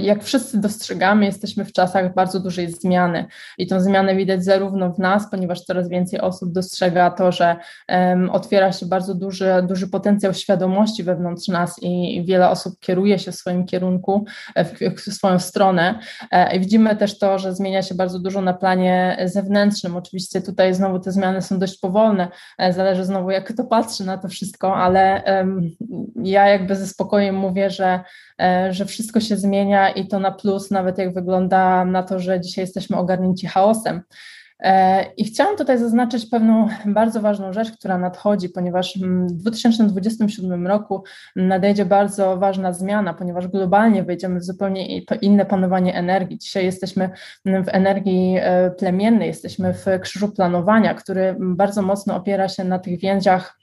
jak 0.00 0.24
wszyscy 0.24 0.60
dostrzegamy, 0.60 1.24
jesteśmy 1.24 1.64
w 1.64 1.72
czasach 1.72 2.14
bardzo 2.14 2.40
dużej 2.40 2.72
zmiany 2.72 3.26
i 3.58 3.66
tą 3.66 3.80
zmianę 3.80 4.16
widać 4.16 4.44
zarówno 4.44 4.92
w 4.92 4.98
nas, 4.98 5.30
ponieważ 5.30 5.60
coraz 5.60 5.88
więcej 5.88 6.20
osób 6.20 6.52
dostrzega 6.52 7.10
to, 7.10 7.32
że 7.32 7.56
um, 7.88 8.30
otwiera 8.30 8.72
się 8.72 8.86
bardzo 8.86 9.14
duży, 9.14 9.48
duży 9.62 9.88
potencjał 9.88 10.34
świadomości 10.34 11.02
wewnątrz 11.02 11.48
nas 11.48 11.76
i 11.82 12.24
wiele 12.26 12.50
osób 12.50 12.80
kieruje 12.80 13.18
się 13.18 13.32
w 13.32 13.34
swoim 13.34 13.66
kierunku, 13.66 14.24
e, 14.54 14.64
w, 14.64 14.78
w 14.96 15.14
swoją 15.14 15.38
stronę. 15.38 15.98
E, 16.30 16.58
widzimy 16.58 16.96
też 16.96 17.18
to, 17.18 17.38
że 17.38 17.54
zmienia 17.54 17.82
się 17.82 17.94
bardzo 17.94 18.18
dużo 18.18 18.40
na 18.40 18.54
planie 18.54 19.16
zewnętrznym. 19.24 19.96
Oczywiście 19.96 20.40
tutaj 20.40 20.74
znowu 20.74 20.98
te 20.98 21.12
zmiany 21.12 21.42
są 21.42 21.58
dość 21.58 21.78
powolne, 21.78 22.28
zależy 22.70 23.04
znowu 23.04 23.30
jak 23.30 23.52
kto 23.52 23.64
patrzy 23.64 24.04
na 24.04 24.18
to 24.18 24.28
wszystko, 24.28 24.76
ale 24.76 25.22
um, 25.26 25.70
ja 26.22 26.48
jakby 26.48 26.76
ze 26.76 26.86
spokojem 26.86 27.34
mówię, 27.34 27.70
że, 27.70 28.00
że 28.70 28.86
wszystko 28.86 29.20
się 29.20 29.36
zmienia 29.36 29.90
i 29.90 30.06
to 30.06 30.20
na 30.20 30.32
plus, 30.32 30.70
nawet 30.70 30.98
jak 30.98 31.14
wygląda 31.14 31.84
na 31.84 32.02
to, 32.02 32.18
że 32.18 32.40
dzisiaj 32.40 32.62
jesteśmy 32.62 32.96
ogarnięci 32.96 33.46
chaosem. 33.46 34.02
E, 34.60 35.04
I 35.16 35.24
chciałam 35.24 35.56
tutaj 35.56 35.78
zaznaczyć 35.78 36.26
pewną 36.26 36.68
bardzo 36.86 37.20
ważną 37.20 37.52
rzecz, 37.52 37.72
która 37.72 37.98
nadchodzi, 37.98 38.48
ponieważ 38.48 38.98
w 38.98 39.32
2027 39.32 40.66
roku 40.66 41.04
nadejdzie 41.36 41.84
bardzo 41.84 42.36
ważna 42.36 42.72
zmiana, 42.72 43.14
ponieważ 43.14 43.48
globalnie 43.48 44.02
wejdziemy 44.02 44.40
w 44.40 44.44
zupełnie 44.44 45.00
inne 45.22 45.46
panowanie 45.46 45.94
energii. 45.94 46.38
Dzisiaj 46.38 46.64
jesteśmy 46.64 47.10
w 47.44 47.68
energii 47.68 48.36
e, 48.40 48.70
plemiennej, 48.70 49.28
jesteśmy 49.28 49.74
w 49.74 49.86
krzyżu 50.00 50.28
planowania, 50.28 50.94
który 50.94 51.36
bardzo 51.40 51.82
mocno 51.82 52.16
opiera 52.16 52.48
się 52.48 52.64
na 52.64 52.78
tych 52.78 53.00
więziach 53.00 53.58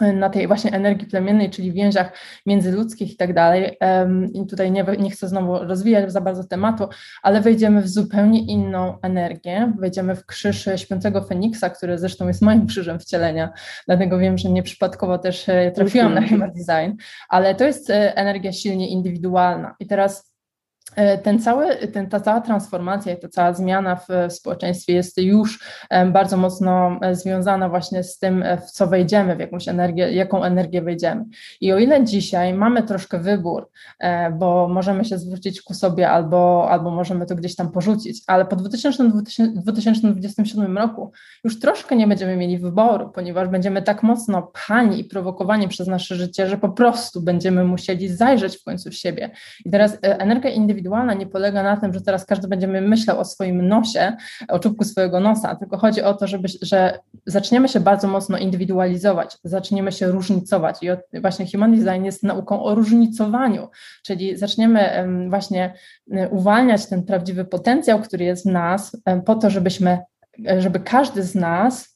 na 0.00 0.30
tej 0.30 0.46
właśnie 0.46 0.72
energii 0.72 1.08
plemiennej, 1.08 1.50
czyli 1.50 1.72
więziach 1.72 2.12
międzyludzkich 2.46 3.12
i 3.12 3.16
tak 3.16 3.34
dalej. 3.34 3.78
I 4.34 4.46
tutaj 4.46 4.70
nie, 4.70 4.84
nie 4.98 5.10
chcę 5.10 5.28
znowu 5.28 5.58
rozwijać 5.58 6.12
za 6.12 6.20
bardzo 6.20 6.44
tematu, 6.44 6.88
ale 7.22 7.40
wejdziemy 7.40 7.82
w 7.82 7.88
zupełnie 7.88 8.40
inną 8.40 9.00
energię. 9.00 9.72
Wejdziemy 9.78 10.16
w 10.16 10.26
krzyż 10.26 10.68
śpiącego 10.76 11.22
Feniksa, 11.24 11.70
który 11.70 11.98
zresztą 11.98 12.28
jest 12.28 12.42
moim 12.42 12.66
krzyżem 12.66 12.98
wcielenia, 12.98 13.52
dlatego 13.86 14.18
wiem, 14.18 14.38
że 14.38 14.50
nieprzypadkowo 14.50 15.18
też 15.18 15.48
e, 15.48 15.70
trafiłam 15.70 16.14
na. 16.14 16.28
Human 16.28 16.52
Design, 16.52 16.96
ale 17.28 17.54
to 17.54 17.64
jest 17.64 17.90
e, 17.90 18.16
energia 18.16 18.52
silnie 18.52 18.88
indywidualna. 18.88 19.74
I 19.80 19.86
teraz 19.86 20.31
ten 21.22 21.38
cały, 21.38 21.76
ten, 21.76 22.08
ta 22.08 22.20
cała 22.20 22.40
transformacja 22.40 23.14
i 23.14 23.20
ta 23.20 23.28
cała 23.28 23.52
zmiana 23.52 23.96
w, 23.96 24.06
w 24.28 24.32
społeczeństwie 24.32 24.92
jest 24.92 25.18
już 25.18 25.58
bardzo 26.12 26.36
mocno 26.36 26.98
e, 27.02 27.14
związana 27.14 27.68
właśnie 27.68 28.02
z 28.02 28.18
tym, 28.18 28.42
e, 28.42 28.58
w 28.58 28.70
co 28.70 28.86
wejdziemy, 28.86 29.36
w 29.36 29.40
jakąś 29.40 29.68
energię, 29.68 30.12
jaką 30.12 30.44
energię 30.44 30.82
wejdziemy. 30.82 31.24
I 31.60 31.72
o 31.72 31.78
ile 31.78 32.04
dzisiaj 32.04 32.54
mamy 32.54 32.82
troszkę 32.82 33.18
wybór, 33.18 33.70
bo 34.38 34.68
możemy 34.68 35.04
się 35.04 35.18
zwrócić 35.18 35.62
ku 35.62 35.74
sobie 35.74 36.10
albo, 36.10 36.70
albo 36.70 36.90
możemy 36.90 37.26
to 37.26 37.34
gdzieś 37.34 37.56
tam 37.56 37.70
porzucić, 37.70 38.22
ale 38.26 38.44
po 38.44 38.56
2027 38.56 40.78
roku 40.78 41.12
już 41.44 41.60
troszkę 41.60 41.96
nie 41.96 42.06
będziemy 42.06 42.36
mieli 42.36 42.58
wyboru, 42.58 43.10
ponieważ 43.14 43.48
będziemy 43.48 43.82
tak 43.82 44.02
mocno 44.02 44.42
pchani 44.42 45.00
i 45.00 45.04
prowokowani 45.04 45.68
przez 45.68 45.88
nasze 45.88 46.14
życie, 46.14 46.48
że 46.48 46.58
po 46.58 46.68
prostu 46.68 47.22
będziemy 47.22 47.64
musieli 47.64 48.08
zajrzeć 48.08 48.56
w 48.56 48.64
końcu 48.64 48.90
w 48.90 48.94
siebie. 48.94 49.30
I 49.64 49.70
teraz 49.70 49.98
energia 50.02 50.50
indywidualna 50.50 50.81
indywidualna 50.82 51.14
nie 51.14 51.26
polega 51.26 51.62
na 51.62 51.76
tym, 51.76 51.92
że 51.94 52.00
teraz 52.00 52.26
każdy 52.26 52.48
będziemy 52.48 52.80
myślał 52.80 53.18
o 53.18 53.24
swoim 53.24 53.68
nosie, 53.68 54.16
o 54.48 54.58
czubku 54.58 54.84
swojego 54.84 55.20
nosa, 55.20 55.56
tylko 55.56 55.78
chodzi 55.78 56.02
o 56.02 56.14
to, 56.14 56.26
żeby, 56.26 56.48
że 56.62 56.98
zaczniemy 57.26 57.68
się 57.68 57.80
bardzo 57.80 58.08
mocno 58.08 58.38
indywidualizować, 58.38 59.38
zaczniemy 59.44 59.92
się 59.92 60.06
różnicować 60.06 60.78
i 60.82 61.20
właśnie 61.20 61.46
human 61.52 61.72
design 61.72 62.04
jest 62.04 62.22
nauką 62.22 62.62
o 62.62 62.74
różnicowaniu, 62.74 63.68
czyli 64.02 64.36
zaczniemy 64.36 65.08
właśnie 65.28 65.74
uwalniać 66.30 66.86
ten 66.86 67.02
prawdziwy 67.02 67.44
potencjał, 67.44 68.00
który 68.00 68.24
jest 68.24 68.48
w 68.48 68.52
nas, 68.52 68.96
po 69.26 69.34
to, 69.34 69.50
żebyśmy, 69.50 69.98
żeby 70.58 70.80
każdy 70.80 71.22
z 71.22 71.34
nas 71.34 71.92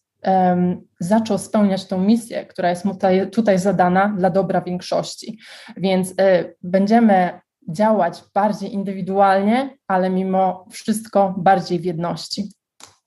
zaczął 1.00 1.38
spełniać 1.38 1.86
tą 1.86 1.98
misję, 1.98 2.46
która 2.46 2.70
jest 2.70 2.84
tutaj 3.32 3.58
zadana 3.58 4.14
dla 4.18 4.30
dobra 4.30 4.60
większości. 4.60 5.38
Więc 5.76 6.10
y, 6.10 6.14
będziemy 6.62 7.40
działać 7.68 8.24
bardziej 8.34 8.74
indywidualnie, 8.74 9.78
ale 9.88 10.10
mimo 10.10 10.66
wszystko 10.70 11.34
bardziej 11.38 11.80
w 11.80 11.84
jedności. 11.84 12.52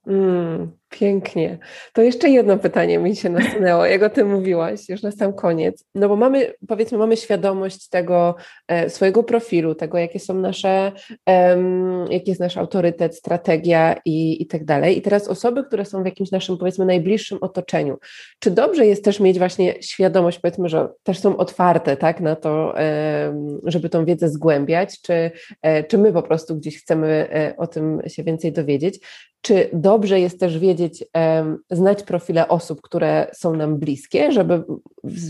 Mm, 0.08 0.79
Pięknie. 0.90 1.58
To 1.94 2.02
jeszcze 2.02 2.30
jedno 2.30 2.58
pytanie 2.58 3.00
mi 3.00 3.16
się 3.16 3.30
nasunęło, 3.30 3.86
jak 3.86 4.04
o 4.04 4.10
tym 4.10 4.32
mówiłaś, 4.32 4.90
już 4.90 5.04
na 5.04 5.12
sam 5.12 5.34
koniec. 5.34 5.86
No 5.96 6.10
bo 6.10 6.16
mamy, 6.16 6.54
powiedzmy, 6.68 6.98
mamy 6.98 7.18
świadomość 7.18 7.90
tego 7.90 8.36
e, 8.68 8.90
swojego 8.90 9.24
profilu, 9.24 9.76
tego, 9.76 9.98
jakie 9.98 10.20
są 10.20 10.34
nasze, 10.34 10.92
um, 11.26 12.06
jaki 12.12 12.32
jest 12.32 12.42
nasz 12.42 12.58
autorytet, 12.58 13.16
strategia 13.16 13.96
i, 14.06 14.42
i 14.42 14.48
tak 14.48 14.66
dalej. 14.66 14.98
I 14.98 15.02
teraz 15.02 15.28
osoby, 15.28 15.64
które 15.64 15.86
są 15.86 16.04
w 16.04 16.06
jakimś 16.06 16.32
naszym, 16.32 16.58
powiedzmy, 16.58 16.86
najbliższym 16.86 17.38
otoczeniu, 17.42 17.98
czy 18.40 18.52
dobrze 18.52 18.86
jest 18.86 19.04
też 19.04 19.20
mieć 19.20 19.38
właśnie 19.38 19.76
świadomość, 19.82 20.40
powiedzmy, 20.40 20.70
że 20.70 20.90
też 21.04 21.20
są 21.20 21.38
otwarte, 21.38 21.98
tak, 21.98 22.22
na 22.22 22.36
to, 22.36 22.74
um, 23.26 23.60
żeby 23.64 23.90
tą 23.90 24.06
wiedzę 24.06 24.30
zgłębiać, 24.30 25.02
czy, 25.02 25.32
e, 25.62 25.84
czy 25.84 25.98
my 25.98 26.14
po 26.14 26.24
prostu 26.24 26.56
gdzieś 26.56 26.82
chcemy 26.82 27.08
e, 27.08 27.54
o 27.58 27.68
tym 27.68 28.02
się 28.08 28.24
więcej 28.24 28.52
dowiedzieć, 28.52 29.00
czy 29.42 29.70
dobrze 29.74 30.20
jest 30.20 30.40
też 30.40 30.60
wiedzieć, 30.60 30.79
znać 31.72 32.04
profile 32.04 32.48
osób, 32.48 32.82
które 32.82 33.28
są 33.34 33.54
nam 33.54 33.78
bliskie, 33.78 34.32
żeby 34.32 34.64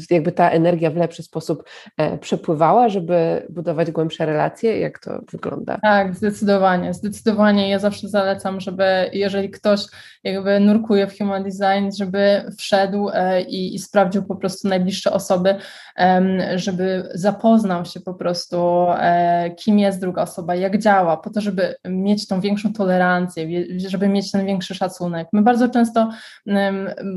jakby 0.09 0.31
ta 0.31 0.49
energia 0.49 0.91
w 0.91 0.95
lepszy 0.95 1.23
sposób 1.23 1.63
e, 1.97 2.17
przepływała, 2.17 2.89
żeby 2.89 3.45
budować 3.49 3.91
głębsze 3.91 4.25
relacje? 4.25 4.79
Jak 4.79 4.99
to 4.99 5.19
wygląda? 5.31 5.79
Tak, 5.81 6.15
zdecydowanie. 6.15 6.93
Zdecydowanie 6.93 7.69
ja 7.69 7.79
zawsze 7.79 8.09
zalecam, 8.09 8.59
żeby 8.59 9.09
jeżeli 9.13 9.49
ktoś 9.49 9.81
jakby 10.23 10.59
nurkuje 10.59 11.07
w 11.07 11.17
human 11.17 11.43
design, 11.43 11.91
żeby 11.97 12.43
wszedł 12.57 13.09
e, 13.13 13.41
i, 13.41 13.75
i 13.75 13.79
sprawdził 13.79 14.23
po 14.23 14.35
prostu 14.35 14.67
najbliższe 14.67 15.11
osoby, 15.11 15.55
żeby 16.55 17.09
zapoznał 17.13 17.85
się 17.85 17.99
po 17.99 18.13
prostu, 18.13 18.87
e, 18.89 19.51
kim 19.51 19.79
jest 19.79 20.01
druga 20.01 20.21
osoba, 20.21 20.55
jak 20.55 20.77
działa, 20.77 21.17
po 21.17 21.29
to, 21.29 21.41
żeby 21.41 21.75
mieć 21.85 22.27
tą 22.27 22.41
większą 22.41 22.73
tolerancję, 22.73 23.47
żeby 23.87 24.07
mieć 24.07 24.31
ten 24.31 24.45
większy 24.45 24.75
szacunek. 24.75 25.27
Bardzo 25.41 25.69
często 25.69 26.09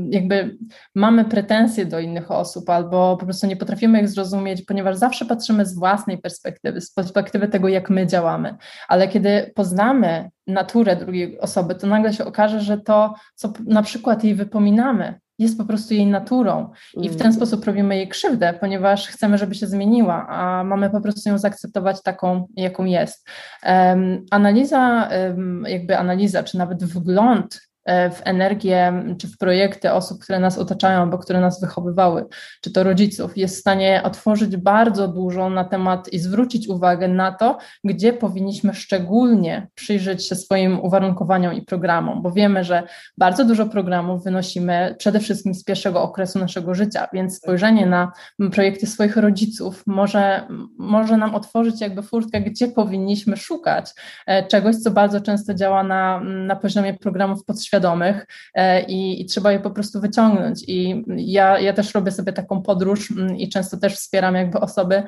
jakby 0.09 0.57
mamy 0.95 1.25
pretensje 1.25 1.85
do 1.85 1.99
innych 1.99 2.31
osób 2.31 2.69
albo 2.69 3.17
po 3.17 3.25
prostu 3.25 3.47
nie 3.47 3.55
potrafimy 3.55 4.01
ich 4.01 4.09
zrozumieć, 4.09 4.61
ponieważ 4.61 4.95
zawsze 4.95 5.25
patrzymy 5.25 5.65
z 5.65 5.75
własnej 5.75 6.17
perspektywy, 6.17 6.81
z 6.81 6.91
perspektywy 6.91 7.47
tego, 7.47 7.67
jak 7.67 7.89
my 7.89 8.07
działamy. 8.07 8.55
Ale 8.87 9.07
kiedy 9.07 9.51
poznamy 9.55 10.29
naturę 10.47 10.95
drugiej 10.95 11.39
osoby, 11.39 11.75
to 11.75 11.87
nagle 11.87 12.13
się 12.13 12.25
okaże, 12.25 12.61
że 12.61 12.77
to, 12.77 13.13
co 13.35 13.53
na 13.65 13.83
przykład 13.83 14.23
jej 14.23 14.35
wypominamy, 14.35 15.19
jest 15.39 15.57
po 15.57 15.65
prostu 15.65 15.93
jej 15.93 16.05
naturą 16.05 16.69
i 16.93 17.09
w 17.09 17.15
ten 17.15 17.27
mm. 17.27 17.33
sposób 17.33 17.65
robimy 17.65 17.95
jej 17.95 18.07
krzywdę, 18.07 18.53
ponieważ 18.53 19.07
chcemy, 19.07 19.37
żeby 19.37 19.55
się 19.55 19.67
zmieniła, 19.67 20.27
a 20.27 20.63
mamy 20.63 20.89
po 20.89 21.01
prostu 21.01 21.29
ją 21.29 21.37
zaakceptować 21.37 22.03
taką, 22.03 22.47
jaką 22.55 22.85
jest. 22.85 23.27
Um, 23.65 24.25
analiza, 24.31 25.09
um, 25.27 25.65
jakby 25.67 25.97
analiza, 25.97 26.43
czy 26.43 26.57
nawet 26.57 26.83
wgląd 26.83 27.61
w 27.85 28.21
energię 28.23 29.03
czy 29.17 29.27
w 29.27 29.37
projekty 29.37 29.91
osób, 29.91 30.23
które 30.23 30.39
nas 30.39 30.57
otaczają 30.57 31.01
albo 31.01 31.17
które 31.17 31.39
nas 31.39 31.61
wychowywały, 31.61 32.25
czy 32.61 32.71
to 32.71 32.83
rodziców, 32.83 33.37
jest 33.37 33.55
w 33.55 33.59
stanie 33.59 34.01
otworzyć 34.03 34.57
bardzo 34.57 35.07
dużo 35.07 35.49
na 35.49 35.63
temat 35.63 36.13
i 36.13 36.19
zwrócić 36.19 36.67
uwagę 36.67 37.07
na 37.07 37.31
to, 37.31 37.57
gdzie 37.83 38.13
powinniśmy 38.13 38.73
szczególnie 38.73 39.67
przyjrzeć 39.75 40.27
się 40.27 40.35
swoim 40.35 40.79
uwarunkowaniom 40.79 41.53
i 41.53 41.61
programom, 41.61 42.21
bo 42.21 42.31
wiemy, 42.31 42.63
że 42.63 42.83
bardzo 43.17 43.45
dużo 43.45 43.65
programów 43.65 44.23
wynosimy 44.23 44.95
przede 44.99 45.19
wszystkim 45.19 45.53
z 45.53 45.63
pierwszego 45.63 46.01
okresu 46.01 46.39
naszego 46.39 46.75
życia, 46.75 47.07
więc 47.13 47.37
spojrzenie 47.37 47.85
na 47.85 48.11
projekty 48.51 48.87
swoich 48.87 49.17
rodziców 49.17 49.83
może, 49.87 50.47
może 50.77 51.17
nam 51.17 51.35
otworzyć 51.35 51.81
jakby 51.81 52.03
furtkę, 52.03 52.41
gdzie 52.41 52.67
powinniśmy 52.67 53.37
szukać 53.37 53.91
e, 54.27 54.47
czegoś, 54.47 54.75
co 54.75 54.91
bardzo 54.91 55.21
często 55.21 55.53
działa 55.53 55.83
na, 55.83 56.19
na 56.23 56.55
poziomie 56.55 56.93
programów 56.93 57.45
podświadomych, 57.45 57.72
świadomych 57.73 58.27
e, 58.55 58.81
i, 58.81 59.21
i, 59.21 59.25
trzeba 59.25 59.51
je 59.51 59.59
po 59.59 59.71
prostu 59.71 60.01
wyciągnąć. 60.01 60.63
I 60.67 61.03
ja, 61.07 61.59
ja 61.59 61.73
też 61.73 61.93
robię 61.93 62.11
sobie 62.11 62.33
taką 62.33 62.61
podróż 62.61 63.11
mm, 63.11 63.37
i 63.37 63.49
często 63.49 63.77
też 63.77 63.95
wspieram 63.95 64.35
jakby 64.35 64.59
osoby 64.59 65.03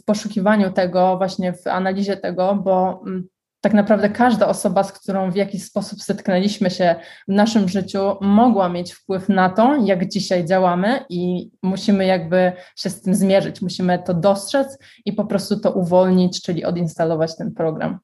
w 0.00 0.04
poszukiwaniu 0.04 0.72
tego, 0.72 1.16
właśnie 1.16 1.52
w 1.52 1.66
analizie 1.66 2.16
tego, 2.16 2.54
bo 2.54 3.02
mm, 3.06 3.28
tak 3.60 3.72
naprawdę 3.72 4.08
każda 4.08 4.48
osoba, 4.48 4.82
z 4.82 4.92
którą 4.92 5.30
w 5.30 5.36
jakiś 5.36 5.64
sposób 5.64 5.98
zetknęliśmy 6.00 6.70
się 6.70 6.94
w 7.28 7.32
naszym 7.32 7.68
życiu, 7.68 8.16
mogła 8.20 8.68
mieć 8.68 8.92
wpływ 8.92 9.28
na 9.28 9.50
to, 9.50 9.76
jak 9.84 10.08
dzisiaj 10.08 10.46
działamy, 10.46 11.04
i 11.08 11.50
musimy 11.62 12.06
jakby 12.06 12.52
się 12.76 12.90
z 12.90 13.02
tym 13.02 13.14
zmierzyć, 13.14 13.62
musimy 13.62 13.98
to 13.98 14.14
dostrzec 14.14 14.78
i 15.04 15.12
po 15.12 15.24
prostu 15.24 15.60
to 15.60 15.72
uwolnić, 15.72 16.42
czyli 16.42 16.64
odinstalować 16.64 17.36
ten 17.36 17.54
program. 17.54 17.98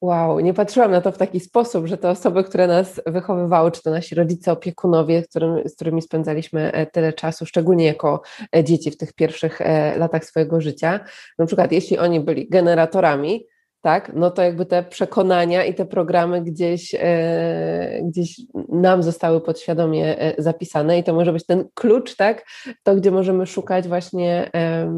Wow, 0.00 0.40
nie 0.40 0.54
patrzyłam 0.54 0.90
na 0.90 1.00
to 1.00 1.12
w 1.12 1.18
taki 1.18 1.40
sposób, 1.40 1.86
że 1.86 1.98
te 1.98 2.10
osoby, 2.10 2.44
które 2.44 2.66
nas 2.66 3.00
wychowywały, 3.06 3.70
czy 3.70 3.82
to 3.82 3.90
nasi 3.90 4.14
rodzice, 4.14 4.52
opiekunowie, 4.52 5.22
którym, 5.22 5.68
z 5.68 5.74
którymi 5.74 6.02
spędzaliśmy 6.02 6.72
e, 6.72 6.86
tyle 6.86 7.12
czasu, 7.12 7.46
szczególnie 7.46 7.84
jako 7.84 8.22
e, 8.56 8.64
dzieci 8.64 8.90
w 8.90 8.96
tych 8.96 9.12
pierwszych 9.12 9.60
e, 9.60 9.98
latach 9.98 10.24
swojego 10.24 10.60
życia, 10.60 11.00
na 11.38 11.46
przykład 11.46 11.72
jeśli 11.72 11.98
oni 11.98 12.20
byli 12.20 12.48
generatorami, 12.48 13.46
tak, 13.80 14.12
no 14.14 14.30
to 14.30 14.42
jakby 14.42 14.66
te 14.66 14.82
przekonania 14.82 15.64
i 15.64 15.74
te 15.74 15.86
programy 15.86 16.42
gdzieś, 16.42 16.94
e, 16.98 18.00
gdzieś 18.04 18.40
nam 18.68 19.02
zostały 19.02 19.40
podświadomie 19.40 20.20
e, 20.20 20.42
zapisane 20.42 20.98
i 20.98 21.04
to 21.04 21.14
może 21.14 21.32
być 21.32 21.46
ten 21.46 21.64
klucz, 21.74 22.16
tak, 22.16 22.44
to 22.82 22.96
gdzie 22.96 23.10
możemy 23.10 23.46
szukać 23.46 23.88
właśnie 23.88 24.50
e, 24.54 24.92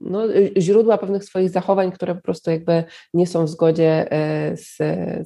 no, 0.00 0.22
źródła 0.58 0.98
pewnych 0.98 1.24
swoich 1.24 1.50
zachowań, 1.50 1.92
które 1.92 2.14
po 2.14 2.22
prostu 2.22 2.50
jakby 2.50 2.84
nie 3.14 3.26
są 3.26 3.44
w 3.44 3.48
zgodzie 3.48 4.12
e, 4.12 4.56
z, 4.56 4.76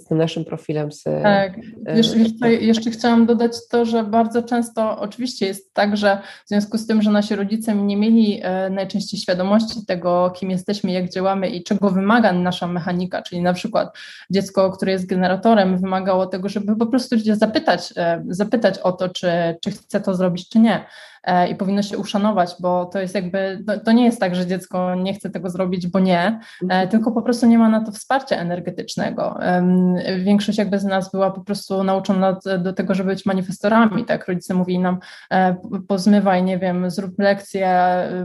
z 0.02 0.04
tym 0.04 0.18
naszym 0.18 0.44
profilem. 0.44 0.92
Z, 0.92 1.02
tak, 1.22 1.58
e, 1.86 1.96
wiesz, 1.96 2.14
wiesz 2.14 2.32
co, 2.32 2.46
jeszcze 2.46 2.90
chciałam 2.90 3.26
dodać 3.26 3.52
to, 3.70 3.84
że 3.84 4.04
bardzo 4.04 4.42
często 4.42 4.98
oczywiście 5.00 5.46
jest 5.46 5.74
tak, 5.74 5.96
że 5.96 6.18
w 6.44 6.48
związku 6.48 6.78
z 6.78 6.86
tym, 6.86 7.02
że 7.02 7.10
nasi 7.10 7.36
rodzice 7.36 7.74
nie 7.74 7.96
mieli 7.96 8.40
e, 8.42 8.70
najczęściej 8.70 9.20
świadomości 9.20 9.86
tego, 9.86 10.32
kim 10.36 10.50
jesteśmy, 10.50 10.92
jak 10.92 11.10
działamy 11.10 11.48
i 11.48 11.64
czego 11.64 11.90
wymaga 11.90 12.32
nasza 12.32 12.66
mechanika 12.66 12.95
mechanika, 12.96 13.22
czyli 13.22 13.42
na 13.42 13.52
przykład 13.52 13.98
dziecko, 14.30 14.70
które 14.70 14.92
jest 14.92 15.06
generatorem, 15.06 15.78
wymagało 15.78 16.26
tego, 16.26 16.48
żeby 16.48 16.76
po 16.76 16.86
prostu 16.86 17.16
zapytać, 17.32 17.94
zapytać 18.28 18.78
o 18.78 18.92
to, 18.92 19.08
czy, 19.08 19.28
czy 19.60 19.70
chce 19.70 20.00
to 20.00 20.14
zrobić, 20.14 20.48
czy 20.48 20.58
nie. 20.58 20.86
E, 21.26 21.48
i 21.48 21.54
powinno 21.54 21.82
się 21.82 21.98
uszanować, 21.98 22.54
bo 22.60 22.84
to 22.84 22.98
jest 22.98 23.14
jakby, 23.14 23.64
to 23.84 23.92
nie 23.92 24.04
jest 24.04 24.20
tak, 24.20 24.34
że 24.34 24.46
dziecko 24.46 24.94
nie 24.94 25.14
chce 25.14 25.30
tego 25.30 25.50
zrobić, 25.50 25.86
bo 25.86 26.00
nie, 26.00 26.20
e, 26.20 26.40
mhm. 26.62 26.88
tylko 26.88 27.12
po 27.12 27.22
prostu 27.22 27.46
nie 27.46 27.58
ma 27.58 27.68
na 27.68 27.84
to 27.84 27.92
wsparcia 27.92 28.36
energetycznego. 28.36 29.38
Większość 30.18 30.58
jakby 30.58 30.78
z 30.78 30.84
nas 30.84 31.10
była 31.10 31.30
po 31.30 31.40
prostu 31.40 31.84
nauczona 31.84 32.38
do 32.58 32.72
tego, 32.72 32.94
żeby 32.94 33.10
być 33.10 33.26
manifestorami, 33.26 34.04
tak? 34.04 34.28
Rodzice 34.28 34.54
mówili 34.54 34.78
nam 34.78 34.98
e, 35.32 35.56
pozmywaj, 35.88 36.42
nie 36.42 36.58
wiem, 36.58 36.90
zrób 36.90 37.18
lekcję, 37.18 37.76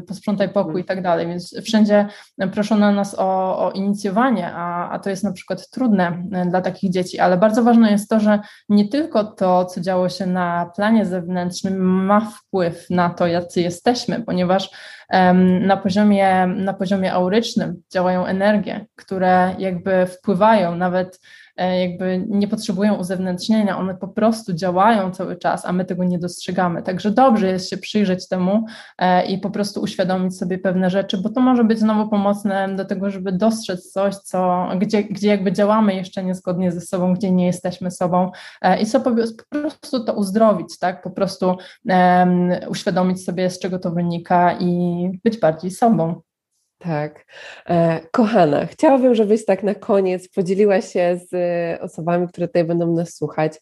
posprzątaj 0.08 0.50
pokój 0.50 0.82
i 0.82 0.86
tak 0.86 1.02
dalej, 1.02 1.28
więc 1.28 1.56
wszędzie 1.64 2.08
proszono 2.54 2.92
nas 2.92 3.16
o, 3.20 3.60
o 3.66 3.72
inicjowanie, 3.72 4.52
a, 4.54 4.90
a 4.90 5.00
to 5.00 5.10
jest 5.10 5.24
na 5.24 5.32
przykład 5.32 5.70
trudne 5.70 6.24
dla 6.50 6.62
takich 6.62 6.92
dzieci, 6.92 7.20
ale 7.20 7.38
bardzo 7.38 7.64
ważne 7.64 7.92
jest 7.92 8.10
to, 8.10 8.20
że 8.20 8.40
nie 8.70 8.88
tylko 8.88 9.24
to, 9.24 9.66
co 9.66 9.82
działo 9.82 10.10
się 10.10 10.26
na 10.26 10.72
planie 10.76 11.06
zewnętrznym 11.06 12.06
ma 12.06 12.22
wpływ 12.22 12.91
na 12.92 13.10
to, 13.10 13.28
jacy 13.28 13.62
jesteśmy, 13.62 14.24
ponieważ 14.24 14.70
na 15.62 15.78
poziomie, 15.78 16.48
na 16.48 16.74
poziomie 16.74 17.14
aurycznym 17.14 17.82
działają 17.94 18.26
energie, 18.26 18.86
które 18.96 19.56
jakby 19.58 20.06
wpływają 20.06 20.76
nawet 20.76 21.20
jakby 21.58 22.26
nie 22.30 22.48
potrzebują 22.48 22.96
uzewnętrznienia, 22.96 23.78
one 23.78 23.96
po 23.96 24.08
prostu 24.08 24.54
działają 24.54 25.12
cały 25.12 25.36
czas, 25.36 25.66
a 25.66 25.74
my 25.74 25.86
tego 25.86 26.04
nie 26.04 26.20
dostrzegamy. 26.20 26.84
Także 26.84 27.12
dobrze 27.12 27.48
jest 27.48 27.70
się 27.70 27.78
przyjrzeć 27.78 28.28
temu 28.28 28.66
e, 28.98 29.26
i 29.26 29.38
po 29.38 29.50
prostu 29.50 29.82
uświadomić 29.82 30.38
sobie 30.38 30.58
pewne 30.58 30.90
rzeczy, 30.90 31.18
bo 31.18 31.30
to 31.30 31.42
może 31.42 31.64
być 31.64 31.80
znowu 31.80 32.10
pomocne 32.10 32.76
do 32.76 32.86
tego, 32.86 33.10
żeby 33.10 33.32
dostrzec 33.32 33.92
coś, 33.92 34.16
co, 34.16 34.70
gdzie, 34.80 35.04
gdzie 35.04 35.28
jakby 35.28 35.52
działamy 35.52 35.96
jeszcze 35.96 36.24
niezgodnie 36.24 36.72
ze 36.72 36.82
sobą, 36.82 37.14
gdzie 37.14 37.32
nie 37.32 37.46
jesteśmy 37.46 37.92
sobą 37.92 38.32
e, 38.62 38.82
i 38.82 38.86
sobie 38.86 39.24
po 39.52 39.60
prostu 39.60 40.04
to 40.04 40.14
uzdrowić, 40.14 40.80
tak? 40.80 41.04
Po 41.04 41.12
prostu 41.12 41.58
um, 41.86 42.50
uświadomić 42.70 43.26
sobie, 43.26 43.50
z 43.50 43.60
czego 43.60 43.80
to 43.80 43.92
wynika 43.92 44.58
i 44.60 45.20
być 45.24 45.40
bardziej 45.40 45.72
sobą. 45.72 46.22
Tak. 46.84 47.26
E, 47.70 48.00
kochana, 48.12 48.66
chciałabym, 48.66 49.16
żebyś 49.16 49.46
tak 49.46 49.64
na 49.64 49.76
koniec 49.76 50.30
podzieliła 50.30 50.82
się 50.82 51.20
z 51.30 51.32
osobami, 51.82 52.28
które 52.28 52.48
tutaj 52.48 52.64
będą 52.64 52.94
nas 52.94 53.14
słuchać, 53.14 53.54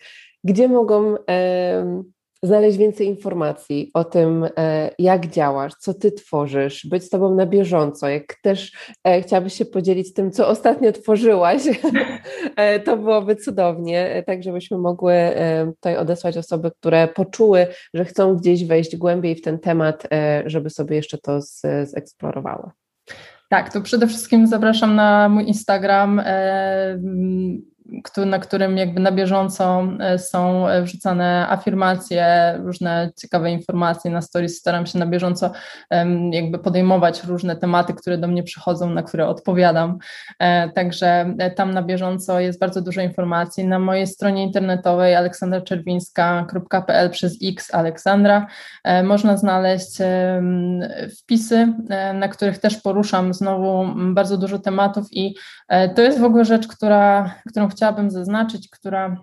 gdzie 0.43 0.67
mogą 0.67 1.15
e, 1.29 2.03
znaleźć 2.43 2.77
więcej 2.77 3.07
informacji 3.07 3.91
o 3.93 4.03
tym, 4.03 4.47
e, 4.57 4.91
jak 4.99 5.27
działasz, 5.27 5.73
co 5.79 5.93
ty 5.93 6.11
tworzysz, 6.11 6.87
być 6.89 7.03
z 7.03 7.09
tobą 7.09 7.35
na 7.35 7.45
bieżąco. 7.45 8.09
Jak 8.09 8.35
też 8.43 8.71
e, 9.03 9.21
chciałabyś 9.21 9.53
się 9.53 9.65
podzielić 9.65 10.13
tym, 10.13 10.31
co 10.31 10.47
ostatnio 10.47 10.91
tworzyłaś, 10.91 11.61
e, 12.55 12.79
to 12.79 12.97
byłoby 12.97 13.35
cudownie, 13.35 14.23
tak 14.27 14.43
żebyśmy 14.43 14.77
mogły 14.77 15.13
e, 15.13 15.71
tutaj 15.75 15.97
odesłać 15.97 16.37
osoby, 16.37 16.71
które 16.79 17.07
poczuły, 17.07 17.67
że 17.93 18.05
chcą 18.05 18.35
gdzieś 18.35 18.65
wejść 18.65 18.97
głębiej 18.97 19.35
w 19.35 19.41
ten 19.41 19.59
temat, 19.59 20.07
e, 20.11 20.43
żeby 20.45 20.69
sobie 20.69 20.95
jeszcze 20.95 21.17
to 21.17 21.39
zeksplorowały. 21.83 22.69
Tak, 23.49 23.73
to 23.73 23.81
przede 23.81 24.07
wszystkim 24.07 24.47
zapraszam 24.47 24.95
na 24.95 25.29
mój 25.29 25.47
Instagram. 25.47 26.21
E, 28.17 28.25
na 28.25 28.39
którym 28.39 28.77
jakby 28.77 28.99
na 28.99 29.11
bieżąco 29.11 29.83
e, 29.99 30.19
są 30.19 30.65
wrzucane 30.83 31.47
afirmacje, 31.49 32.53
różne 32.63 33.11
ciekawe 33.17 33.51
informacje 33.51 34.11
na 34.11 34.21
stories. 34.21 34.57
Staram 34.57 34.85
się 34.85 34.99
na 34.99 35.05
bieżąco 35.05 35.51
jakby 36.31 36.59
podejmować 36.59 37.23
różne 37.23 37.55
tematy, 37.55 37.93
które 37.93 38.17
do 38.17 38.27
mnie 38.27 38.43
przychodzą, 38.43 38.89
na 38.89 39.03
które 39.03 39.27
odpowiadam. 39.27 39.97
E, 40.39 40.69
także 40.69 41.35
e, 41.39 41.51
tam 41.51 41.73
na 41.73 41.81
bieżąco 41.83 42.39
jest 42.39 42.59
bardzo 42.59 42.81
dużo 42.81 43.01
informacji. 43.01 43.67
Na 43.67 43.79
mojej 43.79 44.07
stronie 44.07 44.43
internetowej 44.43 45.15
aleksandraczerwińska.pl 45.15 47.09
przez 47.09 47.37
x 47.43 47.73
Aleksandra 47.73 48.47
można 49.03 49.37
znaleźć 49.37 49.97
wpisy, 51.19 51.73
na 52.13 52.27
których 52.27 52.57
też 52.57 52.77
poruszam 52.77 53.33
znowu 53.33 53.85
bardzo 54.13 54.37
dużo 54.37 54.59
tematów 54.59 55.07
i 55.11 55.35
to 55.95 56.01
jest 56.01 56.19
w 56.19 56.23
ogóle 56.23 56.45
rzecz, 56.45 56.67
która, 56.67 57.35
którą 57.49 57.67
chciałam 57.67 57.78
chciałabym 57.79 58.11
zaznaczyć, 58.11 58.69
która 58.69 59.17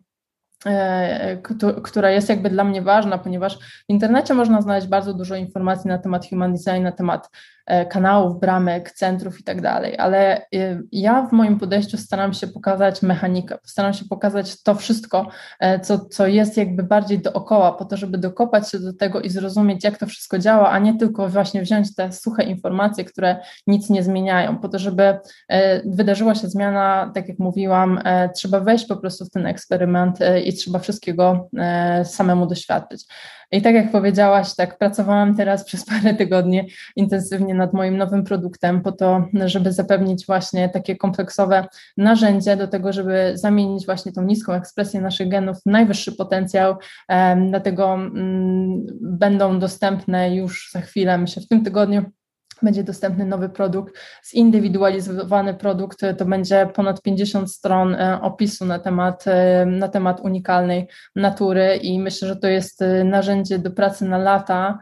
e, 0.66 1.36
która 1.82 2.10
jest 2.10 2.28
jakby 2.28 2.50
dla 2.50 2.64
mnie 2.64 2.82
ważna, 2.82 3.18
ponieważ 3.18 3.58
w 3.58 3.84
internecie 3.88 4.34
można 4.34 4.62
znaleźć 4.62 4.86
bardzo 4.86 5.14
dużo 5.14 5.36
informacji 5.36 5.88
na 5.88 5.98
temat 5.98 6.28
human 6.28 6.54
design, 6.54 6.82
na 6.82 6.92
temat 6.92 7.30
kanałów, 7.88 8.40
bramek, 8.40 8.90
centrów 8.90 9.40
i 9.40 9.44
tak 9.44 9.60
dalej, 9.60 9.98
ale 9.98 10.36
e, 10.36 10.80
ja 10.92 11.26
w 11.26 11.32
moim 11.32 11.58
podejściu 11.58 11.98
staram 11.98 12.32
się 12.32 12.46
pokazać 12.46 13.02
mechanikę, 13.02 13.58
staram 13.64 13.92
się 13.92 14.04
pokazać 14.04 14.62
to 14.62 14.74
wszystko, 14.74 15.28
e, 15.60 15.80
co, 15.80 15.98
co 15.98 16.26
jest 16.26 16.56
jakby 16.56 16.82
bardziej 16.82 17.18
dookoła, 17.18 17.72
po 17.72 17.84
to, 17.84 17.96
żeby 17.96 18.18
dokopać 18.18 18.70
się 18.70 18.78
do 18.78 18.92
tego 18.92 19.20
i 19.20 19.30
zrozumieć, 19.30 19.84
jak 19.84 19.98
to 19.98 20.06
wszystko 20.06 20.38
działa, 20.38 20.70
a 20.70 20.78
nie 20.78 20.98
tylko 20.98 21.28
właśnie 21.28 21.62
wziąć 21.62 21.94
te 21.94 22.12
suche 22.12 22.42
informacje, 22.42 23.04
które 23.04 23.36
nic 23.66 23.90
nie 23.90 24.02
zmieniają, 24.02 24.58
po 24.58 24.68
to, 24.68 24.78
żeby 24.78 25.18
wydarzyła 25.84 26.34
się 26.34 26.48
zmiana, 26.48 27.10
tak 27.14 27.28
jak 27.28 27.38
mówiłam, 27.38 28.00
trzeba 28.34 28.60
wejść 28.60 28.86
po 28.86 28.96
prostu 28.96 29.24
w 29.24 29.30
ten 29.30 29.46
eksperyment 29.46 30.18
i 30.44 30.52
trzeba 30.52 30.78
wszystkiego 30.78 31.48
samemu 32.04 32.46
doświadczyć. 32.46 33.06
I 33.52 33.62
tak 33.62 33.74
jak 33.74 33.92
powiedziałaś, 33.92 34.54
tak 34.54 34.78
pracowałam 34.78 35.36
teraz 35.36 35.64
przez 35.64 35.84
parę 35.84 36.14
tygodni 36.14 36.68
intensywnie 36.96 37.54
nad 37.54 37.72
moim 37.72 37.96
nowym 37.96 38.24
produktem 38.24 38.82
po 38.82 38.92
to, 38.92 39.24
żeby 39.44 39.72
zapewnić 39.72 40.26
właśnie 40.26 40.68
takie 40.68 40.96
kompleksowe 40.96 41.66
narzędzie 41.96 42.56
do 42.56 42.68
tego, 42.68 42.92
żeby 42.92 43.32
zamienić 43.34 43.86
właśnie 43.86 44.12
tą 44.12 44.22
niską 44.22 44.52
ekspresję 44.52 45.00
naszych 45.00 45.28
genów 45.28 45.56
w 45.62 45.66
najwyższy 45.66 46.12
potencjał. 46.12 46.76
Dlatego 47.48 47.94
mm, 47.94 48.86
będą 49.00 49.58
dostępne 49.58 50.34
już 50.34 50.70
za 50.72 50.80
chwilę, 50.80 51.18
myślę 51.18 51.42
w 51.42 51.48
tym 51.48 51.64
tygodniu 51.64 52.04
będzie 52.62 52.84
dostępny 52.84 53.24
nowy 53.24 53.48
produkt, 53.48 53.94
zindywidualizowany 54.34 55.54
produkt, 55.54 56.00
to 56.18 56.24
będzie 56.24 56.68
ponad 56.74 57.02
50 57.02 57.52
stron 57.52 57.94
e, 57.94 58.20
opisu 58.22 58.64
na 58.64 58.78
temat, 58.78 59.24
e, 59.26 59.66
na 59.66 59.88
temat 59.88 60.20
unikalnej 60.20 60.88
natury 61.16 61.76
i 61.76 61.98
myślę, 61.98 62.28
że 62.28 62.36
to 62.36 62.48
jest 62.48 62.82
e, 62.82 63.04
narzędzie 63.04 63.58
do 63.58 63.70
pracy 63.70 64.04
na 64.04 64.18
lata, 64.18 64.78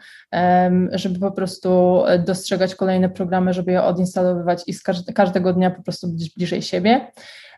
żeby 0.93 1.19
po 1.19 1.33
prostu 1.33 2.03
dostrzegać 2.27 2.75
kolejne 2.75 3.09
programy, 3.09 3.53
żeby 3.53 3.73
je 3.73 3.83
odinstalowywać 3.83 4.63
i 4.67 4.75
z 4.75 4.83
każdego 5.15 5.53
dnia 5.53 5.71
po 5.71 5.83
prostu 5.83 6.09
być 6.09 6.35
bliżej 6.35 6.63
siebie. 6.63 7.11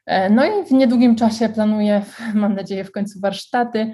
E, 0.06 0.30
no 0.30 0.44
i 0.46 0.64
w 0.64 0.70
niedługim 0.70 1.16
czasie 1.16 1.48
planuję, 1.48 2.02
mam 2.34 2.54
nadzieję, 2.54 2.84
w 2.84 2.92
końcu 2.92 3.20
warsztaty, 3.20 3.92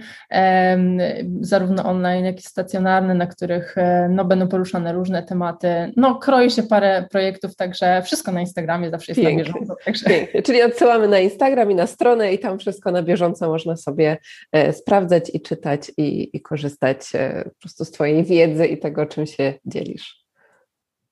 zarówno 1.40 1.84
online, 1.84 2.24
jak 2.24 2.38
i 2.38 2.42
stacjonarne, 2.42 3.14
na 3.14 3.26
których 3.26 3.78
e, 3.78 4.08
no, 4.08 4.24
będą 4.24 4.48
poruszane 4.48 4.92
różne 4.92 5.22
tematy. 5.22 5.92
No, 5.96 6.14
kroi 6.14 6.50
się 6.50 6.62
parę 6.62 7.06
projektów, 7.10 7.56
także 7.56 8.02
wszystko 8.02 8.32
na 8.32 8.40
Instagramie 8.40 8.90
zawsze 8.90 9.12
jest 9.12 9.20
Pięknie. 9.20 9.44
na 9.44 9.52
bieżąco. 9.52 9.76
Także. 9.84 10.06
Pięknie. 10.06 10.42
Czyli 10.42 10.62
odsyłamy 10.62 11.08
na 11.08 11.18
Instagram 11.18 11.70
i 11.70 11.74
na 11.74 11.86
stronę 11.86 12.32
i 12.32 12.38
tam 12.38 12.58
wszystko 12.58 12.90
na 12.90 13.02
bieżąco 13.02 13.48
można 13.48 13.76
sobie 13.76 14.16
e, 14.52 14.72
sprawdzać 14.72 15.30
i 15.34 15.40
czytać 15.40 15.92
i, 15.96 16.36
i 16.36 16.40
korzystać 16.40 16.98
po 17.44 17.60
prostu 17.60 17.84
z 17.84 17.90
Twojej 17.90 18.24
wiedzy 18.24 18.66
i 18.66 18.78
tego, 18.78 19.06
czym 19.06 19.26
się 19.26 19.54
dzielisz. 19.66 20.24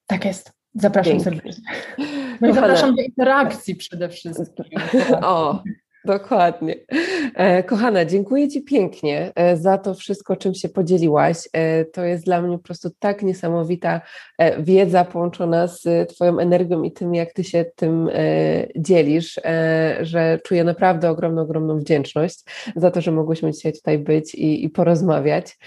Tak 0.07 0.25
jest. 0.25 0.60
Zapraszam 0.75 1.13
Pięknie. 1.13 1.25
serdecznie. 1.33 1.65
No 2.41 2.49
i 2.49 2.53
zapraszam 2.55 2.95
do 2.95 3.03
interakcji 3.03 3.77
przede 3.77 4.09
wszystkim. 4.09 4.81
O, 5.23 5.63
Dokładnie. 6.05 6.77
E, 7.35 7.63
kochana, 7.63 8.05
dziękuję 8.05 8.49
Ci 8.49 8.63
pięknie 8.63 9.33
e, 9.35 9.57
za 9.57 9.79
to 9.79 9.95
wszystko, 9.95 10.37
czym 10.37 10.55
się 10.55 10.69
podzieliłaś. 10.69 11.37
E, 11.53 11.85
to 11.85 12.05
jest 12.05 12.25
dla 12.25 12.43
mnie 12.43 12.59
po 12.59 12.65
prostu 12.65 12.91
tak 12.99 13.23
niesamowita 13.23 14.01
wiedza 14.59 15.05
połączona 15.05 15.67
z 15.67 16.09
Twoją 16.09 16.39
energią 16.39 16.83
i 16.83 16.93
tym, 16.93 17.15
jak 17.15 17.33
Ty 17.33 17.45
się 17.45 17.65
tym 17.77 18.11
dzielisz, 18.77 19.41
że 20.01 20.39
czuję 20.45 20.65
naprawdę 20.65 21.11
ogromną, 21.11 21.43
ogromną 21.43 21.79
wdzięczność 21.79 22.45
za 22.77 22.91
to, 22.91 23.01
że 23.01 23.13
mogłyśmy 23.13 23.53
dzisiaj 23.53 23.73
tutaj 23.73 23.99
być 23.99 24.35
i, 24.35 24.65
i 24.65 24.71
porozmawiać. 24.71 25.59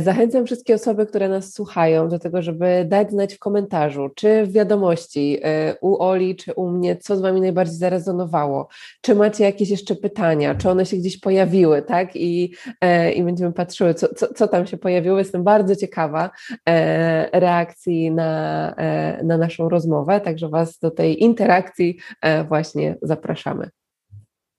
Zachęcam 0.00 0.46
wszystkie 0.46 0.74
osoby, 0.74 1.06
które 1.06 1.28
nas 1.28 1.52
słuchają, 1.52 2.08
do 2.08 2.18
tego, 2.18 2.42
żeby 2.42 2.84
dać 2.88 3.10
znać 3.10 3.34
w 3.34 3.38
komentarzu, 3.38 4.08
czy 4.14 4.46
w 4.46 4.52
wiadomości 4.52 5.40
u 5.80 6.02
Oli, 6.02 6.36
czy 6.36 6.54
u 6.54 6.70
mnie, 6.70 6.96
co 6.96 7.16
z 7.16 7.20
Wami 7.20 7.40
najbardziej 7.40 7.76
zarezonowało. 7.76 8.68
Czy 9.00 9.14
macie 9.14 9.39
macie 9.40 9.52
jakieś 9.52 9.70
jeszcze 9.70 9.96
pytania, 9.96 10.54
czy 10.54 10.70
one 10.70 10.86
się 10.86 10.96
gdzieś 10.96 11.20
pojawiły, 11.20 11.82
tak? 11.82 12.16
I, 12.16 12.54
e, 12.80 13.12
i 13.12 13.22
będziemy 13.22 13.52
patrzyły, 13.52 13.94
co, 13.94 14.14
co, 14.14 14.34
co 14.34 14.48
tam 14.48 14.66
się 14.66 14.76
pojawiło. 14.76 15.18
Jestem 15.18 15.44
bardzo 15.44 15.76
ciekawa 15.76 16.30
e, 16.68 17.40
reakcji 17.40 18.10
na, 18.10 18.74
e, 18.76 19.24
na 19.24 19.38
naszą 19.38 19.68
rozmowę, 19.68 20.20
także 20.20 20.48
Was 20.48 20.78
do 20.78 20.90
tej 20.90 21.22
interakcji 21.22 21.98
e, 22.22 22.44
właśnie 22.44 22.96
zapraszamy. 23.02 23.68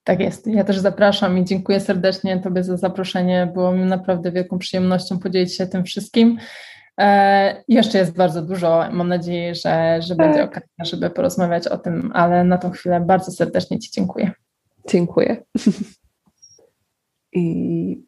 Tak 0.04 0.20
jest. 0.20 0.46
Ja 0.46 0.64
też 0.64 0.78
zapraszam 0.78 1.38
i 1.38 1.44
dziękuję 1.44 1.80
serdecznie 1.80 2.40
Tobie 2.40 2.64
za 2.64 2.76
zaproszenie. 2.76 3.50
Było 3.54 3.72
mi 3.72 3.84
naprawdę 3.84 4.32
wielką 4.32 4.58
przyjemnością 4.58 5.18
podzielić 5.18 5.56
się 5.56 5.66
tym 5.66 5.84
wszystkim. 5.84 6.38
E, 7.00 7.64
jeszcze 7.68 7.98
jest 7.98 8.16
bardzo 8.16 8.42
dużo. 8.42 8.84
Mam 8.92 9.08
nadzieję, 9.08 9.54
że, 9.54 10.02
że 10.02 10.16
tak. 10.16 10.26
będzie 10.26 10.44
okazja, 10.44 10.84
żeby 10.84 11.10
porozmawiać 11.10 11.68
o 11.68 11.78
tym, 11.78 12.10
ale 12.14 12.44
na 12.44 12.58
tą 12.58 12.70
chwilę 12.70 13.00
bardzo 13.00 13.32
serdecznie 13.32 13.78
Ci 13.78 13.90
dziękuję. 13.90 14.32
Dziękuję. 14.88 15.44
I 17.32 18.06